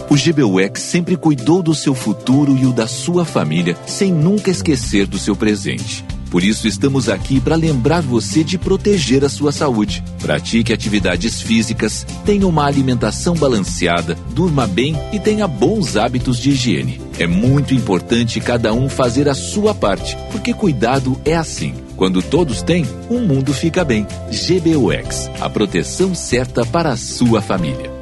O 0.09 0.15
GBUX 0.15 0.81
sempre 0.81 1.15
cuidou 1.15 1.61
do 1.61 1.75
seu 1.75 1.93
futuro 1.93 2.57
e 2.57 2.65
o 2.65 2.73
da 2.73 2.87
sua 2.87 3.23
família, 3.23 3.77
sem 3.85 4.11
nunca 4.11 4.49
esquecer 4.49 5.05
do 5.05 5.19
seu 5.19 5.35
presente. 5.35 6.03
Por 6.29 6.43
isso 6.43 6.67
estamos 6.67 7.09
aqui 7.09 7.39
para 7.39 7.55
lembrar 7.55 8.01
você 8.01 8.43
de 8.43 8.57
proteger 8.57 9.25
a 9.25 9.29
sua 9.29 9.51
saúde. 9.51 10.03
Pratique 10.21 10.71
atividades 10.71 11.41
físicas, 11.41 12.05
tenha 12.25 12.47
uma 12.47 12.65
alimentação 12.65 13.35
balanceada, 13.35 14.15
durma 14.31 14.67
bem 14.67 14.95
e 15.11 15.19
tenha 15.19 15.47
bons 15.47 15.97
hábitos 15.97 16.37
de 16.37 16.51
higiene. 16.51 17.01
É 17.17 17.25
muito 17.25 17.73
importante 17.73 18.39
cada 18.39 18.73
um 18.73 18.87
fazer 18.87 19.27
a 19.27 19.33
sua 19.33 19.73
parte, 19.73 20.15
porque 20.31 20.53
cuidado 20.53 21.19
é 21.25 21.35
assim. 21.35 21.73
Quando 21.97 22.21
todos 22.21 22.61
têm, 22.61 22.85
o 23.09 23.19
mundo 23.19 23.53
fica 23.53 23.83
bem. 23.83 24.05
GBUX, 24.31 25.29
a 25.41 25.49
proteção 25.49 26.13
certa 26.13 26.65
para 26.65 26.91
a 26.91 26.97
sua 26.97 27.41
família. 27.41 27.99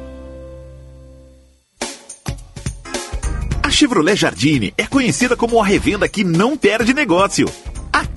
Chevrolet 3.78 4.16
Jardine 4.16 4.74
é 4.76 4.88
conhecida 4.88 5.36
como 5.36 5.62
a 5.62 5.64
revenda 5.64 6.08
que 6.08 6.24
não 6.24 6.56
perde 6.56 6.92
negócio. 6.92 7.48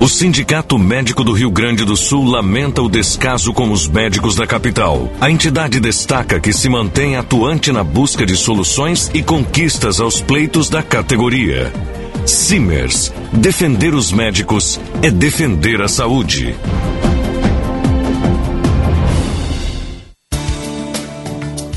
O 0.00 0.08
Sindicato 0.08 0.78
Médico 0.78 1.24
do 1.24 1.32
Rio 1.32 1.50
Grande 1.50 1.84
do 1.84 1.96
Sul 1.96 2.24
lamenta 2.24 2.82
o 2.82 2.88
descaso 2.88 3.52
com 3.52 3.70
os 3.70 3.88
médicos 3.88 4.36
da 4.36 4.46
capital. 4.46 5.10
A 5.20 5.30
entidade 5.30 5.80
destaca 5.80 6.38
que 6.38 6.52
se 6.52 6.68
mantém 6.68 7.16
atuante 7.16 7.72
na 7.72 7.82
busca 7.82 8.26
de 8.26 8.36
soluções 8.36 9.10
e 9.14 9.22
conquistas 9.22 10.00
aos 10.00 10.20
pleitos 10.20 10.68
da 10.68 10.82
categoria. 10.82 11.72
Simers. 12.26 13.12
Defender 13.32 13.94
os 13.94 14.12
médicos 14.12 14.80
é 15.02 15.10
defender 15.10 15.80
a 15.80 15.88
saúde. 15.88 16.54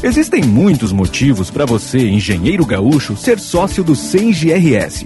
Existem 0.03 0.43
muitos 0.43 0.91
motivos 0.91 1.49
para 1.49 1.65
você, 1.65 2.09
engenheiro 2.09 2.65
gaúcho, 2.65 3.15
ser 3.15 3.39
sócio 3.39 3.83
do 3.83 3.95
CENGRS. 3.95 5.05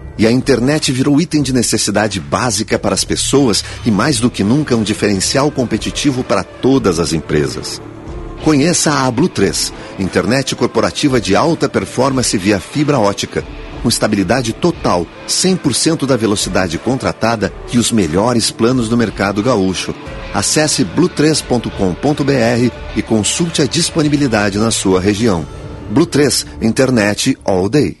e 0.21 0.27
a 0.27 0.31
internet 0.31 0.91
virou 0.91 1.19
item 1.19 1.41
de 1.41 1.51
necessidade 1.51 2.19
básica 2.19 2.77
para 2.77 2.93
as 2.93 3.03
pessoas 3.03 3.65
e, 3.83 3.89
mais 3.89 4.19
do 4.19 4.29
que 4.29 4.43
nunca, 4.43 4.75
um 4.75 4.83
diferencial 4.83 5.49
competitivo 5.49 6.23
para 6.23 6.43
todas 6.43 6.99
as 6.99 7.11
empresas. 7.11 7.81
Conheça 8.43 8.93
a 8.93 9.09
Blue 9.09 9.27
3, 9.27 9.73
internet 9.97 10.55
corporativa 10.55 11.19
de 11.19 11.35
alta 11.35 11.67
performance 11.67 12.37
via 12.37 12.59
fibra 12.59 12.99
ótica, 12.99 13.43
com 13.81 13.89
estabilidade 13.89 14.53
total, 14.53 15.07
100% 15.27 16.05
da 16.05 16.15
velocidade 16.15 16.77
contratada 16.77 17.51
e 17.73 17.79
os 17.79 17.91
melhores 17.91 18.51
planos 18.51 18.87
do 18.87 18.95
mercado 18.95 19.41
gaúcho. 19.41 19.91
Acesse 20.35 20.85
blue3.com.br 20.85 22.71
e 22.95 23.01
consulte 23.01 23.63
a 23.63 23.65
disponibilidade 23.65 24.59
na 24.59 24.69
sua 24.69 25.01
região. 25.01 25.47
Blue 25.89 26.05
3, 26.05 26.45
internet 26.61 27.35
all 27.43 27.67
day. 27.67 28.00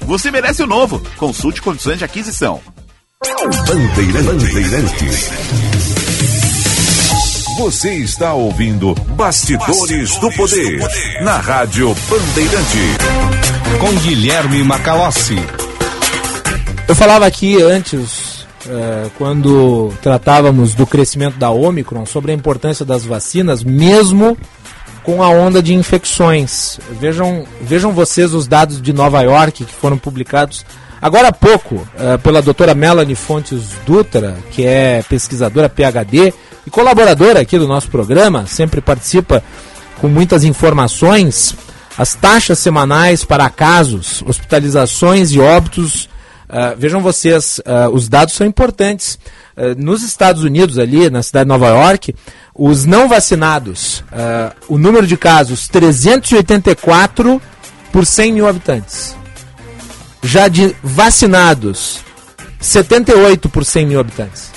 você 0.00 0.30
merece 0.30 0.62
o 0.62 0.66
novo. 0.66 1.00
Consulte 1.16 1.62
condições 1.62 1.98
de 1.98 2.04
aquisição. 2.04 2.60
Bandeirantes. 3.66 5.30
Você 7.58 7.94
está 7.94 8.34
ouvindo 8.34 8.94
Bastidores, 9.16 10.16
do, 10.18 10.28
Poder, 10.32 10.80
na 11.22 11.38
Rádio 11.38 11.94
Bandeirante. 12.10 12.78
Com 13.80 13.92
Guilherme 14.00 14.64
Macalossi. 14.64 15.38
Eu 16.88 16.96
falava 16.96 17.24
aqui 17.24 17.62
antes, 17.62 18.44
eh, 18.66 19.08
quando 19.16 19.94
tratávamos 20.02 20.74
do 20.74 20.84
crescimento 20.84 21.38
da 21.38 21.50
Omicron, 21.50 22.04
sobre 22.06 22.32
a 22.32 22.34
importância 22.34 22.84
das 22.84 23.04
vacinas, 23.04 23.62
mesmo 23.62 24.36
com 25.04 25.22
a 25.22 25.28
onda 25.28 25.62
de 25.62 25.74
infecções. 25.74 26.78
Vejam, 26.98 27.44
vejam 27.60 27.92
vocês 27.92 28.34
os 28.34 28.48
dados 28.48 28.80
de 28.82 28.92
Nova 28.92 29.20
York 29.22 29.64
que 29.64 29.72
foram 29.72 29.98
publicados 29.98 30.64
agora 31.00 31.28
há 31.28 31.32
pouco 31.32 31.86
eh, 31.98 32.16
pela 32.16 32.40
doutora 32.40 32.74
Melanie 32.74 33.14
Fontes 33.14 33.68
Dutra, 33.86 34.38
que 34.50 34.64
é 34.64 35.04
pesquisadora 35.06 35.68
PhD 35.68 36.32
e 36.66 36.70
colaboradora 36.70 37.40
aqui 37.40 37.58
do 37.58 37.68
nosso 37.68 37.88
programa, 37.88 38.46
sempre 38.46 38.80
participa 38.80 39.44
com 40.00 40.08
muitas 40.08 40.44
informações. 40.44 41.54
As 41.96 42.14
taxas 42.14 42.58
semanais 42.58 43.22
para 43.24 43.48
casos, 43.50 44.24
hospitalizações 44.26 45.30
e 45.30 45.38
óbitos 45.38 46.08
Uh, 46.54 46.76
vejam 46.78 47.00
vocês, 47.00 47.58
uh, 47.60 47.90
os 47.92 48.08
dados 48.08 48.34
são 48.34 48.46
importantes. 48.46 49.18
Uh, 49.56 49.74
nos 49.76 50.02
Estados 50.02 50.42
Unidos, 50.42 50.78
ali 50.78 51.08
na 51.10 51.22
cidade 51.22 51.44
de 51.44 51.48
Nova 51.48 51.68
York, 51.68 52.14
os 52.54 52.84
não 52.84 53.08
vacinados, 53.08 54.04
o 54.68 54.78
número 54.78 55.08
de 55.08 55.16
casos 55.16 55.66
384 55.66 57.42
por 57.92 58.06
100 58.06 58.32
mil 58.32 58.46
habitantes. 58.46 59.16
Já 60.22 60.46
de 60.46 60.74
vacinados, 60.80 61.98
78 62.60 63.48
por 63.48 63.64
100 63.64 63.86
mil 63.86 63.98
habitantes. 63.98 64.52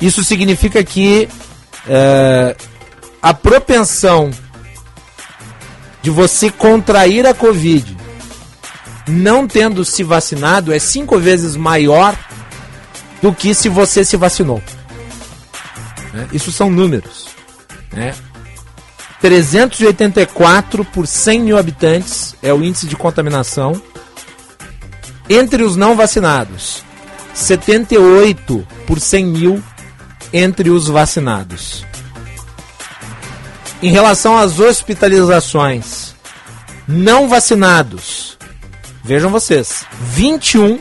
Isso 0.00 0.24
significa 0.24 0.82
que 0.82 1.28
a 3.22 3.32
propensão 3.32 4.32
de 6.02 6.10
você 6.10 6.50
contrair 6.50 7.26
a 7.26 7.32
Covid 7.32 7.96
não 9.08 9.46
tendo 9.46 9.84
se 9.84 10.02
vacinado 10.02 10.72
é 10.72 10.78
cinco 10.78 11.18
vezes 11.18 11.56
maior 11.56 12.14
do 13.24 13.32
que 13.32 13.54
se 13.54 13.70
você 13.70 14.04
se 14.04 14.18
vacinou. 14.18 14.62
Né? 16.12 16.28
Isso 16.30 16.52
são 16.52 16.68
números. 16.68 17.28
Né? 17.90 18.14
384 19.18 20.84
por 20.84 21.06
100 21.06 21.40
mil 21.40 21.56
habitantes 21.56 22.34
é 22.42 22.52
o 22.52 22.62
índice 22.62 22.86
de 22.86 22.94
contaminação. 22.94 23.80
Entre 25.26 25.62
os 25.62 25.74
não 25.74 25.96
vacinados, 25.96 26.84
78 27.32 28.68
por 28.86 29.00
100 29.00 29.24
mil 29.24 29.62
entre 30.30 30.68
os 30.68 30.88
vacinados. 30.88 31.82
Em 33.80 33.90
relação 33.90 34.36
às 34.36 34.60
hospitalizações, 34.60 36.14
não 36.86 37.26
vacinados, 37.26 38.36
Vejam 39.02 39.30
vocês, 39.30 39.84
21 40.00 40.78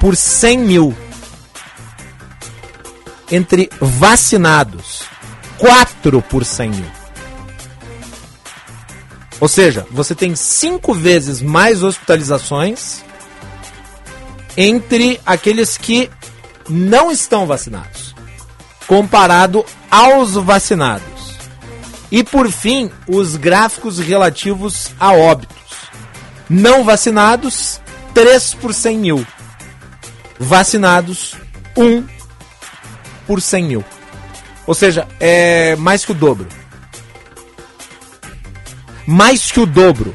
por 0.00 0.16
100 0.16 0.58
mil 0.58 0.96
entre 3.34 3.68
vacinados, 3.80 5.02
4 5.58 6.22
por 6.22 6.44
100 6.44 6.70
mil. 6.70 6.90
Ou 9.40 9.48
seja, 9.48 9.86
você 9.90 10.14
tem 10.14 10.36
cinco 10.36 10.94
vezes 10.94 11.42
mais 11.42 11.82
hospitalizações 11.82 13.02
entre 14.56 15.20
aqueles 15.26 15.76
que 15.76 16.08
não 16.68 17.10
estão 17.10 17.44
vacinados, 17.44 18.14
comparado 18.86 19.64
aos 19.90 20.34
vacinados. 20.34 21.04
E 22.10 22.22
por 22.22 22.48
fim, 22.50 22.90
os 23.08 23.36
gráficos 23.36 23.98
relativos 23.98 24.92
a 25.00 25.12
óbito. 25.12 25.54
Não 26.48 26.84
vacinados, 26.84 27.80
3 28.14 28.54
por 28.54 28.72
100 28.72 28.98
mil. 28.98 29.26
Vacinados, 30.38 31.34
1 31.76 32.13
por 33.26 33.40
100 33.40 33.64
mil. 33.64 33.84
Ou 34.66 34.74
seja, 34.74 35.06
é 35.20 35.76
mais 35.76 36.04
que 36.04 36.12
o 36.12 36.14
dobro. 36.14 36.46
Mais 39.06 39.50
que 39.50 39.60
o 39.60 39.66
dobro 39.66 40.14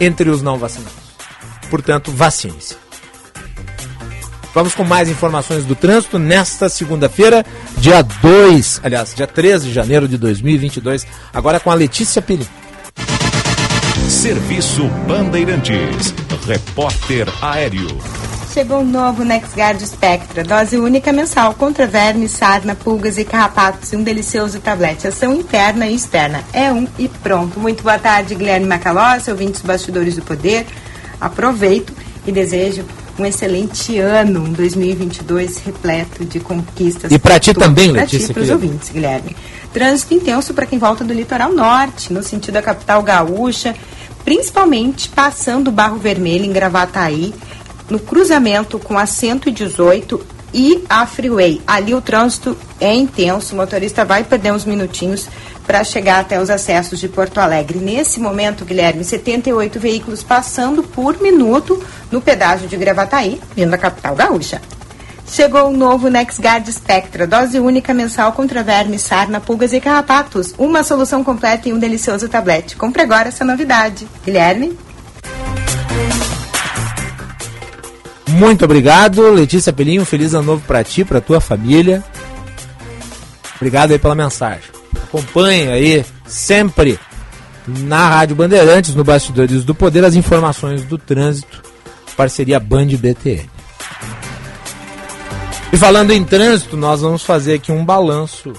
entre 0.00 0.30
os 0.30 0.42
não 0.42 0.58
vacinados. 0.58 0.94
Portanto, 1.68 2.12
vacine-se. 2.12 2.76
Vamos 4.54 4.74
com 4.74 4.84
mais 4.84 5.08
informações 5.08 5.64
do 5.64 5.74
trânsito 5.74 6.18
nesta 6.18 6.68
segunda-feira, 6.70 7.44
dia 7.76 8.00
2, 8.00 8.80
aliás, 8.82 9.14
dia 9.14 9.26
13 9.26 9.66
de 9.66 9.72
janeiro 9.74 10.08
de 10.08 10.16
2022, 10.16 11.06
agora 11.34 11.60
com 11.60 11.70
a 11.70 11.74
Letícia 11.74 12.22
Pili. 12.22 12.48
Serviço 14.08 14.88
Bandeirantes. 15.06 16.14
Repórter 16.46 17.28
Aéreo. 17.42 18.25
Chegou 18.56 18.80
o 18.80 18.84
novo 18.86 19.22
NexGuard 19.22 19.86
Spectra, 19.86 20.42
dose 20.42 20.78
única 20.78 21.12
mensal 21.12 21.52
contra 21.52 21.86
vermes, 21.86 22.30
sarna, 22.30 22.74
pulgas 22.74 23.18
e 23.18 23.24
carrapatos 23.26 23.92
e 23.92 23.96
um 23.96 24.02
delicioso 24.02 24.60
tablete. 24.60 25.06
Ação 25.06 25.34
interna 25.34 25.86
e 25.86 25.94
externa. 25.94 26.42
É 26.54 26.72
um 26.72 26.88
e 26.98 27.06
pronto. 27.06 27.60
Muito 27.60 27.82
boa 27.82 27.98
tarde, 27.98 28.34
Guilherme 28.34 28.66
Macalossi, 28.66 29.30
ouvintes 29.30 29.60
bastidores 29.60 30.16
do 30.16 30.22
poder. 30.22 30.64
Aproveito 31.20 31.92
e 32.26 32.32
desejo 32.32 32.86
um 33.18 33.26
excelente 33.26 33.98
ano, 33.98 34.44
um 34.44 34.52
2022 34.54 35.58
repleto 35.58 36.24
de 36.24 36.40
conquistas. 36.40 37.12
E 37.12 37.18
para 37.18 37.38
ti 37.38 37.52
também, 37.52 37.92
Letícia. 37.92 38.32
Para 38.32 38.42
os 38.42 38.48
ouvintes, 38.48 38.88
Guilherme. 38.88 39.36
Trânsito 39.70 40.14
intenso 40.14 40.54
para 40.54 40.64
quem 40.64 40.78
volta 40.78 41.04
do 41.04 41.12
litoral 41.12 41.52
norte, 41.52 42.10
no 42.10 42.22
sentido 42.22 42.54
da 42.54 42.62
capital 42.62 43.02
gaúcha 43.02 43.74
principalmente 44.26 45.08
passando 45.08 45.68
o 45.68 45.70
Barro 45.70 45.98
Vermelho 45.98 46.44
em 46.44 46.52
Gravataí, 46.52 47.32
no 47.88 47.98
cruzamento 47.98 48.78
com 48.78 48.98
a 48.98 49.06
118 49.06 50.36
e 50.52 50.84
a 50.88 51.06
Freeway. 51.06 51.60
Ali 51.66 51.94
o 51.94 52.00
trânsito 52.00 52.56
é 52.80 52.94
intenso, 52.94 53.54
o 53.54 53.56
motorista 53.56 54.04
vai 54.04 54.24
perder 54.24 54.52
uns 54.52 54.64
minutinhos 54.64 55.28
para 55.66 55.82
chegar 55.84 56.20
até 56.20 56.40
os 56.40 56.48
acessos 56.48 56.98
de 56.98 57.08
Porto 57.08 57.38
Alegre. 57.38 57.78
Nesse 57.78 58.20
momento, 58.20 58.64
Guilherme, 58.64 59.04
78 59.04 59.80
veículos 59.80 60.22
passando 60.22 60.82
por 60.82 61.20
minuto 61.20 61.82
no 62.10 62.20
pedágio 62.20 62.68
de 62.68 62.76
Gravataí, 62.76 63.40
vindo 63.54 63.70
da 63.70 63.78
capital 63.78 64.14
gaúcha. 64.14 64.62
Chegou 65.28 65.68
o 65.68 65.76
novo 65.76 66.08
NexGuard 66.08 66.72
Spectra, 66.72 67.26
dose 67.26 67.58
única 67.58 67.92
mensal 67.92 68.32
contra 68.32 68.62
vermes, 68.62 69.02
sarna, 69.02 69.40
pulgas 69.40 69.72
e 69.72 69.80
carrapatos. 69.80 70.54
Uma 70.56 70.84
solução 70.84 71.24
completa 71.24 71.68
em 71.68 71.72
um 71.72 71.78
delicioso 71.80 72.28
tablete. 72.28 72.76
Compre 72.76 73.02
agora 73.02 73.28
essa 73.28 73.44
novidade. 73.44 74.06
Guilherme? 74.24 74.78
Muito 78.36 78.66
obrigado, 78.66 79.30
Letícia 79.30 79.72
Pelinho. 79.72 80.04
Feliz 80.04 80.34
ano 80.34 80.42
novo 80.44 80.62
para 80.66 80.84
ti, 80.84 81.06
para 81.06 81.22
tua 81.22 81.40
família. 81.40 82.04
Obrigado 83.56 83.92
aí 83.92 83.98
pela 83.98 84.14
mensagem. 84.14 84.68
Acompanhe 85.04 85.68
aí 85.68 86.04
sempre 86.26 87.00
na 87.66 88.10
Rádio 88.10 88.36
Bandeirantes, 88.36 88.94
no 88.94 89.02
Bastidores 89.02 89.64
do 89.64 89.74
Poder, 89.74 90.04
as 90.04 90.14
informações 90.14 90.84
do 90.84 90.98
trânsito. 90.98 91.62
Parceria 92.14 92.60
Band 92.60 92.88
BTN. 92.88 93.48
E 95.72 95.76
falando 95.78 96.10
em 96.10 96.22
trânsito, 96.22 96.76
nós 96.76 97.00
vamos 97.00 97.22
fazer 97.22 97.54
aqui 97.54 97.72
um 97.72 97.86
balanço 97.86 98.52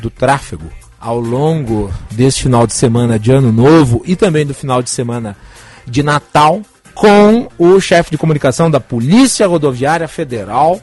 do 0.00 0.10
tráfego 0.10 0.68
ao 1.00 1.20
longo 1.20 1.92
deste 2.10 2.42
final 2.42 2.66
de 2.66 2.72
semana 2.72 3.20
de 3.20 3.30
Ano 3.30 3.52
Novo 3.52 4.02
e 4.04 4.16
também 4.16 4.44
do 4.44 4.52
final 4.52 4.82
de 4.82 4.90
semana 4.90 5.36
de 5.86 6.02
Natal 6.02 6.60
com 7.00 7.48
o 7.58 7.80
chefe 7.80 8.10
de 8.10 8.18
comunicação 8.18 8.70
da 8.70 8.78
Polícia 8.78 9.46
Rodoviária 9.46 10.06
Federal, 10.06 10.78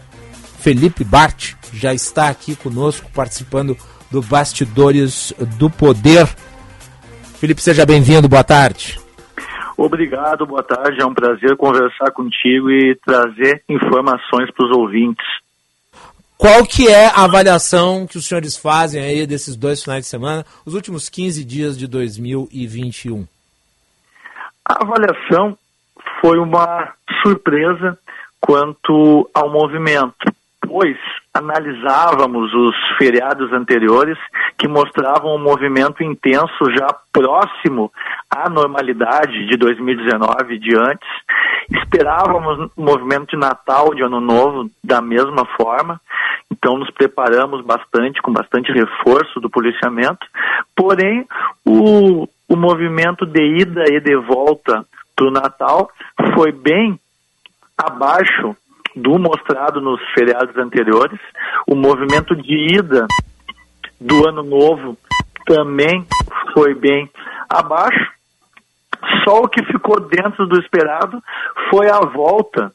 Felipe 0.60 1.03
Bart, 1.03 1.53
já 1.72 1.94
está 1.94 2.27
aqui 2.27 2.56
conosco 2.56 3.07
participando 3.14 3.77
do 4.10 4.19
Bastidores 4.19 5.31
do 5.60 5.69
Poder. 5.69 6.26
Felipe, 7.39 7.61
seja 7.61 7.85
bem-vindo, 7.85 8.27
boa 8.27 8.44
tarde. 8.44 8.99
Obrigado, 9.77 10.48
boa 10.48 10.64
tarde. 10.64 10.99
É 10.99 11.06
um 11.06 11.14
prazer 11.14 11.56
conversar 11.56 12.10
contigo 12.10 12.72
e 12.72 12.95
trazer 13.06 13.64
informações 13.69 14.49
para 14.56 14.65
os 14.65 14.76
ouvintes. 14.76 15.23
Qual 16.35 16.65
que 16.65 16.88
é 16.88 17.06
a 17.06 17.26
avaliação 17.26 18.07
que 18.07 18.18
os 18.18 18.26
senhores 18.26 18.57
fazem 18.57 19.03
aí 19.03 19.27
desses 19.27 19.56
dois 19.56 19.84
finais 19.84 20.06
de 20.06 20.10
semana, 20.10 20.44
os 20.65 20.73
últimos 20.73 21.10
15 21.10 21.45
dias 21.45 21.77
de 21.77 21.85
2021? 21.85 23.27
A 24.65 24.84
avaliação 24.84 25.56
foi 26.22 26.39
uma 26.39 26.94
surpresa 27.22 27.98
quanto 28.39 29.30
ao 29.34 29.49
movimento, 29.49 30.31
pois 30.61 30.98
analisávamos 31.34 32.53
os 32.53 32.76
feriados 32.98 33.52
anteriores 33.53 34.18
que 34.57 34.68
mostravam 34.68 35.35
um 35.35 35.44
movimento 35.44 36.03
intenso 36.03 36.65
já 36.76 36.88
próximo 37.11 37.91
à 38.30 38.49
normalidade 38.49 39.45
de 39.48 39.56
2019 39.57 40.56
e 40.56 40.60
de 40.60 40.76
antes. 40.76 41.07
Esperávamos 41.84 42.72
o 42.76 42.81
movimento 42.81 43.31
de 43.31 43.38
Natal, 43.38 43.94
de 43.94 44.02
Ano 44.02 44.19
Novo, 44.19 44.69
da 44.84 45.02
mesma 45.02 45.45
forma. 45.57 45.99
Então 46.52 46.77
nos 46.77 46.89
preparamos 46.91 47.64
bastante, 47.64 48.22
com 48.22 48.31
bastante 48.31 48.72
reforço 48.72 49.39
do 49.39 49.49
policiamento. 49.49 50.26
Porém, 50.76 51.26
o, 51.65 52.27
o 52.48 52.56
movimento 52.56 53.26
de 53.26 53.60
ida 53.60 53.84
e 53.89 53.99
de 53.99 54.15
volta 54.15 54.85
para 55.18 55.27
o 55.27 55.31
Natal 55.31 55.89
foi 56.35 56.52
bem 56.52 56.99
abaixo 57.76 58.56
do 58.95 59.18
mostrado 59.18 59.81
nos 59.81 59.99
feriados 60.14 60.56
anteriores. 60.57 61.19
O 61.68 61.76
movimento 61.76 62.35
de 62.35 62.76
ida 62.76 63.07
do 63.99 64.27
ano 64.30 64.44
novo 64.44 64.95
também 65.45 66.06
foi 66.53 66.76
bem 66.76 67.10
abaixo. 67.49 68.11
Só 69.23 69.41
o 69.41 69.49
que 69.49 69.64
ficou 69.65 69.99
dentro 69.99 70.45
do 70.48 70.60
esperado 70.60 71.22
foi 71.69 71.89
a 71.89 71.99
volta 71.99 72.72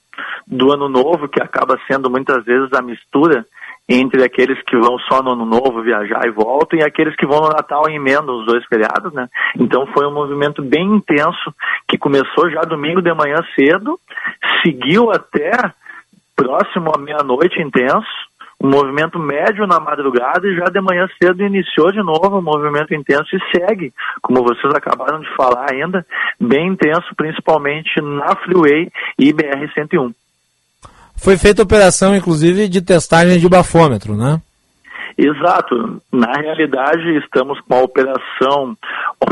do 0.47 0.73
ano 0.73 0.89
novo, 0.89 1.29
que 1.29 1.41
acaba 1.41 1.79
sendo 1.87 2.11
muitas 2.11 2.45
vezes 2.45 2.73
a 2.73 2.83
mistura 2.83 3.47
entre 3.89 4.23
aqueles 4.23 4.61
que 4.63 4.77
vão 4.77 4.99
só 5.01 5.23
no 5.23 5.33
ano 5.33 5.45
novo 5.45 5.83
viajar 5.83 6.27
e 6.27 6.31
voltam 6.31 6.79
e 6.79 6.83
aqueles 6.83 7.15
que 7.17 7.27
vão 7.27 7.41
no 7.41 7.49
Natal 7.49 7.89
e 7.89 7.97
emendam 7.97 8.39
os 8.39 8.47
dois 8.47 8.65
feriados, 8.67 9.13
né? 9.13 9.29
Então 9.59 9.87
foi 9.87 10.07
um 10.07 10.15
movimento 10.15 10.63
bem 10.63 10.85
intenso 10.95 11.55
que 11.89 11.99
começou 11.99 12.51
já 12.51 12.61
domingo 12.63 13.03
de 13.03 13.13
manhã 13.13 13.37
cedo, 13.55 13.99
seguiu 14.65 15.11
até 15.11 15.51
próximo 16.37 16.93
à 16.95 16.99
meia-noite 16.99 17.61
intenso, 17.61 18.09
um 18.63 18.71
movimento 18.71 19.19
médio 19.19 19.67
na 19.67 19.81
madrugada 19.81 20.47
e 20.47 20.55
já 20.55 20.67
de 20.67 20.81
manhã 20.81 21.09
cedo 21.21 21.43
iniciou 21.43 21.91
de 21.91 21.99
novo 21.99 22.39
o 22.39 22.43
movimento 22.43 22.95
intenso 22.95 23.35
e 23.35 23.41
segue, 23.51 23.93
como 24.23 24.45
vocês 24.45 24.73
acabaram 24.73 25.21
de 25.21 25.29
falar 25.35 25.67
ainda, 25.73 26.07
bem 26.41 26.69
intenso, 26.69 27.13
principalmente 27.17 28.01
na 28.01 28.37
Freeway 28.37 28.89
e 29.19 29.33
BR-101. 29.33 30.15
Foi 31.23 31.39
feita 31.39 31.63
operação, 31.63 32.17
inclusive, 32.17 32.69
de 32.69 32.83
testagem 32.83 33.39
de 33.39 33.49
bafômetro, 33.49 34.17
né? 34.17 34.41
Exato. 35.17 36.03
Na 36.11 36.33
realidade, 36.33 37.17
estamos 37.19 37.61
com 37.61 37.75
a 37.77 37.83
operação 37.83 38.77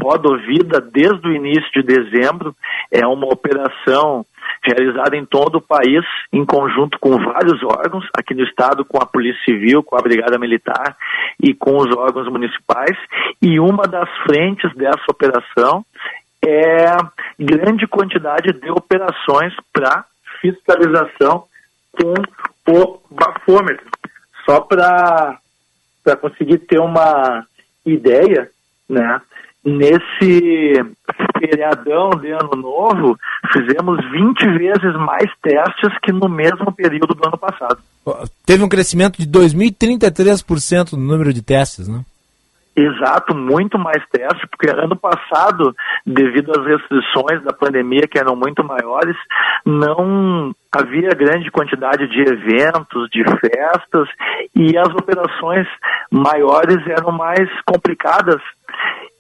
Rodovida 0.01 0.81
desde 0.81 1.27
o 1.27 1.33
início 1.33 1.69
de 1.75 1.83
dezembro. 1.83 2.55
É 2.93 3.05
uma 3.05 3.27
operação 3.27 4.25
realizada 4.63 5.17
em 5.17 5.25
todo 5.25 5.57
o 5.57 5.61
país, 5.61 6.05
em 6.33 6.45
conjunto 6.45 6.97
com 7.01 7.17
vários 7.17 7.61
órgãos, 7.65 8.07
aqui 8.17 8.35
no 8.35 8.45
estado 8.45 8.85
com 8.85 8.99
a 9.03 9.07
Polícia 9.07 9.43
Civil, 9.45 9.83
com 9.83 9.97
a 9.97 10.03
Brigada 10.03 10.39
Militar 10.39 10.97
e 11.43 11.53
com 11.53 11.77
os 11.77 11.91
órgãos 11.97 12.29
municipais. 12.29 12.97
E 13.43 13.59
uma 13.59 13.83
das 13.83 14.09
frentes 14.23 14.73
dessa 14.77 15.05
operação 15.11 15.85
é 16.47 16.95
grande 17.37 17.89
quantidade 17.89 18.53
de 18.53 18.71
operações 18.71 19.53
para 19.73 20.05
fiscalização 20.41 21.50
com 21.93 22.15
o 22.73 23.01
bafômetro. 23.11 23.87
Só 24.45 24.61
para 24.61 25.39
conseguir 26.21 26.59
ter 26.59 26.79
uma 26.79 27.47
ideia, 27.85 28.51
né? 28.89 29.21
Nesse 29.63 30.73
feriadão 31.39 32.11
de 32.11 32.31
ano 32.31 32.57
novo, 32.57 33.19
fizemos 33.53 33.99
20 34.11 34.59
vezes 34.59 34.95
mais 34.97 35.31
testes 35.43 35.99
que 36.03 36.13
no 36.13 36.29
mesmo 36.31 36.73
período 36.73 37.15
do 37.15 37.29
ano 37.29 37.37
passado. 37.37 37.79
Teve 38.47 38.65
um 38.65 38.69
crescimento 38.69 39.19
de 39.19 39.27
2.033% 39.29 40.93
no 40.93 40.99
número 40.99 41.35
de 41.35 41.43
testes, 41.43 41.89
né? 41.89 42.03
Exato, 42.75 43.35
muito 43.35 43.77
mais 43.79 44.03
testes, 44.11 44.49
porque 44.49 44.71
ano 44.71 44.95
passado, 44.95 45.75
devido 46.07 46.53
às 46.53 46.65
restrições 46.65 47.43
da 47.43 47.53
pandemia 47.53 48.07
que 48.09 48.19
eram 48.19 48.37
muito 48.37 48.63
maiores, 48.63 49.17
não 49.67 50.55
havia 50.71 51.11
grande 51.11 51.51
quantidade 51.51 52.07
de 52.07 52.21
eventos, 52.21 53.11
de 53.11 53.25
festas, 53.41 54.09
e 54.55 54.79
as 54.79 54.89
operações 54.89 55.67
maiores 56.11 56.87
eram 56.87 57.11
mais 57.11 57.49
complicadas. 57.67 58.41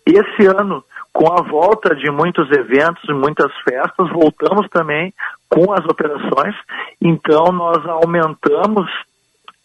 Esse 0.06 0.46
ano, 0.46 0.84
com 1.12 1.32
a 1.32 1.42
volta 1.42 1.94
de 1.94 2.08
muitos 2.08 2.48
eventos 2.52 3.02
e 3.08 3.12
muitas 3.12 3.52
festas, 3.68 4.08
voltamos 4.10 4.68
também 4.70 5.12
com 5.48 5.72
as 5.72 5.84
operações, 5.86 6.54
então 7.02 7.50
nós 7.50 7.84
aumentamos 7.84 8.88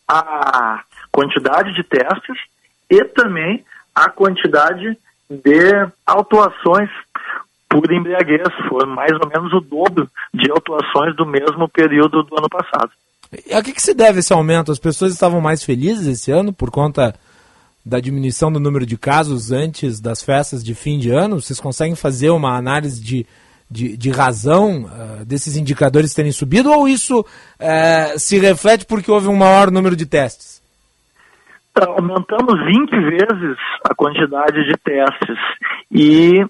a 0.07 0.82
quantidade 1.12 1.74
de 1.76 1.84
testes 1.84 2.38
e 2.90 3.03
também 3.06 3.64
a 3.95 4.09
quantidade 4.09 4.97
de 5.30 5.88
autuações 6.05 6.89
por 7.69 7.91
embriaguez. 7.91 8.47
Foi 8.69 8.85
mais 8.85 9.11
ou 9.13 9.30
menos 9.30 9.53
o 9.53 9.61
dobro 9.61 10.09
de 10.34 10.51
autuações 10.51 11.15
do 11.15 11.26
mesmo 11.26 11.67
período 11.69 12.23
do 12.23 12.38
ano 12.38 12.49
passado. 12.49 12.91
E 13.47 13.53
a 13.53 13.63
que, 13.63 13.73
que 13.73 13.81
se 13.81 13.93
deve 13.93 14.19
esse 14.19 14.34
aumento? 14.34 14.72
As 14.72 14.80
pessoas 14.80 15.13
estavam 15.13 15.41
mais 15.41 15.63
felizes 15.63 16.07
esse 16.07 16.31
ano 16.31 16.53
por 16.53 16.69
conta 16.69 17.15
da 17.85 17.99
diminuição 17.99 18.51
do 18.51 18.59
número 18.59 18.85
de 18.85 18.97
casos 18.97 19.51
antes 19.51 19.99
das 19.99 20.23
festas 20.23 20.63
de 20.63 20.73
fim 20.73 20.97
de 20.97 21.11
ano? 21.11 21.39
Vocês 21.41 21.59
conseguem 21.59 21.95
fazer 21.95 22.30
uma 22.30 22.55
análise 22.55 23.01
de, 23.01 23.26
de, 23.69 23.95
de 23.95 24.09
razão 24.09 24.85
uh, 24.85 25.26
desses 25.26 25.55
indicadores 25.55 26.13
terem 26.13 26.31
subido 26.31 26.72
ou 26.72 26.88
isso 26.88 27.19
uh, 27.19 28.19
se 28.19 28.39
reflete 28.39 28.85
porque 28.85 29.11
houve 29.11 29.27
um 29.27 29.35
maior 29.35 29.69
número 29.69 29.95
de 29.95 30.05
testes? 30.05 30.55
Aumentamos 31.81 32.65
20 32.65 32.89
vezes 33.02 33.57
a 33.84 33.93
quantidade 33.93 34.64
de 34.64 34.73
testes 34.77 35.38
e 35.91 36.45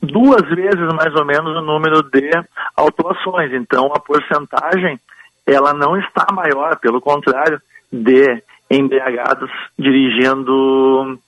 duas 0.00 0.42
vezes 0.48 0.94
mais 0.94 1.14
ou 1.14 1.24
menos 1.24 1.56
o 1.56 1.62
número 1.62 2.02
de 2.02 2.30
autuações. 2.76 3.52
Então 3.52 3.92
a 3.94 4.00
porcentagem 4.00 4.98
ela 5.46 5.72
não 5.74 5.96
está 5.98 6.26
maior, 6.32 6.78
pelo 6.78 7.00
contrário, 7.00 7.60
de 7.92 8.42
embriagados 8.70 9.50
dirigindo 9.78 11.18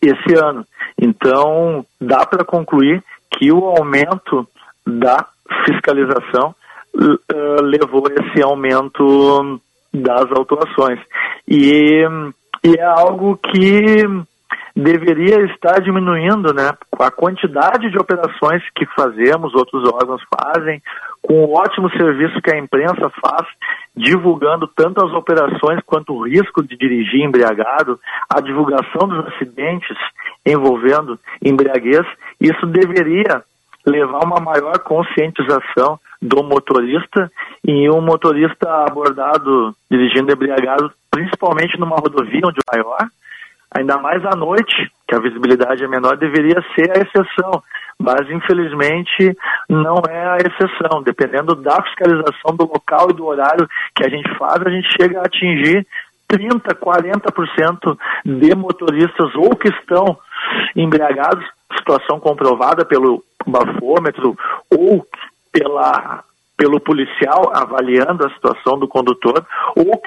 esse 0.00 0.34
ano. 0.34 0.64
Então 1.00 1.84
dá 2.00 2.24
para 2.24 2.44
concluir 2.44 3.02
que 3.32 3.52
o 3.52 3.64
aumento 3.66 4.46
da 4.86 5.26
fiscalização 5.66 6.54
uh, 6.94 7.62
levou 7.62 8.04
esse 8.08 8.42
aumento 8.42 9.60
das 9.92 10.30
autuações. 10.32 11.00
E 11.46 12.04
e 12.64 12.74
é 12.78 12.84
algo 12.84 13.36
que 13.36 14.04
deveria 14.74 15.44
estar 15.46 15.80
diminuindo, 15.80 16.54
né? 16.54 16.70
A 16.98 17.10
quantidade 17.10 17.90
de 17.90 17.98
operações 17.98 18.62
que 18.74 18.86
fazemos, 18.94 19.54
outros 19.54 19.84
órgãos 19.92 20.22
fazem, 20.36 20.80
com 21.20 21.44
o 21.44 21.54
ótimo 21.54 21.90
serviço 21.90 22.40
que 22.40 22.54
a 22.54 22.58
imprensa 22.58 23.10
faz, 23.20 23.46
divulgando 23.96 24.68
tanto 24.68 25.04
as 25.04 25.12
operações 25.12 25.80
quanto 25.84 26.14
o 26.14 26.26
risco 26.26 26.62
de 26.62 26.76
dirigir 26.76 27.22
embriagado, 27.22 27.98
a 28.30 28.40
divulgação 28.40 29.08
dos 29.08 29.26
acidentes 29.26 29.96
envolvendo 30.46 31.18
embriaguez, 31.44 32.06
isso 32.40 32.64
deveria 32.66 33.42
levar 33.84 34.24
uma 34.24 34.40
maior 34.40 34.78
conscientização 34.78 35.98
do 36.20 36.42
motorista 36.42 37.30
e 37.64 37.88
um 37.90 38.00
motorista 38.00 38.84
abordado 38.86 39.74
dirigindo 39.90 40.32
embriagado, 40.32 40.90
principalmente 41.18 41.78
numa 41.80 41.96
rodovia 41.96 42.42
onde 42.44 42.60
é 42.60 42.76
maior, 42.76 43.08
ainda 43.74 43.98
mais 43.98 44.24
à 44.24 44.36
noite, 44.36 44.90
que 45.06 45.14
a 45.16 45.20
visibilidade 45.20 45.82
é 45.82 45.88
menor, 45.88 46.16
deveria 46.16 46.62
ser 46.74 46.90
a 46.90 47.02
exceção. 47.02 47.62
Mas, 47.98 48.30
infelizmente, 48.30 49.36
não 49.68 50.00
é 50.08 50.28
a 50.28 50.36
exceção. 50.36 51.02
Dependendo 51.02 51.56
da 51.56 51.82
fiscalização 51.82 52.54
do 52.56 52.64
local 52.64 53.10
e 53.10 53.14
do 53.14 53.26
horário 53.26 53.68
que 53.96 54.04
a 54.04 54.08
gente 54.08 54.32
faz, 54.38 54.64
a 54.64 54.70
gente 54.70 54.88
chega 54.96 55.18
a 55.18 55.24
atingir 55.24 55.84
30%, 56.30 56.60
40% 56.76 57.98
de 58.24 58.54
motoristas 58.54 59.34
ou 59.34 59.56
que 59.56 59.68
estão 59.68 60.16
embriagados, 60.76 61.44
situação 61.76 62.20
comprovada 62.20 62.84
pelo 62.84 63.24
bafômetro 63.44 64.36
ou 64.70 65.04
pela, 65.50 66.22
pelo 66.56 66.78
policial 66.78 67.50
avaliando 67.52 68.24
a 68.24 68.30
situação 68.30 68.78
do 68.78 68.86
condutor, 68.86 69.44
ou 69.74 70.00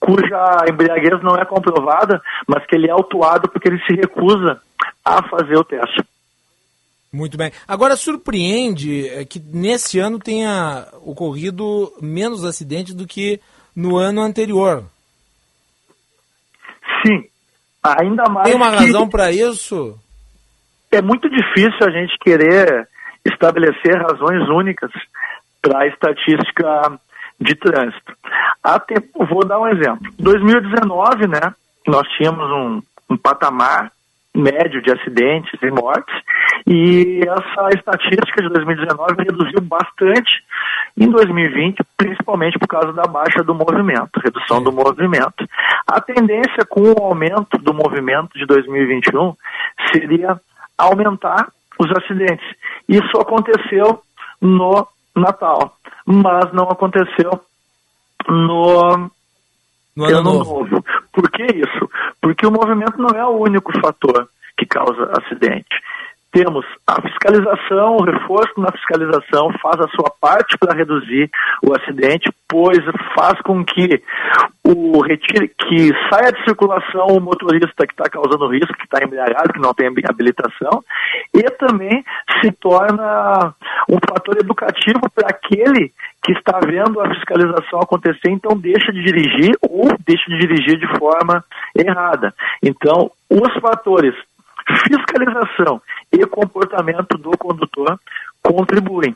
cuja 0.00 0.64
embriaguez 0.68 1.22
não 1.22 1.36
é 1.36 1.44
comprovada, 1.44 2.20
mas 2.48 2.66
que 2.66 2.74
ele 2.74 2.88
é 2.88 2.90
autuado 2.90 3.48
porque 3.50 3.68
ele 3.68 3.78
se 3.84 3.94
recusa 3.94 4.60
a 5.04 5.22
fazer 5.28 5.56
o 5.56 5.64
teste. 5.64 6.02
Muito 7.12 7.36
bem. 7.36 7.52
Agora 7.66 7.96
surpreende 7.96 9.08
é, 9.08 9.24
que 9.24 9.40
nesse 9.40 9.98
ano 9.98 10.18
tenha 10.18 10.86
ocorrido 11.02 11.92
menos 12.00 12.44
acidentes 12.44 12.94
do 12.94 13.06
que 13.06 13.40
no 13.74 13.96
ano 13.96 14.22
anterior. 14.22 14.84
Sim, 17.04 17.24
ainda 17.82 18.24
mais. 18.30 18.46
Tem 18.46 18.56
uma 18.56 18.70
razão 18.70 19.08
para 19.08 19.32
isso? 19.32 19.98
É 20.92 21.02
muito 21.02 21.28
difícil 21.28 21.78
a 21.82 21.90
gente 21.90 22.16
querer 22.20 22.88
estabelecer 23.24 23.96
razões 23.96 24.48
únicas 24.48 24.90
para 25.60 25.82
a 25.82 25.86
estatística 25.86 27.00
de 27.40 27.54
trânsito. 27.54 28.12
Até, 28.62 28.94
vou 29.28 29.44
dar 29.44 29.58
um 29.58 29.68
exemplo. 29.68 30.12
2019, 30.18 31.26
né, 31.26 31.54
nós 31.86 32.06
tínhamos 32.16 32.50
um, 32.50 32.82
um 33.08 33.16
patamar 33.16 33.90
médio 34.34 34.80
de 34.80 34.92
acidentes 34.92 35.60
e 35.60 35.70
mortes, 35.70 36.14
e 36.66 37.20
essa 37.22 37.68
estatística 37.74 38.42
de 38.42 38.48
2019 38.48 39.24
reduziu 39.24 39.60
bastante 39.60 40.30
em 40.96 41.08
2020, 41.08 41.78
principalmente 41.96 42.58
por 42.58 42.68
causa 42.68 42.92
da 42.92 43.04
baixa 43.04 43.42
do 43.42 43.54
movimento, 43.54 44.20
redução 44.22 44.62
do 44.62 44.70
movimento. 44.70 45.48
A 45.86 46.00
tendência 46.00 46.64
com 46.68 46.92
o 46.92 47.02
aumento 47.02 47.58
do 47.58 47.74
movimento 47.74 48.38
de 48.38 48.46
2021 48.46 49.34
seria 49.92 50.40
aumentar 50.78 51.48
os 51.78 51.90
acidentes. 51.90 52.46
Isso 52.88 53.18
aconteceu 53.18 54.00
no 54.40 54.86
Natal, 55.14 55.76
mas 56.06 56.52
não 56.52 56.64
aconteceu 56.64 57.40
no 58.28 59.10
no 59.96 60.04
ano, 60.04 60.18
ano 60.18 60.22
novo. 60.22 60.64
novo. 60.64 60.84
Por 61.12 61.30
que 61.30 61.44
isso? 61.44 61.90
Porque 62.20 62.46
o 62.46 62.50
movimento 62.50 62.96
não 62.98 63.10
é 63.18 63.26
o 63.26 63.40
único 63.40 63.72
fator 63.80 64.28
que 64.56 64.66
causa 64.66 65.10
acidente. 65.18 65.74
Temos 66.32 66.64
a 66.86 67.02
fiscalização, 67.02 67.96
o 67.96 68.04
reforço 68.04 68.52
na 68.58 68.70
fiscalização 68.70 69.52
faz 69.60 69.80
a 69.80 69.88
sua 69.88 70.12
parte 70.20 70.56
para 70.58 70.76
reduzir 70.76 71.28
o 71.62 71.74
acidente, 71.74 72.30
pois 72.48 72.78
faz 73.16 73.40
com 73.42 73.64
que 73.64 74.00
o 74.64 75.00
retire, 75.00 75.48
que 75.48 75.90
saia 76.08 76.30
de 76.32 76.44
circulação 76.44 77.06
o 77.08 77.20
motorista 77.20 77.86
que 77.86 77.92
está 77.92 78.08
causando 78.08 78.46
risco, 78.46 78.76
que 78.76 78.84
está 78.84 79.04
embriagado, 79.04 79.52
que 79.52 79.60
não 79.60 79.74
tem 79.74 79.88
habilitação, 79.88 80.84
e 81.34 81.42
também 81.58 82.04
se 82.40 82.52
torna 82.52 83.52
um 83.88 83.98
fator 84.08 84.38
educativo 84.38 85.00
para 85.12 85.28
aquele 85.28 85.92
que 86.22 86.32
está 86.32 86.60
vendo 86.60 87.00
a 87.00 87.08
fiscalização 87.14 87.80
acontecer, 87.80 88.30
então 88.30 88.56
deixa 88.56 88.92
de 88.92 89.02
dirigir 89.02 89.56
ou 89.62 89.88
deixa 90.06 90.30
de 90.30 90.38
dirigir 90.38 90.78
de 90.78 90.98
forma 90.98 91.44
errada. 91.74 92.32
Então, 92.62 93.10
os 93.28 93.52
fatores 93.60 94.14
fiscalização 94.86 95.80
e 96.12 96.24
comportamento 96.26 97.16
do 97.18 97.30
condutor 97.38 97.98
contribuem. 98.42 99.14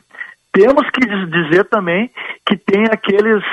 Temos 0.51 0.89
que 0.91 1.05
dizer 1.27 1.65
também 1.65 2.09
que 2.45 2.55
tem 2.55 2.85
aqueles 2.85 3.43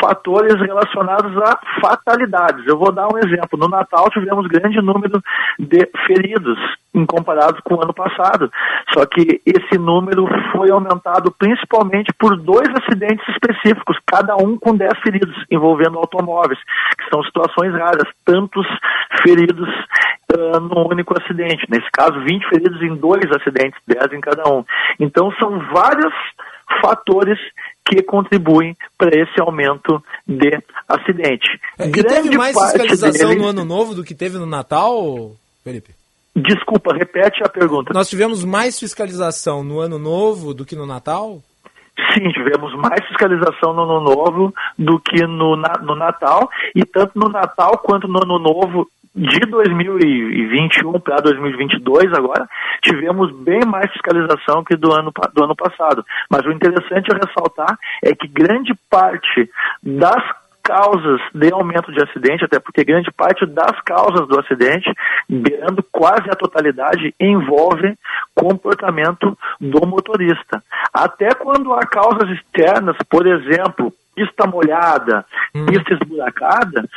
fatores 0.00 0.54
relacionados 0.60 1.36
a 1.42 1.58
fatalidades. 1.80 2.66
Eu 2.66 2.78
vou 2.78 2.92
dar 2.92 3.08
um 3.08 3.18
exemplo. 3.18 3.58
No 3.58 3.68
Natal 3.68 4.08
tivemos 4.10 4.46
grande 4.46 4.80
número 4.80 5.22
de 5.58 5.88
feridos 6.06 6.58
em 6.94 7.04
comparado 7.04 7.62
com 7.62 7.74
o 7.74 7.82
ano 7.82 7.92
passado. 7.92 8.50
Só 8.92 9.04
que 9.06 9.40
esse 9.44 9.78
número 9.78 10.26
foi 10.52 10.70
aumentado 10.70 11.30
principalmente 11.38 12.12
por 12.18 12.36
dois 12.36 12.68
acidentes 12.82 13.26
específicos, 13.28 13.98
cada 14.06 14.36
um 14.36 14.58
com 14.58 14.74
10 14.74 14.98
feridos 15.00 15.36
envolvendo 15.50 15.98
automóveis, 15.98 16.58
que 16.98 17.08
são 17.10 17.22
situações 17.24 17.72
raras, 17.72 18.08
tantos 18.24 18.66
feridos 19.22 19.68
uh, 20.34 20.60
num 20.60 20.88
único 20.88 21.14
acidente. 21.20 21.66
Nesse 21.68 21.90
caso, 21.92 22.18
20 22.20 22.48
feridos 22.48 22.82
em 22.82 22.96
dois 22.96 23.24
acidentes, 23.30 23.78
10 23.86 24.12
em 24.12 24.20
cada 24.20 24.48
um. 24.50 24.64
Então 24.98 25.30
são 25.32 25.58
vários 25.72 26.14
fatores 26.80 27.38
que 27.84 28.02
contribuem 28.02 28.76
para 28.98 29.10
esse 29.16 29.40
aumento 29.40 30.02
de 30.26 30.58
acidente. 30.88 31.48
É, 31.78 31.86
e 31.86 32.04
teve 32.04 32.36
mais 32.36 32.58
fiscalização 32.58 33.34
no 33.34 33.46
ano 33.46 33.64
novo 33.64 33.94
do 33.94 34.04
que 34.04 34.14
teve 34.14 34.38
no 34.38 34.46
Natal, 34.46 35.32
Felipe? 35.62 35.94
Desculpa, 36.34 36.94
repete 36.94 37.42
a 37.42 37.48
pergunta. 37.48 37.94
Nós 37.94 38.08
tivemos 38.08 38.44
mais 38.44 38.78
fiscalização 38.78 39.64
no 39.64 39.80
ano 39.80 39.98
novo 39.98 40.52
do 40.52 40.66
que 40.66 40.76
no 40.76 40.84
Natal? 40.84 41.40
Sim, 42.12 42.30
tivemos 42.30 42.74
mais 42.74 43.02
fiscalização 43.08 43.72
no 43.72 43.82
Ano 43.82 44.00
Novo 44.00 44.54
do 44.78 45.00
que 45.00 45.26
no, 45.26 45.56
no 45.56 45.96
Natal, 45.96 46.50
e 46.74 46.84
tanto 46.84 47.18
no 47.18 47.30
Natal 47.30 47.78
quanto 47.78 48.06
no 48.06 48.22
Ano 48.22 48.38
Novo 48.38 48.86
de 49.16 49.40
2021 49.40 51.00
para 51.00 51.16
2022 51.16 52.12
agora, 52.12 52.46
tivemos 52.82 53.34
bem 53.40 53.64
mais 53.64 53.90
fiscalização 53.90 54.62
que 54.62 54.76
do 54.76 54.92
ano, 54.92 55.10
do 55.32 55.44
ano 55.44 55.56
passado. 55.56 56.04
Mas 56.30 56.44
o 56.44 56.52
interessante 56.52 57.10
a 57.10 57.26
ressaltar 57.26 57.78
é 58.04 58.14
que 58.14 58.28
grande 58.28 58.74
parte 58.90 59.50
das 59.82 60.22
causas 60.62 61.20
de 61.32 61.50
aumento 61.52 61.92
de 61.92 62.02
acidente, 62.02 62.44
até 62.44 62.58
porque 62.58 62.84
grande 62.84 63.10
parte 63.12 63.46
das 63.46 63.80
causas 63.82 64.26
do 64.26 64.38
acidente, 64.38 64.92
beirando 65.28 65.82
quase 65.92 66.28
a 66.28 66.34
totalidade, 66.34 67.14
envolve 67.20 67.94
comportamento 68.34 69.38
do 69.60 69.86
motorista. 69.86 70.62
Até 70.92 71.32
quando 71.34 71.72
há 71.72 71.86
causas 71.86 72.28
externas, 72.30 72.96
por 73.08 73.26
exemplo, 73.26 73.92
pista 74.16 74.46
molhada, 74.46 75.24
hum. 75.54 75.66
pista 75.66 75.92
esburacada, 75.92 76.88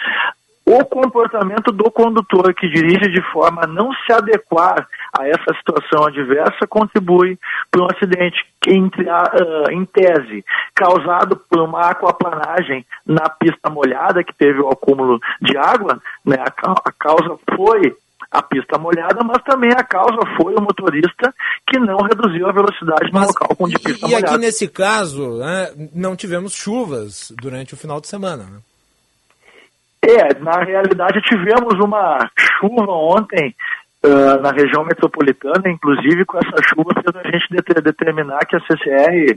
o 0.69 0.85
comportamento 0.85 1.71
do 1.71 1.89
condutor 1.89 2.53
que 2.53 2.69
dirige 2.69 3.09
de 3.09 3.21
forma 3.31 3.63
a 3.63 3.67
não 3.67 3.91
se 4.05 4.13
adequar 4.13 4.87
a 5.17 5.27
essa 5.27 5.51
situação 5.57 6.05
adversa 6.05 6.67
contribui 6.69 7.39
para 7.71 7.81
um 7.81 7.87
acidente 7.87 8.37
que, 8.61 8.69
entre 8.69 9.09
a, 9.09 9.23
uh, 9.23 9.71
em 9.71 9.83
tese, 9.85 10.45
causado 10.75 11.37
por 11.49 11.59
uma 11.61 11.89
aquaplanagem 11.89 12.85
na 13.03 13.27
pista 13.29 13.67
molhada, 13.67 14.23
que 14.23 14.35
teve 14.35 14.59
o 14.61 14.69
acúmulo 14.69 15.19
de 15.41 15.57
água, 15.57 15.99
né, 16.23 16.35
a, 16.37 16.71
a 16.85 16.91
causa 16.91 17.35
foi 17.55 17.95
a 18.29 18.43
pista 18.43 18.77
molhada, 18.77 19.23
mas 19.23 19.41
também 19.43 19.71
a 19.71 19.83
causa 19.83 20.19
foi 20.37 20.53
o 20.53 20.61
motorista 20.61 21.33
que 21.65 21.79
não 21.79 21.97
reduziu 21.97 22.47
a 22.47 22.51
velocidade 22.51 23.09
mas, 23.11 23.23
no 23.23 23.27
local 23.29 23.55
com 23.55 23.67
de 23.67 23.79
pista 23.79 24.05
e 24.05 24.11
molhada. 24.11 24.27
E 24.27 24.29
aqui 24.29 24.37
nesse 24.37 24.67
caso, 24.67 25.39
né, 25.39 25.71
não 25.95 26.15
tivemos 26.15 26.53
chuvas 26.53 27.33
durante 27.41 27.73
o 27.73 27.77
final 27.77 27.99
de 27.99 28.07
semana, 28.07 28.43
né? 28.43 28.59
É, 30.01 30.39
na 30.39 30.63
realidade 30.63 31.21
tivemos 31.21 31.73
uma 31.83 32.29
chuva 32.57 32.91
ontem 32.91 33.53
uh, 34.05 34.41
na 34.41 34.51
região 34.51 34.83
metropolitana, 34.83 35.63
inclusive 35.67 36.25
com 36.25 36.37
essa 36.37 36.55
chuva 36.69 36.93
fez 36.93 37.15
a 37.15 37.27
gente 37.29 37.47
de 37.49 37.81
determinar 37.81 38.39
que 38.45 38.55
a 38.55 38.61
CCR 38.61 39.35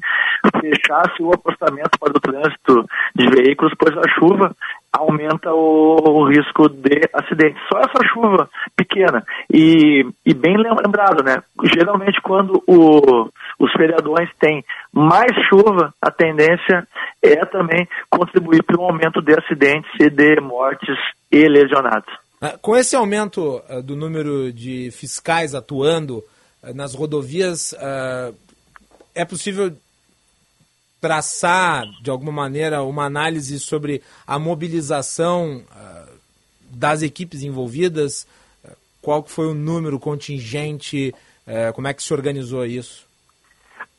fechasse 0.61 1.23
o 1.23 1.33
apostamento 1.33 1.99
para 1.99 2.11
o 2.17 2.21
trânsito 2.21 2.87
de 3.15 3.27
veículos, 3.29 3.73
pois 3.79 3.97
a 3.97 4.09
chuva 4.19 4.55
aumenta 4.93 5.53
o, 5.53 5.97
o, 5.97 6.29
risco 6.29 6.69
de 6.69 7.09
acidente. 7.15 7.59
Só 7.73 7.81
essa 7.81 8.07
chuva 8.13 8.49
pequena. 8.77 9.25
E, 9.53 10.07
e 10.25 10.35
bem 10.35 10.57
lembrado, 10.57 11.25
né? 11.25 11.43
Geralmente 11.75 12.21
quando 12.21 12.63
o, 12.69 13.29
os 13.59 13.73
feriadões 13.73 14.29
têm 14.39 14.65
mais 14.93 15.31
chuva, 15.49 15.95
a 16.01 16.11
tendência 16.11 16.87
é 17.23 17.45
também 17.47 17.89
contribuir 18.11 18.63
para 18.65 18.81
um 18.81 18.85
aumento 18.85 19.23
de 19.23 19.35
acidentes 19.35 19.91
e 20.01 20.11
de 20.11 20.41
mortes 20.41 20.97
e 21.31 21.49
lesionados. 21.49 22.13
Ah, 22.41 22.59
com 22.61 22.77
esse 22.77 22.97
aumento 22.97 23.63
uh, 23.71 23.83
do 23.83 23.95
número 23.95 24.53
de 24.53 24.91
fiscais 24.91 25.55
atuando 25.55 26.19
uh, 26.63 26.75
nas 26.75 26.95
rodovias, 26.95 27.75
é 29.15 29.25
possível 29.25 29.73
traçar, 31.01 31.85
de 32.01 32.11
alguma 32.11 32.33
maneira, 32.33 32.83
uma 32.83 33.05
análise 33.05 33.59
sobre 33.59 34.03
a 34.27 34.39
mobilização 34.39 35.63
das 36.71 37.03
equipes 37.03 37.43
envolvidas? 37.43 38.27
Qual 39.03 39.25
foi 39.27 39.49
o 39.49 39.55
número 39.55 39.99
contingente? 39.99 41.15
como 41.75 41.89
é 41.89 41.93
que 41.93 42.03
se 42.03 42.15
organizou 42.15 42.65
isso? 42.65 43.07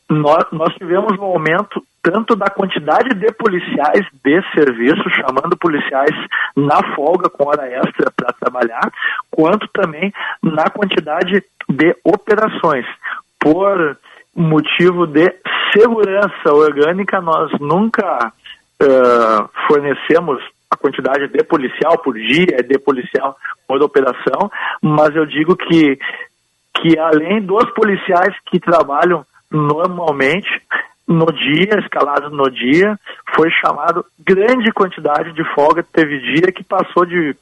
Nós, 0.08 0.44
nós 0.52 0.74
tivemos 0.74 1.18
um 1.18 1.24
aumento 1.24 1.82
tanto 2.02 2.36
da 2.36 2.46
quantidade 2.50 3.14
de 3.14 3.32
policiais 3.32 4.06
de 4.22 4.42
serviço, 4.54 5.02
chamando 5.10 5.56
policiais 5.56 6.14
na 6.54 6.94
folga 6.94 7.30
com 7.30 7.48
hora 7.48 7.66
extra 7.66 8.12
para 8.14 8.32
trabalhar, 8.34 8.92
quanto 9.30 9.66
também 9.68 10.12
na 10.42 10.68
quantidade 10.68 11.42
de 11.68 11.96
operações. 12.04 12.84
Por 13.40 13.96
motivo 14.36 15.06
de 15.06 15.34
segurança 15.72 16.52
orgânica, 16.52 17.20
nós 17.22 17.50
nunca 17.58 18.32
uh, 18.82 19.48
fornecemos 19.66 20.42
a 20.70 20.76
quantidade 20.76 21.28
de 21.28 21.44
policial 21.44 21.98
por 21.98 22.14
dia, 22.14 22.62
de 22.62 22.78
policial 22.78 23.36
por 23.66 23.82
operação, 23.82 24.50
mas 24.82 25.14
eu 25.16 25.24
digo 25.24 25.56
que, 25.56 25.98
que 26.74 26.98
além 26.98 27.40
dos 27.40 27.70
policiais 27.70 28.34
que 28.46 28.60
trabalham 28.60 29.24
normalmente, 29.50 30.48
no 31.06 31.26
dia, 31.26 31.78
escalado 31.80 32.30
no 32.30 32.50
dia, 32.50 32.98
foi 33.34 33.50
chamado 33.64 34.04
grande 34.18 34.72
quantidade 34.72 35.32
de 35.32 35.44
folga. 35.54 35.82
Teve 35.82 36.18
dia 36.34 36.52
que 36.52 36.64
passou 36.64 37.04
de 37.04 37.36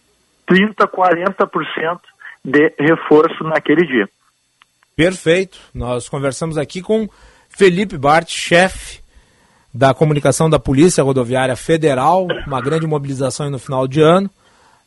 30%, 0.48 0.74
40% 0.88 2.00
de 2.44 2.74
reforço 2.78 3.44
naquele 3.44 3.86
dia. 3.86 4.08
Perfeito. 4.96 5.58
Nós 5.74 6.08
conversamos 6.08 6.58
aqui 6.58 6.82
com 6.82 7.08
Felipe 7.48 7.96
Bart, 7.96 8.28
chefe 8.28 9.00
da 9.72 9.94
comunicação 9.94 10.50
da 10.50 10.58
Polícia 10.58 11.02
Rodoviária 11.02 11.56
Federal, 11.56 12.26
uma 12.46 12.60
grande 12.60 12.86
mobilização 12.86 13.48
no 13.48 13.58
final 13.58 13.88
de 13.88 14.02
ano. 14.02 14.30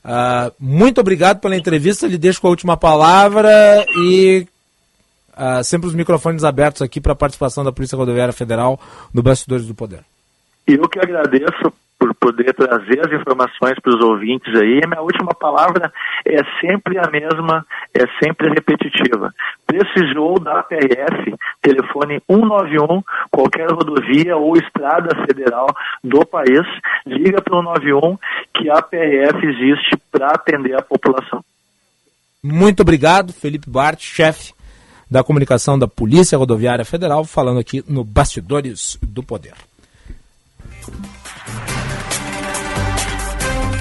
Uh, 0.03 0.53
muito 0.59 1.01
obrigado 1.01 1.39
pela 1.39 1.55
entrevista. 1.55 2.05
Lhe 2.05 2.19
deixo 2.19 2.39
com 2.39 2.47
a 2.47 2.51
última 2.51 2.77
palavra 2.77 3.83
e 3.97 4.47
uh, 5.35 5.63
sempre 5.63 5.87
os 5.87 5.95
microfones 5.95 6.43
abertos 6.43 6.81
aqui 6.81 6.99
para 6.99 7.13
a 7.13 7.15
participação 7.15 7.63
da 7.63 7.71
Polícia 7.71 7.97
Rodoviária 7.97 8.33
Federal 8.33 8.79
no 9.13 9.21
Bastidores 9.21 9.67
do 9.67 9.75
Poder. 9.75 9.99
Eu 10.67 10.87
que 10.89 10.99
agradeço 10.99 11.71
por 11.97 12.13
poder 12.15 12.53
trazer 12.53 12.99
as 13.05 13.11
informações 13.13 13.79
para 13.79 13.95
os 13.95 14.03
ouvintes 14.03 14.53
aí. 14.55 14.81
A 14.83 14.87
minha 14.87 15.01
última 15.01 15.33
palavra 15.33 15.91
é 16.25 16.41
sempre 16.59 16.97
a 16.97 17.09
mesma, 17.09 17.65
é 17.93 18.05
sempre 18.23 18.49
repetitiva. 18.49 19.33
Precisou 19.65 20.39
da 20.39 20.61
PRF, 20.63 21.33
telefone 21.61 22.21
191, 22.29 23.01
qualquer 23.31 23.69
rodovia 23.71 24.35
ou 24.35 24.55
estrada 24.57 25.09
federal 25.25 25.67
do 26.03 26.25
país, 26.25 26.65
liga 27.05 27.41
para 27.41 27.57
o 27.57 27.63
91 27.63 28.17
que 28.53 28.69
a 28.69 28.81
PRF 28.81 29.45
existe 29.45 29.97
para 30.11 30.27
atender 30.27 30.77
a 30.77 30.81
população. 30.81 31.43
Muito 32.43 32.81
obrigado, 32.81 33.33
Felipe 33.33 33.69
Bart, 33.69 33.99
chefe 33.99 34.54
da 35.09 35.23
comunicação 35.23 35.77
da 35.77 35.87
Polícia 35.87 36.37
Rodoviária 36.37 36.85
Federal, 36.85 37.25
falando 37.25 37.59
aqui 37.59 37.83
no 37.87 38.03
Bastidores 38.03 38.97
do 39.01 39.23
Poder. 39.23 39.53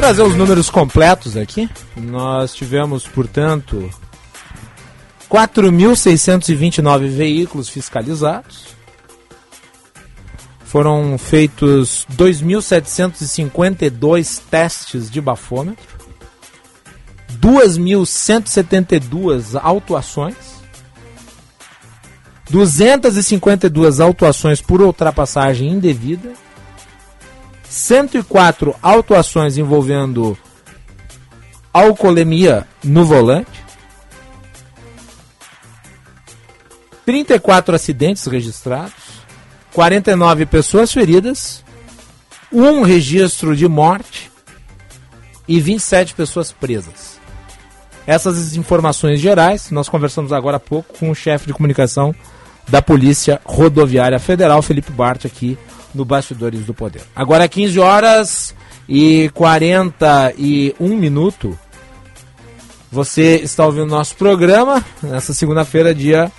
trazer 0.05 0.23
os 0.23 0.35
números 0.35 0.69
completos 0.69 1.35
aqui. 1.35 1.67
Nós 1.97 2.55
tivemos, 2.55 3.09
portanto, 3.09 3.89
4.629 5.31 7.09
veículos 7.09 7.71
fiscalizados. 7.71 8.67
Foram 10.63 11.17
feitos 11.17 12.07
2.752 12.15 14.43
testes 14.51 15.11
de 15.11 15.23
bafômetro. 15.23 15.95
2.172 17.41 19.59
autuações. 19.63 20.54
252 22.51 24.01
autuações 24.01 24.61
por 24.61 24.83
ultrapassagem 24.83 25.71
indevida 25.71 26.33
104 27.69 28.75
autuações 28.81 29.59
envolvendo 29.59 30.39
alcoolemia 31.73 32.69
no 32.85 33.05
volante, 33.05 33.65
34 37.05 37.75
acidentes 37.75 38.25
registrados, 38.27 38.93
49 39.73 40.47
pessoas 40.47 40.93
feridas, 40.93 41.65
um 42.53 42.83
registro 42.83 43.57
de 43.57 43.67
morte 43.67 44.31
e 45.49 45.61
27 45.61 46.15
pessoas 46.15 46.53
presas. 46.53 47.19
Essas 48.07 48.55
informações 48.55 49.19
gerais, 49.19 49.71
nós 49.73 49.89
conversamos 49.89 50.33
agora 50.33 50.59
há 50.59 50.61
pouco 50.61 50.97
com 50.97 51.11
o 51.11 51.15
chefe 51.15 51.49
de 51.49 51.53
comunicação 51.53 52.15
da 52.69 52.81
Polícia 52.81 53.41
Rodoviária 53.45 54.19
Federal, 54.19 54.63
Felipe 54.63 54.93
Bart, 54.93 55.25
aqui 55.25 55.59
no 55.95 56.05
Bastidores 56.05 56.65
do 56.65 56.75
Poder. 56.75 57.03
Agora 57.15 57.49
15 57.49 57.79
horas 57.79 58.55
e 58.89 59.31
41 59.35 60.75
minuto. 60.97 61.59
Você 62.91 63.37
está 63.37 63.67
ouvindo 63.67 63.87
nosso 63.87 64.15
programa 64.17 64.85
nessa 65.03 65.35
segunda-feira, 65.35 65.95
dia 65.95 66.31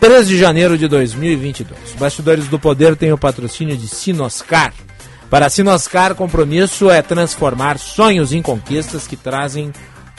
13 0.00 0.28
de 0.30 0.38
janeiro 0.38 0.76
de 0.76 0.88
2022. 0.88 1.78
Bastidores 1.98 2.48
do 2.48 2.58
Poder 2.58 2.96
tem 2.96 3.12
o 3.12 3.18
patrocínio 3.18 3.76
de 3.76 3.88
Sinoscar. 3.88 4.72
Para 5.30 5.48
Sinoscar, 5.48 6.14
compromisso 6.14 6.90
é 6.90 7.00
transformar 7.00 7.78
sonhos 7.78 8.32
em 8.32 8.42
conquistas 8.42 9.06
que 9.06 9.16
trazem 9.16 9.72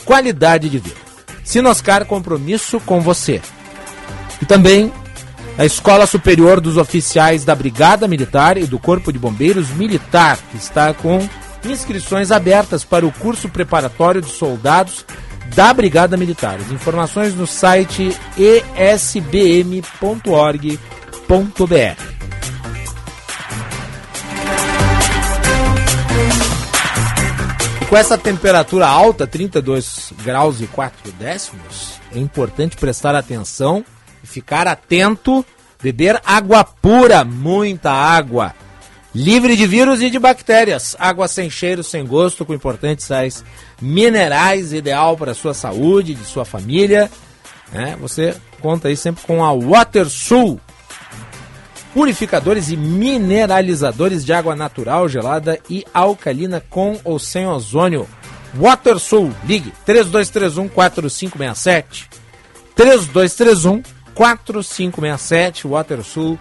qualidade 0.06 0.70
de 0.70 0.80
vida. 0.80 0.96
Sinoscar, 1.44 2.06
compromisso 2.06 2.80
com 2.80 3.00
você. 3.02 3.42
E 4.42 4.46
também 4.46 4.92
a 5.58 5.66
Escola 5.66 6.06
Superior 6.06 6.60
dos 6.60 6.78
Oficiais 6.78 7.46
da 7.46 7.54
Brigada 7.54 8.08
Militar 8.08 8.58
e 8.58 8.66
do 8.66 8.80
Corpo 8.80 9.12
de 9.14 9.20
Bombeiros 9.20 9.70
Militar, 9.70 10.38
que 10.52 10.58
está 10.58 10.94
com 10.94 11.28
inscrições 11.64 12.32
abertas 12.32 12.84
para 12.84 13.06
o 13.06 13.12
curso 13.12 13.48
preparatório 13.48 14.22
de 14.22 14.30
soldados 14.30 15.06
da 15.56 15.74
Brigada 15.74 16.18
Militar. 16.18 16.58
As 16.60 16.72
informações 16.72 17.36
no 17.36 17.46
site 17.46 18.16
esbm.org.br. 18.38 19.84
com 27.94 27.98
essa 27.98 28.18
temperatura 28.18 28.88
alta, 28.88 29.28
32 29.28 30.14
graus 30.24 30.60
e 30.60 30.66
4 30.66 31.12
décimos, 31.12 32.02
é 32.12 32.18
importante 32.18 32.76
prestar 32.76 33.14
atenção 33.14 33.86
ficar 34.24 34.68
atento, 34.68 35.46
beber 35.82 36.22
água 36.26 36.64
pura, 36.64 37.24
muita 37.24 37.92
água, 37.92 38.56
livre 39.14 39.56
de 39.56 39.68
vírus 39.68 40.02
e 40.02 40.10
de 40.10 40.18
bactérias, 40.18 40.96
água 40.98 41.28
sem 41.28 41.50
cheiro, 41.50 41.84
sem 41.84 42.06
gosto, 42.06 42.46
com 42.46 42.54
importantes 42.54 43.06
sais 43.06 43.44
minerais, 43.82 44.74
ideal 44.74 45.18
para 45.18 45.32
a 45.32 45.36
sua 45.36 45.54
saúde, 45.54 46.16
de 46.16 46.26
sua 46.26 46.46
família. 46.46 47.12
Né? 47.72 47.98
Você 48.00 48.36
conta 48.62 48.88
aí 48.88 48.96
sempre 48.96 49.24
com 49.26 49.44
a 49.44 49.52
WaterSul, 49.52 50.60
purificadores 51.94 52.70
e 52.70 52.78
mineralizadores 52.78 54.26
de 54.26 54.34
água 54.34 54.56
natural, 54.56 55.08
gelada 55.10 55.60
e 55.70 55.86
alcalina 55.94 56.64
com 56.70 57.00
ou 57.04 57.20
sem 57.20 57.46
ozônio. 57.46 58.08
WaterSul, 58.58 59.32
ligue 59.46 59.74
3231 59.86 60.70
4567. 60.70 62.10
3231 62.76 63.84
4567 64.14 65.68
WaterSul. 65.68 66.38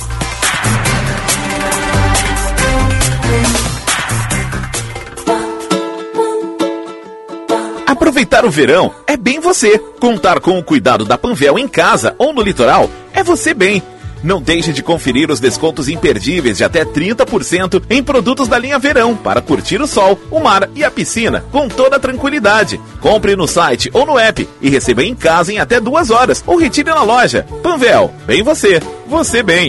Aproveitar 7.86 8.44
o 8.44 8.50
verão 8.50 8.94
é 9.06 9.16
bem 9.16 9.40
você. 9.40 9.78
Contar 9.78 10.40
com 10.40 10.58
o 10.58 10.64
cuidado 10.64 11.04
da 11.04 11.16
Panvel 11.16 11.58
em 11.58 11.68
casa 11.68 12.14
ou 12.18 12.32
no 12.32 12.42
litoral 12.42 12.90
é 13.12 13.22
você 13.22 13.54
bem. 13.54 13.80
Não 14.24 14.40
deixe 14.40 14.72
de 14.72 14.82
conferir 14.82 15.30
os 15.30 15.38
descontos 15.38 15.86
imperdíveis 15.86 16.56
de 16.56 16.64
até 16.64 16.82
30% 16.82 17.82
em 17.90 18.02
produtos 18.02 18.48
da 18.48 18.58
linha 18.58 18.78
Verão 18.78 19.14
para 19.14 19.42
curtir 19.42 19.82
o 19.82 19.86
sol, 19.86 20.18
o 20.30 20.40
mar 20.40 20.68
e 20.74 20.82
a 20.82 20.90
piscina 20.90 21.44
com 21.52 21.68
toda 21.68 22.00
tranquilidade. 22.00 22.80
Compre 23.02 23.36
no 23.36 23.46
site 23.46 23.90
ou 23.92 24.06
no 24.06 24.18
app 24.18 24.48
e 24.62 24.70
receba 24.70 25.04
em 25.04 25.14
casa 25.14 25.52
em 25.52 25.58
até 25.58 25.78
duas 25.78 26.10
horas 26.10 26.42
ou 26.46 26.56
retire 26.56 26.88
na 26.88 27.02
loja. 27.02 27.46
Panvel, 27.62 28.10
bem 28.26 28.42
você, 28.42 28.80
você 29.06 29.42
bem. 29.42 29.68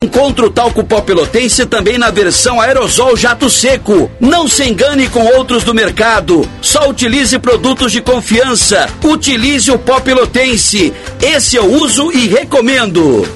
Encontre 0.00 0.44
o 0.44 0.50
talco 0.50 0.84
pó 0.84 1.00
pelotense 1.00 1.66
também 1.66 1.98
na 1.98 2.08
versão 2.08 2.60
aerosol 2.60 3.16
jato 3.16 3.50
seco. 3.50 4.08
Não 4.20 4.46
se 4.46 4.62
engane 4.62 5.08
com 5.08 5.24
outros 5.36 5.64
do 5.64 5.74
mercado. 5.74 6.48
Só 6.62 6.88
utilize 6.88 7.36
produtos 7.40 7.90
de 7.90 8.00
confiança. 8.00 8.88
Utilize 9.02 9.68
o 9.72 9.76
pó 9.76 9.98
pelotense. 9.98 10.92
Esse 11.20 11.56
eu 11.56 11.66
uso 11.66 12.12
e 12.12 12.28
recomendo. 12.28 13.28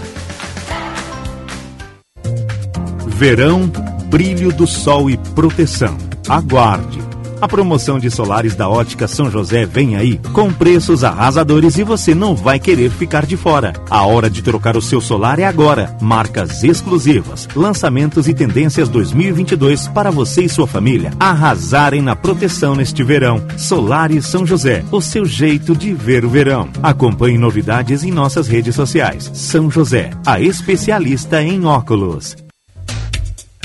Verão, 3.09 3.67
brilho 4.07 4.53
do 4.53 4.65
sol 4.65 5.11
e 5.11 5.17
proteção. 5.17 5.99
Aguarde. 6.29 7.12
A 7.43 7.49
promoção 7.49 7.99
de 7.99 8.09
solares 8.09 8.55
da 8.55 8.69
Ótica 8.69 9.09
São 9.09 9.29
José 9.29 9.67
vem 9.67 9.97
aí, 9.97 10.17
com 10.33 10.53
preços 10.53 11.03
arrasadores 11.03 11.77
e 11.77 11.83
você 11.83 12.15
não 12.15 12.37
vai 12.37 12.61
querer 12.61 12.89
ficar 12.89 13.27
de 13.27 13.37
fora. 13.37 13.73
A 13.91 14.07
hora 14.07 14.31
de 14.31 14.41
trocar 14.43 14.77
o 14.77 14.81
seu 14.81 15.01
solar 15.01 15.41
é 15.41 15.45
agora. 15.45 15.97
Marcas 16.01 16.63
exclusivas, 16.63 17.49
lançamentos 17.57 18.29
e 18.29 18.33
tendências 18.33 18.89
2022 18.89 19.89
para 19.89 20.09
você 20.09 20.45
e 20.45 20.49
sua 20.49 20.69
família 20.69 21.11
arrasarem 21.19 22.01
na 22.01 22.15
proteção 22.15 22.77
neste 22.77 23.03
verão. 23.03 23.45
Solares 23.59 24.25
São 24.27 24.47
José, 24.47 24.85
o 24.93 25.01
seu 25.01 25.25
jeito 25.25 25.75
de 25.75 25.93
ver 25.93 26.25
o 26.25 26.31
verão. 26.31 26.69
Acompanhe 26.81 27.39
novidades 27.39 28.05
em 28.05 28.13
nossas 28.13 28.47
redes 28.47 28.77
sociais. 28.77 29.29
São 29.35 29.69
José, 29.69 30.11
a 30.25 30.41
especialista 30.41 31.43
em 31.43 31.65
óculos. 31.65 32.37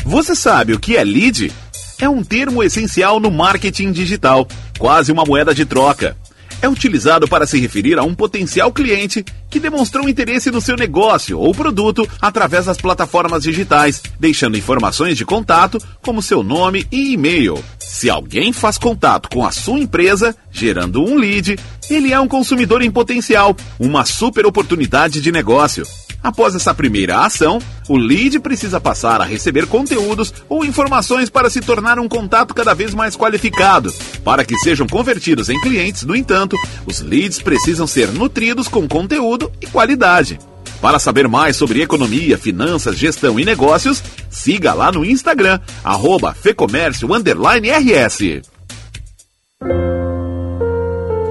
Você 0.04 0.34
sabe 0.34 0.74
o 0.74 0.80
que 0.80 0.98
é 0.98 1.04
lead? 1.04 1.54
É 2.00 2.08
um 2.08 2.24
termo 2.24 2.62
essencial 2.62 3.20
no 3.20 3.32
marketing 3.32 3.92
digital, 3.92 4.48
quase 4.78 5.12
uma 5.12 5.26
moeda 5.26 5.54
de 5.54 5.66
troca. 5.66 6.16
É 6.62 6.70
utilizado 6.70 7.28
para 7.28 7.48
se 7.48 7.60
referir 7.60 7.98
a 7.98 8.04
um 8.04 8.14
potencial 8.14 8.72
cliente 8.72 9.26
que 9.50 9.60
demonstrou 9.60 10.08
interesse 10.08 10.52
no 10.52 10.62
seu 10.62 10.76
negócio 10.76 11.40
ou 11.40 11.54
produto 11.54 12.08
através 12.22 12.66
das 12.66 12.78
plataformas 12.78 13.44
digitais, 13.44 14.02
deixando 14.20 14.58
informações 14.58 15.18
de 15.18 15.26
contato 15.26 15.80
como 16.02 16.22
seu 16.22 16.44
nome 16.44 16.86
e 16.92 17.14
e-mail. 17.14 17.64
Se 17.80 18.10
alguém 18.10 18.54
faz 18.54 18.78
contato 18.78 19.30
com 19.30 19.44
a 19.44 19.52
sua 19.52 19.80
empresa, 19.80 20.36
gerando 20.52 21.04
um 21.04 21.16
lead, 21.16 21.58
ele 21.90 22.14
é 22.14 22.20
um 22.20 22.28
consumidor 22.28 22.84
em 22.84 22.92
potencial, 22.92 23.56
uma 23.80 24.06
super 24.06 24.46
oportunidade 24.46 25.20
de 25.20 25.32
negócio. 25.32 25.86
Após 26.28 26.54
essa 26.54 26.74
primeira 26.74 27.22
ação, 27.22 27.58
o 27.88 27.96
lead 27.96 28.42
precisa 28.42 28.82
passar 28.82 29.22
a 29.22 29.24
receber 29.24 29.66
conteúdos 29.66 30.34
ou 30.50 30.66
informações 30.66 31.30
para 31.30 31.50
se 31.50 31.62
tornar 31.62 32.00
um 32.00 32.10
contato 32.10 32.54
cada 32.54 32.74
vez 32.74 32.94
mais 32.94 33.16
qualificado. 33.16 33.94
Para 34.26 34.44
que 34.44 34.58
sejam 34.58 34.86
convertidos 34.86 35.48
em 35.48 35.58
clientes, 35.62 36.04
no 36.04 36.14
entanto, 36.14 36.58
os 36.86 37.00
leads 37.00 37.42
precisam 37.42 37.88
ser 37.88 38.12
nutridos 38.12 38.68
com 38.68 38.86
conteúdo 38.90 39.50
e 39.62 39.68
qualidade. 39.68 40.38
Para 40.82 41.00
saber 41.00 41.30
mais 41.30 41.56
sobre 41.56 41.82
economia, 41.82 42.38
finanças, 42.38 42.98
gestão 42.98 43.40
e 43.40 43.46
negócios, 43.46 44.04
siga 44.30 44.74
lá 44.74 44.92
no 44.92 45.06
Instagram, 45.06 45.62
arroba 45.82 46.34
fecomércio_rs. 46.34 48.42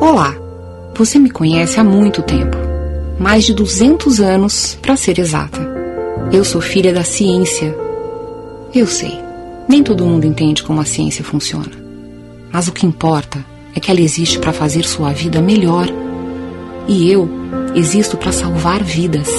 Olá, 0.01 0.35
você 0.97 1.19
me 1.19 1.29
conhece 1.29 1.79
há 1.79 1.85
muito 1.85 2.23
tempo 2.23 2.66
mais 3.19 3.45
de 3.45 3.55
200 3.55 4.21
anos, 4.21 4.79
para 4.81 4.97
ser 4.97 5.19
exata. 5.19 5.61
Eu 6.31 6.45
sou 6.45 6.61
filha 6.61 6.93
da 6.93 7.03
ciência. 7.03 7.75
Eu 8.75 8.87
sei, 8.87 9.19
nem 9.69 9.83
todo 9.83 10.05
mundo 10.05 10.27
entende 10.27 10.63
como 10.63 10.81
a 10.81 10.85
ciência 10.85 11.25
funciona. 11.25 11.73
Mas 12.53 12.69
o 12.69 12.73
que 12.73 12.87
importa 12.87 13.45
é 13.75 13.81
que 13.81 13.91
ela 13.91 14.01
existe 14.01 14.39
para 14.39 14.53
fazer 14.53 14.85
sua 14.85 15.13
vida 15.13 15.41
melhor. 15.41 15.89
E 16.87 17.11
eu 17.11 17.29
existo 17.75 18.17
para 18.17 18.33
salvar 18.33 18.83
vidas. 18.83 19.31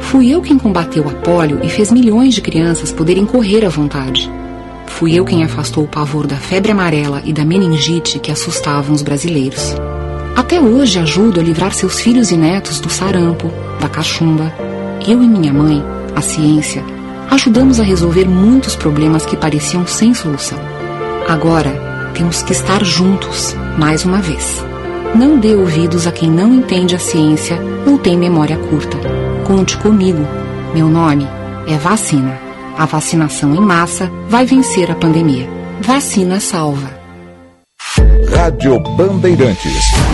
Fui 0.00 0.30
eu 0.30 0.42
quem 0.42 0.58
combateu 0.58 1.08
a 1.08 1.12
polio 1.12 1.60
e 1.64 1.68
fez 1.68 1.90
milhões 1.90 2.34
de 2.34 2.40
crianças 2.40 2.92
poderem 2.92 3.24
correr 3.26 3.64
à 3.64 3.68
vontade. 3.68 4.30
Fui 4.86 5.14
eu 5.14 5.24
quem 5.24 5.42
afastou 5.42 5.84
o 5.84 5.88
pavor 5.88 6.26
da 6.26 6.36
febre 6.36 6.70
amarela 6.70 7.22
e 7.24 7.32
da 7.32 7.44
meningite 7.44 8.18
que 8.18 8.30
assustavam 8.30 8.94
os 8.94 9.02
brasileiros. 9.02 9.74
Até 10.36 10.60
hoje 10.60 10.98
ajudo 10.98 11.38
a 11.38 11.42
livrar 11.42 11.72
seus 11.72 12.00
filhos 12.00 12.32
e 12.32 12.36
netos 12.36 12.80
do 12.80 12.90
sarampo, 12.90 13.50
da 13.80 13.88
cachumba. 13.88 14.52
Eu 15.06 15.22
e 15.22 15.28
minha 15.28 15.52
mãe, 15.52 15.82
a 16.16 16.20
ciência, 16.20 16.82
ajudamos 17.30 17.78
a 17.78 17.84
resolver 17.84 18.24
muitos 18.24 18.74
problemas 18.74 19.24
que 19.24 19.36
pareciam 19.36 19.86
sem 19.86 20.12
solução. 20.12 20.58
Agora, 21.28 22.10
temos 22.14 22.42
que 22.42 22.52
estar 22.52 22.84
juntos, 22.84 23.54
mais 23.78 24.04
uma 24.04 24.18
vez. 24.18 24.64
Não 25.14 25.38
dê 25.38 25.54
ouvidos 25.54 26.06
a 26.06 26.12
quem 26.12 26.28
não 26.28 26.52
entende 26.52 26.96
a 26.96 26.98
ciência 26.98 27.56
ou 27.86 27.96
tem 27.96 28.18
memória 28.18 28.56
curta. 28.56 28.98
Conte 29.46 29.76
comigo. 29.76 30.26
Meu 30.74 30.88
nome 30.88 31.28
é 31.68 31.76
Vacina. 31.76 32.40
A 32.76 32.86
vacinação 32.86 33.54
em 33.54 33.60
massa 33.60 34.10
vai 34.28 34.44
vencer 34.44 34.90
a 34.90 34.96
pandemia. 34.96 35.48
Vacina 35.80 36.40
salva. 36.40 36.90
Rádio 38.34 38.80
Bandeirantes 38.96 40.13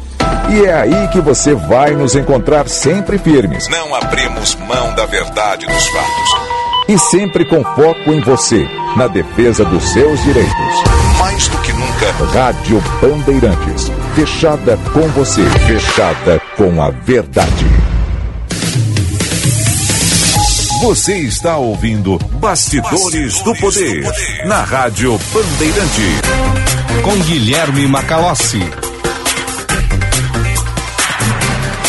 E 0.51 0.65
é 0.65 0.73
aí 0.73 1.07
que 1.07 1.21
você 1.21 1.55
vai 1.55 1.91
nos 1.91 2.13
encontrar 2.13 2.67
sempre 2.67 3.17
firmes. 3.17 3.69
Não 3.69 3.95
abrimos 3.95 4.53
mão 4.55 4.93
da 4.95 5.05
verdade 5.05 5.65
dos 5.65 5.87
fatos. 5.87 6.29
E 6.89 6.99
sempre 6.99 7.45
com 7.45 7.63
foco 7.63 8.11
em 8.11 8.19
você, 8.19 8.67
na 8.97 9.07
defesa 9.07 9.63
dos 9.63 9.81
seus 9.93 10.21
direitos. 10.23 10.51
Mais 11.17 11.47
do 11.47 11.57
que 11.59 11.71
nunca, 11.71 12.11
Rádio 12.33 12.83
Bandeirantes. 13.01 13.89
Fechada 14.13 14.77
com 14.91 15.07
você, 15.11 15.41
fechada 15.65 16.41
com 16.57 16.81
a 16.81 16.89
verdade. 16.89 17.65
Você 20.81 21.13
está 21.19 21.55
ouvindo 21.55 22.17
Bastidores, 22.41 22.91
Bastidores 22.91 23.41
do, 23.43 23.55
poder, 23.55 24.01
do 24.01 24.07
Poder 24.07 24.47
na 24.47 24.63
Rádio 24.63 25.17
Bandeirante. 25.31 27.01
Com 27.03 27.15
Guilherme 27.23 27.87
Macalossi. 27.87 28.90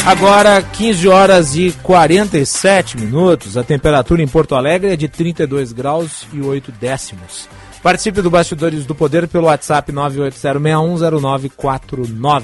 Agora, 0.04 0.60
15 0.60 1.08
horas 1.08 1.54
e 1.54 1.70
47 1.80 2.98
minutos. 2.98 3.56
A 3.56 3.62
temperatura 3.62 4.20
em 4.20 4.26
Porto 4.26 4.56
Alegre 4.56 4.90
é 4.90 4.96
de 4.96 5.06
32 5.06 5.72
graus 5.72 6.26
e 6.32 6.40
8 6.40 6.72
décimos. 6.72 7.48
Participe 7.80 8.20
do 8.20 8.28
Bastidores 8.28 8.84
do 8.84 8.96
Poder 8.96 9.28
pelo 9.28 9.46
WhatsApp 9.46 9.92
980610949. 9.92 12.42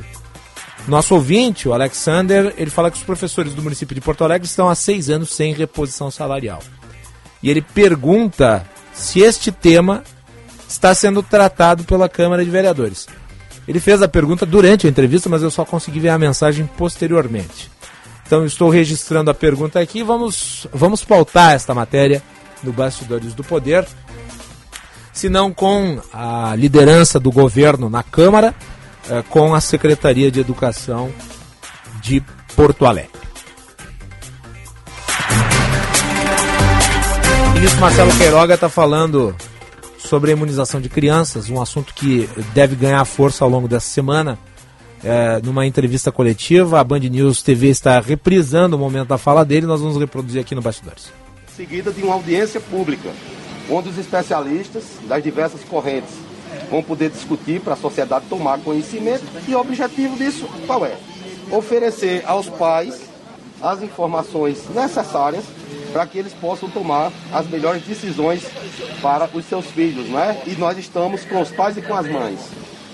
Nosso 0.88 1.16
ouvinte, 1.16 1.68
o 1.68 1.74
Alexander, 1.74 2.54
ele 2.58 2.70
fala 2.70 2.90
que 2.90 2.98
os 2.98 3.04
professores 3.04 3.54
do 3.54 3.62
município 3.62 3.94
de 3.94 4.00
Porto 4.00 4.24
Alegre 4.24 4.48
estão 4.48 4.70
há 4.70 4.76
seis 4.76 5.10
anos 5.10 5.32
sem 5.32 5.54
reposição 5.54 6.10
salarial. 6.10 6.64
E 7.44 7.50
ele 7.50 7.62
pergunta 7.62 8.66
se 8.94 9.20
este 9.20 9.52
tema 9.52 10.04
está 10.68 10.96
sendo 10.96 11.22
tratado 11.22 11.84
pela 11.84 12.08
Câmara 12.08 12.44
de 12.44 12.50
Vereadores. 12.50 13.08
Ele 13.68 13.82
fez 13.82 14.02
a 14.02 14.08
pergunta 14.08 14.46
durante 14.46 14.88
a 14.88 14.90
entrevista, 14.90 15.28
mas 15.28 15.44
eu 15.44 15.52
só 15.52 15.66
consegui 15.66 16.00
ver 16.00 16.10
a 16.10 16.18
mensagem 16.18 16.66
posteriormente. 16.78 17.70
Então 18.28 18.46
estou 18.46 18.70
registrando 18.70 19.32
a 19.32 19.34
pergunta 19.34 19.80
aqui. 19.80 20.04
Vamos, 20.04 20.68
vamos 20.74 21.02
pautar 21.02 21.54
esta 21.54 21.74
matéria 21.74 22.22
no 22.62 22.74
Bastidores 22.74 23.34
do 23.34 23.42
Poder. 23.42 23.88
Se 25.14 25.30
não 25.30 25.54
com 25.54 26.02
a 26.12 26.54
liderança 26.54 27.22
do 27.22 27.32
governo 27.32 27.90
na 27.90 28.04
Câmara, 28.04 28.54
eh, 29.10 29.24
com 29.30 29.56
a 29.56 29.62
Secretaria 29.62 30.30
de 30.30 30.42
Educação 30.42 31.10
de 32.02 32.22
Porto 32.54 32.86
Alegre. 32.86 33.12
O 37.46 37.54
ministro 37.54 37.80
Marcelo 37.80 38.18
Queiroga 38.18 38.56
está 38.56 38.68
falando 38.68 39.34
sobre 39.98 40.32
a 40.32 40.34
imunização 40.34 40.82
de 40.82 40.90
crianças, 40.90 41.50
um 41.50 41.62
assunto 41.62 41.94
que 41.94 42.30
deve 42.54 42.76
ganhar 42.76 43.04
força 43.06 43.46
ao 43.46 43.50
longo 43.50 43.70
dessa 43.70 43.88
semana 43.88 44.38
é, 45.04 45.40
numa 45.44 45.66
entrevista 45.66 46.12
coletiva. 46.12 46.80
A 46.80 46.84
Band 46.84 47.00
News 47.00 47.42
TV 47.42 47.70
está 47.70 48.00
reprisando 48.00 48.76
o 48.76 48.80
momento 48.80 49.10
da 49.10 49.18
fala 49.18 49.44
dele. 49.44 49.66
Nós 49.66 49.82
vamos 49.82 49.98
reproduzir 49.98 50.42
aqui 50.42 50.56
no 50.56 50.62
Bastidores. 50.62 51.12
Seguida 51.56 51.92
de 51.92 52.04
uma 52.04 52.14
audiência 52.14 52.60
pública, 52.60 53.10
onde 53.70 53.90
os 53.90 53.98
especialistas 53.98 54.84
das 55.08 55.24
diversas 55.24 55.64
correntes 55.64 56.14
vão 56.70 56.84
poder 56.84 57.10
discutir 57.10 57.60
para 57.62 57.74
a 57.74 57.78
sociedade 57.78 58.26
tomar 58.30 58.60
conhecimento. 58.60 59.24
E 59.48 59.56
o 59.56 59.60
objetivo 59.60 60.16
disso 60.18 60.48
qual 60.66 60.86
é? 60.86 60.96
Oferecer 61.52 62.24
aos 62.26 62.50
pais 62.50 63.02
as 63.62 63.82
informações 63.82 64.64
necessárias 64.74 65.44
para 65.92 66.06
que 66.06 66.18
eles 66.18 66.34
possam 66.34 66.70
tomar 66.70 67.12
as 67.34 67.48
melhores 67.48 67.82
decisões 67.84 68.44
para 69.02 69.30
os 69.34 69.46
seus 69.46 69.66
filhos, 69.68 70.10
não 70.10 70.20
é? 70.20 70.44
E 70.46 70.52
nós 70.52 70.78
estamos 70.78 71.26
com 71.26 71.42
os 71.42 71.50
pais 71.50 71.78
e 71.78 71.82
com 71.82 71.96
as 71.96 72.08
mães 72.08 72.40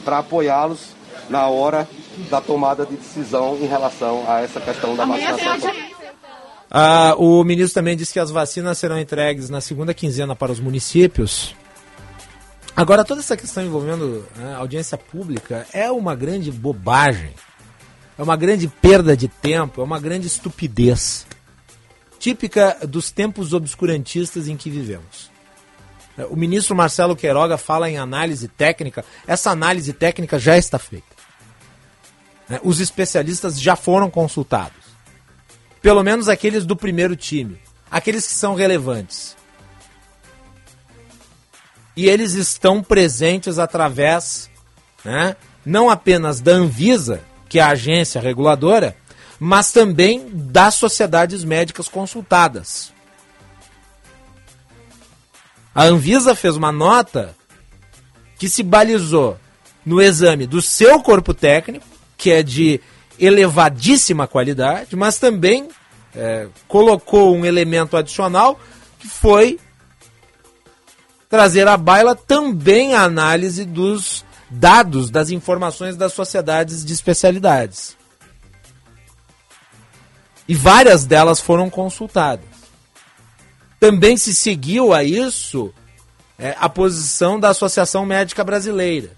para 0.06 0.20
apoiá-los 0.20 0.93
na 1.30 1.48
hora 1.48 1.88
da 2.30 2.42
tomada 2.42 2.86
de 2.86 2.96
decisão 2.96 3.58
em 3.62 3.66
relação 3.66 4.24
a 4.28 4.42
essa 4.42 4.60
questão 4.60 4.96
da 4.96 5.06
vacinação. 5.06 5.72
Ah, 6.70 7.14
o 7.18 7.44
ministro 7.44 7.76
também 7.76 7.96
disse 7.96 8.14
que 8.14 8.20
as 8.20 8.32
vacinas 8.32 8.78
serão 8.78 9.00
entregues 9.00 9.50
na 9.50 9.62
segunda 9.62 9.94
quinzena 9.94 10.36
para 10.36 10.52
os 10.52 10.60
municípios. 10.60 11.56
Agora, 12.76 13.06
toda 13.06 13.22
essa 13.22 13.38
questão 13.38 13.64
envolvendo 13.64 14.26
né, 14.36 14.56
audiência 14.56 14.98
pública 14.98 15.68
é 15.72 15.92
uma 15.92 16.16
grande 16.16 16.52
bobagem, 16.52 17.30
é 18.18 18.24
uma 18.24 18.36
grande 18.36 18.68
perda 18.68 19.16
de 19.16 19.28
tempo, 19.28 19.82
é 19.82 19.84
uma 19.84 20.00
grande 20.00 20.26
estupidez, 20.26 21.28
típica 22.18 22.76
dos 22.88 23.12
tempos 23.12 23.54
obscurantistas 23.54 24.48
em 24.48 24.58
que 24.58 24.72
vivemos. 24.72 25.32
O 26.30 26.36
ministro 26.36 26.76
Marcelo 26.76 27.16
Queiroga 27.16 27.58
fala 27.58 27.90
em 27.90 27.98
análise 27.98 28.48
técnica, 28.48 29.06
essa 29.28 29.52
análise 29.52 29.94
técnica 29.94 30.40
já 30.40 30.58
está 30.58 30.80
feita. 30.80 31.13
Né, 32.48 32.60
os 32.64 32.80
especialistas 32.80 33.60
já 33.60 33.76
foram 33.76 34.10
consultados, 34.10 34.84
pelo 35.82 36.04
menos 36.04 36.28
aqueles 36.28 36.66
do 36.66 36.76
primeiro 36.76 37.16
time, 37.16 37.60
aqueles 37.90 38.26
que 38.28 38.34
são 38.34 38.56
relevantes. 38.56 39.36
E 41.96 42.08
eles 42.08 42.34
estão 42.34 42.82
presentes 42.82 43.60
através, 43.60 44.50
né, 45.06 45.36
não 45.66 45.90
apenas 45.90 46.42
da 46.42 46.52
Anvisa, 46.52 47.22
que 47.48 47.60
é 47.60 47.62
a 47.62 47.70
agência 47.70 48.20
reguladora, 48.20 48.98
mas 49.40 49.72
também 49.72 50.28
das 50.32 50.76
sociedades 50.76 51.44
médicas 51.44 51.88
consultadas. 51.88 52.92
A 55.76 55.84
Anvisa 55.84 56.36
fez 56.36 56.56
uma 56.56 56.72
nota 56.72 57.36
que 58.38 58.48
se 58.48 58.64
balizou 58.64 59.40
no 59.86 60.02
exame 60.02 60.46
do 60.46 60.62
seu 60.62 61.02
corpo 61.02 61.34
técnico, 61.34 61.86
que 62.24 62.32
é 62.32 62.42
de 62.42 62.80
elevadíssima 63.20 64.26
qualidade, 64.28 64.96
mas 64.96 65.20
também 65.20 65.68
é, 66.16 66.48
colocou 66.70 67.36
um 67.36 67.44
elemento 67.44 67.98
adicional 67.98 68.58
que 68.98 69.10
foi 69.10 69.60
trazer 71.28 71.68
à 71.68 71.76
baila 71.76 72.16
também 72.16 72.96
a 72.96 73.02
análise 73.02 73.66
dos 73.66 74.24
dados, 74.50 75.10
das 75.10 75.32
informações 75.32 75.98
das 75.98 76.14
sociedades 76.14 76.86
de 76.86 76.94
especialidades. 76.94 77.98
E 80.48 80.56
várias 80.56 81.04
delas 81.04 81.42
foram 81.42 81.70
consultadas. 81.70 82.46
Também 83.82 84.16
se 84.16 84.34
seguiu 84.34 84.94
a 84.94 85.04
isso 85.04 85.74
é, 86.40 86.56
a 86.58 86.70
posição 86.70 87.38
da 87.38 87.50
Associação 87.50 88.06
Médica 88.06 88.46
Brasileira. 88.46 89.12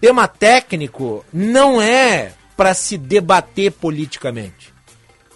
Tema 0.00 0.28
técnico 0.28 1.24
não 1.32 1.82
é 1.82 2.32
para 2.56 2.72
se 2.74 2.96
debater 2.96 3.72
politicamente. 3.72 4.72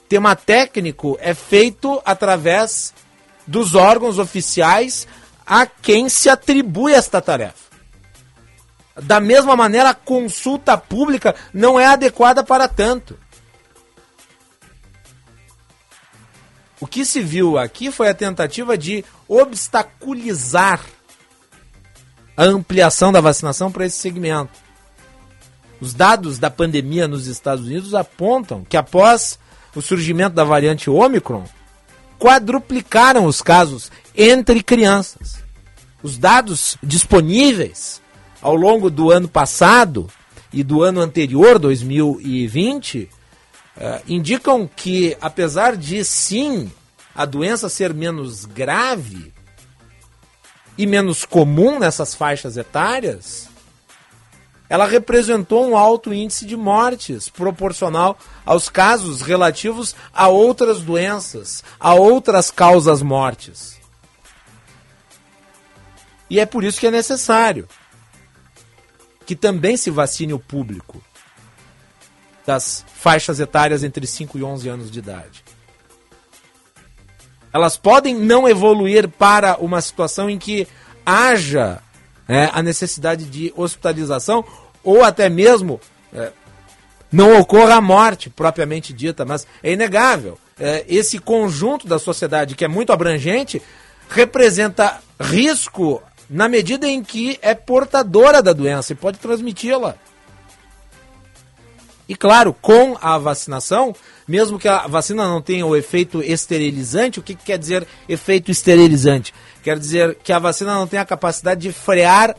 Tema 0.09 0.36
técnico 0.36 1.18
é 1.20 1.34
feito 1.34 2.01
através 2.05 2.94
dos 3.47 3.74
órgãos 3.74 4.18
oficiais 4.18 5.09
a 5.44 5.66
quem 5.66 6.09
se 6.09 6.28
atribui 6.28 6.93
esta 6.93 7.20
tarefa. 7.20 7.72
Da 8.94 9.20
mesma 9.20 9.56
maneira, 9.56 9.90
a 9.90 9.94
consulta 9.94 10.76
pública 10.76 11.34
não 11.52 11.80
é 11.80 11.86
adequada 11.86 12.44
para 12.44 12.68
tanto. 12.68 13.18
O 16.78 16.86
que 16.86 17.05
se 17.05 17.20
viu 17.20 17.59
aqui 17.59 17.90
foi 17.90 18.09
a 18.09 18.14
tentativa 18.14 18.76
de 18.76 19.05
obstaculizar 19.28 20.80
a 22.36 22.44
ampliação 22.44 23.12
da 23.12 23.20
vacinação 23.20 23.70
para 23.70 23.86
esse 23.86 23.98
segmento. 23.98 24.60
Os 25.80 25.92
dados 25.92 26.38
da 26.38 26.50
pandemia 26.50 27.09
nos 27.09 27.26
Estados 27.26 27.66
Unidos 27.66 27.94
apontam 27.94 28.64
que 28.68 28.76
após 28.76 29.38
o 29.74 29.80
surgimento 29.80 30.34
da 30.34 30.44
variante 30.44 30.90
Omicron, 30.90 31.44
quadruplicaram 32.18 33.24
os 33.26 33.42
casos 33.42 33.90
entre 34.14 34.62
crianças. 34.62 35.42
Os 36.02 36.18
dados 36.18 36.76
disponíveis 36.82 38.00
ao 38.40 38.54
longo 38.54 38.90
do 38.90 39.10
ano 39.10 39.28
passado 39.28 40.09
e 40.52 40.62
do 40.62 40.82
ano 40.82 41.00
anterior, 41.00 41.59
2020, 41.59 43.09
uh, 43.76 44.02
indicam 44.06 44.68
que, 44.68 45.16
apesar 45.20 45.76
de 45.76 46.04
sim 46.04 46.70
a 47.14 47.24
doença 47.24 47.68
ser 47.68 47.94
menos 47.94 48.44
grave 48.44 49.31
e 50.77 50.86
menos 50.86 51.24
comum 51.24 51.78
nessas 51.78 52.15
faixas 52.15 52.57
etárias, 52.57 53.49
ela 54.69 54.86
representou 54.86 55.69
um 55.69 55.77
alto 55.77 56.15
índice 56.15 56.47
de 56.47 56.57
mortes 56.57 57.28
proporcional 57.28 58.16
aos 58.44 58.70
casos 58.70 59.20
relativos 59.20 59.94
a 60.12 60.28
outras 60.28 60.81
doenças, 60.81 61.62
a 61.78 61.93
outras 61.93 62.51
causas 62.51 63.03
mortes. 63.03 63.78
E 66.31 66.40
é 66.40 66.47
por 66.47 66.65
isso 66.65 66.81
que 66.81 66.86
é 66.86 66.90
necessário 66.90 67.69
que 69.27 69.36
também 69.36 69.77
se 69.77 69.90
vacine 69.90 70.32
o 70.32 70.39
público 70.39 71.03
das 72.47 72.85
faixas 72.94 73.39
etárias 73.39 73.85
entre 73.85 74.07
5 74.07 74.39
e 74.39 74.43
11 74.43 74.69
anos 74.69 74.90
de 74.90 74.99
idade. 74.99 75.44
Elas 77.52 77.76
podem 77.76 78.14
não 78.14 78.48
evoluir 78.48 79.08
para 79.08 79.56
uma 79.58 79.80
situação 79.80 80.30
em 80.30 80.38
que 80.38 80.66
haja 81.04 81.80
é, 82.28 82.48
a 82.52 82.62
necessidade 82.62 83.24
de 83.24 83.52
hospitalização 83.56 84.44
ou 84.82 85.02
até 85.02 85.28
mesmo 85.28 85.80
é, 86.14 86.32
não 87.10 87.38
ocorra 87.38 87.74
a 87.74 87.80
morte 87.80 88.30
propriamente 88.30 88.92
dita, 88.92 89.24
mas 89.24 89.46
é 89.62 89.72
inegável. 89.72 90.38
É, 90.58 90.84
esse 90.88 91.18
conjunto 91.18 91.86
da 91.86 91.98
sociedade, 91.98 92.54
que 92.54 92.64
é 92.64 92.68
muito 92.68 92.92
abrangente, 92.92 93.60
representa 94.08 95.00
risco 95.20 96.02
na 96.28 96.48
medida 96.48 96.86
em 96.86 97.02
que 97.02 97.38
é 97.42 97.54
portadora 97.54 98.42
da 98.42 98.52
doença 98.52 98.92
e 98.92 98.96
pode 98.96 99.18
transmiti-la. 99.18 99.96
E 102.08 102.16
claro, 102.16 102.52
com 102.52 102.96
a 103.00 103.16
vacinação, 103.16 103.94
mesmo 104.26 104.58
que 104.58 104.68
a 104.68 104.86
vacina 104.86 105.26
não 105.26 105.40
tenha 105.40 105.64
o 105.64 105.76
efeito 105.76 106.22
esterilizante, 106.22 107.20
o 107.20 107.22
que, 107.22 107.34
que 107.34 107.44
quer 107.44 107.58
dizer 107.58 107.86
efeito 108.08 108.50
esterilizante? 108.50 109.32
Quer 109.62 109.78
dizer 109.78 110.18
que 110.22 110.32
a 110.32 110.38
vacina 110.38 110.74
não 110.74 110.86
tem 110.86 110.98
a 110.98 111.04
capacidade 111.04 111.60
de 111.60 111.72
frear 111.72 112.34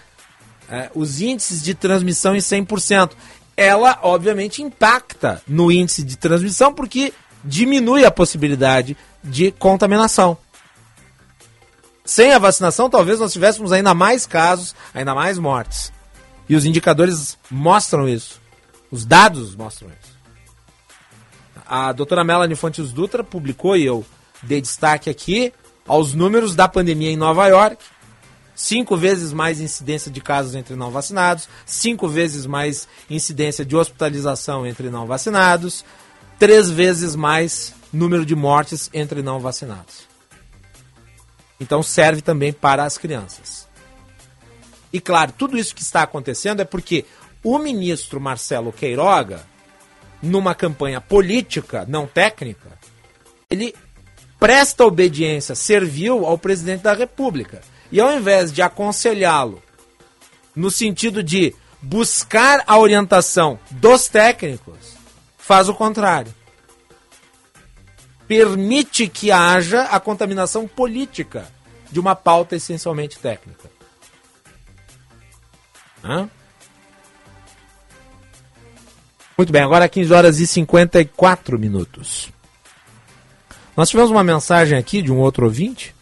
é, 0.69 0.90
os 0.94 1.22
índices 1.22 1.61
de 1.61 1.73
transmissão 1.73 2.35
em 2.35 2.40
100%. 2.40 3.11
Ela, 3.56 3.99
obviamente, 4.02 4.61
impacta 4.61 5.41
no 5.48 5.72
índice 5.72 6.03
de 6.03 6.18
transmissão 6.18 6.73
porque 6.73 7.14
diminui 7.44 8.06
a 8.06 8.11
possibilidade 8.11 8.98
de 9.23 9.52
contaminação. 9.52 10.38
Sem 12.06 12.34
a 12.34 12.40
vacinação, 12.40 12.90
talvez 12.90 13.19
nós 13.19 13.31
tivéssemos 13.31 13.72
ainda 13.72 13.94
mais 13.94 14.26
casos, 14.26 14.76
ainda 14.94 15.15
mais 15.15 15.38
mortes. 15.38 15.91
E 16.49 16.56
os 16.56 16.65
indicadores 16.65 17.38
mostram 17.49 18.10
isso. 18.10 18.43
Os 18.94 19.06
dados 19.06 19.56
mostram 19.56 19.90
isso. 19.90 20.14
A 21.65 21.91
doutora 21.91 22.24
Melanie 22.24 22.56
Fontes 22.56 22.91
Dutra 22.91 23.24
publicou, 23.24 23.76
e 23.76 23.84
eu 23.84 24.06
dei 24.44 24.61
destaque 24.61 25.10
aqui, 25.10 25.52
aos 25.88 26.14
números 26.14 26.53
da 26.53 26.68
pandemia 26.68 27.10
em 27.10 27.18
Nova 27.18 27.48
York, 27.48 27.84
cinco 28.53 28.95
vezes 28.95 29.34
mais 29.34 29.60
incidência 29.60 30.11
de 30.11 30.22
casos 30.22 30.53
entre 30.53 30.76
não 30.76 30.91
vacinados, 30.91 31.49
cinco 31.65 32.07
vezes 32.07 32.45
mais 32.45 32.88
incidência 33.10 33.65
de 33.65 33.76
hospitalização 33.76 34.64
entre 34.64 34.91
não 34.91 35.07
vacinados, 35.07 35.84
três 36.38 36.70
vezes 36.70 37.15
mais 37.15 37.74
número 37.91 38.24
de 38.24 38.36
mortes 38.36 38.91
entre 38.94 39.24
não 39.24 39.40
vacinados. 39.40 40.07
Então 41.60 41.82
serve 41.82 42.22
também 42.22 42.53
para 42.53 42.84
as 42.84 42.95
crianças. 42.95 43.68
E 44.94 45.02
claro, 45.02 45.32
tudo 45.36 45.57
isso 45.57 45.74
que 45.74 45.82
está 45.82 46.03
acontecendo 46.03 46.61
é 46.61 46.65
porque 46.65 47.06
o 47.44 47.57
ministro 47.60 48.22
Marcelo 48.22 48.72
Queiroga, 48.72 49.45
numa 50.22 50.56
campanha 50.56 51.02
política, 51.02 51.86
não 51.88 52.07
técnica, 52.07 52.72
ele 53.49 53.76
presta 54.40 54.86
obediência 54.86 55.56
servil 55.56 56.26
ao 56.26 56.38
presidente 56.38 56.82
da 56.82 56.94
República. 56.94 57.61
E 57.91 57.99
ao 57.99 58.11
invés 58.11 58.52
de 58.52 58.61
aconselhá-lo 58.61 59.61
no 60.56 60.72
sentido 60.72 61.22
de 61.22 61.53
buscar 61.82 62.64
a 62.65 62.78
orientação 62.78 63.60
dos 63.70 64.07
técnicos, 64.07 64.95
faz 65.38 65.68
o 65.68 65.74
contrário. 65.74 66.34
Permite 68.28 69.07
que 69.07 69.32
haja 69.32 69.84
a 69.84 69.99
contaminação 69.99 70.68
política 70.68 71.48
de 71.91 71.99
uma 71.99 72.15
pauta 72.15 72.56
essencialmente 72.56 73.20
técnica. 73.20 73.70
Hã? 76.03 76.30
Muito 79.38 79.52
bem, 79.52 79.64
agora 79.64 79.90
15 79.90 80.14
horas 80.14 80.40
e 80.40 80.46
54 80.46 81.58
minutos. 81.58 82.30
Nós 83.76 83.90
tivemos 83.90 84.12
uma 84.12 84.24
mensagem 84.24 84.78
aqui 84.78 85.02
de 85.02 85.12
um 85.12 85.18
outro 85.18 85.46
ouvinte, 85.46 85.96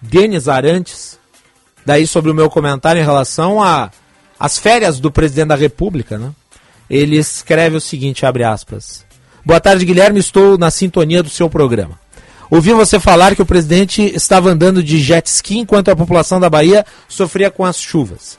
Denis 0.00 0.48
Arantes, 0.48 1.18
daí 1.84 2.06
sobre 2.06 2.30
o 2.30 2.34
meu 2.34 2.50
comentário 2.50 3.00
em 3.00 3.04
relação 3.04 3.62
a 3.62 3.90
as 4.38 4.58
férias 4.58 5.00
do 5.00 5.10
presidente 5.10 5.48
da 5.48 5.54
República, 5.54 6.18
né? 6.18 6.32
Ele 6.90 7.16
escreve 7.16 7.76
o 7.76 7.80
seguinte, 7.80 8.26
abre 8.26 8.44
aspas. 8.44 9.06
Boa 9.42 9.60
tarde, 9.60 9.86
Guilherme, 9.86 10.20
estou 10.20 10.58
na 10.58 10.70
sintonia 10.70 11.22
do 11.22 11.30
seu 11.30 11.48
programa. 11.48 11.98
Ouvi 12.50 12.72
você 12.72 13.00
falar 13.00 13.34
que 13.34 13.40
o 13.40 13.46
presidente 13.46 14.02
estava 14.14 14.50
andando 14.50 14.82
de 14.82 14.98
jet 14.98 15.26
ski 15.26 15.58
enquanto 15.58 15.90
a 15.90 15.96
população 15.96 16.38
da 16.38 16.50
Bahia 16.50 16.84
sofria 17.08 17.50
com 17.50 17.64
as 17.64 17.80
chuvas. 17.80 18.38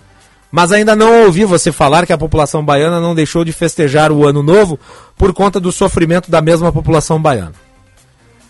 Mas 0.56 0.72
ainda 0.72 0.96
não 0.96 1.26
ouvi 1.26 1.44
você 1.44 1.70
falar 1.70 2.06
que 2.06 2.14
a 2.14 2.18
população 2.18 2.64
baiana 2.64 3.02
não 3.02 3.14
deixou 3.14 3.44
de 3.44 3.52
festejar 3.52 4.10
o 4.10 4.26
ano 4.26 4.42
novo 4.42 4.80
por 5.18 5.34
conta 5.34 5.60
do 5.60 5.70
sofrimento 5.70 6.32
da 6.32 6.42
mesma 6.42 6.72
população 6.72 7.22
baiana. 7.22 7.52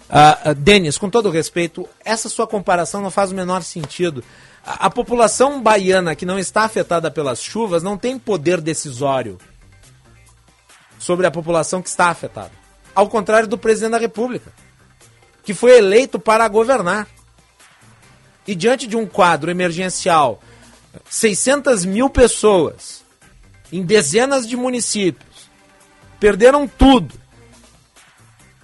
Uh, 0.07 0.53
Denis, 0.53 0.99
com 0.99 1.09
todo 1.09 1.31
respeito, 1.31 1.89
essa 2.05 2.29
sua 2.29 2.45
comparação 2.45 3.01
não 3.01 3.09
faz 3.09 3.31
o 3.31 3.35
menor 3.35 3.63
sentido. 3.63 4.23
A, 4.63 4.85
a 4.85 4.89
população 4.91 5.63
baiana 5.63 6.13
que 6.13 6.27
não 6.27 6.37
está 6.37 6.61
afetada 6.61 7.09
pelas 7.09 7.41
chuvas 7.41 7.81
não 7.81 7.97
tem 7.97 8.19
poder 8.19 8.61
decisório 8.61 9.39
sobre 10.99 11.25
a 11.25 11.31
população 11.31 11.81
que 11.81 11.89
está 11.89 12.09
afetada. 12.09 12.51
Ao 12.93 13.09
contrário 13.09 13.47
do 13.47 13.57
presidente 13.57 13.93
da 13.93 13.97
República, 13.97 14.53
que 15.43 15.55
foi 15.55 15.75
eleito 15.75 16.19
para 16.19 16.47
governar. 16.49 17.07
E 18.47 18.53
diante 18.53 18.85
de 18.85 18.95
um 18.95 19.07
quadro 19.07 19.49
emergencial, 19.49 20.39
600 21.09 21.85
mil 21.85 22.09
pessoas 22.09 23.03
em 23.71 23.83
dezenas 23.83 24.47
de 24.47 24.55
municípios 24.55 25.49
perderam 26.19 26.67
tudo. 26.67 27.13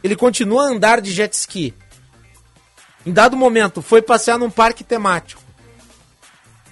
Ele 0.03 0.15
continua 0.15 0.63
a 0.63 0.71
andar 0.71 1.01
de 1.01 1.11
jet 1.11 1.33
ski. 1.33 1.73
Em 3.05 3.11
dado 3.11 3.37
momento, 3.37 3.81
foi 3.81 4.01
passear 4.01 4.37
num 4.37 4.49
parque 4.49 4.83
temático. 4.83 5.41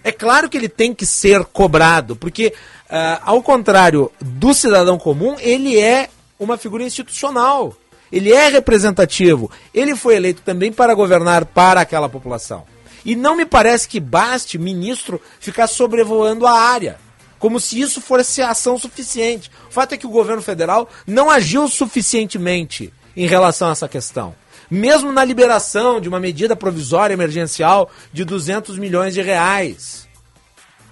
É 0.03 0.11
claro 0.11 0.49
que 0.49 0.57
ele 0.57 0.69
tem 0.69 0.93
que 0.93 1.05
ser 1.05 1.43
cobrado, 1.45 2.15
porque, 2.15 2.53
uh, 2.85 3.21
ao 3.23 3.43
contrário 3.43 4.11
do 4.19 4.53
cidadão 4.53 4.97
comum, 4.97 5.35
ele 5.39 5.79
é 5.79 6.09
uma 6.39 6.57
figura 6.57 6.83
institucional. 6.83 7.75
Ele 8.11 8.31
é 8.31 8.47
representativo. 8.47 9.51
Ele 9.73 9.95
foi 9.95 10.15
eleito 10.15 10.41
também 10.41 10.71
para 10.71 10.93
governar 10.93 11.45
para 11.45 11.81
aquela 11.81 12.09
população. 12.09 12.65
E 13.05 13.15
não 13.15 13.35
me 13.35 13.45
parece 13.45 13.87
que 13.87 13.99
baste 13.99 14.57
ministro 14.57 15.21
ficar 15.39 15.67
sobrevoando 15.67 16.45
a 16.45 16.51
área, 16.51 16.99
como 17.37 17.59
se 17.59 17.79
isso 17.79 18.01
fosse 18.01 18.41
ação 18.41 18.77
suficiente. 18.77 19.49
O 19.69 19.73
fato 19.73 19.93
é 19.93 19.97
que 19.97 20.07
o 20.07 20.11
governo 20.11 20.41
federal 20.41 20.89
não 21.07 21.29
agiu 21.29 21.67
suficientemente 21.67 22.93
em 23.15 23.27
relação 23.27 23.69
a 23.69 23.71
essa 23.71 23.87
questão. 23.87 24.35
Mesmo 24.69 25.11
na 25.11 25.25
liberação 25.25 25.99
de 25.99 26.07
uma 26.07 26.19
medida 26.19 26.55
provisória 26.55 27.13
emergencial 27.13 27.89
de 28.13 28.23
200 28.23 28.77
milhões 28.77 29.13
de 29.13 29.21
reais. 29.21 30.07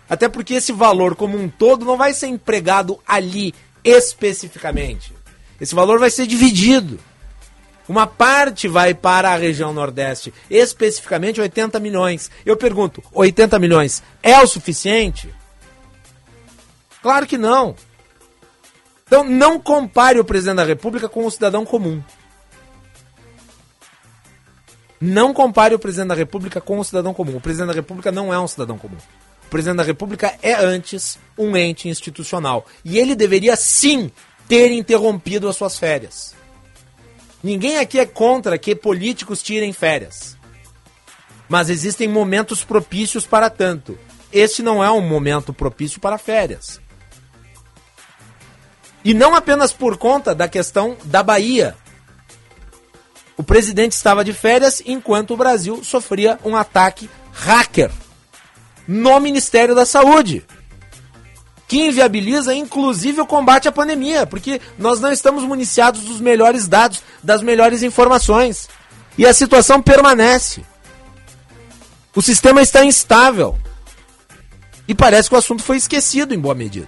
Até 0.10 0.28
porque 0.28 0.56
esse 0.56 0.72
valor 0.72 1.16
como 1.16 1.38
um 1.38 1.50
todo 1.50 1.86
não 1.86 1.98
vai 1.98 2.14
ser 2.14 2.28
empregado 2.28 3.00
ali 3.06 3.54
especificamente. 3.84 5.14
Esse 5.60 5.76
valor 5.76 6.00
vai 6.00 6.10
ser 6.10 6.26
dividido. 6.28 7.00
Uma 7.88 8.06
parte 8.06 8.68
vai 8.68 8.94
para 8.94 9.32
a 9.32 9.38
região 9.38 9.72
Nordeste, 9.72 10.34
especificamente 10.50 11.40
80 11.40 11.80
milhões. 11.80 12.30
Eu 12.46 12.58
pergunto, 12.58 13.02
80 13.14 13.58
milhões 13.60 14.04
é 14.22 14.38
o 14.40 14.48
suficiente? 14.48 15.34
Claro 17.02 17.26
que 17.26 17.38
não. 17.38 17.76
Então 19.06 19.24
não 19.24 19.60
compare 19.60 20.20
o 20.20 20.26
presidente 20.26 20.58
da 20.58 20.66
República 20.66 21.08
com 21.08 21.26
o 21.26 21.32
cidadão 21.32 21.66
comum. 21.66 22.04
Não 25.00 25.34
compare 25.34 25.74
o 25.74 25.80
presidente 25.80 26.10
da 26.10 26.16
República 26.16 26.60
com 26.60 26.80
o 26.80 26.84
cidadão 26.84 27.14
comum. 27.14 27.38
O 27.38 27.42
presidente 27.42 27.70
da 27.70 27.74
República 27.74 28.12
não 28.12 28.34
é 28.34 28.40
um 28.40 28.48
cidadão 28.48 28.78
comum. 28.78 28.98
O 29.46 29.50
presidente 29.50 29.78
da 29.78 29.84
República 29.84 30.38
é 30.42 30.54
antes 30.56 31.18
um 31.38 31.56
ente 31.56 31.88
institucional. 31.88 32.66
E 32.84 32.98
ele 32.98 33.16
deveria 33.16 33.56
sim 33.56 34.12
ter 34.48 34.72
interrompido 34.72 35.48
as 35.48 35.56
suas 35.56 35.78
férias. 35.78 36.37
Ninguém 37.44 37.78
aqui 37.78 38.00
é 38.00 38.06
contra 38.06 38.58
que 38.58 38.76
políticos 38.76 39.42
tirem 39.42 39.72
férias. 39.72 40.38
Mas 41.48 41.70
existem 41.70 42.08
momentos 42.08 42.64
propícios 42.64 43.26
para 43.26 43.50
tanto. 43.50 43.98
Este 44.32 44.62
não 44.62 44.84
é 44.84 44.92
um 44.92 45.02
momento 45.02 45.54
propício 45.54 46.00
para 46.00 46.18
férias. 46.18 46.82
E 49.04 49.14
não 49.14 49.34
apenas 49.36 49.72
por 49.72 49.98
conta 49.98 50.36
da 50.36 50.48
questão 50.48 50.98
da 51.06 51.24
Bahia. 51.24 51.76
O 53.38 53.44
presidente 53.44 53.94
estava 53.94 54.26
de 54.26 54.34
férias 54.34 54.82
enquanto 54.86 55.34
o 55.34 55.38
Brasil 55.38 55.84
sofria 55.84 56.40
um 56.44 56.56
ataque 56.56 57.10
hacker 57.32 57.92
no 58.88 59.20
Ministério 59.20 59.76
da 59.76 59.86
Saúde 59.86 60.44
que 61.68 61.88
inviabiliza 61.88 62.56
inclusive 62.56 63.22
o 63.22 63.26
combate 63.26 63.68
à 63.68 63.72
pandemia, 63.72 64.26
porque 64.26 64.62
nós 64.78 65.00
não 65.00 65.12
estamos 65.12 65.44
municiados 65.44 66.02
dos 66.02 66.22
melhores 66.22 66.68
dados, 66.68 67.04
das 67.22 67.42
melhores 67.42 67.84
informações. 67.84 68.70
E 69.18 69.26
a 69.26 69.34
situação 69.34 69.82
permanece. 69.82 70.64
O 72.16 72.22
sistema 72.22 72.62
está 72.62 72.86
instável. 72.86 73.58
E 74.88 74.96
parece 74.96 75.28
que 75.28 75.36
o 75.36 75.38
assunto 75.38 75.62
foi 75.62 75.76
esquecido 75.78 76.34
em 76.34 76.40
boa 76.40 76.56
medida. 76.56 76.88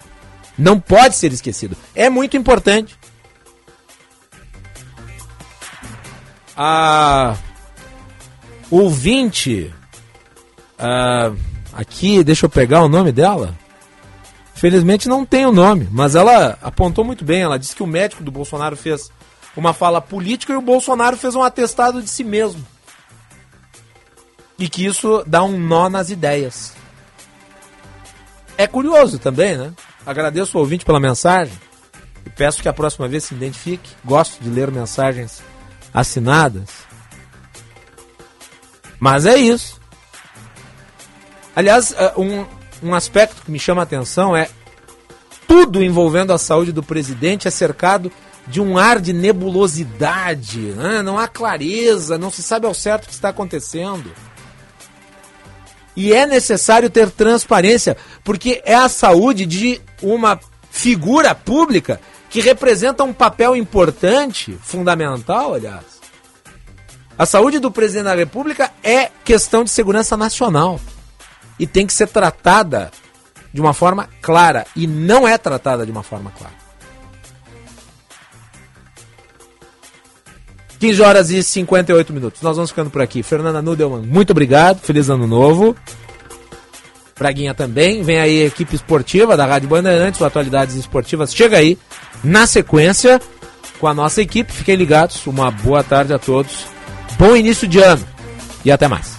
Não 0.58 0.80
pode 0.80 1.16
ser 1.16 1.34
esquecido. 1.34 1.76
É 1.94 2.10
muito 2.10 2.38
importante. 2.38 2.98
A 6.56 7.36
ouvinte. 8.72 9.74
Uh, 10.80 11.38
aqui, 11.74 12.24
deixa 12.24 12.46
eu 12.46 12.50
pegar 12.50 12.82
o 12.82 12.90
nome 12.90 13.12
dela. 13.12 13.58
Felizmente 14.60 15.07
não 15.07 15.26
tem 15.26 15.45
o 15.45 15.53
nome, 15.53 15.88
mas 15.90 16.15
ela 16.15 16.57
apontou 16.61 17.06
muito 17.06 17.23
bem. 17.23 17.44
Ela 17.44 17.57
disse 17.57 17.73
que 17.73 17.81
o 17.81 17.88
médico 17.88 18.22
do 18.22 18.30
Bolsonaro 18.30 18.76
fez 18.76 19.10
uma 19.56 19.73
fala 19.73 20.02
política 20.02 20.52
e 20.52 20.57
o 20.57 20.61
Bolsonaro 20.61 21.15
fez 21.15 21.34
um 21.34 21.41
atestado 21.41 22.02
de 22.03 22.10
si 22.10 22.26
mesmo. 22.26 22.61
E 24.57 24.68
que 24.68 24.86
isso 24.86 25.23
dá 25.26 25.41
um 25.45 25.57
nó 25.57 25.88
nas 25.88 26.10
ideias. 26.10 26.73
É 28.57 28.68
curioso 28.68 29.18
também, 29.18 29.56
né? 29.56 29.72
Agradeço 30.06 30.57
o 30.57 30.60
ouvinte 30.60 30.84
pela 30.84 30.99
mensagem 30.99 31.57
e 32.26 32.30
peço 32.30 32.61
que 32.61 32.68
a 32.68 32.73
próxima 32.73 33.07
vez 33.07 33.23
se 33.23 33.34
identifique. 33.34 33.90
Gosto 34.03 34.44
de 34.44 34.49
ler 34.49 34.69
mensagens 34.72 35.41
assinadas. 35.94 36.69
Mas 38.99 39.26
é 39.26 39.38
isso. 39.38 39.80
Aliás, 41.56 41.94
eh, 41.98 42.14
um, 42.18 42.45
um 42.82 42.94
aspecto 42.94 43.42
que 43.44 43.52
me 43.52 43.60
chama 43.60 43.82
a 43.82 43.84
atenção 43.84 44.36
é 44.36 44.50
tudo 45.48 45.84
envolvendo 45.84 46.32
a 46.32 46.38
saúde 46.38 46.72
do 46.72 46.84
presidente 46.84 47.48
é 47.48 47.52
cercado 47.52 48.12
de 48.48 48.62
um 48.62 48.78
ar 48.78 49.00
de 49.00 49.14
nebulosidade, 49.14 50.60
né? 50.60 51.02
não 51.02 51.20
há 51.20 51.28
clareza, 51.28 52.18
não 52.18 52.32
se 52.32 52.42
sabe 52.42 52.66
ao 52.66 52.74
certo 52.74 53.06
o 53.06 53.08
que 53.08 53.14
está 53.14 53.30
acontecendo. 53.30 54.12
E 55.96 56.14
é 56.14 56.26
necessário 56.26 56.90
ter 56.90 57.12
transparência, 57.12 57.98
porque 58.24 58.62
é 58.66 58.74
a 58.74 58.90
saúde 58.90 59.46
de 59.46 59.82
uma 60.02 60.40
figura 60.72 61.36
pública 61.36 62.00
que 62.30 62.42
representa 62.42 63.04
um 63.04 63.14
papel 63.14 63.56
importante, 63.56 64.58
fundamental, 64.62 65.56
aliás. 65.56 66.00
A 67.18 67.26
saúde 67.26 67.60
do 67.60 67.70
presidente 67.70 68.06
da 68.06 68.16
República 68.16 68.72
é 68.82 69.10
questão 69.26 69.64
de 69.64 69.70
segurança 69.70 70.16
nacional 70.16 70.80
e 71.60 71.68
tem 71.68 71.86
que 71.86 71.94
ser 71.94 72.07
tratada 72.07 72.91
de 73.53 73.60
uma 73.60 73.73
forma 73.73 74.07
clara 74.22 74.65
e 74.76 74.88
não 74.88 75.27
é 75.27 75.38
tratada 75.38 75.86
de 75.86 75.91
uma 75.91 76.03
forma 76.03 76.31
clara. 76.31 76.53
15 80.80 81.02
horas 81.02 81.30
e 81.30 81.44
58 81.44 82.14
minutos. 82.14 82.41
Nós 82.41 82.56
vamos 82.56 82.72
ficando 82.72 82.90
por 82.90 83.02
aqui. 83.02 83.22
Fernanda 83.22 83.61
Nudelman, 83.61 84.02
muito 84.02 84.31
obrigado. 84.31 84.80
Feliz 84.80 85.10
ano 85.10 85.27
novo. 85.27 85.76
Braguinha 87.18 87.53
também. 87.53 88.02
Vem 88.02 88.18
aí 88.18 88.44
a 88.44 88.45
equipe 88.45 88.76
esportiva 88.76 89.36
da 89.36 89.45
Rádio 89.45 89.68
Bandeirantes, 89.68 90.22
Atualidades 90.22 90.76
Esportivas. 90.76 91.36
Chega 91.36 91.57
aí 91.57 91.77
na 92.23 92.48
sequência 92.48 93.22
com 93.77 93.88
a 93.88 93.94
nossa 93.94 94.22
equipe. 94.22 94.53
Fiquem 94.53 94.77
ligados. 94.77 95.27
Uma 95.27 95.52
boa 95.52 95.84
tarde 95.84 96.14
a 96.14 96.19
todos. 96.19 96.65
Bom 97.18 97.36
início 97.36 97.68
de 97.68 97.80
ano 97.80 98.06
e 98.64 98.72
até 98.72 98.88
mais. 98.88 99.19